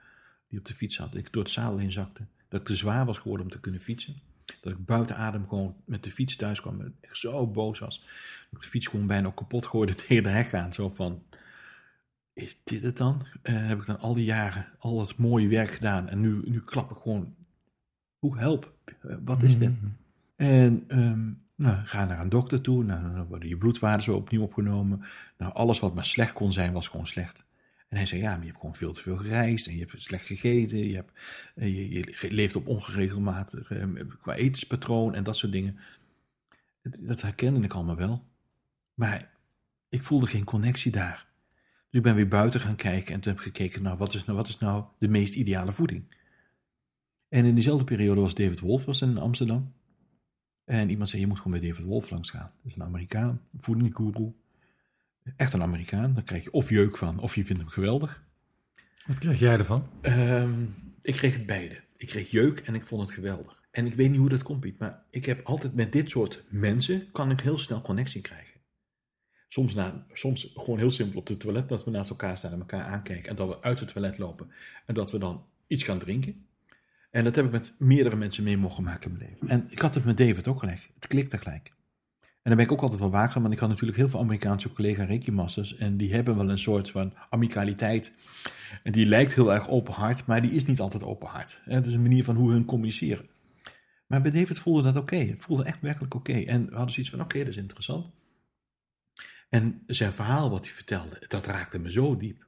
die 0.49 0.59
op 0.59 0.67
de 0.67 0.75
fiets 0.75 0.95
zat, 0.95 1.15
ik 1.15 1.33
door 1.33 1.43
het 1.43 1.53
zadel 1.53 1.79
heen 1.79 1.93
zakte, 1.93 2.27
dat 2.49 2.61
ik 2.61 2.67
te 2.67 2.75
zwaar 2.75 3.07
was 3.07 3.19
geworden 3.19 3.47
om 3.47 3.53
te 3.53 3.61
kunnen 3.61 3.81
fietsen. 3.81 4.17
Dat 4.61 4.73
ik 4.73 4.85
buiten 4.85 5.17
adem 5.17 5.49
gewoon 5.49 5.77
met 5.85 6.05
de 6.05 6.11
fiets 6.11 6.37
thuis 6.37 6.61
kwam 6.61 6.81
en 6.81 6.97
echt 7.01 7.19
zo 7.19 7.47
boos 7.47 7.79
was. 7.79 7.99
Dat 7.99 8.09
ik 8.51 8.61
de 8.61 8.67
fiets 8.69 8.87
gewoon 8.87 9.07
bijna 9.07 9.31
kapot 9.31 9.67
gooide 9.67 9.95
tegen 10.05 10.23
de 10.23 10.29
hek 10.29 10.55
aan. 10.55 10.73
Zo 10.73 10.89
van, 10.89 11.23
is 12.35 12.59
dit 12.65 12.83
het 12.83 12.97
dan? 12.97 13.23
Uh, 13.43 13.67
heb 13.67 13.81
ik 13.81 13.87
dan 13.87 14.01
al 14.01 14.15
die 14.15 14.25
jaren 14.25 14.67
al 14.79 14.97
dat 14.97 15.17
mooie 15.17 15.49
werk 15.49 15.71
gedaan 15.71 16.09
en 16.09 16.21
nu, 16.21 16.43
nu 16.45 16.61
klap 16.61 16.91
ik 16.91 16.97
gewoon, 16.97 17.35
hoe 18.19 18.39
help? 18.39 18.73
Uh, 19.07 19.17
wat 19.25 19.43
is 19.43 19.59
dit? 19.59 19.71
Mm-hmm. 19.71 19.97
En 20.37 20.85
um, 20.89 21.43
nou, 21.55 21.85
ga 21.85 22.05
naar 22.05 22.21
een 22.21 22.29
dokter 22.29 22.61
toe, 22.61 22.85
nou, 22.85 23.03
dan 23.15 23.27
worden 23.27 23.49
je 23.49 23.57
bloedwaarden 23.57 24.05
zo 24.05 24.15
opnieuw 24.15 24.43
opgenomen. 24.43 25.05
Nou, 25.39 25.53
alles 25.53 25.81
wat 25.81 25.95
maar 25.95 26.05
slecht 26.05 26.33
kon 26.33 26.53
zijn, 26.53 26.73
was 26.73 26.89
gewoon 26.89 27.07
slecht. 27.07 27.45
En 27.89 27.97
hij 27.97 28.07
zei, 28.07 28.21
ja, 28.21 28.31
maar 28.31 28.41
je 28.41 28.47
hebt 28.47 28.59
gewoon 28.59 28.77
veel 28.77 28.93
te 28.93 29.01
veel 29.01 29.17
gereisd 29.17 29.67
en 29.67 29.75
je 29.75 29.81
hebt 29.81 30.03
slecht 30.03 30.27
gegeten. 30.27 30.79
Je, 30.79 30.95
hebt, 30.95 31.13
eh, 31.55 31.77
je, 31.77 31.91
je 31.91 32.31
leeft 32.31 32.57
op 32.57 32.67
ongeregelmatig 32.67 33.73
qua 34.21 34.35
etenspatroon 34.35 35.15
en 35.15 35.25
dat 35.25 35.37
soort 35.37 35.53
dingen. 35.53 35.79
Dat 36.83 37.23
herkende 37.23 37.61
ik 37.61 37.73
allemaal 37.73 37.97
wel. 37.97 38.25
Maar 38.95 39.31
ik 39.89 40.03
voelde 40.03 40.27
geen 40.27 40.45
connectie 40.45 40.93
daar. 40.93 41.27
Dus 41.95 42.03
ik 42.03 42.09
ben 42.09 42.19
weer 42.19 42.29
buiten 42.29 42.61
gaan 42.61 42.77
kijken 42.77 43.15
en 43.15 43.21
toen 43.21 43.33
heb 43.33 43.41
ik 43.41 43.47
gekeken, 43.47 43.83
nou, 43.83 43.97
wat 43.99 44.15
is 44.15 44.25
nou, 44.25 44.39
wat 44.39 44.49
is 44.49 44.59
nou 44.59 44.85
de 44.99 45.09
meest 45.09 45.35
ideale 45.35 45.73
voeding? 45.73 46.05
En 47.29 47.45
in 47.45 47.55
diezelfde 47.55 47.85
periode 47.85 48.21
was 48.21 48.35
David 48.35 48.61
Wolf 48.61 48.85
was 48.85 49.03
in 49.03 49.19
Amsterdam. 49.19 49.73
En 50.65 50.91
iemand 50.91 51.09
zei, 51.09 51.21
je 51.21 51.27
moet 51.27 51.37
gewoon 51.37 51.61
bij 51.61 51.69
David 51.69 51.85
Wolf 51.85 52.11
langs 52.11 52.31
gaan. 52.31 52.53
Dat 52.63 52.73
is 52.73 52.75
een 52.75 52.83
Amerikaan, 52.83 53.41
een. 53.61 54.35
Echt 55.37 55.53
een 55.53 55.63
Amerikaan. 55.63 56.15
Daar 56.15 56.25
krijg 56.25 56.43
je 56.43 56.53
of 56.53 56.71
jeuk 56.71 56.97
van, 56.97 57.19
of 57.19 57.35
je 57.35 57.45
vindt 57.45 57.61
hem 57.61 57.71
geweldig. 57.71 58.25
Wat 59.07 59.19
kreeg 59.19 59.39
jij 59.39 59.59
ervan? 59.59 59.89
Um, 60.03 60.75
ik 61.03 61.15
kreeg 61.15 61.35
het 61.35 61.47
beide. 61.47 61.81
Ik 61.97 62.07
kreeg 62.07 62.31
jeuk 62.31 62.59
en 62.59 62.75
ik 62.75 62.87
vond 62.87 63.03
het 63.03 63.11
geweldig. 63.11 63.63
En 63.71 63.87
ik 63.87 63.95
weet 63.95 64.11
niet 64.11 64.19
hoe 64.19 64.29
dat 64.29 64.43
komt, 64.43 64.61
Piet, 64.61 64.79
maar 64.79 65.03
ik 65.11 65.25
heb 65.25 65.47
altijd 65.47 65.75
met 65.75 65.93
dit 65.93 66.11
soort 66.11 66.45
mensen, 66.49 67.11
kan 67.13 67.31
ik 67.31 67.41
heel 67.41 67.59
snel 67.59 67.81
connectie 67.81 68.21
krijgen. 68.21 68.54
Soms, 69.55 69.77
soms 70.13 70.53
gewoon 70.55 70.79
heel 70.79 70.91
simpel 70.91 71.19
op 71.19 71.29
het 71.29 71.41
toilet, 71.41 71.69
dat 71.69 71.85
we 71.85 71.91
naast 71.91 72.11
elkaar 72.11 72.37
staan 72.37 72.53
en 72.53 72.59
elkaar 72.59 72.83
aankijken. 72.83 73.31
En 73.31 73.37
dat 73.37 73.49
we 73.49 73.63
uit 73.63 73.81
het 73.81 73.93
toilet 73.93 74.19
lopen. 74.19 74.51
En 74.87 74.95
dat 74.95 75.11
we 75.11 75.19
dan 75.19 75.45
iets 75.67 75.83
gaan 75.83 75.99
drinken. 75.99 76.47
En 77.11 77.25
dat 77.25 77.37
heb 77.37 77.45
ik 77.45 77.51
met 77.51 77.75
meerdere 77.79 78.17
mensen 78.17 78.45
mee 78.45 78.57
mogen 78.57 78.85
maken 78.85 79.11
in 79.11 79.17
mijn 79.17 79.31
leven. 79.31 79.49
En 79.49 79.67
ik 79.69 79.79
had 79.79 79.95
het 79.95 80.05
met 80.05 80.17
David 80.17 80.49
ook 80.49 80.59
gelijk. 80.59 80.91
Het 80.95 81.07
klikte 81.07 81.39
gelijk. 81.39 81.73
En 82.21 82.29
dan 82.43 82.57
ben 82.57 82.65
ik 82.65 82.73
ook 82.73 82.81
altijd 82.81 83.01
wel 83.01 83.11
waakzaam, 83.11 83.43
want 83.43 83.55
ik 83.55 83.61
had 83.61 83.69
natuurlijk 83.69 83.99
heel 83.99 84.09
veel 84.09 84.21
Amerikaanse 84.21 84.71
collega 84.73 85.05
Reiki 85.05 85.33
Masters. 85.33 85.77
En 85.77 85.97
die 85.97 86.15
hebben 86.15 86.37
wel 86.37 86.51
een 86.51 86.59
soort 86.59 86.91
van 86.91 87.15
amicaliteit. 87.31 88.13
En 88.83 88.93
die 88.93 89.07
lijkt 89.07 89.35
heel 89.35 89.53
erg 89.53 89.69
openhart, 89.69 90.27
maar 90.27 90.43
die 90.43 90.53
is 90.53 90.67
niet 90.67 90.81
altijd 90.81 91.03
openhart. 91.03 91.61
Het 91.65 91.87
is 91.87 91.93
een 91.93 92.03
manier 92.03 92.25
van 92.25 92.37
hoe 92.37 92.51
hun 92.51 92.65
communiceren. 92.65 93.29
Maar 94.07 94.23
bij 94.23 94.31
David 94.31 94.59
voelde 94.59 94.83
dat 94.83 94.97
oké. 94.97 95.17
Het 95.17 95.43
voelde 95.43 95.65
echt 95.65 95.81
werkelijk 95.81 96.15
oké. 96.15 96.33
En 96.33 96.65
we 96.69 96.75
hadden 96.75 96.93
zoiets 96.93 97.13
van, 97.13 97.21
oké, 97.21 97.39
dat 97.39 97.49
is 97.49 97.57
interessant. 97.57 98.11
En 99.55 99.83
zijn 99.87 100.13
verhaal 100.13 100.51
wat 100.51 100.65
hij 100.65 100.75
vertelde, 100.75 101.23
dat 101.29 101.47
raakte 101.47 101.79
me 101.79 101.93
zo 101.93 102.17
diep. 102.17 102.47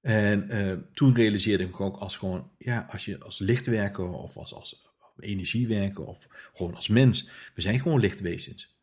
En 0.00 0.54
uh, 0.54 0.78
toen 0.94 1.14
realiseerde 1.14 1.64
ik 1.64 1.80
ook 1.80 1.96
als 1.96 2.16
gewoon, 2.16 2.50
ja, 2.58 2.86
als 2.90 3.04
je 3.04 3.20
als 3.20 3.38
lichtwerker 3.38 4.08
of 4.08 4.36
als, 4.36 4.54
als 4.54 4.90
energiewerker 5.18 6.04
of 6.04 6.26
gewoon 6.54 6.74
als 6.74 6.88
mens, 6.88 7.30
we 7.54 7.60
zijn 7.60 7.80
gewoon 7.80 8.00
lichtwezens. 8.00 8.76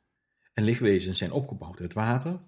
En 0.54 0.64
lichtwezens 0.64 1.18
zijn 1.18 1.32
opgebouwd 1.32 1.80
uit 1.80 1.94
water. 1.94 2.40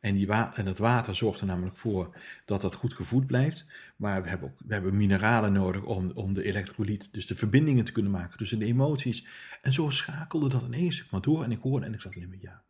En, 0.00 0.14
die 0.14 0.26
wa 0.26 0.56
en 0.56 0.66
het 0.66 0.78
water 0.78 1.14
zorgt 1.14 1.40
er 1.40 1.46
namelijk 1.46 1.76
voor 1.76 2.16
dat 2.44 2.60
dat 2.60 2.74
goed 2.74 2.94
gevoed 2.94 3.26
blijft. 3.26 3.66
Maar 3.96 4.22
we 4.22 4.28
hebben, 4.28 4.48
ook, 4.48 4.58
we 4.66 4.72
hebben 4.72 4.96
mineralen 4.96 5.52
nodig 5.52 5.82
om, 5.82 6.10
om 6.10 6.32
de 6.32 6.44
elektrolyt, 6.44 7.12
dus 7.12 7.26
de 7.26 7.34
verbindingen 7.34 7.84
te 7.84 7.92
kunnen 7.92 8.12
maken 8.12 8.38
tussen 8.38 8.58
de 8.58 8.66
emoties. 8.66 9.26
En 9.62 9.72
zo 9.72 9.90
schakelde 9.90 10.48
dat 10.48 10.66
ineens 10.66 11.10
maar 11.10 11.20
door. 11.20 11.44
En 11.44 11.50
ik 11.50 11.60
hoorde 11.60 11.86
en 11.86 11.94
ik 11.94 12.00
zat 12.00 12.14
alleen 12.14 12.28
maar 12.28 12.38
ja. 12.40 12.64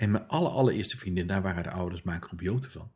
En 0.00 0.10
mijn 0.10 0.28
aller, 0.28 0.50
allereerste 0.50 0.96
vriendin, 0.96 1.26
daar 1.26 1.42
waren 1.42 1.62
de 1.62 1.70
ouders 1.70 2.02
macrobioten 2.02 2.70
van. 2.70 2.92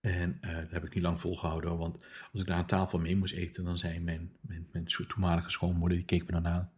En 0.00 0.38
uh, 0.40 0.56
dat 0.56 0.70
heb 0.70 0.84
ik 0.84 0.94
niet 0.94 1.02
lang 1.02 1.20
volgehouden, 1.20 1.78
want 1.78 1.98
als 2.32 2.40
ik 2.40 2.46
daar 2.46 2.56
aan 2.56 2.66
tafel 2.66 2.98
mee 2.98 3.16
moest 3.16 3.34
eten, 3.34 3.64
dan 3.64 3.78
zei 3.78 4.00
mijn, 4.00 4.32
mijn, 4.40 4.68
mijn 4.72 4.84
toenmalige 4.84 5.50
schoonmoeder, 5.50 5.96
die 5.96 6.06
keek 6.06 6.26
me 6.26 6.32
dan 6.32 6.46
aan. 6.46 6.72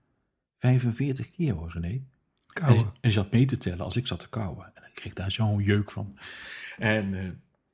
45 0.58 1.30
keer 1.30 1.52
hoor, 1.52 1.70
René. 1.72 2.02
En, 2.52 2.92
en 3.00 3.12
zat 3.12 3.32
mee 3.32 3.44
te 3.44 3.58
tellen 3.58 3.84
als 3.84 3.96
ik 3.96 4.06
zat 4.06 4.20
te 4.20 4.28
kauwen. 4.28 4.66
En 4.66 4.82
dan 4.82 4.92
kreeg 4.94 5.06
ik 5.06 5.16
daar 5.16 5.32
zo'n 5.32 5.62
jeuk 5.62 5.90
van. 5.90 6.18
En 6.78 7.12
uh, 7.12 7.30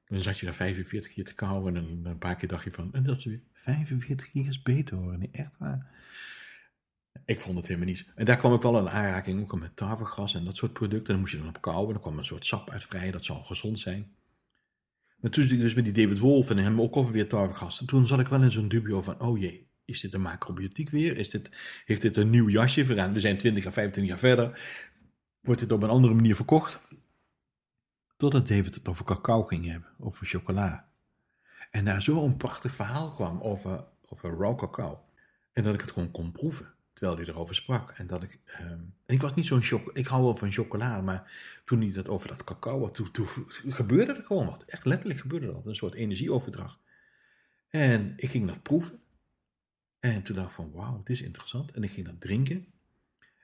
dan 0.06 0.20
zat 0.20 0.38
je 0.38 0.44
daar 0.44 0.54
45 0.54 1.12
keer 1.12 1.24
te 1.24 1.34
kauwen 1.34 1.76
en 1.76 2.00
een 2.04 2.18
paar 2.18 2.36
keer 2.36 2.48
dacht 2.48 2.64
je 2.64 2.70
van, 2.70 2.94
en 2.94 3.02
dat 3.02 3.16
is 3.16 3.24
weer 3.24 3.40
45 3.52 4.30
keer 4.30 4.48
is 4.48 4.62
beter 4.62 4.96
hoor, 4.96 5.18
nee, 5.18 5.30
echt 5.32 5.58
waar. 5.58 5.90
Ik 7.24 7.40
vond 7.40 7.56
het 7.56 7.66
helemaal 7.66 7.88
niet. 7.88 8.06
En 8.14 8.24
daar 8.24 8.36
kwam 8.36 8.54
ik 8.54 8.62
wel 8.62 8.78
in 8.78 8.88
aanraking, 8.88 9.40
ook 9.40 9.60
met 9.60 9.76
tarwegras 9.76 10.34
en 10.34 10.44
dat 10.44 10.56
soort 10.56 10.72
producten. 10.72 11.12
Dan 11.12 11.20
moest 11.20 11.32
je 11.32 11.38
dan 11.38 11.48
op 11.48 11.60
kauwen, 11.60 11.92
dan 11.92 12.02
kwam 12.02 12.18
een 12.18 12.24
soort 12.24 12.46
sap 12.46 12.70
uit 12.70 12.84
vrij, 12.84 13.10
dat 13.10 13.24
zou 13.24 13.44
gezond 13.44 13.80
zijn. 13.80 14.16
Maar 15.16 15.30
toen 15.30 15.44
ik 15.44 15.60
dus 15.60 15.74
met 15.74 15.84
die 15.84 15.92
David 15.92 16.18
Wolf 16.18 16.50
en 16.50 16.58
hem 16.58 16.80
ook 16.80 16.96
over 16.96 17.12
weer 17.12 17.28
tarwegras. 17.28 17.80
En 17.80 17.86
toen 17.86 18.06
zat 18.06 18.20
ik 18.20 18.28
wel 18.28 18.42
in 18.42 18.52
zo'n 18.52 18.68
dubio 18.68 19.02
van, 19.02 19.20
oh 19.20 19.38
jee, 19.38 19.70
is 19.84 20.00
dit 20.00 20.14
een 20.14 20.20
macrobiotiek 20.20 20.90
weer? 20.90 21.16
Is 21.16 21.30
dit, 21.30 21.50
heeft 21.84 22.02
dit 22.02 22.16
een 22.16 22.30
nieuw 22.30 22.48
jasje 22.48 22.84
veraan? 22.84 23.12
We 23.12 23.20
zijn 23.20 23.36
20 23.36 23.66
à 23.66 23.70
25 23.70 24.12
jaar 24.12 24.36
verder. 24.36 24.60
Wordt 25.40 25.60
dit 25.60 25.72
op 25.72 25.82
een 25.82 25.88
andere 25.88 26.14
manier 26.14 26.36
verkocht? 26.36 26.78
Totdat 28.16 28.48
David 28.48 28.74
het 28.74 28.88
over 28.88 29.04
cacao 29.04 29.42
ging 29.42 29.66
hebben, 29.66 29.88
over 29.98 30.26
chocola. 30.26 30.88
En 31.70 31.84
daar 31.84 32.02
zo'n 32.02 32.36
prachtig 32.36 32.74
verhaal 32.74 33.12
kwam 33.14 33.40
over, 33.40 33.84
over 34.08 34.36
raw 34.38 34.58
cacao. 34.58 35.04
En 35.52 35.62
dat 35.62 35.74
ik 35.74 35.80
het 35.80 35.90
gewoon 35.90 36.10
kon 36.10 36.32
proeven, 36.32 36.74
terwijl 36.98 37.18
hij 37.18 37.26
erover 37.26 37.54
sprak. 37.54 37.90
En 37.90 38.06
dat 38.06 38.22
ik, 38.22 38.38
um, 38.60 38.94
ik 39.06 39.20
was 39.20 39.34
niet 39.34 39.46
zo'n 39.46 39.62
choc, 39.62 39.90
ik 39.92 40.06
hou 40.06 40.22
wel 40.22 40.34
van 40.34 40.52
chocola, 40.52 41.00
maar 41.00 41.32
toen 41.64 41.80
hij 41.80 41.92
dat 41.92 42.08
over 42.08 42.28
dat 42.28 42.44
cacao 42.44 42.80
had, 42.80 42.94
toen, 43.12 43.26
gebeurde 43.68 44.12
er 44.12 44.22
gewoon 44.22 44.46
wat. 44.46 44.64
Echt 44.64 44.84
letterlijk 44.84 45.20
gebeurde 45.20 45.52
wat, 45.52 45.66
een 45.66 45.76
soort 45.76 45.94
energieoverdracht. 45.94 46.78
En 47.68 48.12
ik 48.16 48.30
ging 48.30 48.46
dat 48.46 48.62
proeven. 48.62 49.00
En 50.00 50.22
toen 50.22 50.34
dacht 50.34 50.48
ik 50.48 50.54
van, 50.54 50.72
wauw, 50.72 51.02
dit 51.04 51.16
is 51.16 51.22
interessant. 51.22 51.70
En 51.70 51.82
ik 51.82 51.90
ging 51.90 52.06
dat 52.06 52.20
drinken. 52.20 52.66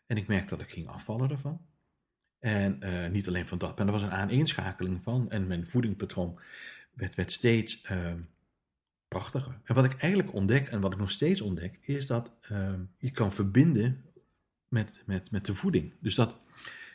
En 0.06 0.16
ik 0.16 0.26
merkte 0.26 0.56
dat 0.56 0.66
ik 0.66 0.72
ging 0.72 0.88
afvallen 0.88 1.30
ervan. 1.30 1.60
En 2.38 2.78
uh, 2.82 3.08
niet 3.08 3.28
alleen 3.28 3.46
van 3.46 3.58
dat, 3.58 3.78
maar 3.78 3.86
er 3.86 3.92
was 3.92 4.02
een 4.02 4.10
aaneenschakeling 4.10 5.02
van. 5.02 5.30
En 5.30 5.46
mijn 5.46 5.66
voedingspatroon 5.66 6.40
werd, 6.92 7.14
werd 7.14 7.32
steeds 7.32 7.82
uh, 7.90 8.12
En 9.64 9.74
wat 9.74 9.84
ik 9.84 9.94
eigenlijk 9.94 10.34
ontdek, 10.34 10.66
en 10.66 10.80
wat 10.80 10.92
ik 10.92 10.98
nog 10.98 11.10
steeds 11.10 11.40
ontdek, 11.40 11.78
is 11.80 12.06
dat 12.06 12.32
uh, 12.52 12.72
je 12.98 13.10
kan 13.10 13.32
verbinden 13.32 14.04
met, 14.68 15.02
met, 15.06 15.30
met 15.30 15.46
de 15.46 15.54
voeding. 15.54 15.92
Dus 16.00 16.14
dat, 16.14 16.40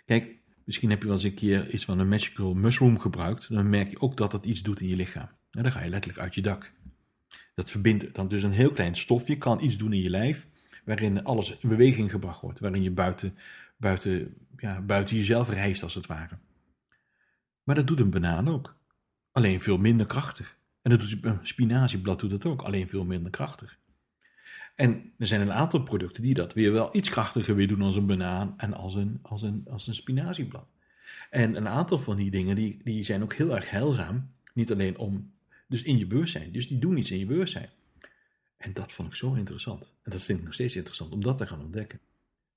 kijk, 0.06 0.36
misschien 0.64 0.90
heb 0.90 1.00
je 1.00 1.08
wel 1.08 1.16
eens 1.16 1.26
een 1.26 1.34
keer 1.34 1.70
iets 1.70 1.86
van 1.86 2.00
een 2.00 2.10
magical 2.10 2.54
mushroom 2.54 3.00
gebruikt. 3.00 3.50
Dan 3.50 3.70
merk 3.70 3.90
je 3.90 4.02
ook 4.02 4.18
dat 4.18 4.32
dat 4.32 4.46
iets 4.46 4.62
doet 4.62 4.80
in 4.82 4.88
je 4.88 4.96
lichaam. 4.96 5.30
En 5.52 5.64
dan 5.64 5.72
ga 5.72 5.84
je 5.84 5.90
letterlijk 5.90 6.24
uit 6.24 6.36
je 6.36 6.42
dak. 6.42 6.72
Dat 7.56 7.72
verbindt 7.72 8.16
dan 8.16 8.28
dus 8.28 8.44
een 8.44 8.52
heel 8.52 8.72
klein 8.72 8.96
stofje, 8.96 9.38
kan 9.38 9.64
iets 9.64 9.78
doen 9.78 9.94
in 9.94 10.02
je 10.02 10.10
lijf, 10.10 10.48
waarin 10.86 11.24
alles 11.24 11.58
in 11.60 11.70
beweging 11.70 12.12
gebracht 12.12 12.42
wordt, 12.42 12.60
waarin 12.60 12.84
je 12.84 12.92
buiten, 12.92 13.38
buiten, 13.78 14.34
ja, 14.58 14.82
buiten 14.82 15.16
jezelf 15.16 15.50
reist 15.50 15.84
als 15.84 15.94
het 15.94 16.08
ware. 16.08 16.38
Maar 17.64 17.76
dat 17.76 17.88
doet 17.88 18.00
een 18.00 18.10
banaan 18.10 18.48
ook. 18.48 18.78
Alleen 19.32 19.62
veel 19.62 19.78
minder 19.78 20.06
krachtig. 20.06 20.58
En 20.92 21.20
een 21.22 21.40
spinazieblad 21.42 22.20
doet 22.20 22.30
dat 22.30 22.46
ook, 22.46 22.62
alleen 22.62 22.88
veel 22.88 23.06
minder 23.06 23.32
krachtig. 23.32 23.78
En 24.76 25.14
er 25.18 25.28
zijn 25.28 25.42
een 25.42 25.52
aantal 25.52 25.84
producten 25.84 26.24
die 26.24 26.34
dat 26.34 26.54
weer 26.54 26.72
wel 26.72 26.96
iets 26.96 27.10
krachtiger 27.10 27.56
weer 27.56 27.68
doen 27.68 27.82
als 27.82 27.96
een 27.96 28.06
banaan 28.06 28.54
en 28.58 28.74
als 28.74 28.96
een, 28.96 29.20
als 29.22 29.42
een, 29.42 29.66
als 29.70 29.88
een 29.88 29.96
spinazieblad. 29.96 30.68
En 31.30 31.56
een 31.56 31.68
aantal 31.68 32.00
van 32.00 32.16
die 32.16 32.32
dingen 32.32 32.56
die, 32.56 32.80
die 32.84 33.04
zijn 33.04 33.24
ook 33.24 33.34
heel 33.34 33.56
erg 33.56 33.70
heilzaam. 33.70 34.32
Niet 34.54 34.72
alleen 34.72 34.98
om 34.98 35.32
dus 35.68 35.82
in 35.82 35.98
je 35.98 36.08
bewustzijn. 36.08 36.52
Dus 36.52 36.68
die 36.68 36.80
doen 36.80 36.98
iets 36.98 37.12
in 37.12 37.20
je 37.20 37.26
bewustzijn. 37.26 37.70
En 38.58 38.74
dat 38.74 38.94
vond 38.94 39.08
ik 39.10 39.16
zo 39.16 39.34
interessant. 39.34 39.92
En 40.04 40.12
dat 40.12 40.26
vind 40.26 40.40
ik 40.40 40.46
nog 40.46 40.54
steeds 40.54 40.76
interessant 40.76 41.12
om 41.12 41.22
dat 41.22 41.38
te 41.38 41.48
gaan 41.48 41.62
ontdekken. 41.62 42.00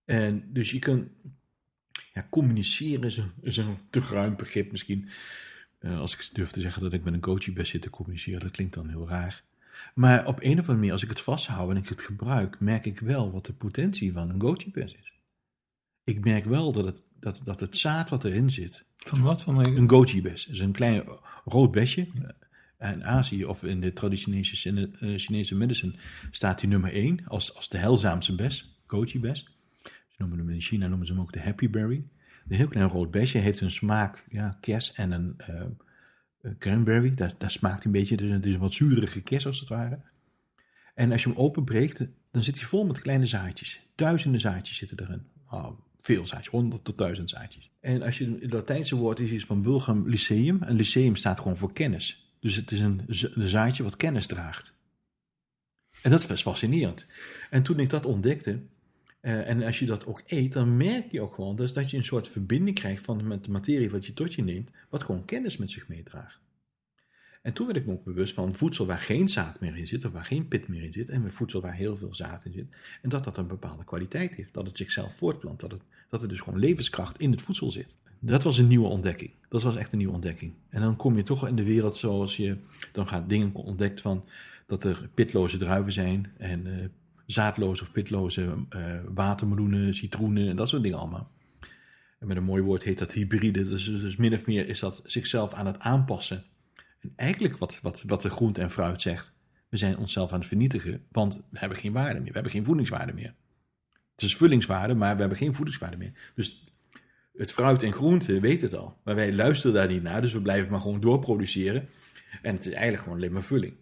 En 0.05 0.53
dus 0.53 0.71
je 0.71 0.79
kunt, 0.79 1.11
ja, 2.13 2.27
communiceren 2.31 3.05
is 3.05 3.17
een, 3.17 3.33
is 3.41 3.57
een 3.57 3.79
te 3.91 4.01
ruim 4.01 4.37
begrip 4.37 4.71
misschien. 4.71 5.09
Uh, 5.83 5.99
als 5.99 6.15
ik 6.15 6.31
durf 6.33 6.51
te 6.51 6.61
zeggen 6.61 6.83
dat 6.83 6.93
ik 6.93 7.05
met 7.05 7.15
een 7.15 7.21
coachie 7.21 7.53
best 7.53 7.71
zit 7.71 7.83
te 7.83 7.91
communiceren, 7.91 8.41
dat 8.41 8.51
klinkt 8.51 8.75
dan 8.75 8.89
heel 8.89 9.09
raar. 9.09 9.43
Maar 9.95 10.27
op 10.27 10.39
een 10.41 10.53
of 10.53 10.59
andere 10.59 10.75
manier, 10.75 10.93
als 10.93 11.03
ik 11.03 11.09
het 11.09 11.21
vasthoud 11.21 11.71
en 11.71 11.77
ik 11.77 11.89
het 11.89 12.03
gebruik, 12.03 12.61
merk 12.61 12.85
ik 12.85 13.01
wel 13.01 13.33
wat 13.33 13.47
de 13.47 13.53
potentie 13.53 14.13
van 14.13 14.31
een 14.31 14.41
goji-bes 14.41 14.95
is. 14.95 15.13
Ik 16.05 16.25
merk 16.25 16.45
wel 16.45 16.73
dat 16.73 16.85
het, 16.85 17.03
dat, 17.21 17.41
dat 17.45 17.61
het 17.61 17.77
zaad 17.77 18.11
wat 18.11 18.25
erin 18.25 18.51
zit. 18.51 18.85
Van 18.97 19.21
wat? 19.23 19.43
Van 19.43 19.59
een, 19.59 19.77
Een 19.77 19.89
goji-bes 19.89 20.47
is 20.47 20.59
een 20.59 20.73
klein 20.73 21.05
rood 21.45 21.71
besje. 21.71 22.09
In 22.79 23.05
Azië 23.05 23.45
of 23.45 23.63
in 23.63 23.81
de 23.81 23.93
traditionele 23.93 24.43
Chine- 24.43 24.91
eh, 25.01 25.19
Chinese 25.19 25.55
medicine 25.55 25.95
staat 26.31 26.61
die 26.61 26.69
nummer 26.69 26.93
1 26.93 27.27
als, 27.27 27.55
als 27.55 27.69
de 27.69 27.79
heilzaamste 27.79 28.35
bes, 28.35 28.79
goji-bes. 28.87 29.47
Ze 29.83 30.17
noemen 30.19 30.39
hem 30.39 30.51
in 30.51 30.61
China 30.61 30.89
noemen 30.89 31.07
ze 31.07 31.13
hem 31.13 31.23
ook 31.23 31.33
de 31.33 31.41
happy 31.41 31.71
berry. 31.71 32.05
Een 32.49 32.57
heel 32.57 32.69
klein 32.69 32.89
rood 32.89 33.11
besje 33.11 33.39
heeft 33.39 33.61
een 33.61 33.71
smaak, 33.71 34.25
ja, 34.29 34.59
kers 34.61 34.93
en 34.93 35.11
een 35.11 35.35
eh, 35.37 36.51
cranberry. 36.59 37.15
Daar, 37.15 37.33
daar 37.39 37.51
smaakt 37.51 37.85
een 37.85 37.93
beetje, 37.93 38.17
dus 38.17 38.31
het 38.31 38.47
is 38.47 38.55
een 38.55 38.61
wat 38.61 38.75
zurige 38.75 39.21
kers 39.21 39.47
als 39.47 39.61
het 39.61 39.69
ware. 39.69 40.01
En 40.95 41.13
als 41.13 41.23
je 41.23 41.29
hem 41.29 41.39
openbreekt, 41.39 42.07
dan 42.31 42.43
zit 42.43 42.59
hij 42.59 42.67
vol 42.67 42.87
met 42.87 43.01
kleine 43.01 43.27
zaadjes. 43.27 43.87
Duizenden 43.95 44.41
zaadjes 44.41 44.77
zitten 44.77 45.01
erin. 45.01 45.27
Oh, 45.51 45.81
veel 46.03 46.27
zaadjes, 46.27 46.49
honderd 46.49 46.85
tot 46.85 46.99
duizend 46.99 47.31
zaadjes. 47.31 47.71
En 47.81 48.03
als 48.03 48.19
je 48.19 48.37
het 48.41 48.53
Latijnse 48.53 48.97
woord 48.97 49.19
is 49.19 49.31
iets 49.31 49.45
van 49.45 49.63
Bulgam 49.63 50.09
lyceum. 50.09 50.63
En 50.63 50.77
lyceum 50.77 51.17
staat 51.17 51.39
gewoon 51.39 51.57
voor 51.57 51.73
kennis. 51.73 52.35
Dus 52.41 52.57
het 52.57 52.71
is 52.71 52.81
een, 52.81 53.03
een 53.07 53.49
zaadje 53.49 53.83
wat 53.83 53.97
kennis 53.97 54.27
draagt. 54.27 54.73
En 56.03 56.11
dat 56.11 56.27
was 56.27 56.43
fascinerend. 56.43 57.07
En 57.51 57.63
toen 57.63 57.79
ik 57.79 57.91
dat 57.91 58.07
ontdekte, 58.07 58.61
eh, 59.23 59.49
en 59.49 59.63
als 59.63 59.79
je 59.79 59.87
dat 59.87 60.07
ook 60.07 60.23
eet, 60.27 60.53
dan 60.53 60.77
merk 60.77 61.11
je 61.11 61.21
ook 61.21 61.35
gewoon 61.35 61.57
dus 61.57 61.73
dat 61.73 61.91
je 61.91 61.97
een 61.97 62.05
soort 62.05 62.29
verbinding 62.29 62.79
krijgt 62.79 63.05
van 63.05 63.29
met 63.29 63.45
de 63.45 63.51
materie 63.51 63.91
wat 63.91 64.07
je 64.07 64.13
tot 64.13 64.35
je 64.35 64.43
neemt, 64.43 64.71
wat 64.89 65.03
gewoon 65.03 65.25
kennis 65.25 65.57
met 65.57 65.71
zich 65.71 65.89
meedraagt. 65.89 66.41
En 67.43 67.53
toen 67.53 67.67
werd 67.67 67.79
ik 67.79 67.87
me 67.87 67.93
ook 67.93 68.05
bewust 68.05 68.35
van 68.35 68.55
voedsel 68.55 68.87
waar 68.87 68.99
geen 68.99 69.29
zaad 69.29 69.61
meer 69.61 69.77
in 69.77 69.87
zit, 69.87 70.05
of 70.05 70.13
waar 70.13 70.25
geen 70.25 70.49
pit 70.49 70.69
meer 70.69 70.83
in 70.83 70.93
zit, 70.93 71.09
en 71.09 71.33
voedsel 71.33 71.61
waar 71.61 71.75
heel 71.75 71.97
veel 71.97 72.15
zaad 72.15 72.45
in 72.45 72.53
zit. 72.53 72.67
En 73.03 73.09
dat 73.09 73.25
dat 73.25 73.37
een 73.37 73.47
bepaalde 73.47 73.85
kwaliteit 73.85 74.35
heeft, 74.35 74.55
dat 74.55 74.67
het 74.67 74.77
zichzelf 74.77 75.17
voortplant, 75.17 75.61
dat, 75.61 75.71
het, 75.71 75.83
dat 76.09 76.23
er 76.23 76.29
dus 76.29 76.41
gewoon 76.41 76.59
levenskracht 76.59 77.19
in 77.19 77.31
het 77.31 77.43
voedsel 77.43 77.71
zit. 77.71 77.95
Dat 78.21 78.43
was 78.43 78.59
een 78.59 78.69
nieuwe 78.69 78.89
ontdekking. 78.89 79.31
Dat 79.49 79.63
was 79.63 79.77
echt 79.77 79.93
een 79.93 79.99
nieuwe 79.99 80.15
ontdekking. 80.15 80.55
En 80.69 80.81
dan 80.81 80.97
kom 80.97 81.17
je 81.17 81.23
toch 81.23 81.49
in 81.49 81.57
de 81.57 81.65
wereld 81.65 81.97
zoals 81.97 82.37
je 82.37 82.57
dan 82.93 83.09
gaat 83.09 83.29
dingen 83.29 83.55
ontdekt 83.55 84.01
van 84.01 84.25
dat 84.67 84.85
er 84.85 85.09
pitloze 85.15 85.59
druiven 85.59 85.93
zijn 85.93 86.33
en 86.39 86.67
eh, 86.67 86.89
zaadloze 87.27 87.83
of 87.83 87.93
pitloze 87.93 88.67
eh, 88.69 89.01
watermeloenen, 89.15 89.95
citroenen 89.95 90.49
en 90.49 90.57
dat 90.57 90.69
soort 90.69 90.83
dingen 90.83 90.99
allemaal. 90.99 91.31
En 92.19 92.27
met 92.27 92.37
een 92.37 92.45
mooi 92.45 92.63
woord 92.63 92.83
heet 92.83 92.99
dat 92.99 93.13
hybride. 93.13 93.65
Dus, 93.65 93.85
dus 93.85 94.17
min 94.17 94.35
of 94.35 94.47
meer 94.47 94.69
is 94.69 94.79
dat 94.79 95.01
zichzelf 95.05 95.53
aan 95.53 95.67
het 95.67 95.79
aanpassen. 95.79 96.45
En 97.01 97.13
eigenlijk 97.17 97.59
wat, 97.59 97.81
wat, 97.83 98.03
wat 98.07 98.23
de 98.23 98.31
groente 98.31 98.61
en 98.61 98.71
fruit 98.71 99.01
zegt, 99.01 99.33
we 99.69 99.77
zijn 99.77 99.99
onszelf 99.99 100.33
aan 100.33 100.39
het 100.39 100.49
vernietigen, 100.49 101.05
want 101.13 101.41
we 101.51 101.59
hebben 101.59 101.79
geen 101.79 101.93
waarde 101.93 102.15
meer. 102.19 102.29
We 102.29 102.35
hebben 102.35 102.53
geen 102.53 102.65
voedingswaarde 102.65 103.13
meer. 103.13 103.35
Het 104.13 104.23
is 104.23 104.37
vullingswaarde, 104.37 104.95
maar 104.95 105.15
we 105.15 105.21
hebben 105.21 105.39
geen 105.39 105.55
voedingswaarde 105.55 105.97
meer. 105.97 106.13
Dus 106.35 106.65
het 107.37 107.53
fruit 107.53 107.83
en 107.83 107.93
groente 107.93 108.41
weet 108.41 108.61
het 108.61 108.75
al. 108.75 109.01
Maar 109.05 109.15
wij 109.15 109.33
luisteren 109.33 109.75
daar 109.75 109.89
niet 109.89 110.03
naar, 110.03 110.23
dus 110.23 110.33
we 110.33 110.43
blijven 110.43 110.71
maar 110.71 110.81
gewoon 110.81 111.01
doorproduceren. 111.01 111.89
En 112.43 112.55
het 112.55 112.67
is 112.67 112.73
eigenlijk 112.73 113.03
gewoon 113.03 113.19
alleen 113.19 113.33
maar 113.33 113.43
vulling. 113.43 113.75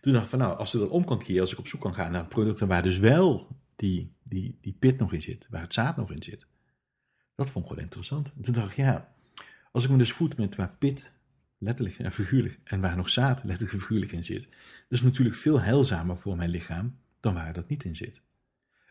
Toen 0.00 0.12
dacht 0.12 0.24
ik 0.24 0.30
van 0.30 0.38
nou, 0.38 0.58
als 0.58 0.74
ik 0.74 0.80
dat 0.80 0.88
om 0.88 1.04
kan 1.04 1.18
keren, 1.18 1.40
als 1.40 1.52
ik 1.52 1.58
op 1.58 1.68
zoek 1.68 1.80
kan 1.80 1.94
gaan 1.94 2.12
naar 2.12 2.26
producten 2.26 2.68
waar 2.68 2.82
dus 2.82 2.98
wel 2.98 3.48
die, 3.76 4.12
die, 4.22 4.58
die 4.60 4.76
pit 4.78 4.98
nog 4.98 5.12
in 5.12 5.22
zit, 5.22 5.46
waar 5.50 5.62
het 5.62 5.74
zaad 5.74 5.96
nog 5.96 6.10
in 6.10 6.22
zit. 6.22 6.46
Dat 7.34 7.50
vond 7.50 7.64
ik 7.64 7.70
wel 7.70 7.80
interessant. 7.80 8.32
En 8.36 8.42
toen 8.42 8.54
dacht 8.54 8.70
ik, 8.70 8.76
ja, 8.76 9.14
als 9.72 9.84
ik 9.84 9.90
me 9.90 9.98
dus 9.98 10.12
voed 10.12 10.36
met 10.36 10.56
waar 10.56 10.76
pit, 10.78 11.10
letterlijk 11.58 11.98
en 11.98 12.12
figuurlijk, 12.12 12.58
en 12.64 12.80
waar 12.80 12.96
nog 12.96 13.10
zaad, 13.10 13.44
letterlijk 13.44 13.72
en 13.72 13.80
figuurlijk 13.80 14.12
in 14.12 14.24
zit, 14.24 14.42
dat 14.42 14.98
is 14.98 15.02
natuurlijk 15.02 15.36
veel 15.36 15.60
heilzamer 15.60 16.18
voor 16.18 16.36
mijn 16.36 16.50
lichaam 16.50 16.98
dan 17.20 17.34
waar 17.34 17.52
dat 17.52 17.68
niet 17.68 17.84
in 17.84 17.96
zit. 17.96 18.20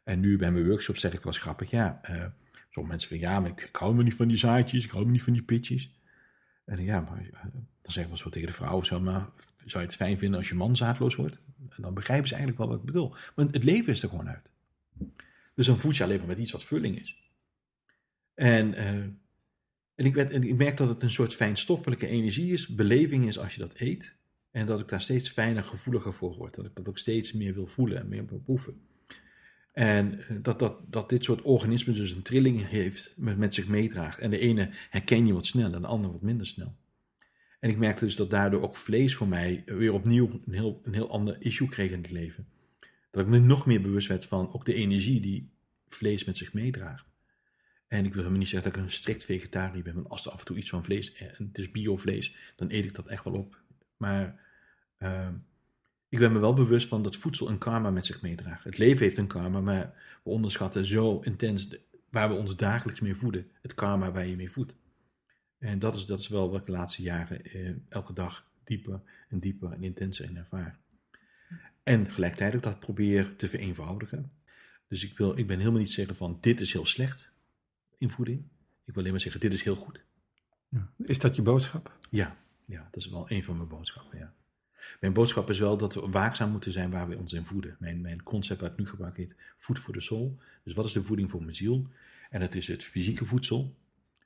En 0.04 0.20
nu 0.20 0.38
bij 0.38 0.52
mijn 0.52 0.68
workshop 0.68 0.98
zeg 0.98 1.14
ik 1.14 1.24
wel 1.24 1.34
grappig, 1.34 1.70
ja, 1.70 2.00
eh 2.02 2.26
sommige 2.70 2.96
mensen 2.96 3.10
van 3.10 3.20
ja, 3.20 3.40
maar 3.40 3.50
ik, 3.50 3.62
ik 3.62 3.76
hou 3.76 3.96
me 3.96 4.04
niet 4.04 4.16
van 4.16 4.28
die 4.28 4.38
zaadjes, 4.38 4.84
ik 4.84 4.92
hou 4.92 5.06
me 5.06 5.12
niet 5.12 5.24
van 5.24 5.34
die 5.34 5.42
pitjes. 5.42 5.99
En 6.70 6.84
ja, 6.84 6.98
eh, 7.00 7.42
dan 7.52 7.92
zeggen 7.92 8.14
we 8.14 8.18
zo 8.18 8.30
tegen 8.30 8.48
de 8.48 8.54
vrouw, 8.54 8.84
zo, 8.84 9.00
maar 9.00 9.30
zou 9.66 9.84
je 9.84 9.90
het 9.90 9.96
fijn 9.96 10.18
vinden 10.18 10.40
als 10.40 10.50
je 10.50 10.56
man 10.56 10.76
zaadloos 10.76 11.16
wordt? 11.16 11.40
En 11.70 11.82
dan 11.82 11.94
begrijpen 11.94 12.28
ze 12.28 12.36
eigenlijk 12.36 12.64
wel 12.64 12.72
wat 12.72 12.80
ik 12.80 12.86
bedoel. 12.86 13.16
Want 13.36 13.54
het 13.54 13.64
leven 13.64 13.94
is 13.94 14.04
er 14.04 14.10
gewoon 14.10 14.30
uit. 14.30 14.50
Dus 15.56 15.66
dan 15.66 15.80
voed 15.80 15.98
je 15.98 16.04
alleen 16.04 16.18
maar 16.18 16.28
met 16.28 16.38
iets 16.38 16.52
wat 16.52 16.64
vulling 16.64 17.00
is. 17.02 17.32
En, 18.34 18.74
eh, 18.74 18.94
en, 19.96 20.06
ik, 20.06 20.14
werd, 20.14 20.32
en 20.32 20.44
ik 20.44 20.56
merk 20.56 20.78
dat 20.78 20.88
het 20.88 21.04
een 21.04 21.12
soort 21.12 21.36
fijnstoffelijke 21.36 22.08
energie 22.08 22.54
is, 22.54 22.68
beleving 22.68 23.26
is 23.26 23.40
als 23.40 23.54
je 23.54 23.60
dat 23.60 23.80
eet. 23.80 24.16
En 24.52 24.66
dat 24.66 24.80
ik 24.80 24.88
daar 24.88 25.02
steeds 25.02 25.30
fijner, 25.30 25.64
gevoeliger 25.64 26.14
voor 26.14 26.36
word. 26.36 26.56
Dat 26.56 26.66
ik 26.66 26.76
dat 26.76 26.88
ook 26.88 26.98
steeds 26.98 27.34
meer 27.34 27.54
wil 27.54 27.68
voelen 27.68 28.00
en 28.00 28.08
meer 28.08 28.24
proeven. 28.24 28.82
En 29.80 30.20
eh, 30.20 30.36
dat, 30.42 30.60
dat, 30.60 30.80
dat 30.88 31.10
dit 31.10 31.24
soort 31.24 31.42
organismen 31.42 31.96
dus 31.96 32.12
een 32.12 32.22
trilling 32.22 32.68
heeft, 32.68 33.14
met, 33.16 33.38
met 33.38 33.54
zich 33.54 33.68
meedraagt. 33.68 34.20
En 34.20 34.30
de 34.30 34.40
ene 34.40 34.70
herken 34.90 35.28
je 35.28 35.34
wat 35.34 35.46
sneller 35.46 35.76
en 35.76 35.82
de 35.82 35.88
andere 35.88 36.14
wat 36.14 36.22
minder 36.22 36.48
snel. 36.48 36.76
En 37.60 37.70
ik 37.70 37.78
merkte 37.78 38.06
dus 38.06 38.16
dat 38.16 38.30
daardoor 38.30 38.62
ook 38.62 38.76
vlees 38.76 39.16
voor 39.16 39.28
mij 39.28 39.64
weer 39.66 39.94
opnieuw 39.94 40.42
een 40.46 40.54
heel, 40.54 40.80
een 40.84 40.94
heel 40.94 41.10
ander 41.10 41.36
issue 41.40 41.70
kreeg 41.70 41.92
in 41.92 42.02
het 42.02 42.12
leven. 42.12 42.48
Dat 43.12 43.24
ik 43.24 43.30
me 43.30 43.40
nog 43.40 43.66
meer 43.66 43.82
bewust 43.82 44.08
werd 44.08 44.26
van 44.26 44.54
ook 44.54 44.66
de 44.66 44.74
energie 44.74 45.22
die 45.22 45.52
vlees 45.88 46.26
met 46.26 46.38
zich 46.38 46.54
meedraagt. 46.54 47.10
En 47.88 48.00
ik 48.00 48.12
wil 48.12 48.18
helemaal 48.18 48.40
niet 48.40 48.50
zeggen 48.50 48.72
dat 48.72 48.80
ik 48.80 48.86
een 48.86 48.94
strikt 48.94 49.26
vegetariër 49.26 49.84
ben, 49.84 49.94
want 49.94 50.10
als 50.10 50.26
er 50.26 50.32
af 50.32 50.40
en 50.40 50.46
toe 50.46 50.58
iets 50.58 50.70
van 50.70 50.84
vlees, 50.84 51.14
en 51.14 51.46
het 51.48 51.58
is 51.58 51.72
biovlees, 51.72 52.36
dan 52.56 52.72
eet 52.72 52.86
ik 52.86 52.96
dat 52.96 53.08
echt 53.08 53.24
wel 53.24 53.34
op. 53.34 53.62
Maar 53.98 54.40
uh, 55.00 55.28
ik 56.10 56.20
ben 56.20 56.32
me 56.32 56.40
wel 56.40 56.54
bewust 56.54 56.88
van 56.88 57.04
dat 57.04 57.16
voedsel 57.16 57.50
een 57.50 57.58
karma 57.58 57.90
met 57.90 58.06
zich 58.06 58.22
meedraagt. 58.22 58.64
Het 58.64 58.78
leven 58.78 59.04
heeft 59.04 59.18
een 59.18 59.28
karma, 59.28 59.62
maar 59.62 59.94
we 60.24 60.30
onderschatten 60.30 60.86
zo 60.86 61.20
intens 61.20 61.70
de, 61.70 61.80
waar 62.10 62.30
we 62.30 62.36
ons 62.36 62.56
dagelijks 62.56 63.00
mee 63.00 63.16
voeden. 63.16 63.48
Het 63.62 63.74
karma 63.74 64.12
waar 64.12 64.28
je 64.28 64.36
mee 64.36 64.52
voedt. 64.52 64.76
En 65.58 65.80
dat 65.80 65.96
is, 65.96 66.06
dat 66.06 66.20
is 66.20 66.28
wel 66.28 66.50
wat 66.50 66.60
ik 66.60 66.66
de 66.66 66.72
laatste 66.72 67.02
jaren 67.02 67.44
eh, 67.44 67.72
elke 67.90 68.14
dag 68.14 68.48
dieper 68.64 69.02
en 69.30 69.40
dieper 69.40 69.72
en 69.72 69.84
intenser 69.84 70.26
in 70.26 70.38
ervaar. 70.38 70.80
En 71.84 72.12
gelijktijdig 72.12 72.62
dat 72.62 72.80
probeer 72.80 73.36
te 73.36 73.48
vereenvoudigen. 73.48 74.32
Dus 74.88 75.04
ik, 75.04 75.18
wil, 75.18 75.38
ik 75.38 75.48
ben 75.48 75.58
helemaal 75.58 75.80
niet 75.80 75.92
zeggen 75.92 76.16
van 76.16 76.38
dit 76.42 76.60
is 76.60 76.74
heel 76.74 76.86
slecht 76.86 77.30
in 77.98 78.10
voeding. 78.10 78.40
Ik 78.86 78.94
wil 78.94 78.96
alleen 78.96 79.12
maar 79.12 79.22
zeggen 79.22 79.42
dit 79.42 79.54
is 79.54 79.64
heel 79.64 79.76
goed. 79.76 80.04
Is 80.98 81.20
dat 81.20 81.36
je 81.36 81.42
boodschap? 81.42 81.98
Ja, 82.10 82.38
ja, 82.66 82.88
dat 82.92 83.04
is 83.04 83.10
wel 83.10 83.32
een 83.32 83.44
van 83.44 83.56
mijn 83.56 83.68
boodschappen, 83.68 84.18
ja. 84.18 84.34
Mijn 85.00 85.14
boodschap 85.14 85.50
is 85.50 85.60
wel 85.60 85.78
dat 85.78 85.94
we 85.94 86.10
waakzaam 86.10 86.52
moeten 86.52 86.72
zijn 86.72 86.90
waar 86.90 87.08
we 87.08 87.18
ons 87.18 87.34
in 87.34 87.46
voeden. 87.46 87.76
Mijn, 87.80 88.02
mijn 88.02 88.24
concept 88.24 88.62
ik 88.62 88.78
nu 88.78 88.88
gebruik 88.88 89.18
heet 89.18 89.36
food 89.58 89.80
for 89.80 89.94
the 89.94 90.00
soul. 90.02 90.38
Dus 90.64 90.74
wat 90.74 90.86
is 90.86 90.92
de 90.92 91.04
voeding 91.04 91.30
voor 91.30 91.42
mijn 91.44 91.56
ziel? 91.56 91.88
En 92.30 92.40
dat 92.40 92.56
is 92.56 92.68
het 92.68 92.84
fysieke 92.84 93.26
voedsel. 93.26 93.76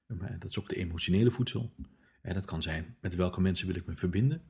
Dat 0.08 0.50
is 0.50 0.60
ook 0.60 0.70
de 0.70 0.76
emotionele 0.76 1.32
voedsel. 1.32 1.74
En 2.22 2.34
dat 2.34 2.46
kan 2.46 2.62
zijn 2.62 2.96
met 3.00 3.16
welke 3.16 3.42
mensen 3.42 3.68
wil 3.68 3.76
ik 3.76 3.86
me 3.86 3.96
verbinden. 3.96 4.42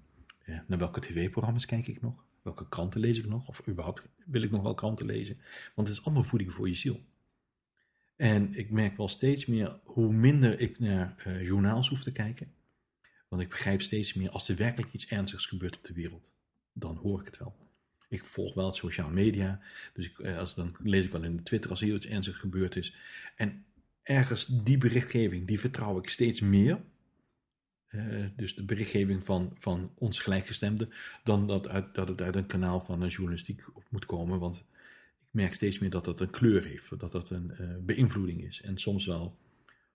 Ja, 0.45 0.64
naar 0.68 0.80
welke 0.80 0.99
tv-programma's 0.99 1.66
kijk 1.66 1.88
ik 1.88 2.01
nog? 2.01 2.26
Welke 2.41 2.70
kranten 2.70 2.99
lees 2.99 3.18
ik 3.18 3.28
nog? 3.28 3.47
Of 3.47 3.68
überhaupt 3.68 4.01
wil 4.26 4.41
ik 4.41 4.51
nog 4.51 4.62
wel 4.62 4.74
kranten 4.74 5.06
lezen? 5.06 5.38
Want 5.76 5.88
het 5.88 5.97
is 5.97 6.06
allemaal 6.06 6.24
voeding 6.24 6.54
voor 6.54 6.68
je 6.68 6.76
ziel. 6.76 7.01
En 8.16 8.54
ik 8.54 8.72
merk 8.72 8.97
wel 8.97 9.08
steeds 9.08 9.45
meer 9.45 9.80
hoe 9.84 10.14
minder 10.14 10.60
ik 10.60 10.80
naar 10.80 11.41
journaals 11.43 11.89
hoef 11.89 12.04
te 12.04 12.12
kijken. 12.12 12.51
Want 13.34 13.46
ik 13.46 13.52
begrijp 13.52 13.82
steeds 13.82 14.14
meer, 14.14 14.30
als 14.30 14.50
er 14.50 14.56
werkelijk 14.56 14.94
iets 14.94 15.08
ernstigs 15.08 15.46
gebeurt 15.46 15.78
op 15.78 15.84
de 15.84 15.94
wereld, 15.94 16.32
dan 16.74 16.96
hoor 16.96 17.20
ik 17.20 17.26
het 17.26 17.38
wel. 17.38 17.56
Ik 18.10 18.26
volg 18.26 18.54
wel 18.54 18.66
het 18.66 18.76
sociale 18.76 19.14
media, 19.14 19.62
dus 19.94 20.06
ik, 20.06 20.20
als, 20.20 20.56
dan 20.56 20.76
lees 20.80 21.06
ik 21.06 21.12
wel 21.12 21.24
in 21.24 21.44
Twitter 21.44 21.70
als 21.70 21.82
er 21.82 21.94
iets 21.94 22.06
ernstigs 22.06 22.38
gebeurd 22.40 22.76
is. 22.76 22.96
En 23.36 23.66
ergens 24.04 24.46
die 24.46 24.78
berichtgeving, 24.78 25.48
die 25.48 25.60
vertrouw 25.60 25.98
ik 25.98 26.10
steeds 26.10 26.42
meer. 26.42 26.82
Uh, 27.90 28.26
dus 28.36 28.56
de 28.56 28.66
berichtgeving 28.66 29.24
van, 29.24 29.56
van 29.58 29.92
ons 29.96 30.20
gelijkgestemden, 30.20 30.90
dan 31.24 31.48
dat, 31.48 31.68
uit, 31.68 31.96
dat 31.96 32.08
het 32.08 32.22
uit 32.22 32.36
een 32.36 32.46
kanaal 32.46 32.82
van 32.82 33.02
een 33.02 33.10
journalistiek 33.10 33.68
op 33.74 33.84
moet 33.90 34.06
komen. 34.06 34.40
Want 34.40 34.58
ik 34.58 35.28
merk 35.32 35.54
steeds 35.54 35.80
meer 35.80 35.90
dat 35.90 36.06
dat 36.06 36.22
een 36.22 36.30
kleur 36.30 36.66
heeft, 36.66 37.00
dat 37.00 37.12
dat 37.12 37.30
een 37.30 37.52
uh, 37.60 37.76
beïnvloeding 37.80 38.44
is. 38.44 38.62
En 38.62 38.78
soms 38.78 39.06
wel, 39.06 39.38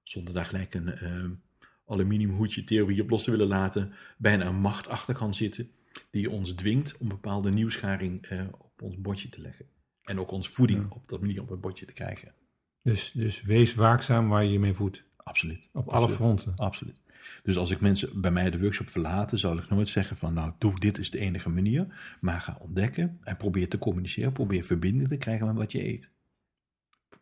zonder 0.03 0.35
daar 0.35 0.45
gelijk 0.45 0.75
een 0.75 1.43
aluminiumhoedje 1.89 2.65
theorie 2.65 3.03
op 3.03 3.11
los 3.11 3.25
te 3.25 3.31
willen 3.31 3.47
laten, 3.47 3.93
bijna 4.19 4.47
een 4.47 4.61
macht 4.61 4.89
achter 4.89 5.15
kan 5.15 5.35
zitten, 5.35 5.71
die 6.11 6.31
ons 6.31 6.53
dwingt 6.53 6.97
om 6.97 7.09
bepaalde 7.09 7.51
nieuwsgaring 7.51 8.31
uh, 8.31 8.43
op 8.59 8.83
ons 8.83 9.01
bordje 9.01 9.29
te 9.29 9.41
leggen. 9.41 9.67
En 10.03 10.21
ook 10.21 10.31
ons 10.31 10.49
voeding 10.49 10.81
ja. 10.81 10.89
op 10.91 11.09
dat 11.09 11.21
manier 11.21 11.41
op 11.41 11.49
het 11.49 11.61
bordje 11.61 11.87
te 11.87 11.93
krijgen. 11.93 12.35
Dus, 12.83 13.11
dus 13.13 13.43
wees 13.43 13.75
waakzaam 13.75 14.29
waar 14.29 14.45
je 14.45 14.53
je 14.53 14.59
mee 14.59 14.75
voedt. 14.75 15.05
Absoluut. 15.17 15.69
Op 15.73 15.85
Absoluut. 15.85 15.93
alle 15.93 16.09
fronten. 16.09 16.53
Absoluut. 16.57 17.01
Dus 17.43 17.57
als 17.57 17.71
ik 17.71 17.81
mensen 17.81 18.21
bij 18.21 18.31
mij 18.31 18.51
de 18.51 18.61
workshop 18.61 18.89
verlaten, 18.89 19.39
zal 19.39 19.59
ik 19.59 19.69
nooit 19.69 19.89
zeggen 19.89 20.17
van 20.17 20.35
nou, 20.35 20.53
doe 20.59 20.79
dit 20.79 20.99
is 20.99 21.11
de 21.11 21.19
enige 21.19 21.49
manier. 21.49 22.17
Maar 22.21 22.41
ga 22.41 22.59
ontdekken 22.61 23.19
en 23.23 23.37
probeer 23.37 23.69
te 23.69 23.79
communiceren. 23.79 24.33
Probeer 24.33 24.65
verbinding 24.65 25.09
te 25.09 25.17
krijgen 25.17 25.47
met 25.47 25.57
wat 25.57 25.73
je 25.73 25.89
eet. 25.89 26.11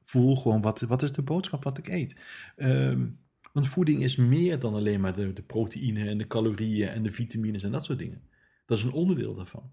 Voel 0.05 0.37
gewoon 0.37 0.63
wat, 0.63 0.81
wat 0.81 1.03
is 1.03 1.13
de 1.13 1.23
boodschap 1.23 1.65
wat 1.65 1.79
ik 1.79 1.89
eet. 1.89 2.17
Um, 2.57 3.19
want 3.57 3.69
voeding 3.69 4.03
is 4.03 4.17
meer 4.17 4.59
dan 4.59 4.75
alleen 4.75 5.01
maar 5.01 5.15
de, 5.15 5.33
de 5.33 5.43
proteïne 5.43 6.09
en 6.09 6.19
de 6.19 6.27
calorieën 6.27 6.89
en 6.89 7.03
de 7.03 7.11
vitamines 7.11 7.63
en 7.63 7.73
dat 7.73 7.85
soort 7.85 7.99
dingen. 7.99 8.23
Dat 8.67 8.79
is 8.79 8.85
een 8.85 8.93
onderdeel 8.93 9.35
daarvan. 9.35 9.73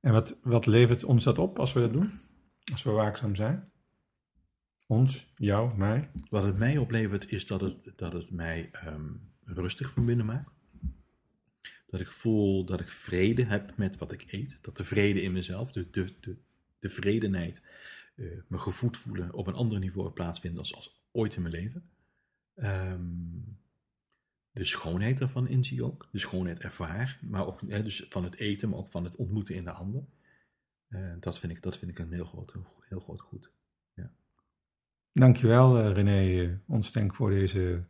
En 0.00 0.12
wat, 0.12 0.38
wat 0.42 0.66
levert 0.66 1.04
ons 1.04 1.24
dat 1.24 1.38
op 1.38 1.58
als 1.58 1.72
we 1.72 1.80
dat 1.80 1.92
doen? 1.92 2.20
Als 2.72 2.82
we 2.82 2.90
waakzaam 2.90 3.34
zijn? 3.34 3.68
Ons, 4.86 5.32
jou, 5.36 5.76
mij? 5.76 6.10
Wat 6.30 6.44
het 6.44 6.58
mij 6.58 6.78
oplevert 6.78 7.32
is 7.32 7.46
dat 7.46 7.60
het, 7.60 7.92
dat 7.96 8.12
het 8.12 8.30
mij 8.30 8.68
ehm, 8.72 9.12
rustig 9.44 9.90
van 9.90 10.06
binnen 10.06 10.26
maakt. 10.26 10.50
Dat 11.86 12.00
ik 12.00 12.10
voel 12.10 12.64
dat 12.64 12.80
ik 12.80 12.90
vrede 12.90 13.44
heb 13.44 13.76
met 13.76 13.98
wat 13.98 14.12
ik 14.12 14.24
eet. 14.26 14.58
Dat 14.60 14.76
de 14.76 14.84
vrede 14.84 15.22
in 15.22 15.32
mezelf, 15.32 15.72
de, 15.72 15.90
de, 15.90 16.14
de, 16.20 16.36
de 16.78 16.88
vredenheid, 16.88 17.62
uh, 18.14 18.40
me 18.48 18.58
gevoed 18.58 18.96
voelen 18.96 19.32
op 19.32 19.46
een 19.46 19.54
ander 19.54 19.78
niveau 19.78 20.10
plaatsvindt 20.10 20.58
als, 20.58 20.74
als 20.74 21.02
ooit 21.12 21.34
in 21.34 21.42
mijn 21.42 21.54
leven. 21.54 21.92
Um, 22.56 23.58
de 24.54 24.64
schoonheid 24.64 25.20
ervan 25.20 25.48
inzie 25.48 25.84
ook. 25.84 26.08
De 26.12 26.18
schoonheid 26.18 26.58
ervaar. 26.58 27.18
Maar 27.22 27.46
ook 27.46 27.60
hè, 27.68 27.82
dus 27.82 28.06
van 28.08 28.24
het 28.24 28.36
eten, 28.36 28.68
maar 28.68 28.78
ook 28.78 28.88
van 28.88 29.04
het 29.04 29.16
ontmoeten 29.16 29.54
in 29.54 29.64
de 29.64 29.70
ander. 29.70 30.04
Uh, 30.88 31.12
dat, 31.20 31.38
vind 31.38 31.52
ik, 31.52 31.62
dat 31.62 31.76
vind 31.76 31.90
ik 31.90 31.98
een 31.98 32.12
heel 32.12 32.24
groot, 32.24 32.54
heel 32.88 33.00
groot 33.00 33.20
goed. 33.20 33.50
Ja. 33.94 34.10
Dankjewel 35.12 35.78
uh, 35.78 35.92
René 35.92 36.60
Onstenk 36.66 37.14
voor 37.14 37.30
deze 37.30 37.84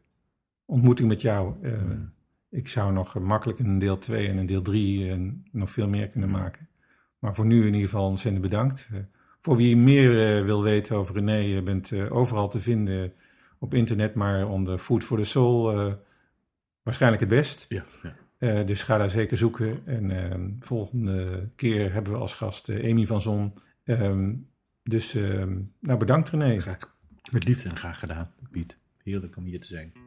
ontmoeting 0.65 1.09
met 1.09 1.21
jou. 1.21 1.67
Uh, 1.67 1.83
mm. 1.83 2.13
Ik 2.49 2.69
zou 2.69 2.93
nog 2.93 3.19
makkelijk 3.19 3.59
een 3.59 3.79
deel 3.79 3.99
2 3.99 4.29
en 4.29 4.37
een 4.37 4.47
deel 4.47 4.63
3 4.63 5.43
nog 5.51 5.71
veel 5.71 5.89
meer 5.89 6.09
kunnen 6.09 6.29
mm. 6.29 6.35
maken. 6.35 6.69
Maar 7.19 7.35
voor 7.35 7.47
nu 7.47 7.59
in 7.59 7.75
ieder 7.75 7.89
geval 7.89 8.09
ontzettend 8.09 8.43
bedankt. 8.43 8.89
voor 9.41 9.57
wie 9.57 9.77
meer 9.77 10.45
wil 10.45 10.63
weten 10.63 10.97
over 10.97 11.15
René, 11.15 11.37
je 11.37 11.63
bent 11.63 11.93
overal 11.93 12.49
te 12.49 12.61
vinden 12.61 13.13
op 13.65 13.75
internet, 13.75 14.15
maar 14.15 14.49
onder 14.49 14.79
Food 14.79 15.05
for 15.05 15.19
the 15.19 15.25
Soul 15.25 15.97
waarschijnlijk 16.83 17.23
het 17.23 17.31
best. 17.31 17.67
Ja, 17.69 17.85
ja. 18.03 18.15
Uh, 18.39 18.67
dus 18.67 18.83
ga 18.83 18.99
daar 18.99 19.11
zeker 19.11 19.37
zoeken. 19.37 19.87
En 19.87 20.11
uh, 20.11 20.35
volgende 20.61 21.49
keer 21.57 21.93
hebben 21.93 22.13
we 22.13 22.19
als 22.19 22.35
gast 22.35 22.69
uh, 22.69 22.91
Amy 22.91 23.07
van 23.07 23.23
Zon. 23.23 23.53
Um, 23.85 24.49
dus 24.83 25.15
nou 25.81 25.99
bedankt 25.99 26.29
René. 26.29 26.61
Graag. 26.61 26.97
Met 27.31 27.45
liefde 27.45 27.69
en 27.69 27.77
graag 27.77 27.99
gedaan, 27.99 28.35
Piet. 28.51 28.79
Heerlijk 29.03 29.37
om 29.37 29.45
hier 29.45 29.61
te 29.61 29.67
zijn. 29.67 30.04